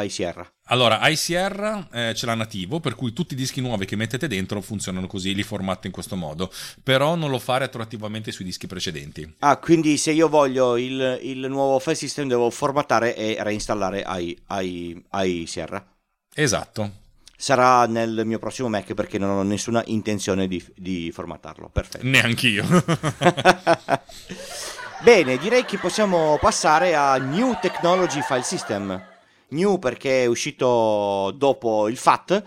a 0.00 0.08
Sierra 0.08 0.50
allora, 0.72 1.06
iSierra 1.06 1.86
eh, 1.92 2.14
ce 2.14 2.24
l'ha 2.24 2.34
nativo, 2.34 2.80
per 2.80 2.94
cui 2.94 3.12
tutti 3.12 3.34
i 3.34 3.36
dischi 3.36 3.60
nuovi 3.60 3.84
che 3.84 3.94
mettete 3.94 4.26
dentro 4.26 4.62
funzionano 4.62 5.06
così, 5.06 5.34
li 5.34 5.42
formate 5.42 5.86
in 5.86 5.92
questo 5.92 6.16
modo, 6.16 6.50
però 6.82 7.14
non 7.14 7.28
lo 7.28 7.38
fa 7.38 7.58
retroattivamente 7.58 8.32
sui 8.32 8.46
dischi 8.46 8.66
precedenti. 8.66 9.34
Ah, 9.40 9.58
quindi 9.58 9.98
se 9.98 10.12
io 10.12 10.30
voglio 10.30 10.78
il, 10.78 11.18
il 11.24 11.46
nuovo 11.50 11.78
file 11.78 11.94
system 11.94 12.26
devo 12.26 12.48
formattare 12.48 13.14
e 13.14 13.36
reinstallare 13.40 14.02
iSierra? 15.20 15.86
Esatto. 16.34 17.00
Sarà 17.36 17.84
nel 17.86 18.22
mio 18.24 18.38
prossimo 18.38 18.70
Mac 18.70 18.94
perché 18.94 19.18
non 19.18 19.28
ho 19.28 19.42
nessuna 19.42 19.82
intenzione 19.86 20.48
di, 20.48 20.64
di 20.74 21.12
formattarlo. 21.12 21.68
Perfetto. 21.68 22.06
Neanch'io. 22.06 22.64
Bene, 25.04 25.36
direi 25.36 25.66
che 25.66 25.76
possiamo 25.76 26.38
passare 26.40 26.94
a 26.94 27.18
New 27.18 27.58
Technology 27.60 28.22
File 28.22 28.42
System 28.42 29.10
new 29.52 29.78
perché 29.78 30.24
è 30.24 30.26
uscito 30.26 31.32
dopo 31.36 31.88
il 31.88 31.96
FAT, 31.96 32.44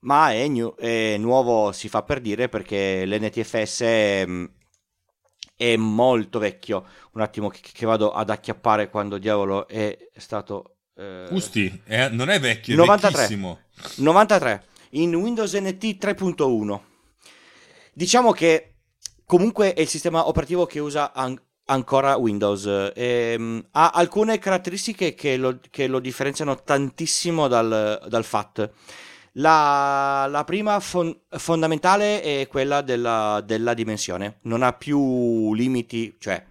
ma 0.00 0.32
è, 0.32 0.46
new, 0.46 0.74
è 0.76 1.16
nuovo, 1.18 1.72
si 1.72 1.88
fa 1.88 2.02
per 2.02 2.20
dire, 2.20 2.48
perché 2.48 3.04
l'NTFS 3.04 3.80
è, 3.80 4.24
mm, 4.26 4.44
è 5.56 5.76
molto 5.76 6.38
vecchio. 6.38 6.86
Un 7.12 7.20
attimo 7.20 7.48
che, 7.48 7.60
che, 7.60 7.86
vado 7.86 8.12
ad 8.12 8.30
acchiappare 8.30 8.90
quando 8.90 9.18
diavolo 9.18 9.66
è 9.66 9.96
stato... 10.16 10.76
Eh... 10.94 11.26
Usti, 11.30 11.82
è, 11.84 12.08
non 12.10 12.28
è 12.28 12.38
vecchio, 12.38 12.74
è 12.74 12.76
93. 12.76 13.10
vecchissimo. 13.10 13.60
93, 13.96 14.64
in 14.90 15.14
Windows 15.14 15.52
NT 15.54 15.84
3.1. 15.98 16.80
Diciamo 17.92 18.32
che 18.32 18.74
comunque 19.24 19.74
è 19.74 19.80
il 19.80 19.88
sistema 19.88 20.28
operativo 20.28 20.66
che 20.66 20.78
usa 20.78 21.12
an- 21.12 21.40
ancora 21.68 22.16
Windows. 22.16 22.92
Ehm, 22.94 23.66
ha 23.72 23.90
alcune 23.90 24.38
caratteristiche 24.38 25.14
che 25.14 25.36
lo, 25.36 25.58
che 25.70 25.86
lo 25.86 25.98
differenziano 25.98 26.62
tantissimo 26.62 27.48
dal, 27.48 28.04
dal 28.08 28.24
FAT. 28.24 28.70
La, 29.32 30.26
la 30.28 30.44
prima 30.44 30.80
fon- 30.80 31.16
fondamentale 31.28 32.22
è 32.22 32.46
quella 32.48 32.80
della, 32.80 33.42
della, 33.44 33.74
dimensione, 33.74 34.38
non 34.42 34.62
ha 34.62 34.72
più 34.72 35.54
limiti, 35.54 36.16
cioè 36.18 36.44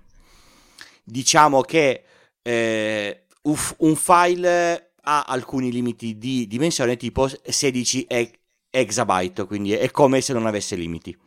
diciamo 1.03 1.61
che 1.61 2.03
eh, 2.41 3.23
un 3.41 3.95
file 3.95 4.91
ha 5.01 5.23
alcuni 5.23 5.71
limiti 5.71 6.17
di 6.17 6.47
dimensione 6.47 6.95
tipo 6.95 7.27
16 7.27 8.03
e- 8.03 8.39
exabyte, 8.69 9.45
quindi 9.45 9.73
è 9.73 9.91
come 9.91 10.21
se 10.21 10.33
non 10.33 10.45
avesse 10.45 10.75
limiti. 10.75 11.17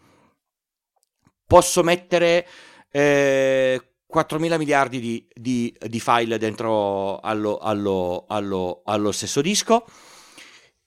Posso 1.47 1.83
mettere 1.83 2.47
eh, 2.91 3.81
4.000 4.13 4.59
miliardi 4.59 5.01
di, 5.01 5.27
di, 5.33 5.75
di, 5.79 6.01
file 6.01 6.37
dentro 6.39 7.21
allo, 7.21 7.59
allo, 7.59 8.25
allo, 8.29 8.83
allo 8.85 9.13
stesso 9.13 9.41
disco 9.41 9.85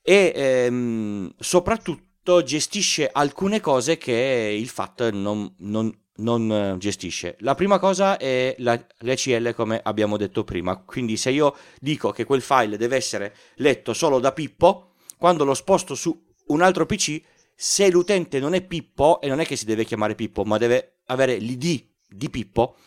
e 0.01 0.33
ehm, 0.35 1.33
soprattutto 1.39 2.43
gestisce 2.43 3.09
alcune 3.09 3.61
cose 3.61 3.97
che 3.97 4.55
il 4.57 4.67
FAT 4.67 5.11
non, 5.11 5.53
non, 5.59 5.91
non 6.17 6.75
gestisce. 6.77 7.37
La 7.39 7.55
prima 7.55 7.79
cosa 7.79 8.17
è 8.17 8.55
la, 8.59 8.79
l'ECL 8.99 9.53
come 9.55 9.79
abbiamo 9.81 10.17
detto 10.17 10.43
prima, 10.43 10.77
quindi 10.77 11.15
se 11.15 11.31
io 11.31 11.55
dico 11.79 12.11
che 12.11 12.25
quel 12.25 12.41
file 12.41 12.77
deve 12.77 12.97
essere 12.97 13.33
letto 13.55 13.93
solo 13.93 14.19
da 14.19 14.33
Pippo, 14.33 14.95
quando 15.17 15.45
lo 15.45 15.53
sposto 15.53 15.95
su 15.95 16.21
un 16.47 16.61
altro 16.61 16.85
PC, 16.85 17.21
se 17.55 17.89
l'utente 17.89 18.39
non 18.41 18.53
è 18.53 18.61
Pippo, 18.61 19.21
e 19.21 19.29
non 19.29 19.39
è 19.39 19.45
che 19.45 19.55
si 19.55 19.63
deve 19.63 19.85
chiamare 19.85 20.15
Pippo, 20.15 20.43
ma 20.43 20.57
deve 20.57 20.97
avere 21.05 21.37
l'ID 21.37 21.91
di 22.13 22.29
Pippo, 22.29 22.77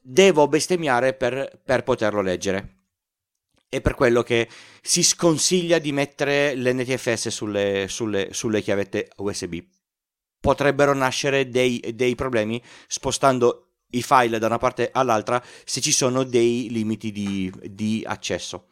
devo 0.00 0.48
bestemmiare 0.48 1.14
per, 1.14 1.60
per 1.64 1.82
poterlo 1.82 2.20
leggere. 2.20 2.76
È 3.68 3.80
per 3.80 3.94
quello 3.94 4.22
che 4.22 4.48
si 4.82 5.02
sconsiglia 5.02 5.78
di 5.78 5.92
mettere 5.92 6.56
l'NTFS 6.56 7.28
sulle, 7.28 7.86
sulle, 7.88 8.28
sulle 8.32 8.62
chiavette 8.62 9.10
USB. 9.16 9.58
Potrebbero 10.40 10.92
nascere 10.94 11.48
dei, 11.48 11.92
dei 11.94 12.14
problemi 12.14 12.60
spostando 12.88 13.66
i 13.90 14.02
file 14.02 14.38
da 14.38 14.46
una 14.46 14.58
parte 14.58 14.90
all'altra 14.92 15.42
se 15.64 15.80
ci 15.80 15.92
sono 15.92 16.24
dei 16.24 16.68
limiti 16.70 17.12
di, 17.12 17.52
di 17.64 18.02
accesso. 18.04 18.66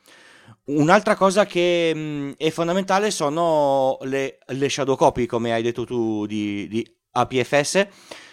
Un'altra 0.65 1.15
cosa 1.15 1.47
che 1.47 1.95
mh, 1.95 2.33
è 2.37 2.51
fondamentale 2.51 3.11
sono 3.11 3.99
le, 4.03 4.39
le, 4.47 4.69
shadow 4.69 4.97
copy, 4.97 5.27
come 5.27 5.53
hai 5.53 5.63
detto 5.63 5.85
tu, 5.85 6.27
di, 6.27 6.67
di 6.69 6.87
APFS 7.13 7.87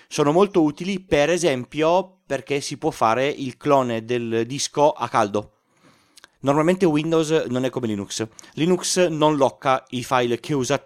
sono 0.08 0.32
molto 0.32 0.62
utili 0.62 1.00
per 1.00 1.30
esempio 1.30 2.22
perché 2.26 2.62
si 2.62 2.78
può 2.78 2.92
fare 2.92 3.28
il 3.28 3.58
clone 3.58 4.04
del 4.04 4.46
disco 4.46 4.92
a 4.92 5.08
caldo. 5.08 5.52
Normalmente 6.40 6.86
Windows 6.86 7.46
non 7.48 7.66
è 7.66 7.70
come 7.70 7.88
Linux. 7.88 8.28
Linux 8.54 9.08
non 9.08 9.36
locca 9.36 9.84
i 9.90 10.04
file 10.04 10.40
che 10.40 10.54
usa 10.54 10.80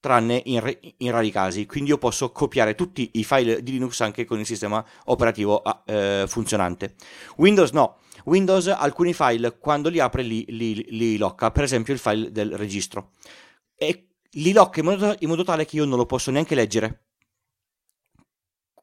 tranne 0.00 0.42
in, 0.46 0.76
in, 0.98 1.10
rari 1.10 1.30
casi, 1.30 1.66
quindi 1.66 1.90
io 1.90 1.98
posso 1.98 2.32
copiare 2.32 2.74
tutti 2.74 3.10
i 3.14 3.24
file 3.24 3.62
di 3.62 3.72
Linux 3.72 4.00
anche 4.00 4.24
con 4.24 4.38
il 4.38 4.46
sistema 4.46 4.84
operativo 5.04 5.60
ah, 5.60 5.82
eh, 5.86 6.24
funzionante. 6.26 6.94
Windows 7.36 7.70
no, 7.72 7.98
Windows 8.24 8.66
alcuni 8.68 9.12
file 9.12 9.58
quando 9.58 9.90
li 9.90 10.00
apre 10.00 10.22
li, 10.22 10.44
li, 10.48 10.86
li, 10.88 11.16
locca, 11.18 11.50
per 11.50 11.64
esempio 11.64 11.92
il 11.92 12.00
file 12.00 12.32
del 12.32 12.56
registro, 12.56 13.10
e 13.76 14.08
li 14.32 14.52
locca 14.52 14.80
in 14.80 14.86
modo, 14.86 15.14
in 15.18 15.28
modo 15.28 15.44
tale 15.44 15.66
che 15.66 15.76
io 15.76 15.84
non 15.84 15.98
lo 15.98 16.06
posso 16.06 16.30
neanche 16.30 16.54
leggere. 16.54 17.04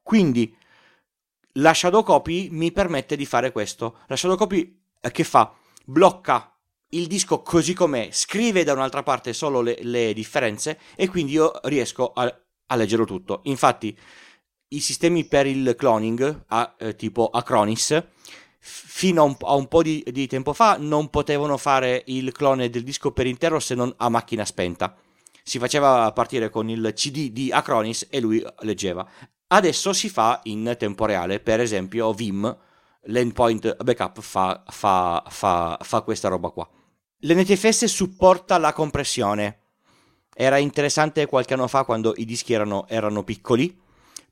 Quindi 0.08 0.56
la 1.56 1.74
shadow 1.74 2.02
copy 2.02 2.48
mi 2.50 2.72
permette 2.72 3.14
di 3.14 3.26
fare 3.26 3.52
questo. 3.52 3.98
La 4.06 4.16
shadow 4.16 4.38
copy 4.38 4.80
eh, 5.02 5.10
che 5.10 5.22
fa? 5.22 5.54
Blocca 5.84 6.50
il 6.92 7.06
disco 7.06 7.42
così 7.42 7.74
com'è, 7.74 8.08
scrive 8.10 8.64
da 8.64 8.72
un'altra 8.72 9.02
parte 9.02 9.34
solo 9.34 9.60
le, 9.60 9.76
le 9.82 10.14
differenze 10.14 10.78
e 10.96 11.10
quindi 11.10 11.32
io 11.32 11.52
riesco 11.64 12.12
a, 12.14 12.34
a, 12.68 12.74
leggerlo 12.74 13.04
tutto. 13.04 13.40
Infatti 13.44 13.94
i 14.68 14.80
sistemi 14.80 15.26
per 15.26 15.46
il 15.46 15.74
cloning, 15.76 16.44
a, 16.46 16.74
eh, 16.78 16.96
tipo 16.96 17.28
Acronis, 17.28 18.02
fino 18.60 19.20
a 19.20 19.24
un, 19.26 19.36
a 19.40 19.52
un 19.56 19.68
po' 19.68 19.82
di, 19.82 20.02
di, 20.10 20.26
tempo 20.26 20.54
fa 20.54 20.78
non 20.78 21.10
potevano 21.10 21.58
fare 21.58 22.04
il 22.06 22.32
clone 22.32 22.70
del 22.70 22.82
disco 22.82 23.12
per 23.12 23.26
intero 23.26 23.60
se 23.60 23.74
non 23.74 23.92
a 23.98 24.08
macchina 24.08 24.46
spenta. 24.46 24.96
Si 25.42 25.58
faceva 25.58 26.10
partire 26.12 26.48
con 26.48 26.70
il 26.70 26.92
CD 26.94 27.30
di 27.30 27.52
Acronis 27.52 28.06
e 28.08 28.20
lui 28.20 28.42
leggeva. 28.60 29.06
Adesso 29.50 29.94
si 29.94 30.10
fa 30.10 30.40
in 30.44 30.74
tempo 30.78 31.06
reale, 31.06 31.40
per 31.40 31.60
esempio 31.60 32.12
Vim, 32.12 32.54
l'endpoint 33.04 33.82
backup 33.82 34.20
fa, 34.20 34.62
fa, 34.66 35.24
fa, 35.26 35.78
fa 35.80 36.00
questa 36.02 36.28
roba 36.28 36.50
qua. 36.50 36.68
L'NTFS 37.20 37.86
supporta 37.86 38.58
la 38.58 38.74
compressione. 38.74 39.60
Era 40.34 40.58
interessante 40.58 41.26
qualche 41.26 41.54
anno 41.54 41.66
fa 41.66 41.84
quando 41.84 42.12
i 42.16 42.26
dischi 42.26 42.52
erano, 42.52 42.86
erano 42.88 43.24
piccoli. 43.24 43.76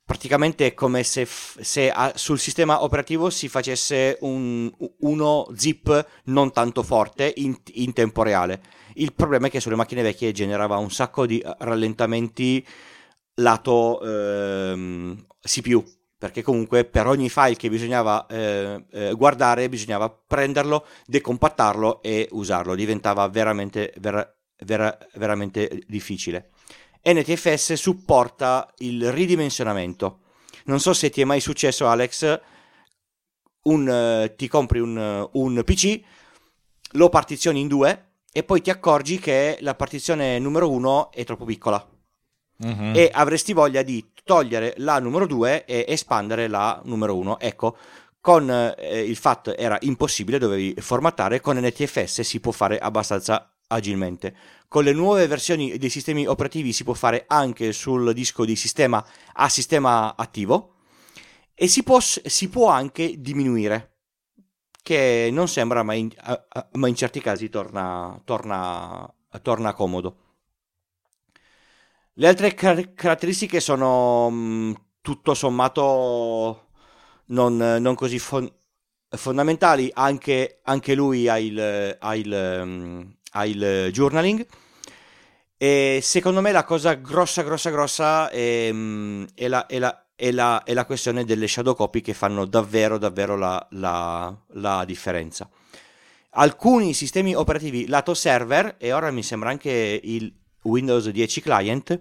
Praticamente 0.04 0.66
è 0.66 0.74
come 0.74 1.02
se, 1.02 1.26
se 1.26 1.90
a, 1.90 2.12
sul 2.14 2.38
sistema 2.38 2.84
operativo 2.84 3.30
si 3.30 3.48
facesse 3.48 4.18
un, 4.20 4.70
uno 4.98 5.48
zip 5.56 6.06
non 6.24 6.52
tanto 6.52 6.82
forte 6.82 7.32
in, 7.36 7.56
in 7.72 7.92
tempo 7.94 8.22
reale. 8.22 8.60
Il 8.94 9.14
problema 9.14 9.46
è 9.46 9.50
che 9.50 9.60
sulle 9.60 9.74
macchine 9.76 10.02
vecchie 10.02 10.30
generava 10.30 10.76
un 10.76 10.90
sacco 10.90 11.26
di 11.26 11.42
rallentamenti 11.58 12.64
lato 13.36 14.00
ehm, 14.02 15.26
CPU, 15.40 15.84
perché 16.18 16.42
comunque 16.42 16.84
per 16.84 17.06
ogni 17.06 17.28
file 17.28 17.56
che 17.56 17.68
bisognava 17.68 18.26
eh, 18.26 18.84
eh, 18.90 19.12
guardare 19.12 19.68
bisognava 19.68 20.10
prenderlo, 20.10 20.86
decompattarlo 21.06 22.02
e 22.02 22.28
usarlo, 22.32 22.74
diventava 22.74 23.28
veramente, 23.28 23.92
vera, 23.98 24.28
vera, 24.64 24.96
veramente 25.14 25.82
difficile. 25.86 26.50
NTFS 27.04 27.74
supporta 27.74 28.72
il 28.78 29.12
ridimensionamento. 29.12 30.20
Non 30.64 30.80
so 30.80 30.92
se 30.92 31.10
ti 31.10 31.20
è 31.20 31.24
mai 31.24 31.40
successo 31.40 31.86
Alex, 31.86 32.40
un, 33.62 33.86
uh, 34.28 34.34
ti 34.34 34.48
compri 34.48 34.80
un, 34.80 35.28
un 35.32 35.62
PC, 35.64 36.00
lo 36.92 37.08
partizioni 37.08 37.60
in 37.60 37.68
due 37.68 38.14
e 38.32 38.42
poi 38.42 38.60
ti 38.60 38.70
accorgi 38.70 39.18
che 39.18 39.58
la 39.60 39.74
partizione 39.74 40.38
numero 40.40 40.70
uno 40.70 41.12
è 41.12 41.24
troppo 41.24 41.44
piccola 41.44 41.95
uh-huh. 42.56 42.92
e 42.94 43.10
avresti 43.12 43.52
voglia 43.52 43.82
di 43.82 44.04
togliere 44.24 44.74
la 44.78 44.98
numero 44.98 45.26
2 45.26 45.64
e 45.64 45.84
espandere 45.88 46.48
la 46.48 46.80
numero 46.84 47.16
1. 47.16 47.38
Ecco, 47.38 47.76
con 48.20 48.50
eh, 48.50 49.00
il 49.02 49.16
FAT 49.16 49.54
era 49.56 49.78
impossibile, 49.82 50.38
dovevi 50.38 50.74
formattare, 50.78 51.40
con 51.40 51.56
NTFS 51.56 52.22
si 52.22 52.40
può 52.40 52.50
fare 52.52 52.78
abbastanza 52.78 53.52
agilmente. 53.68 54.34
Con 54.68 54.82
le 54.82 54.92
nuove 54.92 55.26
versioni 55.28 55.78
dei 55.78 55.90
sistemi 55.90 56.26
operativi 56.26 56.72
si 56.72 56.82
può 56.82 56.94
fare 56.94 57.24
anche 57.28 57.72
sul 57.72 58.12
disco 58.12 58.44
di 58.44 58.56
sistema 58.56 59.04
a 59.34 59.48
sistema 59.48 60.16
attivo 60.16 60.74
e 61.54 61.68
si 61.68 61.82
può, 61.82 62.00
si 62.00 62.48
può 62.48 62.68
anche 62.68 63.20
diminuire, 63.20 63.98
che 64.82 65.30
non 65.32 65.48
sembra, 65.48 65.82
ma 65.82 65.94
in, 65.94 66.10
ma 66.72 66.88
in 66.88 66.94
certi 66.94 67.20
casi 67.20 67.48
torna, 67.48 68.20
torna, 68.24 69.08
torna 69.40 69.72
comodo. 69.72 70.25
Le 72.18 72.28
altre 72.28 72.54
car- 72.54 72.94
caratteristiche 72.94 73.60
sono 73.60 74.30
mh, 74.30 74.36
mm, 74.36 74.72
tutto 75.02 75.34
sommato 75.34 76.68
non, 77.26 77.56
non 77.56 77.94
così 77.94 78.18
fon- 78.18 78.50
fondamentali, 79.08 79.90
anche, 79.92 80.60
anche, 80.62 80.94
lui 80.94 81.28
ha 81.28 81.38
il, 81.38 81.96
ha, 81.98 82.16
il, 82.16 82.60
um, 82.62 83.16
ha 83.32 83.44
il 83.44 83.90
journaling. 83.92 84.46
E 85.58 86.00
secondo 86.02 86.40
me 86.40 86.52
la 86.52 86.64
cosa 86.64 86.94
grossa, 86.94 87.42
grossa, 87.42 87.70
grossa 87.70 88.30
è, 88.30 88.70
um, 88.70 89.26
è, 89.34 89.46
la, 89.48 89.66
è, 89.66 89.78
la, 89.78 90.06
è, 90.14 90.30
la, 90.30 90.62
la, 90.64 90.84
questione 90.86 91.24
delle 91.24 91.46
shadow 91.46 91.74
copy 91.74 92.00
che 92.00 92.14
fanno 92.14 92.46
davvero, 92.46 92.96
davvero 92.96 93.36
la 93.36 94.84
differenza. 94.86 95.50
Alcuni 96.30 96.94
sistemi 96.94 97.34
operativi 97.34 97.86
lato 97.88 98.14
server, 98.14 98.76
e 98.78 98.92
ora 98.94 99.10
mi 99.10 99.22
sembra 99.22 99.50
anche 99.50 100.00
il 100.02 100.32
Windows 100.66 101.08
10 101.08 101.40
client, 101.40 101.98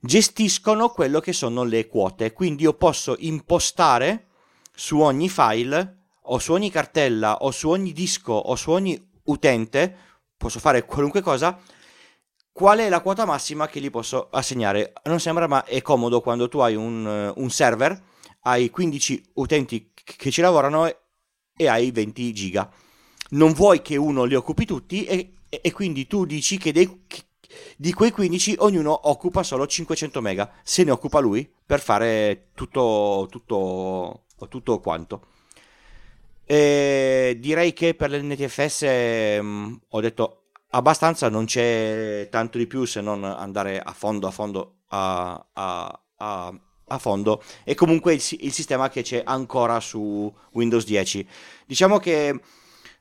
gestiscono 0.00 0.88
quello 0.90 1.20
che 1.20 1.32
sono 1.32 1.64
le 1.64 1.86
quote. 1.86 2.32
Quindi 2.32 2.62
io 2.62 2.74
posso 2.74 3.16
impostare 3.18 4.26
su 4.74 5.00
ogni 5.00 5.28
file 5.28 6.04
o 6.28 6.38
su 6.38 6.52
ogni 6.52 6.70
cartella 6.70 7.38
o 7.38 7.50
su 7.50 7.68
ogni 7.68 7.92
disco 7.92 8.32
o 8.32 8.56
su 8.56 8.70
ogni 8.70 9.10
utente, 9.24 9.96
posso 10.36 10.58
fare 10.58 10.84
qualunque 10.84 11.20
cosa, 11.20 11.58
qual 12.52 12.78
è 12.78 12.88
la 12.88 13.00
quota 13.00 13.24
massima 13.24 13.68
che 13.68 13.80
gli 13.80 13.90
posso 13.90 14.28
assegnare. 14.30 14.92
Non 15.04 15.20
sembra, 15.20 15.46
ma 15.46 15.64
è 15.64 15.82
comodo 15.82 16.20
quando 16.20 16.48
tu 16.48 16.58
hai 16.58 16.74
un, 16.74 17.32
un 17.34 17.50
server, 17.50 18.02
hai 18.42 18.70
15 18.70 19.30
utenti 19.34 19.92
che 19.92 20.30
ci 20.30 20.40
lavorano 20.40 20.86
e 21.56 21.68
hai 21.68 21.90
20 21.90 22.32
giga. 22.32 22.70
Non 23.30 23.52
vuoi 23.52 23.82
che 23.82 23.96
uno 23.96 24.24
li 24.24 24.34
occupi 24.34 24.64
tutti 24.64 25.04
e, 25.04 25.32
e 25.48 25.72
quindi 25.72 26.06
tu 26.06 26.24
dici 26.24 26.58
che 26.58 26.72
dei, 26.72 27.04
di 27.76 27.92
quei 27.92 28.10
15 28.10 28.56
ognuno 28.58 29.08
occupa 29.08 29.42
solo 29.42 29.66
500 29.66 30.20
mega, 30.20 30.50
se 30.62 30.84
ne 30.84 30.90
occupa 30.90 31.18
lui 31.18 31.48
per 31.64 31.80
fare 31.80 32.48
tutto, 32.54 33.26
tutto, 33.30 34.24
tutto 34.48 34.80
quanto. 34.80 35.26
E 36.44 37.36
direi 37.40 37.72
che 37.72 37.94
per 37.94 38.10
l'NTFS 38.10 38.82
mh, 38.82 39.46
mm, 39.46 39.74
ho 39.88 40.00
detto 40.00 40.42
abbastanza, 40.70 41.28
non 41.28 41.44
c'è 41.44 42.28
tanto 42.30 42.58
di 42.58 42.66
più 42.66 42.84
se 42.84 43.00
non 43.00 43.24
andare 43.24 43.80
a 43.80 43.92
fondo, 43.92 44.26
a 44.28 44.30
fondo, 44.30 44.76
a, 44.88 45.46
a, 45.52 46.00
a, 46.16 46.60
a 46.86 46.98
fondo. 46.98 47.42
E 47.64 47.74
comunque 47.74 48.14
il, 48.14 48.22
il, 48.40 48.52
sistema 48.52 48.88
che 48.88 49.02
c'è 49.02 49.22
ancora 49.24 49.80
su 49.80 50.32
Windows 50.52 50.84
10. 50.84 51.28
Diciamo 51.66 51.98
che 51.98 52.40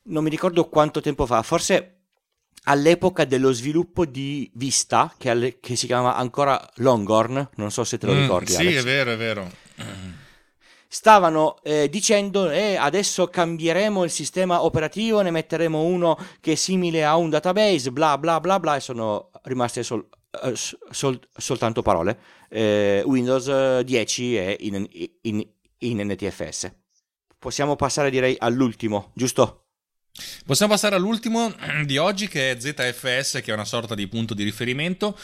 non 0.04 0.24
mi 0.24 0.30
ricordo 0.30 0.68
quanto 0.68 1.02
tempo 1.02 1.26
fa, 1.26 1.42
forse 1.44 1.95
all'epoca 2.66 3.26
dello 3.26 3.52
sviluppo 3.52 4.06
di 4.06 4.50
Vista, 4.54 5.14
che, 5.18 5.30
alle, 5.30 5.60
che 5.60 5.76
si 5.76 5.86
chiama 5.88 6.16
ancora 6.16 6.70
Longhorn, 6.76 7.50
non 7.56 7.72
so 7.72 7.84
se 7.84 7.98
te 7.98 8.06
lo 8.06 8.14
mm, 8.14 8.22
ricordi. 8.22 8.52
Sì, 8.52 8.68
Alex. 8.68 8.80
è 8.80 8.84
vero, 8.84 9.12
è 9.12 9.18
vero. 9.18 9.52
Stavano 10.88 11.58
eh, 11.64 11.90
dicendo 11.90 12.50
eh, 12.50 12.76
adesso 12.76 13.28
cambieremo 13.28 14.04
il 14.04 14.10
sistema 14.10 14.64
operativo, 14.64 15.22
ne 15.22 15.32
metteremo 15.32 15.82
uno 15.82 16.18
che 16.40 16.54
è 16.54 16.56
simile 16.56 17.04
a 17.04 17.18
un 17.18 17.30
database, 17.30 17.92
bla 17.92 18.18
bla 18.18 18.40
bla 18.40 18.60
bla, 18.60 18.78
e 18.78 18.80
sono 18.80 19.30
rimaste 19.44 19.84
sol, 19.84 20.08
eh, 20.44 20.54
sol, 20.56 21.20
soltanto 21.36 21.82
parole. 21.82 22.18
Eh, 22.50 23.04
Windows 23.06 23.82
10 23.82 24.36
è 24.38 24.56
in, 24.62 24.88
in, 25.24 25.46
in 25.80 26.08
NTFS. 26.08 26.72
Possiamo 27.38 27.76
passare 27.76 28.10
direi 28.10 28.36
all'ultimo, 28.40 29.12
giusto? 29.14 29.65
Possiamo 30.46 30.72
passare 30.74 30.96
all'ultimo 30.96 31.54
di 31.86 31.98
oggi 31.98 32.28
che 32.28 32.52
è 32.52 32.60
ZFS, 32.60 33.42
che 33.44 33.52
è 33.52 33.54
una 33.54 33.66
sorta 33.66 33.96
di 33.96 34.08
punto 34.08 34.34
di 34.34 34.44
riferimento 34.44 35.18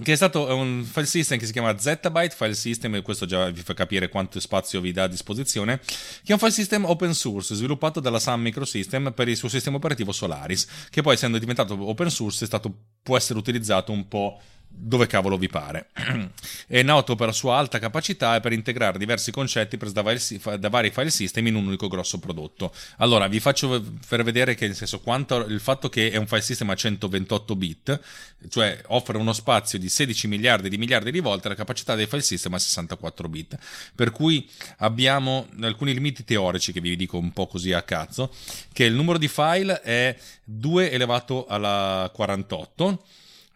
che 0.00 0.12
è 0.12 0.16
stato 0.16 0.46
un 0.46 0.84
file 0.84 1.04
system 1.04 1.38
che 1.38 1.44
si 1.44 1.52
chiama 1.52 1.76
Zettabyte 1.76 2.34
File 2.34 2.54
System, 2.54 2.94
e 2.94 3.02
questo 3.02 3.26
già 3.26 3.50
vi 3.50 3.60
fa 3.60 3.74
capire 3.74 4.08
quanto 4.08 4.40
spazio 4.40 4.80
vi 4.80 4.90
dà 4.90 5.02
a 5.02 5.06
disposizione, 5.06 5.80
che 5.80 6.28
è 6.28 6.32
un 6.32 6.38
file 6.38 6.50
system 6.50 6.86
open 6.86 7.12
source 7.12 7.54
sviluppato 7.54 8.00
dalla 8.00 8.18
Sun 8.18 8.40
Microsystem 8.40 9.12
per 9.14 9.28
il 9.28 9.36
suo 9.36 9.50
sistema 9.50 9.76
operativo 9.76 10.10
Solaris, 10.12 10.66
che 10.88 11.02
poi 11.02 11.14
essendo 11.14 11.36
diventato 11.36 11.76
open 11.86 12.08
source 12.08 12.46
stato, 12.46 12.74
può 13.02 13.18
essere 13.18 13.38
utilizzato 13.38 13.92
un 13.92 14.08
po' 14.08 14.40
dove 14.74 15.06
cavolo 15.06 15.36
vi 15.36 15.48
pare. 15.48 15.88
È 16.66 16.82
noto 16.82 17.14
per 17.14 17.26
la 17.28 17.32
sua 17.32 17.56
alta 17.56 17.78
capacità 17.78 18.36
e 18.36 18.40
per 18.40 18.52
integrare 18.52 18.98
diversi 18.98 19.30
concetti 19.30 19.76
presi 19.76 19.94
da, 20.58 20.68
vari 20.68 20.90
file 20.90 21.10
system 21.10 21.46
in 21.46 21.54
un 21.54 21.66
unico 21.66 21.88
grosso 21.88 22.18
prodotto. 22.18 22.72
Allora, 22.96 23.28
vi 23.28 23.38
faccio 23.38 23.82
per 24.08 24.24
vedere 24.24 24.54
che 24.54 24.66
nel 24.66 24.74
senso 24.74 25.00
quanto 25.00 25.44
il 25.44 25.60
fatto 25.60 25.88
che 25.88 26.10
è 26.10 26.16
un 26.16 26.26
file 26.26 26.40
system 26.40 26.70
a 26.70 26.74
128 26.74 27.56
bit, 27.56 28.00
cioè 28.48 28.80
offre 28.88 29.18
uno 29.18 29.32
spazio 29.32 29.78
di 29.78 29.88
16 29.88 30.26
miliardi 30.26 30.68
di 30.68 30.78
miliardi 30.78 31.10
di 31.10 31.20
volte 31.20 31.48
la 31.48 31.54
capacità 31.54 31.94
dei 31.94 32.06
file 32.06 32.22
system 32.22 32.54
a 32.54 32.58
64 32.58 33.28
bit. 33.28 33.58
Per 33.94 34.10
cui 34.10 34.48
abbiamo 34.78 35.48
alcuni 35.60 35.92
limiti 35.92 36.24
teorici 36.24 36.72
che 36.72 36.80
vi 36.80 36.96
dico 36.96 37.18
un 37.18 37.32
po' 37.32 37.46
così 37.46 37.72
a 37.72 37.82
cazzo, 37.82 38.32
che 38.72 38.84
il 38.84 38.94
numero 38.94 39.18
di 39.18 39.28
file 39.28 39.80
è 39.80 40.16
2 40.44 40.90
elevato 40.90 41.46
alla 41.46 42.10
48 42.12 43.04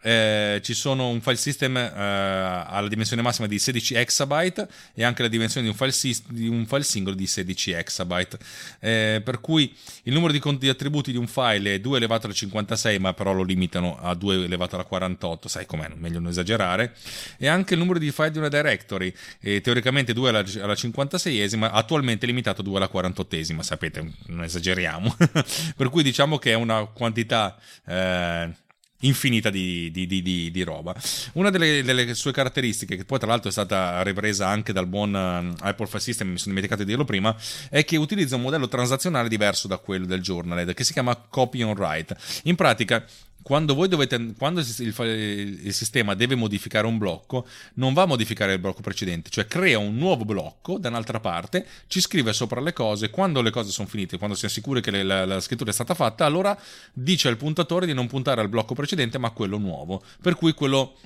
eh, 0.01 0.59
ci 0.63 0.73
sono 0.73 1.09
un 1.09 1.21
file 1.21 1.35
system 1.35 1.75
eh, 1.75 1.91
alla 1.93 2.87
dimensione 2.87 3.21
massima 3.21 3.47
di 3.47 3.57
16 3.57 3.95
exabyte 3.95 4.67
e 4.93 5.03
anche 5.03 5.21
la 5.21 5.27
dimensione 5.27 5.65
di 5.65 5.71
un 5.71 5.77
file, 5.77 5.91
syst- 5.91 6.29
di 6.29 6.47
un 6.47 6.65
file 6.65 6.83
singolo 6.83 7.15
di 7.15 7.27
16 7.27 7.71
exabyte. 7.71 8.37
Eh, 8.79 9.21
per 9.23 9.41
cui 9.41 9.75
il 10.03 10.13
numero 10.13 10.31
di, 10.31 10.39
conti- 10.39 10.65
di, 10.65 10.69
attributi 10.69 11.11
di 11.11 11.17
un 11.17 11.27
file 11.27 11.75
è 11.75 11.79
2 11.79 11.97
elevato 11.97 12.25
alla 12.25 12.35
56, 12.35 12.99
ma 12.99 13.13
però 13.13 13.33
lo 13.33 13.43
limitano 13.43 13.97
a 13.99 14.13
2 14.13 14.43
elevato 14.43 14.75
alla 14.75 14.85
48, 14.85 15.47
sai 15.47 15.65
com'è, 15.65 15.89
meglio 15.95 16.19
non 16.19 16.29
esagerare. 16.29 16.95
E 17.37 17.47
anche 17.47 17.73
il 17.73 17.79
numero 17.79 17.99
di 17.99 18.11
file 18.11 18.31
di 18.31 18.37
una 18.37 18.49
directory, 18.49 19.13
teoricamente 19.61 20.13
2 20.13 20.29
alla, 20.29 20.43
alla 20.61 20.73
56esima, 20.73 21.69
attualmente 21.71 22.25
limitato 22.25 22.61
a 22.61 22.63
2 22.63 22.77
alla 22.77 22.89
48esima, 22.93 23.61
sapete, 23.61 24.13
non 24.27 24.43
esageriamo. 24.43 25.15
per 25.75 25.89
cui 25.89 26.03
diciamo 26.03 26.37
che 26.37 26.51
è 26.51 26.55
una 26.55 26.85
quantità 26.85 27.57
eh, 27.85 28.53
infinita 29.01 29.49
di, 29.49 29.91
di, 29.91 30.07
di, 30.07 30.21
di, 30.51 30.63
roba. 30.63 30.95
Una 31.33 31.49
delle, 31.49 31.83
delle, 31.83 32.13
sue 32.15 32.31
caratteristiche, 32.31 32.95
che 32.95 33.05
poi 33.05 33.19
tra 33.19 33.27
l'altro 33.27 33.49
è 33.49 33.51
stata 33.51 34.01
ripresa 34.01 34.47
anche 34.47 34.73
dal 34.73 34.87
buon 34.87 35.13
uh, 35.13 35.63
Apple 35.63 35.87
File 35.87 36.01
System, 36.01 36.29
mi 36.29 36.37
sono 36.37 36.55
dimenticato 36.55 36.83
di 36.83 36.89
dirlo 36.89 37.05
prima, 37.05 37.35
è 37.69 37.83
che 37.85 37.97
utilizza 37.97 38.35
un 38.35 38.41
modello 38.41 38.67
transazionale 38.67 39.29
diverso 39.29 39.67
da 39.67 39.77
quello 39.77 40.05
del 40.05 40.21
Journaled, 40.21 40.73
che 40.73 40.83
si 40.83 40.93
chiama 40.93 41.15
Copy 41.15 41.61
on 41.61 41.75
Write. 41.77 42.17
In 42.43 42.55
pratica 42.55 43.05
quando 43.47 43.75
voi 43.75 43.87
dovete 43.87 44.33
quando 44.37 44.59
il, 44.59 45.59
il, 45.63 45.73
sistema 45.73 46.15
deve 46.15 46.35
modificare 46.35 46.85
un 46.85 46.97
blocco 46.97 47.47
non 47.75 47.93
va 47.93 48.01
a 48.01 48.05
modificare 48.05 48.51
il 48.51 48.59
blocco 48.59 48.81
precedente 48.81 49.29
cioè 49.29 49.47
crea 49.47 49.79
un 49.79 49.95
nuovo 49.95 50.25
blocco 50.25 50.77
da 50.77 50.89
un'altra 50.89 51.21
parte 51.21 51.65
ci 51.87 52.01
scrive 52.01 52.33
sopra 52.33 52.59
le 52.59 52.73
cose 52.73 53.09
quando 53.09 53.41
le 53.41 53.49
cose 53.49 53.71
sono 53.71 53.87
finite 53.87 54.17
quando 54.17 54.35
si 54.35 54.45
è 54.45 54.49
sicuri 54.49 54.81
che 54.81 54.91
le, 54.91 55.03
la, 55.03 55.25
la, 55.25 55.39
scrittura 55.39 55.69
è 55.69 55.73
stata 55.73 55.93
fatta 55.93 56.25
allora 56.25 56.59
dice 56.91 57.29
al 57.29 57.37
puntatore 57.37 57.85
di 57.85 57.93
non 57.93 58.07
puntare 58.07 58.41
al 58.41 58.49
blocco 58.49 58.73
precedente 58.73 59.17
ma 59.17 59.27
a 59.27 59.31
quello 59.31 59.57
nuovo. 59.57 60.03
Per 60.21 60.35
cui 60.35 60.53
quello 60.53 60.97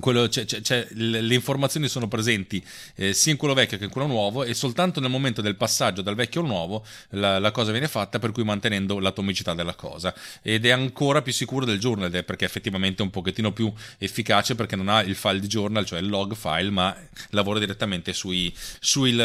quello, 0.00 0.28
c'è, 0.28 0.44
c'è, 0.44 0.86
le 0.90 1.34
informazioni 1.34 1.88
sono 1.88 2.08
presenti 2.08 2.62
eh, 2.94 3.14
sia 3.14 3.32
in 3.32 3.38
quello 3.38 3.54
vecchio 3.54 3.78
che 3.78 3.84
in 3.84 3.90
quello 3.90 4.06
nuovo 4.06 4.44
e 4.44 4.52
soltanto 4.52 5.00
nel 5.00 5.08
momento 5.08 5.40
del 5.40 5.56
passaggio 5.56 6.02
dal 6.02 6.14
vecchio 6.14 6.42
al 6.42 6.46
nuovo 6.46 6.84
la, 7.10 7.38
la, 7.38 7.50
cosa 7.52 7.70
viene 7.70 7.88
fatta 7.88 8.18
per 8.18 8.32
cui 8.32 8.44
mantenendo 8.44 8.98
l'atomicità 8.98 9.54
della 9.54 9.74
cosa. 9.74 10.14
Ed 10.42 10.66
è 10.66 10.70
ancora 10.70 11.22
più 11.22 11.32
sicuro 11.32 11.64
del 11.64 11.78
journal 11.78 12.10
perché 12.22 12.44
effettivamente 12.44 13.00
è 13.00 13.04
un 13.06 13.10
pochettino 13.10 13.50
più 13.52 13.72
efficace 13.96 14.54
perché 14.54 14.76
non 14.76 14.88
ha 14.88 15.00
il 15.00 15.14
file 15.14 15.40
di 15.40 15.46
journal 15.46 15.86
cioè 15.86 16.00
il 16.00 16.08
log 16.08 16.34
file 16.34 16.68
ma 16.68 16.94
lavora 17.30 17.58
direttamente 17.58 18.12
sui, 18.12 18.52
sui, 18.80 19.18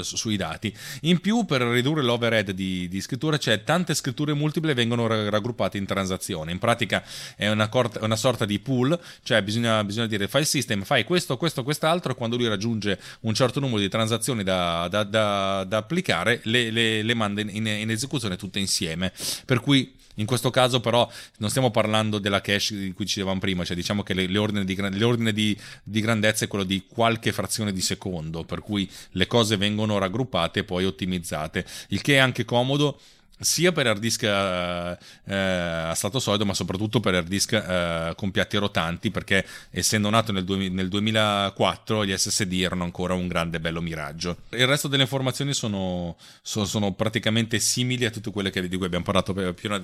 sui 0.00 0.36
dati. 0.38 0.74
In 1.02 1.20
più 1.20 1.44
per 1.44 1.60
ridurre 1.60 2.02
l'overhead 2.02 2.52
di, 2.52 2.88
di 2.88 3.00
scrittura 3.02 3.36
c'è 3.36 3.62
tante 3.62 3.92
scritture 3.92 4.32
multiple 4.32 4.72
vengono 4.72 5.06
raggruppate 5.06 5.76
in 5.76 5.84
transazione. 5.84 6.50
In 6.50 6.58
pratica 6.58 7.04
è 7.36 7.50
una, 7.50 7.68
corta, 7.68 8.02
una 8.02 8.16
sorta 8.16 8.46
di 8.46 8.58
pool 8.58 8.98
cioè 9.22 9.42
bisogna, 9.42 9.84
bisogna 9.84 9.97
bisogna 9.98 10.06
dire 10.06 10.28
file 10.28 10.44
system, 10.44 10.82
fai 10.82 11.04
questo, 11.04 11.36
questo, 11.36 11.62
quest'altro, 11.64 12.14
quando 12.14 12.36
lui 12.36 12.46
raggiunge 12.46 12.98
un 13.20 13.34
certo 13.34 13.58
numero 13.58 13.80
di 13.80 13.88
transazioni 13.88 14.44
da, 14.44 14.86
da, 14.88 15.02
da, 15.02 15.64
da 15.64 15.76
applicare, 15.76 16.40
le, 16.44 16.70
le, 16.70 17.02
le 17.02 17.14
manda 17.14 17.40
in, 17.40 17.66
in 17.66 17.90
esecuzione 17.90 18.36
tutte 18.36 18.58
insieme. 18.58 19.12
Per 19.44 19.60
cui 19.60 19.96
in 20.18 20.26
questo 20.26 20.50
caso 20.50 20.80
però 20.80 21.08
non 21.38 21.48
stiamo 21.48 21.70
parlando 21.70 22.18
della 22.18 22.40
cache 22.40 22.76
di 22.76 22.92
cui 22.92 23.06
ci 23.06 23.14
dicevamo 23.14 23.38
prima, 23.38 23.64
cioè 23.64 23.76
diciamo 23.76 24.02
che 24.02 24.14
l'ordine, 24.26 24.64
di, 24.64 25.32
di, 25.32 25.58
di, 25.82 26.00
grandezza 26.00 26.44
è 26.44 26.48
quello 26.48 26.64
di 26.64 26.84
qualche 26.88 27.32
frazione 27.32 27.72
di 27.72 27.80
secondo, 27.80 28.44
per 28.44 28.60
cui 28.60 28.88
le 29.12 29.26
cose 29.26 29.56
vengono 29.56 29.98
raggruppate 29.98 30.60
e 30.60 30.64
poi 30.64 30.84
ottimizzate, 30.84 31.64
il 31.88 32.00
che 32.00 32.14
è 32.14 32.18
anche 32.18 32.44
comodo 32.44 32.98
sia 33.38 33.72
per 33.72 33.86
hard 33.86 34.00
disk 34.00 34.22
eh, 34.22 34.98
eh, 35.24 35.36
a 35.36 35.94
stato 35.94 36.18
solido, 36.18 36.44
ma 36.44 36.54
soprattutto 36.54 37.00
per 37.00 37.14
hard 37.14 37.28
disk 37.28 37.52
eh, 37.52 38.12
con 38.16 38.30
piatti 38.30 38.56
rotanti, 38.56 39.10
perché 39.10 39.46
essendo 39.70 40.10
nato 40.10 40.32
nel, 40.32 40.44
du- 40.44 40.56
nel, 40.56 40.88
2004 40.88 42.04
gli 42.04 42.16
SSD 42.16 42.52
erano 42.54 42.84
ancora 42.84 43.14
un 43.14 43.28
grande 43.28 43.60
bello 43.60 43.80
miraggio. 43.80 44.38
Il 44.50 44.66
resto 44.66 44.88
delle 44.88 45.02
informazioni 45.02 45.52
sono, 45.52 46.16
sono, 46.42 46.64
sono 46.64 46.92
praticamente 46.92 47.58
simili 47.58 48.04
a 48.04 48.10
tutte 48.10 48.30
quelle 48.30 48.50
che, 48.50 48.66
di 48.68 48.76
cui 48.76 48.86
abbiamo 48.86 49.04
parlato 49.04 49.34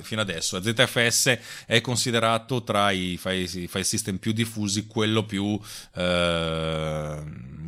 fino 0.02 0.20
adesso. 0.20 0.60
ZFS 0.62 1.38
è 1.66 1.80
considerato 1.80 2.62
tra 2.62 2.90
i 2.90 3.16
file, 3.16 3.46
file 3.46 3.84
system 3.84 4.16
più 4.18 4.32
diffusi 4.32 4.86
quello 4.86 5.24
più 5.24 5.58
eh, 5.94 7.22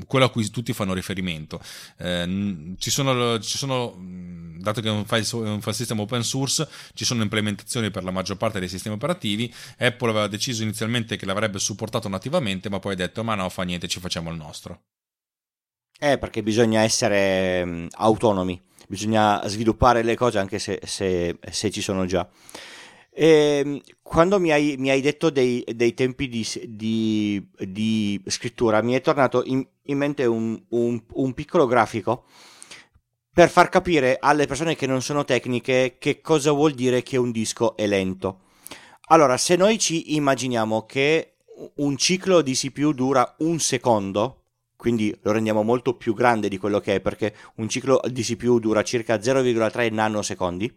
quello 0.06 0.24
a 0.24 0.30
cui 0.30 0.48
tutti 0.50 0.72
fanno 0.72 0.94
riferimento. 0.94 1.60
Eh, 1.98 2.74
ci 2.78 2.90
sono, 2.90 3.38
ci 3.40 3.58
sono 3.58 3.96
dato 4.66 4.80
che 4.80 4.88
è 4.88 4.90
un 4.90 5.04
file, 5.04 5.48
un 5.48 5.60
file 5.60 5.74
system 5.74 6.00
open 6.00 6.22
source, 6.22 6.68
ci 6.94 7.04
sono 7.04 7.22
implementazioni 7.22 7.90
per 7.90 8.04
la 8.04 8.10
maggior 8.10 8.36
parte 8.36 8.58
dei 8.58 8.68
sistemi 8.68 8.96
operativi. 8.96 9.52
Apple 9.78 10.10
aveva 10.10 10.26
deciso 10.26 10.62
inizialmente 10.62 11.16
che 11.16 11.26
l'avrebbe 11.26 11.58
supportato 11.58 12.08
nativamente, 12.08 12.68
ma 12.68 12.78
poi 12.78 12.92
ha 12.92 12.96
detto: 12.96 13.22
Ma 13.24 13.34
no, 13.34 13.48
fa 13.48 13.62
niente, 13.62 13.88
ci 13.88 14.00
facciamo 14.00 14.30
il 14.30 14.36
nostro. 14.36 14.82
Eh, 15.98 16.18
perché 16.18 16.42
bisogna 16.42 16.82
essere 16.82 17.62
um, 17.64 17.88
autonomi, 17.90 18.60
bisogna 18.86 19.46
sviluppare 19.48 20.02
le 20.02 20.14
cose 20.14 20.38
anche 20.38 20.58
se, 20.58 20.80
se, 20.84 21.38
se 21.50 21.70
ci 21.70 21.80
sono 21.80 22.04
già. 22.04 22.28
E, 23.10 23.62
ehm, 23.64 23.80
quando 24.02 24.38
mi 24.38 24.52
hai, 24.52 24.76
mi 24.78 24.90
hai 24.90 25.00
detto 25.00 25.30
dei, 25.30 25.64
dei 25.74 25.94
tempi 25.94 26.28
di, 26.28 26.46
di, 26.66 27.48
di, 27.58 28.22
scrittura, 28.26 28.82
mi 28.82 28.92
è 28.92 29.00
tornato 29.00 29.42
in, 29.44 29.66
in 29.84 29.96
mente 29.96 30.26
un, 30.26 30.60
un, 30.68 31.02
un 31.14 31.32
piccolo 31.32 31.66
grafico 31.66 32.26
per 33.36 33.50
far 33.50 33.68
capire 33.68 34.16
alle 34.18 34.46
persone 34.46 34.74
che 34.74 34.86
non 34.86 35.02
sono 35.02 35.22
tecniche 35.22 35.96
che 35.98 36.22
cosa 36.22 36.52
vuol 36.52 36.72
dire 36.72 37.02
che 37.02 37.18
un 37.18 37.32
disco 37.32 37.76
è 37.76 37.86
lento. 37.86 38.44
Allora, 39.08 39.36
se 39.36 39.56
noi 39.56 39.78
ci 39.78 40.14
immaginiamo 40.14 40.86
che 40.86 41.34
un 41.74 41.98
ciclo 41.98 42.40
di 42.40 42.54
CPU 42.54 42.94
dura 42.94 43.34
un 43.40 43.58
secondo, 43.58 44.44
quindi 44.74 45.14
lo 45.20 45.32
rendiamo 45.32 45.62
molto 45.62 45.96
più 45.96 46.14
grande 46.14 46.48
di 46.48 46.56
quello 46.56 46.80
che 46.80 46.94
è, 46.94 47.00
perché 47.02 47.36
un 47.56 47.68
ciclo 47.68 48.00
di 48.08 48.22
CPU 48.22 48.58
dura 48.58 48.82
circa 48.82 49.16
0,3 49.16 49.92
nanosecondi, 49.92 50.74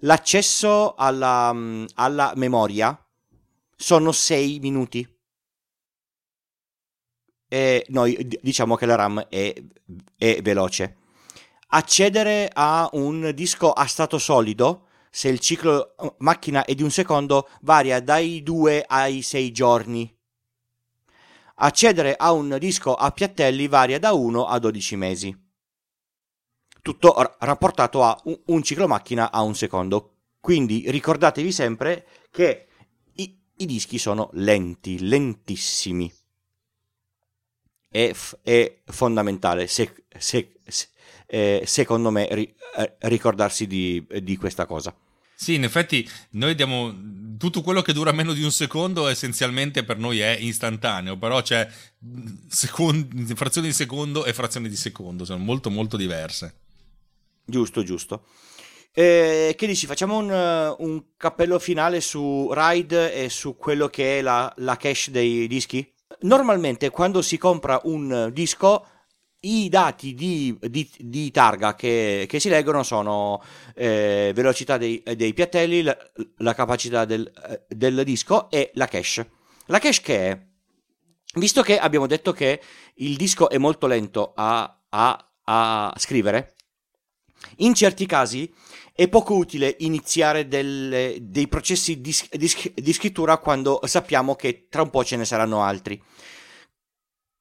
l'accesso 0.00 0.94
alla, 0.94 1.56
alla 1.94 2.32
memoria 2.36 3.02
sono 3.74 4.12
6 4.12 4.58
minuti. 4.58 5.08
E 7.48 7.86
noi 7.88 8.28
diciamo 8.42 8.76
che 8.76 8.84
la 8.84 8.94
RAM 8.94 9.26
è, 9.30 9.54
è 10.18 10.42
veloce 10.42 11.04
accedere 11.68 12.50
a 12.52 12.88
un 12.92 13.32
disco 13.34 13.72
a 13.72 13.86
stato 13.86 14.18
solido, 14.18 14.86
se 15.10 15.28
il 15.28 15.40
ciclo 15.40 15.94
uh, 15.96 16.14
macchina 16.18 16.64
è 16.64 16.74
di 16.74 16.82
un 16.82 16.90
secondo, 16.90 17.48
varia 17.62 18.00
dai 18.00 18.42
2 18.42 18.84
ai 18.86 19.22
6 19.22 19.52
giorni. 19.52 20.14
Accedere 21.58 22.14
a 22.16 22.32
un 22.32 22.56
disco 22.60 22.94
a 22.94 23.10
piattelli 23.10 23.66
varia 23.66 23.98
da 23.98 24.12
1 24.12 24.44
a 24.44 24.58
12 24.58 24.96
mesi. 24.96 25.44
Tutto 26.82 27.14
rapportato 27.38 28.04
a 28.04 28.20
un 28.24 28.62
ciclo 28.62 28.86
macchina 28.86 29.32
a 29.32 29.40
un 29.40 29.54
secondo. 29.54 30.12
Quindi 30.38 30.84
ricordatevi 30.90 31.50
sempre 31.50 32.06
che 32.30 32.68
i, 33.14 33.36
i 33.56 33.66
dischi 33.66 33.98
sono 33.98 34.28
lenti, 34.34 35.00
lentissimi. 35.00 36.12
È, 37.88 38.12
è 38.42 38.76
fondamentale. 38.86 39.66
Se, 39.66 39.92
se, 40.18 40.52
se, 40.66 40.88
eh, 41.26 41.62
secondo 41.66 42.10
me, 42.10 42.28
ri- 42.30 42.54
eh, 42.76 42.94
ricordarsi 43.00 43.66
di, 43.66 44.04
di 44.22 44.36
questa 44.36 44.66
cosa. 44.66 44.94
Sì, 45.38 45.54
in 45.54 45.64
effetti 45.64 46.08
noi 46.30 46.54
diamo 46.54 46.94
tutto 47.36 47.60
quello 47.60 47.82
che 47.82 47.92
dura 47.92 48.10
meno 48.12 48.32
di 48.32 48.42
un 48.42 48.50
secondo 48.50 49.06
essenzialmente 49.06 49.84
per 49.84 49.98
noi 49.98 50.20
è 50.20 50.34
istantaneo, 50.40 51.18
però 51.18 51.42
c'è 51.42 51.68
secondi, 52.48 53.34
frazioni 53.34 53.66
di 53.66 53.74
secondo 53.74 54.24
e 54.24 54.32
frazioni 54.32 54.70
di 54.70 54.76
secondo, 54.76 55.26
sono 55.26 55.42
molto 55.42 55.68
molto 55.68 55.98
diverse. 55.98 56.54
Giusto, 57.44 57.82
giusto. 57.82 58.24
Eh, 58.92 59.54
che 59.58 59.66
dici, 59.66 59.86
facciamo 59.86 60.16
un, 60.16 60.74
un, 60.78 61.04
cappello 61.18 61.58
finale 61.58 62.00
su 62.00 62.50
RAID 62.50 62.92
e 62.92 63.28
su 63.28 63.56
quello 63.56 63.88
che 63.88 64.18
è 64.18 64.22
la, 64.22 64.50
la 64.56 64.76
cache 64.78 65.10
dei 65.10 65.46
dischi? 65.46 65.86
Normalmente 66.20 66.90
quando 66.90 67.22
si 67.22 67.36
compra 67.38 67.80
un 67.84 68.30
disco 68.32 68.86
i 69.40 69.68
dati 69.68 70.14
di, 70.14 70.56
di, 70.60 70.90
di 70.98 71.30
targa 71.30 71.74
che, 71.74 72.26
che, 72.28 72.40
si 72.40 72.48
leggono 72.48 72.82
sono 72.82 73.42
eh, 73.74 74.32
velocità 74.34 74.76
dei, 74.76 75.02
dei 75.14 75.34
piattelli, 75.34 75.82
la, 75.82 75.96
la 76.38 76.54
capacità 76.54 77.04
del, 77.04 77.30
del, 77.68 78.02
disco 78.04 78.50
e 78.50 78.70
la 78.74 78.86
cache. 78.86 79.30
La 79.66 79.78
cache 79.78 80.00
che 80.00 80.30
è? 80.30 80.46
Visto 81.34 81.62
che 81.62 81.78
abbiamo 81.78 82.06
detto 82.06 82.32
che 82.32 82.60
il 82.94 83.16
disco 83.16 83.50
è 83.50 83.58
molto 83.58 83.86
lento 83.86 84.32
a, 84.34 84.82
a, 84.88 85.30
a 85.44 85.94
scrivere, 85.96 86.54
in 87.58 87.74
certi 87.74 88.06
casi 88.06 88.52
è 88.96 89.08
poco 89.08 89.34
utile 89.34 89.76
iniziare 89.80 90.48
delle, 90.48 91.18
dei 91.20 91.46
processi 91.48 92.00
di, 92.00 92.16
di, 92.30 92.72
di 92.74 92.92
scrittura 92.94 93.36
quando 93.36 93.80
sappiamo 93.84 94.34
che 94.34 94.68
tra 94.70 94.80
un 94.80 94.90
po' 94.90 95.04
ce 95.04 95.16
ne 95.16 95.26
saranno 95.26 95.62
altri. 95.62 96.02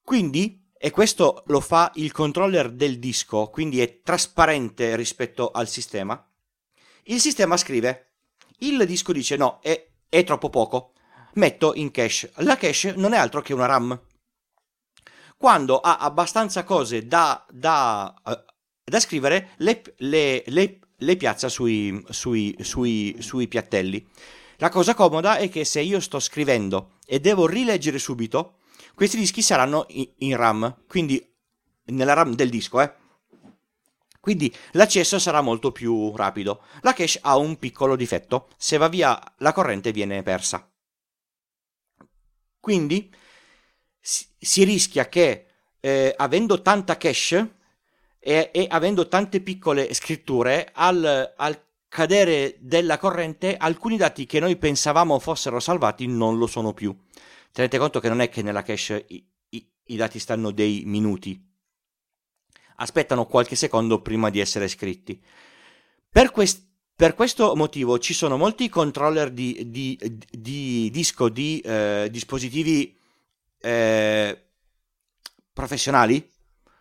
Quindi 0.03 0.64
e 0.77 0.91
questo 0.91 1.44
lo 1.48 1.61
fa 1.61 1.91
il 1.95 2.11
controller 2.11 2.69
del 2.69 2.99
disco, 2.99 3.48
quindi 3.48 3.82
è 3.82 4.02
trasparente 4.02 4.95
rispetto 4.95 5.49
al 5.49 5.68
sistema. 5.68 6.23
Il 7.06 7.19
sistema 7.19 7.57
scrive, 7.57 8.18
il 8.60 8.86
disco 8.86 9.11
dice 9.11 9.38
no, 9.38 9.60
è, 9.64 9.88
è 10.07 10.23
troppo 10.23 10.49
poco, 10.49 10.94
metto 11.36 11.73
in 11.73 11.90
cache. 11.90 12.32
La 12.36 12.57
cache 12.57 12.94
non 12.98 13.14
è 13.14 13.18
altro 13.18 13.41
che 13.41 13.53
una 13.53 13.65
RAM. 13.65 13.99
Quando 15.38 15.80
ha 15.80 15.98
abbastanza 15.98 16.64
cose 16.64 17.07
da, 17.07 17.44
da, 17.49 18.14
uh, 18.23 18.44
da 18.84 18.99
scrivere, 18.99 19.53
le, 19.57 19.82
le, 19.98 20.44
le, 20.45 20.80
le 20.98 21.16
piazza 21.18 21.50
sui, 21.50 22.04
sui, 22.10 22.56
sui, 22.60 23.16
sui 23.20 23.48
piattelli. 23.48 24.08
La 24.58 24.70
cosa 24.70 24.94
comoda 24.94 25.38
è 25.38 25.50
che 25.50 25.66
se 25.66 25.82
io 25.82 26.00
sto 26.00 26.20
scrivendo 26.20 26.98
e 27.06 27.20
devo 27.20 27.46
rileggere 27.46 28.00
subito, 28.00 28.60
questi 28.94 29.18
dischi 29.18 29.42
saranno 29.42 29.86
in 29.90 30.36
RAM, 30.38 30.84
quindi 30.88 31.24
nella 31.86 32.14
RAM 32.14 32.34
del 32.34 32.50
disco, 32.50 32.82
eh. 32.82 32.94
Quindi 34.20 34.52
l'accesso 34.72 35.20
sarà 35.20 35.42
molto 35.42 35.72
più 35.72 36.16
rapido. 36.16 36.64
La 36.82 36.94
cache 36.94 37.20
ha 37.22 37.38
un 37.38 37.58
piccolo 37.58 37.96
difetto, 37.96 38.48
se 38.58 38.78
va 38.78 38.88
via 38.88 39.22
la 39.38 39.54
corrente 39.54 39.92
viene 39.92 40.24
persa. 40.24 40.68
Quindi 42.60 43.14
si 44.02 44.64
rischia 44.64 45.08
che 45.10 45.46
eh, 45.80 46.16
avendo 46.18 46.64
tanta 46.64 46.98
cache 46.98 47.55
e, 48.26 48.49
e, 48.52 48.65
avendo 48.69 49.07
tante 49.07 49.41
piccole 49.41 49.93
scritture, 49.93 50.72
al, 50.73 51.34
al 51.35 51.64
cadere 51.88 52.56
della 52.60 52.97
corrente 52.97 53.56
alcuni 53.56 53.97
dati 53.97 54.26
che 54.26 54.39
noi 54.39 54.56
pensavamo 54.56 55.19
fossero 55.19 55.60
salvati 55.60 56.07
non 56.07 56.38
lo 56.38 56.47
sono 56.47 56.73
più 56.73 56.95
tenete 57.56 57.77
conto 57.77 58.02
che 58.02 58.10
non 58.10 58.19
è 58.19 58.27
che 58.27 58.41
nella 58.41 58.64
cache 58.64 59.06
i, 59.07 59.26
i, 59.52 59.72
i 59.85 59.95
dati 59.95 60.19
stanno 60.19 60.52
dei 60.52 60.84
minuti, 60.85 61.41
aspettano 62.76 63.27
qualche 63.27 63.56
secondo 63.56 64.02
prima 64.02 64.30
di 64.30 64.41
essere 64.41 64.68
scritti. 64.68 65.23
Per, 66.10 66.31
quest, 66.31 66.68
per 66.93 67.15
questo 67.15 67.56
motivo 67.56 67.97
ci 67.97 68.14
sono 68.14 68.35
molti 68.35 68.68
controller 68.68 69.31
di, 69.31 69.69
di, 69.72 69.97
di 70.30 70.89
disco 70.91 71.30
di 71.30 71.61
eh, 71.61 72.10
dispositivi 72.11 72.99
eh, 73.61 74.47
professionali, 75.53 76.30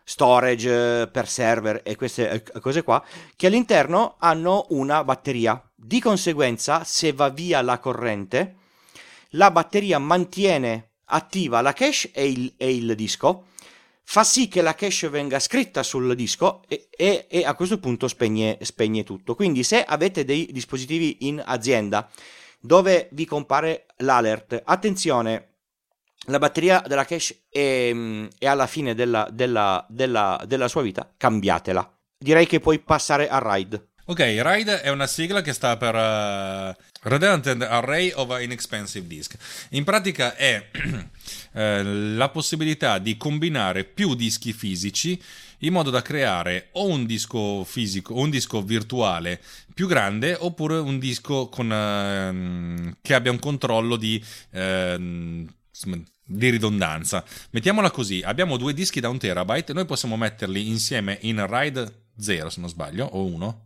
storage 0.05 1.09
per 1.11 1.27
server 1.27 1.81
e 1.83 1.95
queste 1.95 2.29
eh, 2.29 2.59
cose 2.61 2.83
qua, 2.83 3.03
che 3.35 3.47
all'interno 3.47 4.15
hanno 4.19 4.67
una 4.69 5.03
batteria. 5.03 5.61
Di 5.75 5.99
conseguenza, 5.99 6.83
se 6.83 7.11
va 7.11 7.29
via 7.29 7.61
la 7.61 7.79
corrente, 7.79 8.55
la 9.31 9.51
batteria 9.51 9.97
mantiene 9.97 10.91
attiva 11.05 11.61
la 11.61 11.73
cache 11.73 12.11
e 12.13 12.29
il, 12.29 12.53
e 12.55 12.73
il 12.73 12.95
disco, 12.95 13.47
fa 14.03 14.23
sì 14.23 14.47
che 14.47 14.61
la 14.61 14.75
cache 14.75 15.09
venga 15.09 15.39
scritta 15.39 15.81
sul 15.81 16.15
disco 16.15 16.63
e, 16.67 16.87
e, 16.91 17.25
e 17.27 17.43
a 17.43 17.55
questo 17.55 17.79
punto 17.79 18.07
spegne, 18.07 18.59
spegne, 18.61 19.03
tutto. 19.03 19.35
Quindi 19.35 19.63
se 19.63 19.83
avete 19.83 20.23
dei 20.23 20.49
dispositivi 20.51 21.27
in 21.27 21.41
azienda 21.43 22.09
dove 22.59 23.09
vi 23.11 23.25
compare 23.25 23.85
l'alert, 23.97 24.61
attenzione, 24.63 25.54
la 26.25 26.39
batteria 26.39 26.83
della 26.87 27.05
cache 27.05 27.43
è, 27.49 27.91
mm, 27.93 28.25
è 28.37 28.47
alla 28.47 28.67
fine 28.67 28.93
della, 28.93 29.27
della, 29.31 29.85
della, 29.89 30.41
della 30.45 30.67
sua 30.67 30.81
vita, 30.81 31.11
cambiatela. 31.15 31.89
Direi 32.17 32.47
che 32.47 32.59
puoi 32.59 32.79
passare 32.79 33.27
a 33.27 33.39
Ride. 33.43 33.89
Ok, 34.07 34.19
RIDE 34.19 34.81
è 34.81 34.89
una 34.89 35.07
sigla 35.07 35.41
che 35.41 35.51
sta 35.51 35.77
per 35.77 35.95
uh, 35.95 37.09
Redundant 37.09 37.63
Array 37.63 38.11
of 38.13 38.39
Inexpensive 38.39 39.07
Disk. 39.07 39.35
In 39.69 39.83
pratica 39.83 40.35
è 40.35 40.69
eh, 41.53 41.83
la 41.83 42.29
possibilità 42.29 42.99
di 42.99 43.17
combinare 43.17 43.83
più 43.83 44.13
dischi 44.13 44.53
fisici 44.53 45.19
in 45.59 45.73
modo 45.73 45.89
da 45.89 46.03
creare 46.03 46.69
o 46.73 46.85
un 46.85 47.07
disco 47.07 47.63
fisico 47.63 48.13
o 48.13 48.19
un 48.19 48.29
disco 48.29 48.61
virtuale 48.61 49.41
più 49.73 49.87
grande 49.87 50.35
oppure 50.39 50.77
un 50.77 50.99
disco 50.99 51.49
con, 51.49 51.71
uh, 51.71 52.95
che 53.01 53.13
abbia 53.15 53.31
un 53.31 53.39
controllo 53.39 53.95
di, 53.95 54.23
uh, 54.51 55.47
di 56.25 56.49
ridondanza. 56.49 57.23
Mettiamola 57.51 57.91
così, 57.91 58.21
abbiamo 58.25 58.57
due 58.57 58.73
dischi 58.73 58.99
da 58.99 59.09
un 59.09 59.19
terabyte 59.19 59.73
noi 59.73 59.85
possiamo 59.85 60.17
metterli 60.17 60.67
insieme 60.67 61.19
in 61.21 61.45
RAID 61.45 61.93
0 62.17 62.49
se 62.49 62.59
non 62.59 62.69
sbaglio 62.69 63.05
o 63.05 63.25
1 63.25 63.63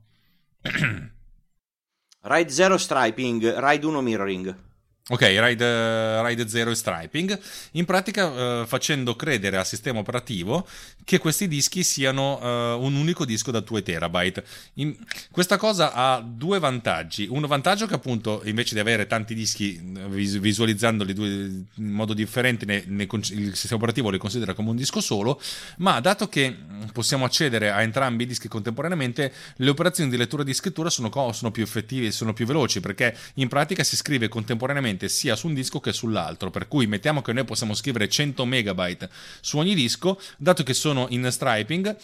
Ride 2.22 2.49
0 2.49 2.77
striping, 2.77 3.60
Ride 3.60 3.86
1 3.86 4.02
mirroring. 4.02 4.69
Ok, 5.11 5.22
Ride, 5.22 6.22
Ride 6.23 6.48
0 6.48 6.69
e 6.69 6.76
Striping, 6.76 7.40
in 7.72 7.86
pratica 7.86 8.61
eh, 8.61 8.68
facendo 8.68 9.15
credere 9.15 9.57
al 9.57 9.65
sistema 9.65 9.98
operativo 9.98 10.68
che 11.03 11.18
questi 11.18 11.48
dischi 11.48 11.84
siano 11.84 12.40
eh, 12.40 12.73
un 12.73 12.94
unico 12.94 13.26
disco 13.26 13.49
da 13.49 13.60
2 13.60 13.81
terabyte. 13.81 14.44
In, 14.76 14.95
questa 15.31 15.57
cosa 15.57 15.94
ha 15.94 16.22
due 16.22 16.60
vantaggi. 16.60 17.26
Un 17.27 17.44
vantaggio 17.48 17.88
che 17.88 17.95
appunto 17.95 18.41
invece 18.45 18.76
di 18.76 18.81
avere 18.81 19.07
tanti 19.07 19.34
dischi 19.34 19.81
vis- 20.10 20.38
visualizzandoli 20.38 21.14
due, 21.14 21.27
in 21.27 21.65
modo 21.76 22.14
differente 22.14 22.68
ne, 22.68 22.84
ne, 22.86 23.07
il 23.10 23.56
sistema 23.56 23.77
operativo 23.77 24.11
li 24.11 24.19
considera 24.19 24.53
come 24.53 24.69
un 24.69 24.76
disco 24.76 25.02
solo, 25.02 25.41
ma 25.77 25.99
dato 26.02 26.30
che 26.30 26.56
possiamo 26.94 27.26
accedere 27.26 27.72
a 27.72 27.81
entrambi 27.81 28.26
i 28.26 28.27
dischi 28.27 28.48
contemporaneamente, 28.48 29.34
le 29.56 29.69
operazioni 29.72 30.11
di 30.11 30.18
lettura 30.18 30.44
e 30.44 30.45
di 30.45 30.53
scrittura 30.53 30.91
sono, 30.91 31.10
sono 31.31 31.49
più 31.49 31.64
effettive 31.64 32.11
sono 32.11 32.34
più 32.34 32.45
veloci 32.45 32.80
perché 32.80 33.18
in 33.36 33.48
pratica 33.48 33.84
si 33.84 33.95
scrive 33.95 34.27
contemporaneamente 34.27 34.99
sia 35.08 35.36
su 35.36 35.48
un 35.48 35.54
disco 35.54 35.80
che 35.80 35.94
sull'altro, 35.94 36.50
per 36.50 36.68
cui 36.68 36.88
mettiamo 36.88 37.22
che 37.22 37.32
noi 37.32 37.46
possiamo 37.46 37.74
scrivere 37.74 38.10
100 38.10 38.46
megabyte 38.46 39.10
su 39.40 39.58
ogni 39.58 39.76
disco, 39.76 40.20
dato 40.38 40.64
che 40.64 40.74
sono 40.74 41.06
in 41.10 41.28
striping, 41.32 41.96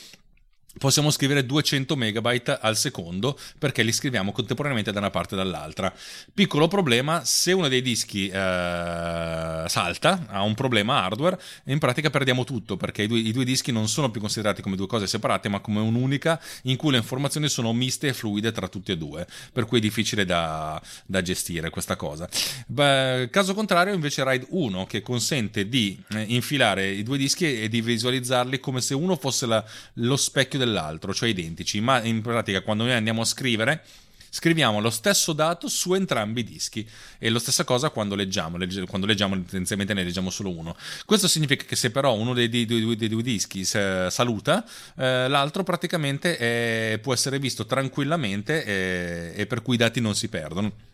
possiamo 0.77 1.09
scrivere 1.09 1.45
200 1.45 1.95
megabyte 1.95 2.57
al 2.59 2.77
secondo 2.77 3.37
perché 3.57 3.83
li 3.83 3.91
scriviamo 3.91 4.31
contemporaneamente 4.31 4.91
da 4.91 4.99
una 4.99 5.09
parte 5.09 5.35
e 5.35 5.37
dall'altra. 5.37 5.93
Piccolo 6.33 6.67
problema, 6.67 7.23
se 7.23 7.51
uno 7.51 7.67
dei 7.67 7.81
dischi 7.81 8.27
eh, 8.27 9.63
salta, 9.67 10.25
ha 10.27 10.41
un 10.41 10.53
problema 10.53 11.03
hardware, 11.03 11.39
in 11.65 11.79
pratica 11.79 12.09
perdiamo 12.09 12.43
tutto 12.43 12.77
perché 12.77 13.03
i 13.03 13.07
due, 13.07 13.19
i 13.19 13.31
due, 13.31 13.45
dischi 13.45 13.71
non 13.71 13.87
sono 13.87 14.09
più 14.11 14.19
considerati 14.19 14.61
come 14.61 14.75
due 14.75 14.87
cose 14.87 15.07
separate 15.07 15.49
ma 15.49 15.59
come 15.59 15.79
un'unica 15.79 16.41
in 16.63 16.75
cui 16.75 16.91
le 16.91 16.97
informazioni 16.97 17.47
sono 17.47 17.73
miste 17.73 18.07
e 18.07 18.13
fluide 18.13 18.51
tra 18.51 18.67
tutti 18.67 18.91
e 18.91 18.97
due, 18.97 19.25
per 19.51 19.65
cui 19.65 19.77
è 19.77 19.81
difficile 19.81 20.25
da, 20.25 20.81
da 21.05 21.21
gestire 21.21 21.69
questa 21.69 21.95
cosa. 21.95 22.27
Beh, 22.67 23.29
caso 23.31 23.53
contrario 23.53 23.93
invece 23.93 24.23
RAID 24.23 24.47
1 24.49 24.85
che 24.85 25.01
consente 25.01 25.67
di 25.67 26.01
eh, 26.09 26.25
infilare 26.27 26.89
i 26.89 27.03
due 27.03 27.17
dischi 27.17 27.61
e 27.61 27.69
di 27.69 27.81
visualizzarli 27.81 28.59
come 28.59 28.81
se 28.81 28.93
uno 28.93 29.15
fosse 29.15 29.45
la, 29.45 29.63
lo 29.95 30.17
specchio 30.17 30.59
del 30.59 30.64
dell'altro, 30.65 31.13
cioè 31.13 31.29
identici, 31.29 31.79
ma 31.79 32.03
in 32.03 32.21
pratica 32.21 32.61
quando 32.61 32.83
noi 32.83 32.93
andiamo 32.93 33.21
a 33.21 33.25
scrivere 33.25 33.83
scriviamo 34.35 34.81
lo 34.81 34.89
stesso 34.89 35.31
dato 35.31 35.69
su 35.69 35.93
entrambi 35.93 36.41
i 36.41 36.43
dischi. 36.43 36.85
E 37.17 37.29
la 37.29 37.39
stessa 37.39 37.63
cosa 37.63 37.89
quando 37.89 38.15
leggiamo, 38.15 38.57
legge, 38.57 38.85
quando 38.85 39.07
leggiamo 39.07 39.35
tendenzialmente 39.35 39.93
ne 39.93 40.03
leggiamo 40.03 40.29
solo 40.29 40.49
uno. 40.49 40.75
Questo 41.05 41.29
significa 41.29 41.63
che 41.63 41.77
se 41.77 41.89
però 41.89 42.13
uno 42.13 42.33
dei, 42.33 42.49
dei, 42.49 42.65
dei, 42.65 42.95
dei 42.97 43.07
due 43.07 43.23
dischi 43.23 43.63
saluta, 43.63 44.65
eh, 44.97 45.29
l'altro 45.29 45.63
praticamente 45.63 46.35
è, 46.35 46.99
può 47.01 47.13
essere 47.13 47.39
visto 47.39 47.65
tranquillamente 47.65 48.65
e, 48.65 49.33
e 49.35 49.45
per 49.45 49.61
cui 49.61 49.75
i 49.75 49.77
dati 49.77 50.01
non 50.01 50.15
si 50.15 50.27
perdono 50.27 50.93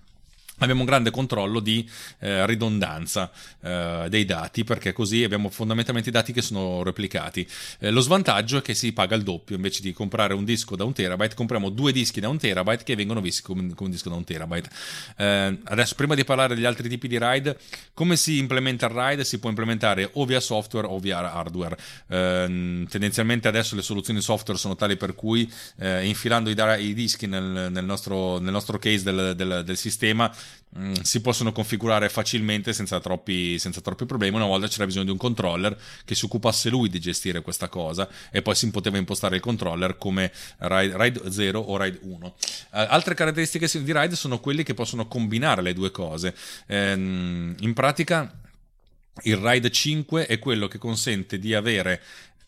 abbiamo 0.62 0.82
un 0.82 0.88
grande 0.88 1.12
controllo 1.12 1.60
di 1.60 1.88
eh, 2.20 2.46
ridondanza 2.46 3.32
eh, 3.62 4.06
dei 4.10 4.26
dati 4.26 4.64
perché 4.64 4.94
così 4.94 5.24
abbiamo 5.24 5.50
fondamentalmente 5.50 6.10
i 6.10 6.12
dati 6.12 6.34
che 6.34 6.42
sono 6.42 6.84
replicati. 6.84 7.48
Eh, 7.80 7.92
lo 7.92 8.02
svantaggio 8.02 8.58
è 8.58 8.62
che 8.62 8.74
si 8.74 8.94
paga 8.94 9.16
il 9.16 9.24
doppio, 9.24 9.56
invece 9.56 9.82
di 9.82 9.94
comprare 9.94 10.34
un 10.34 10.44
disco 10.44 10.76
da 10.76 10.84
un 10.84 10.94
terabyte 10.94 11.36
compriamo 11.36 11.70
due 11.70 11.92
dischi 11.92 12.20
da 12.20 12.30
un 12.30 12.38
terabyte 12.38 12.84
che 12.84 12.96
vengono 12.96 13.22
visti 13.22 13.42
come, 13.42 13.62
come 13.62 13.76
un 13.80 13.92
disco 13.92 14.10
da 14.10 14.16
un 14.16 14.24
terabyte. 14.24 14.70
Eh, 15.18 15.58
adesso 15.64 15.96
prima 15.96 16.16
di 16.16 16.24
parlare 16.24 16.56
degli 16.56 16.66
altri 16.66 16.88
tipi 16.88 17.08
di 17.08 17.18
RAID, 17.18 17.56
come 17.94 18.16
si 18.16 18.38
implementa 18.38 18.86
il 18.86 18.94
RAID? 18.94 19.22
Si 19.22 19.40
può 19.40 19.50
implementare 19.50 20.10
o 20.14 20.26
via 20.26 20.40
software 20.40 20.88
o 20.88 21.00
via 21.00 21.34
hardware. 21.34 21.78
Eh, 22.08 22.86
tendenzialmente 22.90 23.48
adesso 23.48 23.76
le 23.76 23.82
soluzioni 23.82 24.22
software 24.22 24.60
sono 24.60 24.76
tali 24.76 24.96
per 24.96 25.16
cui 25.16 25.52
eh, 25.80 26.06
infilando 26.06 26.50
i, 26.50 26.56
i 26.86 26.94
dischi 26.94 27.28
nel, 27.28 27.70
nel, 27.72 27.86
nostro, 27.86 28.40
nel, 28.40 28.52
nostro, 28.52 28.78
case 28.78 29.04
del, 29.04 29.36
del, 29.36 29.64
del 29.66 29.78
sistema 29.78 30.32
Mm, 30.78 30.94
si 31.02 31.20
possono 31.20 31.52
configurare 31.52 32.08
facilmente 32.08 32.72
senza 32.72 33.02
troppi, 33.02 33.60
senza 33.60 33.82
troppi, 33.82 34.06
problemi. 34.06 34.38
Una 34.38 34.46
volta 34.46 34.68
c'era 34.68 34.86
bisogno 34.86 35.04
di 35.06 35.12
un 35.12 35.18
controller 35.18 35.78
che 36.06 36.16
si 36.16 36.24
occupasse 36.24 36.70
lui 36.70 36.88
di 36.88 37.00
gestire 37.00 37.42
questa 37.42 37.68
cosa 37.68 38.08
e 38.32 38.42
poi 38.42 38.56
si 38.56 38.70
poteva 38.72 38.98
impostare 38.98 39.36
il 39.36 39.42
controller 39.42 39.98
come 39.98 40.32
RAID, 40.60 40.92
RAID 40.94 41.28
0 41.28 41.60
o 41.60 41.76
RAID 41.76 42.00
1. 42.02 42.26
Uh, 42.26 42.78
eh, 42.78 42.86
altre 42.88 43.16
caratteristiche 43.16 43.68
di 43.84 43.92
RAID 43.92 44.14
sono 44.14 44.40
quelli 44.40 44.64
che 44.64 44.74
possono 44.74 45.08
combinare 45.08 45.62
le 45.62 45.74
due 45.74 45.92
cose. 45.92 46.34
Ehm, 46.68 47.54
in 47.60 47.74
pratica 47.74 48.34
il 49.24 49.36
RAID 49.36 49.70
5 49.70 50.26
è 50.26 50.40
quello 50.40 50.70
che 50.70 50.78
consente 50.78 51.38
di 51.38 51.54
avere 51.54 52.02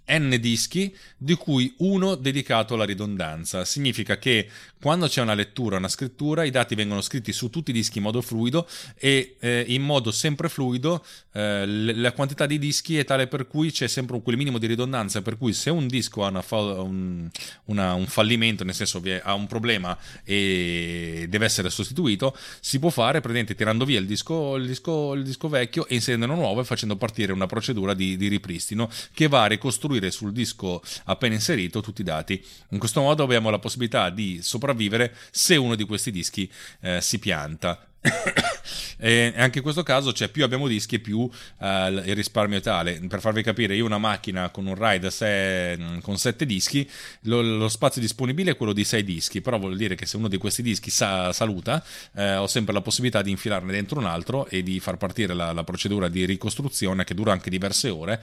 n 0.06 0.38
dischi, 0.40 0.96
di 1.18 1.36
cui 1.36 1.74
uno 1.78 2.16
dedicato 2.16 2.74
alla 2.74 2.84
ridondanza. 2.84 3.64
Significa 3.64 4.18
che 4.18 4.50
quando 4.84 5.07
c'è 5.07 5.22
una 5.22 5.34
lettura, 5.34 5.77
una 5.77 5.88
scrittura, 5.88 6.43
i 6.43 6.51
dati 6.51 6.76
vengono 6.76 6.99
scritti 6.99 7.31
su 7.31 7.49
tutti 7.49 7.69
i 7.69 7.73
dischi 7.73 7.99
in 7.99 8.03
modo 8.03 8.22
fluido 8.22 8.68
e 8.97 9.38
eh, 9.39 9.64
in 9.69 9.81
modo 9.81 10.11
sempre 10.11 10.49
fluido 10.49 11.05
eh, 11.31 11.65
la 11.65 12.11
quantità 12.11 12.45
di 12.45 12.60
dischi 12.60 12.97
è 12.97 13.05
tale 13.05 13.27
per 13.27 13.47
cui 13.47 13.72
c'è 13.72 13.88
sempre 13.88 14.22
quel 14.22 14.35
minimo 14.35 14.57
di 14.57 14.68
ridondanza, 14.68 15.22
per 15.22 15.38
cui 15.38 15.53
se 15.53 15.69
un 15.69 15.88
disco 15.88 16.26
ha 16.26 16.41
fa- 16.41 16.81
un, 16.81 17.30
una, 17.68 17.93
un, 17.93 18.07
fallimento, 18.07 18.65
nel 18.65 18.73
senso 18.73 19.01
ha 19.22 19.34
un 19.34 19.47
problema 19.47 19.97
e 20.26 21.27
deve 21.30 21.45
essere 21.45 21.69
sostituito, 21.69 22.35
si 22.60 22.77
può 22.77 22.89
fare 22.89 23.22
praticamente 23.22 23.55
tirando 23.55 23.85
via 23.85 24.01
il 24.01 24.05
disco, 24.05 24.57
il 24.57 24.68
disco, 24.68 25.14
il 25.14 25.23
disco 25.23 25.47
vecchio 25.47 25.88
e 25.88 25.95
inserendo 25.95 26.26
nuovo 26.26 26.60
e 26.60 26.65
facendo 26.65 26.97
partire 26.97 27.31
una 27.31 27.45
procedura 27.45 27.93
di, 27.93 28.18
di 28.18 28.27
ripristino 28.27 28.89
che 29.14 29.30
va 29.30 29.43
a 29.43 29.47
ricostruire 29.47 30.11
sul 30.11 30.34
disco 30.34 30.81
appena 31.05 31.35
inserito 31.35 31.80
tutti 31.80 32.01
i 32.01 32.03
dati. 32.03 32.45
In 32.72 32.80
questo 32.80 32.99
modo 32.99 33.23
abbiamo 33.23 33.49
la 33.49 33.60
possibilità 33.60 34.10
di 34.10 34.41
sopravvivere 34.41 34.72
sopravvivere 34.74 35.14
se 35.32 35.56
uno 35.56 35.76
di 35.76 35.86
questi 35.86 36.12
dischi 36.12 36.50
eh, 36.82 37.00
si 37.02 37.20
pianta. 37.20 37.88
e 38.98 39.34
anche 39.38 39.60
in 39.60 39.64
questo 39.64 39.82
caso 39.82 40.12
cioè, 40.12 40.28
più 40.28 40.44
abbiamo 40.44 40.68
dischi 40.68 41.00
più 41.00 41.30
eh, 41.62 41.88
il 41.88 42.16
risparmio 42.16 42.58
è 42.58 42.62
tale 42.62 43.00
per 43.08 43.22
farvi 43.22 43.41
capire 43.41 43.76
io 43.76 43.86
una 43.86 43.98
macchina 43.98 44.50
con 44.50 44.66
un 44.66 44.76
RAID 44.76 45.08
se, 45.08 45.78
mm, 45.78 46.00
con 46.00 46.18
7 46.18 46.45
dischi 46.45 46.86
lo, 47.22 47.41
lo, 47.41 47.70
spazio 47.70 48.02
disponibile 48.02 48.52
è 48.52 48.56
quello 48.58 48.74
di 48.74 48.84
6 48.84 49.06
dischi 49.06 49.40
però 49.40 49.58
vuol 49.58 49.78
dire 49.78 49.95
che 49.95 50.06
se 50.06 50.18
uno 50.18 50.28
di 50.28 50.36
questi 50.36 50.62
dischi 50.62 50.90
sa, 50.90 51.32
saluta 51.32 51.82
eh, 52.14 52.36
ho 52.36 52.48
sempre 52.48 52.74
la 52.74 52.82
possibilità 52.82 53.22
di 53.22 53.32
infilarne 53.32 53.72
dentro 53.72 54.00
un 54.00 54.06
altro 54.06 54.48
e 54.48 54.64
di 54.64 54.82
far 54.82 54.98
partire 54.98 55.34
la, 55.34 55.54
la 55.54 55.64
procedura 55.64 56.10
di 56.10 56.26
ricostruzione 56.26 57.06
che 57.06 57.14
dura 57.14 57.32
anche 57.32 57.50
diverse 57.50 57.88
ore 57.88 58.22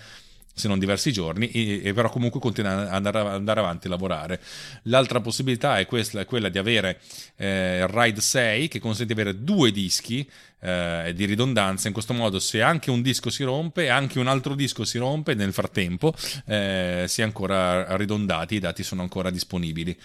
se 0.52 0.68
non 0.68 0.78
diversi 0.78 1.12
giorni, 1.12 1.50
e, 1.50 1.80
e 1.82 1.92
però 1.92 2.10
comunque 2.10 2.40
continua 2.40 2.82
ad 2.82 2.88
andare, 2.88 3.18
andare, 3.18 3.60
avanti 3.60 3.86
a 3.86 3.90
lavorare. 3.90 4.40
L'altra 4.84 5.20
possibilità 5.20 5.78
è, 5.78 5.86
questa, 5.86 6.20
è 6.20 6.24
quella 6.24 6.48
di 6.48 6.58
avere 6.58 7.00
eh, 7.36 7.86
RAID 7.86 8.18
6 8.18 8.68
che 8.68 8.78
consente 8.78 9.14
di 9.14 9.20
avere 9.20 9.42
due 9.42 9.70
dischi 9.70 10.28
eh, 10.60 11.12
di 11.14 11.24
ridondanza, 11.24 11.86
in 11.88 11.94
questo 11.94 12.12
modo 12.12 12.38
se 12.38 12.62
anche 12.62 12.90
un 12.90 13.02
disco 13.02 13.30
si 13.30 13.42
rompe, 13.42 13.88
anche 13.88 14.18
un 14.18 14.26
altro 14.26 14.54
disco 14.54 14.84
si 14.84 14.98
rompe, 14.98 15.34
nel 15.34 15.52
frattempo 15.52 16.14
eh, 16.46 17.04
si 17.08 17.20
è 17.20 17.24
ancora 17.24 17.96
ridondati, 17.96 18.56
i 18.56 18.60
dati 18.60 18.82
sono 18.82 19.02
ancora 19.02 19.30
disponibili. 19.30 19.96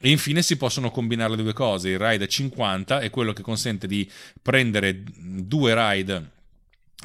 E 0.00 0.10
infine 0.10 0.42
si 0.42 0.56
possono 0.56 0.92
combinare 0.92 1.34
le 1.34 1.42
due 1.42 1.52
cose, 1.52 1.88
il 1.88 1.98
RAID 1.98 2.24
50 2.24 3.00
è 3.00 3.10
quello 3.10 3.32
che 3.32 3.42
consente 3.42 3.88
di 3.88 4.08
prendere 4.40 5.02
due 5.12 5.74
RAID 5.74 6.36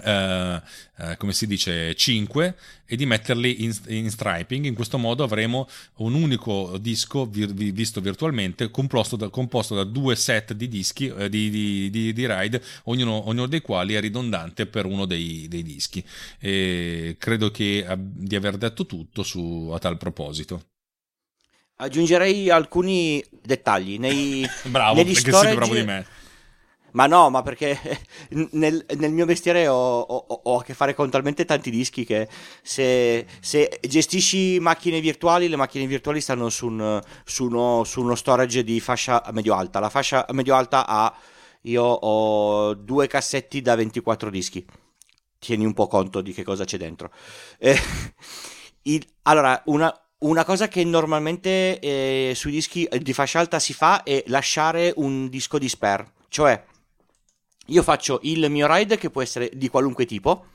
Uh, 0.01 0.55
uh, 0.97 1.17
come 1.17 1.33
si 1.33 1.45
dice 1.45 1.93
5 1.93 2.55
e 2.83 2.95
di 2.95 3.05
metterli 3.05 3.63
in, 3.63 3.77
in, 3.89 4.09
striping. 4.09 4.65
In 4.65 4.73
questo 4.73 4.97
modo 4.97 5.23
avremo 5.23 5.67
un 5.97 6.15
unico 6.15 6.79
disco 6.79 7.27
vir, 7.27 7.53
visto 7.53 8.01
virtualmente 8.01 8.71
composto 8.71 9.15
da, 9.15 9.29
composto 9.29 9.75
da, 9.75 9.83
due 9.83 10.15
set 10.15 10.53
di 10.53 10.67
dischi 10.67 11.05
uh, 11.05 11.27
di, 11.27 11.51
di, 11.51 11.89
di, 11.91 12.11
di, 12.11 12.25
RAID 12.25 12.59
ognuno, 12.85 13.27
ognuno, 13.27 13.45
dei 13.45 13.61
quali 13.61 13.93
è 13.93 13.99
ridondante 13.99 14.65
per 14.65 14.85
uno 14.85 15.05
dei, 15.05 15.45
dei 15.47 15.61
dischi. 15.61 16.03
E 16.39 17.15
credo 17.19 17.51
che, 17.51 17.85
di 17.99 18.35
aver 18.35 18.57
detto 18.57 18.87
tutto 18.87 19.21
su, 19.21 19.69
a 19.71 19.77
tal 19.77 19.97
proposito. 19.97 20.69
Aggiungerei 21.75 22.49
alcuni 22.49 23.23
dettagli. 23.43 23.99
Nei, 23.99 24.43
bravo 24.65 24.95
negli 24.95 25.13
perché 25.13 25.29
storage, 25.29 25.55
bravo 25.55 25.75
di 25.75 25.83
me 25.83 26.21
Ma 26.93 27.07
no, 27.07 27.29
ma 27.29 27.41
perché 27.41 27.79
nel, 28.51 28.85
nel 28.97 29.11
mio 29.11 29.25
mestiere 29.25 29.67
ho, 29.67 29.99
ho, 29.99 30.41
ho, 30.43 30.59
a 30.59 30.63
che 30.63 30.73
fare 30.73 30.93
con 30.93 31.09
talmente 31.09 31.45
tanti 31.45 31.69
dischi 31.69 32.05
che 32.05 32.27
se, 32.61 33.25
se, 33.39 33.79
gestisci 33.81 34.59
macchine 34.59 34.99
virtuali, 34.99 35.47
le 35.47 35.55
macchine 35.55 35.87
virtuali 35.87 36.21
stanno 36.21 36.49
su, 36.49 36.67
un, 36.67 37.01
su, 37.25 37.45
uno, 37.45 37.83
su 37.83 38.01
uno 38.01 38.15
storage 38.15 38.63
di 38.63 38.79
fascia 38.79 39.23
medio-alta. 39.31 39.79
La 39.79 39.89
fascia 39.89 40.25
medio-alta 40.31 40.85
ha, 40.85 41.13
io 41.61 41.83
ho 41.83 42.73
due 42.75 43.07
cassetti 43.07 43.61
da 43.61 43.75
24 43.75 44.29
dischi. 44.29 44.65
Tieni 45.39 45.65
un 45.65 45.73
po' 45.73 45.87
conto 45.87 46.21
di 46.21 46.31
che 46.31 46.43
cosa 46.43 46.63
c'è 46.63 46.77
dentro. 46.77 47.11
Eh, 47.57 47.77
il, 48.83 49.05
allora, 49.23 49.59
una, 49.65 49.91
una 50.19 50.45
cosa 50.45 50.67
che 50.67 50.83
normalmente 50.83 51.79
eh, 51.79 52.33
sui 52.35 52.51
dischi 52.51 52.87
di 53.01 53.13
fascia 53.13 53.39
alta 53.39 53.59
si 53.59 53.73
fa 53.73 54.03
è 54.03 54.23
lasciare 54.27 54.93
un 54.97 55.27
disco 55.27 55.57
di 55.57 55.67
spare. 55.67 56.11
Cioè, 56.29 56.63
io 57.67 57.83
faccio 57.83 58.19
il 58.23 58.49
mio 58.49 58.67
ride 58.73 58.97
che 58.97 59.09
può 59.09 59.21
essere 59.21 59.49
di 59.53 59.69
qualunque 59.69 60.05
tipo, 60.05 60.47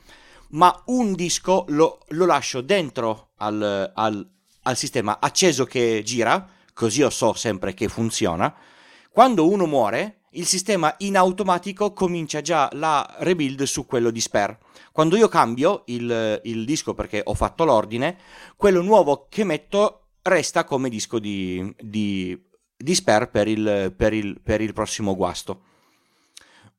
ma 0.49 0.83
un 0.87 1.13
disco 1.13 1.65
lo, 1.69 1.99
lo 2.09 2.25
lascio 2.25 2.61
dentro 2.61 3.31
al, 3.37 3.91
al, 3.93 4.29
al 4.63 4.77
sistema 4.77 5.19
acceso 5.19 5.65
che 5.65 6.01
gira, 6.03 6.47
così 6.73 6.99
io 6.99 7.09
so 7.09 7.33
sempre 7.33 7.73
che 7.73 7.87
funziona. 7.87 8.53
Quando 9.11 9.49
uno 9.49 9.65
muore, 9.65 10.21
il 10.33 10.45
sistema 10.45 10.93
in 10.99 11.17
automatico 11.17 11.93
comincia 11.93 12.41
già 12.41 12.69
la 12.73 13.15
rebuild 13.19 13.63
su 13.63 13.85
quello 13.85 14.11
di 14.11 14.21
spare. 14.21 14.59
Quando 14.91 15.15
io 15.15 15.27
cambio 15.27 15.83
il, 15.87 16.39
il, 16.43 16.65
disco 16.65 16.93
perché 16.93 17.21
ho 17.23 17.33
fatto 17.33 17.63
l'ordine, 17.63 18.17
quello 18.55 18.81
nuovo 18.81 19.27
che 19.29 19.43
metto 19.43 20.09
resta 20.21 20.63
come 20.65 20.89
disco 20.89 21.19
di, 21.19 21.73
di, 21.79 22.39
di 22.75 22.95
spare 22.95 23.27
per 23.27 23.47
il, 23.47 23.93
per, 23.95 24.13
il, 24.13 24.39
per 24.41 24.61
il 24.61 24.73
prossimo 24.73 25.15
guasto. 25.15 25.61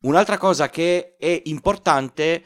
Un'altra 0.03 0.39
cosa 0.39 0.71
che 0.71 1.17
è 1.19 1.43
importante, 1.45 2.43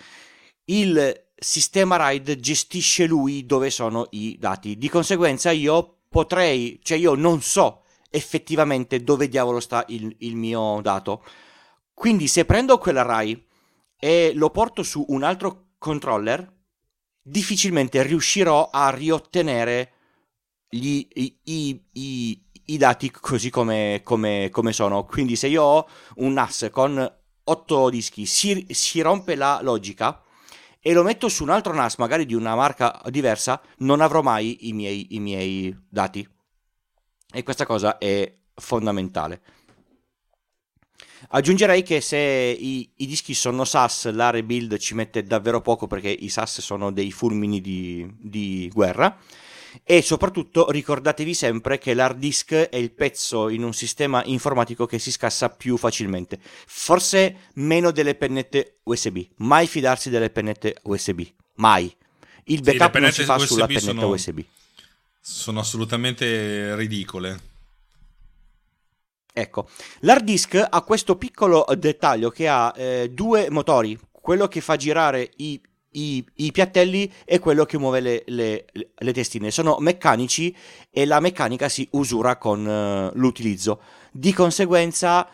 il 0.66 1.26
sistema 1.36 1.96
RAID 1.96 2.36
gestisce 2.40 3.06
lui 3.06 3.46
dove 3.46 3.70
sono 3.70 4.08
i 4.10 4.36
dati. 4.38 4.76
Di 4.76 4.88
conseguenza 4.88 5.50
io 5.50 5.98
potrei, 6.08 6.80
cioè 6.82 6.98
io 6.98 7.14
non 7.14 7.42
so 7.42 7.82
effettivamente 8.10 9.02
dove 9.02 9.28
diavolo 9.28 9.60
sta 9.60 9.84
il, 9.88 10.14
il 10.20 10.36
mio 10.36 10.80
dato. 10.82 11.24
Quindi 11.92 12.26
se 12.26 12.44
prendo 12.44 12.78
quella 12.78 13.02
RAI 13.02 13.46
e 13.98 14.32
lo 14.34 14.50
porto 14.50 14.82
su 14.82 15.04
un 15.08 15.22
altro 15.22 15.74
controller, 15.78 16.52
difficilmente 17.22 18.02
riuscirò 18.02 18.68
a 18.70 18.90
riottenere 18.90 19.92
gli, 20.68 21.06
i, 21.12 21.38
i, 21.44 21.84
i, 21.92 22.42
i, 22.66 22.76
dati 22.76 23.10
così 23.10 23.48
come, 23.50 24.00
come, 24.02 24.48
come 24.50 24.72
sono. 24.72 25.04
Quindi 25.04 25.36
se 25.36 25.46
io 25.46 25.62
ho 25.62 25.88
un 26.16 26.32
NAS 26.32 26.68
con 26.72 27.22
8 27.44 27.90
dischi, 27.90 28.26
si, 28.26 28.66
si 28.70 29.00
rompe 29.00 29.34
la 29.34 29.60
logica 29.62 30.22
e 30.80 30.92
lo 30.92 31.02
metto 31.02 31.28
su 31.28 31.42
un 31.42 31.50
altro 31.50 31.72
NAS, 31.72 31.96
magari 31.96 32.26
di 32.26 32.34
una 32.34 32.54
marca 32.54 33.00
diversa, 33.08 33.60
non 33.78 34.00
avrò 34.00 34.22
mai 34.22 34.68
i 34.68 34.72
miei, 34.72 35.14
i 35.14 35.20
miei 35.20 35.76
dati. 35.88 36.28
E 37.32 37.42
questa 37.42 37.64
cosa 37.64 37.98
è 37.98 38.32
fondamentale. 38.54 39.40
Aggiungerei 41.28 41.82
che 41.82 42.00
se 42.00 42.18
i, 42.18 42.92
i, 42.96 43.06
dischi 43.06 43.32
sono 43.32 43.64
SAS, 43.64 44.10
la 44.12 44.30
rebuild 44.30 44.76
ci 44.76 44.94
mette 44.94 45.22
davvero 45.22 45.62
poco 45.62 45.86
perché 45.86 46.10
i 46.10 46.28
SAS 46.28 46.60
sono 46.60 46.92
dei 46.92 47.10
fulmini 47.12 47.60
di, 47.60 48.06
di 48.18 48.70
guerra 48.72 49.18
e 49.82 50.02
soprattutto 50.02 50.70
ricordatevi 50.70 51.34
sempre 51.34 51.78
che 51.78 51.94
l'hard 51.94 52.18
disk 52.18 52.52
è 52.52 52.76
il 52.76 52.92
pezzo 52.92 53.48
in 53.48 53.62
un 53.62 53.72
sistema 53.72 54.22
informatico 54.24 54.86
che 54.86 54.98
si 54.98 55.10
scassa 55.10 55.48
più 55.50 55.76
facilmente. 55.76 56.38
Forse 56.40 57.50
meno 57.54 57.90
delle 57.90 58.14
pennette 58.14 58.78
USB. 58.84 59.18
Mai 59.36 59.66
fidarsi 59.66 60.10
delle 60.10 60.30
pennette 60.30 60.76
USB. 60.82 61.22
Mai. 61.54 61.94
Il 62.44 62.60
backup 62.60 62.94
sì, 62.94 63.00
non 63.00 63.12
si 63.12 63.24
fa 63.24 63.34
USB 63.34 63.46
sulla 63.46 63.66
pennetta 63.66 63.86
sono, 63.86 64.08
USB. 64.08 64.40
Sono 65.20 65.60
assolutamente 65.60 66.76
ridicole. 66.76 67.52
Ecco, 69.36 69.68
l'hard 70.00 70.22
disk 70.22 70.54
ha 70.54 70.82
questo 70.82 71.16
piccolo 71.16 71.66
dettaglio 71.76 72.30
che 72.30 72.46
ha 72.46 72.72
eh, 72.76 73.10
due 73.10 73.50
motori, 73.50 73.98
quello 74.12 74.46
che 74.46 74.60
fa 74.60 74.76
girare 74.76 75.28
i 75.38 75.60
i, 75.94 76.24
i, 76.34 76.52
piattelli 76.52 77.12
e 77.24 77.38
quello 77.38 77.64
che 77.64 77.78
muove 77.78 78.00
le, 78.00 78.22
le, 78.26 78.64
le, 78.72 79.12
testine. 79.12 79.50
Sono 79.50 79.76
meccanici 79.80 80.54
e 80.90 81.04
la 81.04 81.20
meccanica 81.20 81.68
si 81.68 81.86
usura 81.92 82.36
con 82.36 82.64
uh, 82.64 83.18
l'utilizzo. 83.18 83.80
Di 84.10 84.32
conseguenza 84.32 85.28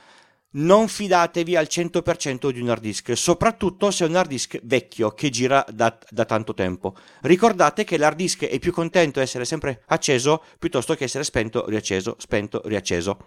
non 0.52 0.88
fidatevi 0.88 1.54
al 1.54 1.68
100% 1.70 2.50
di 2.50 2.60
un 2.60 2.70
hard 2.70 2.80
disk, 2.80 3.16
soprattutto 3.16 3.90
se 3.90 4.04
è 4.04 4.08
un 4.08 4.16
hard 4.16 4.28
disk 4.28 4.58
vecchio 4.62 5.12
che 5.12 5.30
gira 5.30 5.64
da, 5.70 5.96
da 6.08 6.24
tanto 6.24 6.54
tempo. 6.54 6.96
Ricordate 7.22 7.84
che 7.84 7.96
l'hard 7.96 8.16
disk 8.16 8.44
è 8.44 8.58
più 8.58 8.72
contento 8.72 9.20
essere 9.20 9.44
sempre 9.44 9.82
acceso 9.86 10.42
piuttosto 10.58 10.94
che 10.94 11.04
essere 11.04 11.24
spento, 11.24 11.68
riacceso, 11.68 12.16
spento, 12.18 12.62
riacceso. 12.64 13.18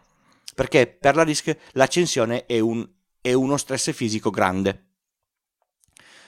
Perché 0.54 0.88
per 0.88 1.16
l'hard 1.16 1.28
disk 1.28 1.56
l'accensione 1.74 2.46
è, 2.46 2.60
un, 2.60 2.86
è 3.22 3.34
uno 3.34 3.58
stress 3.58 3.94
fisico 3.94 4.30
grande. 4.30 4.93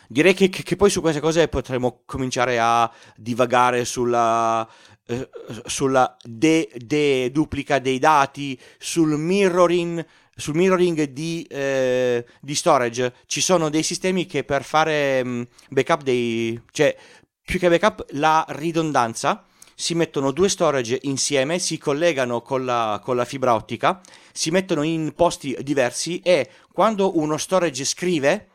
Direi 0.08 0.34
che, 0.34 0.50
che, 0.50 0.64
che, 0.64 0.76
poi 0.76 0.90
su 0.90 1.02
queste 1.02 1.20
cose 1.20 1.48
potremmo 1.48 2.02
cominciare 2.06 2.60
a 2.60 2.92
divagare 3.16 3.86
sulla, 3.86 4.68
eh, 5.08 5.30
sulla 5.66 6.16
deduplica 6.24 7.80
de 7.80 7.84
dei 7.84 8.00
dati, 8.00 8.60
sul 8.78 9.18
mirroring, 9.18 10.06
sul 10.36 10.56
mirroring 10.56 11.04
di, 11.04 11.44
eh, 11.50 12.26
di, 12.42 12.56
storage. 12.56 13.14
Ci 13.26 13.42
sono 13.42 13.70
dei 13.70 13.84
sistemi 13.84 14.26
che 14.26 14.44
per 14.44 14.64
fare 14.64 15.24
mm, 15.24 15.42
backup 15.70 16.04
dei... 16.04 16.62
cioè 16.72 16.96
più 17.44 17.60
che 17.60 17.70
backup 17.70 18.06
la 18.12 18.44
ridondanza 18.50 19.46
si 19.76 19.94
mettono 19.94 20.32
due 20.32 20.50
storage 20.50 21.00
insieme, 21.04 21.60
si 21.60 21.78
collegano 21.78 22.42
con 22.42 22.64
la, 22.64 23.00
con 23.04 23.18
la, 23.18 23.26
fibra 23.26 23.54
ottica, 23.54 24.02
si 24.32 24.50
mettono 24.50 24.84
in 24.84 25.14
posti 25.14 25.56
diversi 25.62 26.20
e 26.20 26.50
quando 26.72 27.20
uno 27.20 27.38
storage 27.38 27.84
scrive 27.84 28.48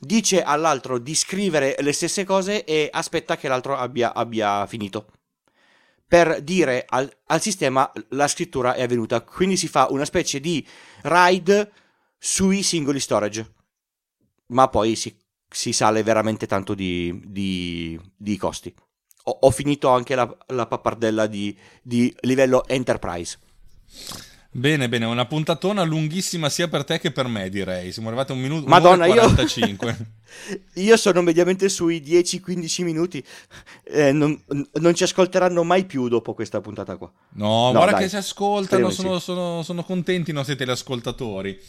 dice 0.00 0.42
all'altro 0.42 0.98
di 0.98 1.14
scrivere 1.14 1.76
le 1.80 1.92
stesse 1.92 2.24
cose 2.24 2.64
e 2.64 2.88
aspetta 2.92 3.36
che 3.36 3.48
l'altro 3.48 3.76
abbia, 3.76 4.14
abbia 4.14 4.66
finito. 4.66 5.06
Per 6.06 6.42
dire 6.42 6.84
al, 6.86 7.10
al, 7.26 7.40
sistema 7.40 7.90
la 8.10 8.28
scrittura 8.28 8.74
è 8.74 8.82
avvenuta. 8.82 9.22
Quindi 9.22 9.56
si 9.56 9.68
fa 9.68 9.88
una 9.90 10.04
specie 10.04 10.38
di 10.38 10.66
ride 11.02 11.72
sui 12.18 12.62
singoli 12.62 13.00
storage. 13.00 13.52
Ma 14.48 14.68
poi 14.68 14.94
si, 14.94 15.16
si 15.48 15.72
sale 15.72 16.02
veramente 16.02 16.46
tanto 16.46 16.74
di, 16.74 17.20
di, 17.24 17.98
di 18.16 18.36
costi. 18.36 18.72
Ho, 19.24 19.38
ho, 19.40 19.50
finito 19.50 19.88
anche 19.88 20.14
la, 20.14 20.36
la 20.48 20.66
pappardella 20.66 21.26
di, 21.26 21.58
di 21.82 22.14
livello 22.20 22.66
enterprise. 22.66 23.38
Bene, 24.56 24.88
bene, 24.88 25.04
una 25.06 25.26
puntatona 25.26 25.82
lunghissima 25.82 26.48
sia 26.48 26.68
per 26.68 26.84
te 26.84 27.00
che 27.00 27.10
per 27.10 27.26
me, 27.26 27.48
direi. 27.48 27.90
Siamo 27.90 28.06
arrivati 28.06 28.30
a 28.30 28.36
un 28.36 28.40
minuto 28.40 28.68
Madonna, 28.68 29.04
45. 29.04 29.96
Io... 30.74 30.82
io 30.84 30.96
sono 30.96 31.22
mediamente 31.22 31.68
sui 31.68 32.00
10-15 32.00 32.84
minuti. 32.84 33.24
Eh, 33.82 34.12
non, 34.12 34.40
non, 34.74 34.94
ci 34.94 35.02
ascolteranno 35.02 35.64
mai 35.64 35.86
più 35.86 36.06
dopo 36.06 36.34
questa 36.34 36.60
puntata 36.60 36.94
qua. 36.94 37.10
No, 37.30 37.66
no 37.66 37.72
guarda 37.72 37.92
dai. 37.94 38.02
che 38.02 38.08
si 38.08 38.16
ascoltano, 38.16 38.90
sono, 38.90 39.18
sono, 39.18 39.64
sono, 39.64 39.82
contenti 39.82 40.30
i 40.30 40.34
nostri 40.34 40.54
teleascoltatori. 40.54 41.60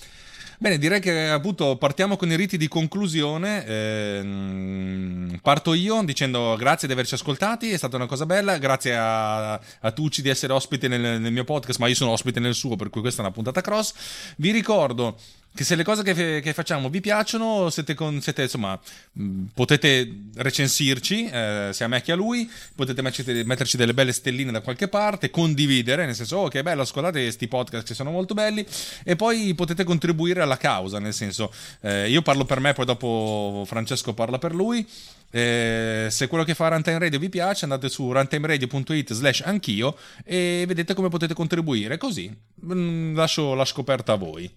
Bene, 0.58 0.78
direi 0.78 1.02
che 1.02 1.28
appunto 1.28 1.76
partiamo 1.76 2.16
con 2.16 2.32
i 2.32 2.36
riti 2.36 2.58
di 2.58 2.68
conclusione. 2.68 3.66
Eh, 3.66 5.40
parto 5.42 5.74
io 5.74 6.02
dicendo 6.04 6.56
grazie 6.58 6.88
di 6.88 6.94
averci 6.94 7.16
ascoltati, 7.16 7.72
è 7.72 7.78
stata 7.78 7.98
una 7.98 8.06
cosa 8.06 8.26
bella. 8.26 8.58
Grazie 8.58 8.96
a, 8.96 9.54
a 9.54 9.92
Tucci 9.92 10.22
di 10.22 10.30
essere 10.30 10.54
ospite 10.54 10.88
nel, 10.88 11.20
nel 11.20 11.32
mio 11.32 11.44
podcast, 11.44 11.80
ma 11.80 11.88
io 11.88 11.96
sono 11.96 12.12
ospite 12.12 12.40
nel 12.40 12.54
suo, 12.54 12.76
per 12.76 12.90
cui 12.90 13.02
questa 13.02 13.22
è 13.22 13.26
una 13.26 13.34
puntata 13.34 13.62
cross. 13.62 13.94
Vi 14.38 14.52
ricordo 14.52 15.18
che 15.56 15.64
se 15.64 15.76
le 15.76 15.84
cose 15.84 16.04
che, 16.04 16.42
che 16.42 16.54
facciamo 16.54 16.90
vi 16.90 17.00
piacciono, 17.00 17.70
siete, 17.70 17.94
con, 17.94 18.22
siete 18.22 18.44
insomma, 18.44 18.78
mm, 19.18 19.46
potete 19.54 20.24
recensirci, 20.36 21.30
eh, 21.30 21.70
sia 21.72 21.86
a 21.86 21.88
me 21.88 22.02
che 22.02 22.12
a 22.12 22.16
lui, 22.16 22.50
potete 22.76 23.02
metterci 23.02 23.78
delle 23.78 23.94
belle 23.94 24.12
stelline 24.12 24.52
da 24.52 24.60
qualche 24.60 24.90
parte, 24.90 25.30
condividere, 25.30 26.06
nel 26.06 26.14
senso, 26.14 26.38
oh 26.38 26.48
che 26.50 26.62
bello, 26.62 26.82
ascoltate 26.82 27.22
questi 27.22 27.48
podcast 27.48 27.88
che 27.88 27.94
sono 27.94 28.12
molto 28.12 28.34
belli, 28.34 28.66
e 29.06 29.16
poi 29.16 29.54
potete 29.56 29.86
contribuire 29.86 30.42
alla 30.42 30.58
causa, 30.58 31.00
nel 31.00 31.14
senso, 31.14 31.52
eh, 31.82 32.10
io 32.10 32.22
parlo 32.22 32.44
per 32.44 32.60
me, 32.60 32.74
poi 32.74 32.86
dopo 32.86 33.64
Francesco 33.66 34.14
parla 34.14 34.38
per 34.38 34.54
lui. 34.54 34.86
Eh, 35.32 36.08
se 36.12 36.28
quello 36.28 36.44
che 36.44 36.54
fa 36.54 36.68
Runtime 36.68 37.00
Radio 37.00 37.20
vi 37.20 37.30
piace, 37.30 37.64
andate 37.64 37.90
su 37.90 38.12
runtimeradio.it 38.12 39.14
slash 39.14 39.42
anch'io 39.46 39.98
e 40.24 40.66
vedete 40.68 40.94
come 40.94 41.10
potete 41.10 41.34
contribuire. 41.34 41.98
Così 41.98 42.34
mm, 42.66 43.16
lascio 43.16 43.54
la 43.54 43.66
scoperta 43.66 44.14
a 44.14 44.16
voi 44.16 44.50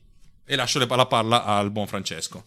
e 0.49 0.57
lascio 0.57 0.79
la 0.79 1.07
palla 1.07 1.45
al 1.45 1.71
buon 1.71 1.87
Francesco. 1.87 2.43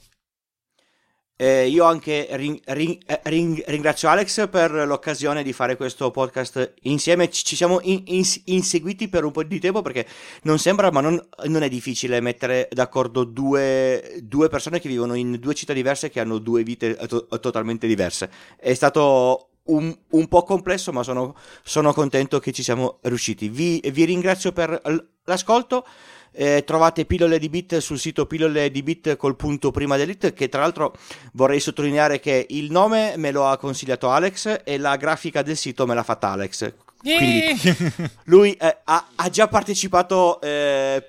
Eh, 1.35 1.67
io 1.67 1.85
anche 1.85 2.27
ring, 2.31 2.59
ring, 2.65 3.01
eh, 3.05 3.19
ring, 3.23 3.63
ringrazio 3.65 4.09
Alex 4.09 4.47
per 4.47 4.71
l'occasione 4.71 5.41
di 5.41 5.53
fare 5.53 5.75
questo 5.75 6.11
podcast 6.11 6.73
insieme. 6.81 7.31
Ci, 7.31 7.43
ci 7.43 7.55
siamo 7.55 7.79
in, 7.81 8.03
in, 8.05 8.23
inseguiti 8.45 9.07
per 9.07 9.23
un 9.23 9.31
po' 9.31 9.43
di 9.43 9.59
tempo 9.59 9.81
perché 9.81 10.05
non 10.43 10.59
sembra, 10.59 10.91
ma 10.91 11.01
non, 11.01 11.19
non 11.45 11.63
è 11.63 11.69
difficile 11.69 12.19
mettere 12.21 12.67
d'accordo 12.71 13.23
due, 13.23 14.19
due, 14.21 14.49
persone 14.49 14.79
che 14.79 14.87
vivono 14.87 15.15
in 15.15 15.37
due 15.39 15.55
città 15.55 15.73
diverse 15.73 16.07
e 16.07 16.09
che 16.11 16.19
hanno 16.19 16.37
due 16.37 16.61
vite 16.61 16.95
to- 17.07 17.27
totalmente 17.39 17.87
diverse. 17.87 18.29
È 18.57 18.73
stato 18.75 19.49
un, 19.63 19.95
un, 20.09 20.27
po' 20.27 20.43
complesso, 20.43 20.91
ma 20.91 21.01
sono, 21.01 21.35
sono, 21.63 21.91
contento 21.91 22.39
che 22.39 22.51
ci 22.51 22.61
siamo 22.61 22.99
riusciti. 23.01 23.49
Vi, 23.49 23.81
vi 23.91 24.05
ringrazio 24.05 24.51
per 24.51 24.79
l'ascolto. 25.25 25.85
Eh, 26.33 26.63
trovate 26.65 27.05
pillole 27.05 27.39
di 27.39 27.49
bit 27.49 27.79
sul 27.79 27.99
sito 27.99 28.25
pillole 28.25 28.71
di 28.71 28.81
bit 28.83 29.17
col 29.17 29.35
punto 29.35 29.69
prima 29.69 29.97
dell'it 29.97 30.31
che 30.31 30.47
tra 30.47 30.61
l'altro 30.61 30.95
vorrei 31.33 31.59
sottolineare 31.59 32.21
che 32.21 32.45
il 32.51 32.71
nome 32.71 33.15
me 33.17 33.31
lo 33.31 33.47
ha 33.47 33.57
consigliato 33.57 34.09
Alex 34.09 34.61
e 34.63 34.77
la 34.77 34.95
grafica 34.95 35.41
del 35.41 35.57
sito 35.57 35.85
me 35.85 35.93
l'ha 35.93 36.03
fatta 36.03 36.29
Alex. 36.29 36.73
Quindi 37.01 37.53
lui 38.25 38.53
eh, 38.53 38.77
ha, 38.85 39.07
ha, 39.15 39.29
già 39.29 39.47
partecipato 39.47 40.39
eh, 40.39 41.03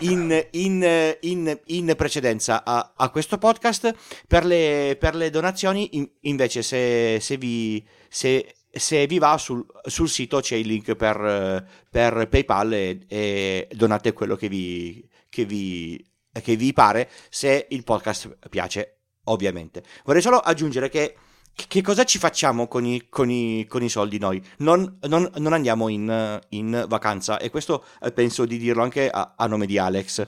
in, 0.00 0.46
in, 0.50 1.16
in, 1.20 1.58
in, 1.66 1.94
precedenza 1.96 2.64
a, 2.64 2.92
a, 2.96 3.08
questo 3.10 3.38
podcast. 3.38 3.94
Per 4.26 4.44
le, 4.44 4.96
per 4.98 5.14
le 5.14 5.30
donazioni 5.30 6.10
invece 6.22 6.62
se, 6.62 7.18
se 7.20 7.36
vi 7.36 7.84
se 8.08 8.54
se 8.72 9.06
vi 9.06 9.18
va 9.18 9.36
sul, 9.36 9.64
sul, 9.84 10.08
sito 10.08 10.40
c'è 10.40 10.56
il 10.56 10.66
link 10.66 10.94
per, 10.94 11.66
per 11.90 12.28
PayPal 12.28 12.72
e, 12.72 13.00
e, 13.08 13.68
donate 13.72 14.12
quello 14.12 14.36
che 14.36 14.48
vi, 14.48 15.06
che, 15.28 15.44
vi, 15.44 16.02
che 16.40 16.56
vi 16.56 16.72
pare 16.72 17.10
se 17.28 17.66
il 17.70 17.82
podcast 17.82 18.38
piace, 18.48 18.98
ovviamente. 19.24 19.82
Vorrei 20.04 20.22
solo 20.22 20.38
aggiungere 20.38 20.88
che 20.88 21.16
che 21.52 21.82
cosa 21.82 22.04
ci 22.04 22.18
facciamo 22.18 22.68
con 22.68 22.86
i, 22.86 23.08
con 23.10 23.28
i, 23.28 23.66
con 23.68 23.82
i 23.82 23.90
soldi 23.90 24.18
noi? 24.18 24.42
Non, 24.58 24.98
non, 25.02 25.28
non 25.36 25.52
andiamo 25.52 25.88
in, 25.88 26.40
in, 26.50 26.86
vacanza 26.88 27.38
e 27.38 27.50
questo 27.50 27.84
eh, 28.00 28.12
penso 28.12 28.46
di 28.46 28.56
dirlo 28.56 28.82
anche 28.82 29.10
a, 29.10 29.34
a 29.36 29.46
nome 29.46 29.66
di 29.66 29.76
Alex. 29.76 30.26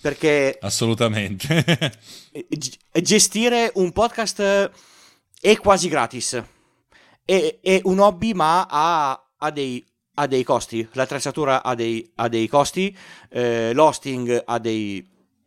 Perché... 0.00 0.56
Assolutamente. 0.60 1.92
gestire 3.02 3.72
un 3.74 3.90
podcast 3.90 4.70
è 5.40 5.56
quasi 5.56 5.88
gratis 5.88 6.42
è, 7.24 7.58
è 7.60 7.80
un 7.84 7.98
hobby 8.00 8.32
ma 8.32 8.66
ha, 8.68 9.30
ha, 9.36 9.50
dei, 9.50 9.84
ha, 10.14 10.26
dei, 10.26 10.44
costi, 10.44 10.86
l'attrezzatura 10.92 11.62
ha 11.62 11.74
dei, 11.74 12.10
ha 12.16 12.28
dei 12.28 12.46
costi, 12.48 12.96
eh, 13.30 13.72
l'hosting 13.72 14.42
ha 14.44 14.58
dei, 14.58 15.06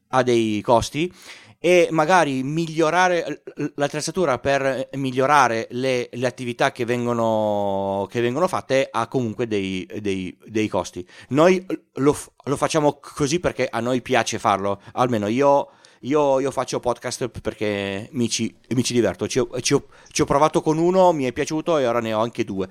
ha 0.10 0.24
dei 0.24 0.62
costi. 0.62 1.12
E 1.60 1.88
magari 1.90 2.44
migliorare 2.44 3.42
l'attrezzatura 3.76 4.38
per 4.38 4.90
migliorare 4.94 5.68
le, 5.72 6.08
le 6.12 6.28
attività 6.28 6.72
che 6.72 6.86
vengono, 6.86 8.06
che 8.12 8.22
vengono, 8.22 8.48
fatte 8.48 8.88
ha 8.92 9.08
comunque 9.08 9.48
dei, 9.48 9.84
dei, 10.00 10.38
dei 10.46 10.68
costi. 10.68 11.06
Noi 11.30 11.66
lo, 11.94 12.16
lo, 12.44 12.56
facciamo 12.58 13.00
così 13.00 13.40
perché 13.40 13.68
a 13.70 13.80
noi 13.80 14.04
piace 14.04 14.38
farlo, 14.38 14.80
almeno 14.94 15.26
io 15.26 15.70
io, 16.02 16.40
io 16.40 16.52
faccio 16.52 16.80
podcast 16.80 17.30
perché 17.30 18.10
mi 18.12 18.30
ci, 18.30 18.54
mi 18.70 18.84
ci 18.84 18.94
diverto. 18.94 19.28
Ci 19.28 19.40
ho, 19.40 19.50
ci, 19.62 19.74
ho, 19.74 19.88
ci 20.12 20.22
ho, 20.22 20.26
provato 20.26 20.62
con 20.62 20.78
uno, 20.78 21.12
mi 21.12 21.26
è 21.26 21.34
piaciuto 21.34 21.78
e 21.78 21.88
ora 21.88 22.00
ne 22.00 22.14
ho 22.14 22.22
anche 22.22 22.44
due. 22.44 22.68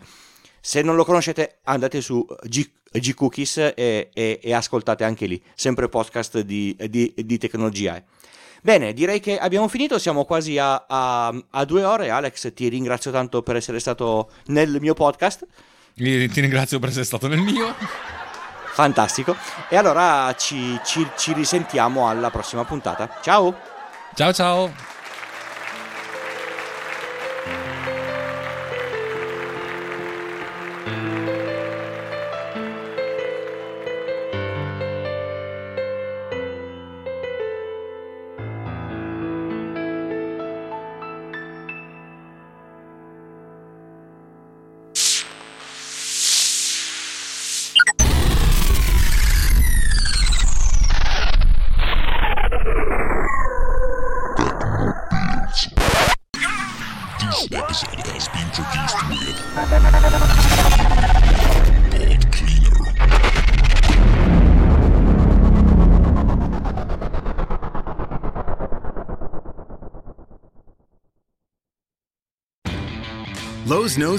Se 0.60 0.82
non 0.82 0.96
lo 0.96 1.04
conoscete, 1.04 1.58
andate 1.64 2.00
su 2.00 2.24
G, 2.44 2.68
G 2.92 3.14
Cookies 3.14 3.58
e, 3.58 4.10
e, 4.12 4.40
e, 4.42 4.52
ascoltate 4.52 5.04
anche 5.04 5.26
lì, 5.26 5.40
sempre 5.54 5.88
podcast 5.88 6.40
di, 6.40 6.76
di, 6.88 7.12
di 7.16 7.38
tecnologia. 7.38 8.02
Bene, 8.62 8.92
direi 8.92 9.20
che 9.20 9.38
abbiamo 9.38 9.68
finito, 9.68 9.98
siamo 9.98 10.24
quasi 10.24 10.58
a, 10.58 10.86
a, 10.88 11.44
a, 11.50 11.64
due 11.64 11.84
ore. 11.84 12.10
Alex, 12.10 12.52
ti 12.52 12.68
ringrazio 12.68 13.12
tanto 13.12 13.42
per 13.42 13.54
essere 13.54 13.78
stato 13.78 14.30
nel 14.46 14.78
mio 14.80 14.94
podcast. 14.94 15.46
Ti 15.94 16.40
ringrazio 16.40 16.78
per 16.80 16.88
essere 16.88 17.04
stato 17.04 17.28
nel 17.28 17.38
mio. 17.38 17.74
Fantastico. 18.76 19.34
E 19.70 19.76
allora 19.78 20.34
ci, 20.36 20.78
ci, 20.84 21.08
ci 21.16 21.32
risentiamo 21.32 22.10
alla 22.10 22.28
prossima 22.28 22.62
puntata. 22.64 23.08
Ciao. 23.22 23.54
Ciao 24.14 24.34
ciao. 24.34 24.95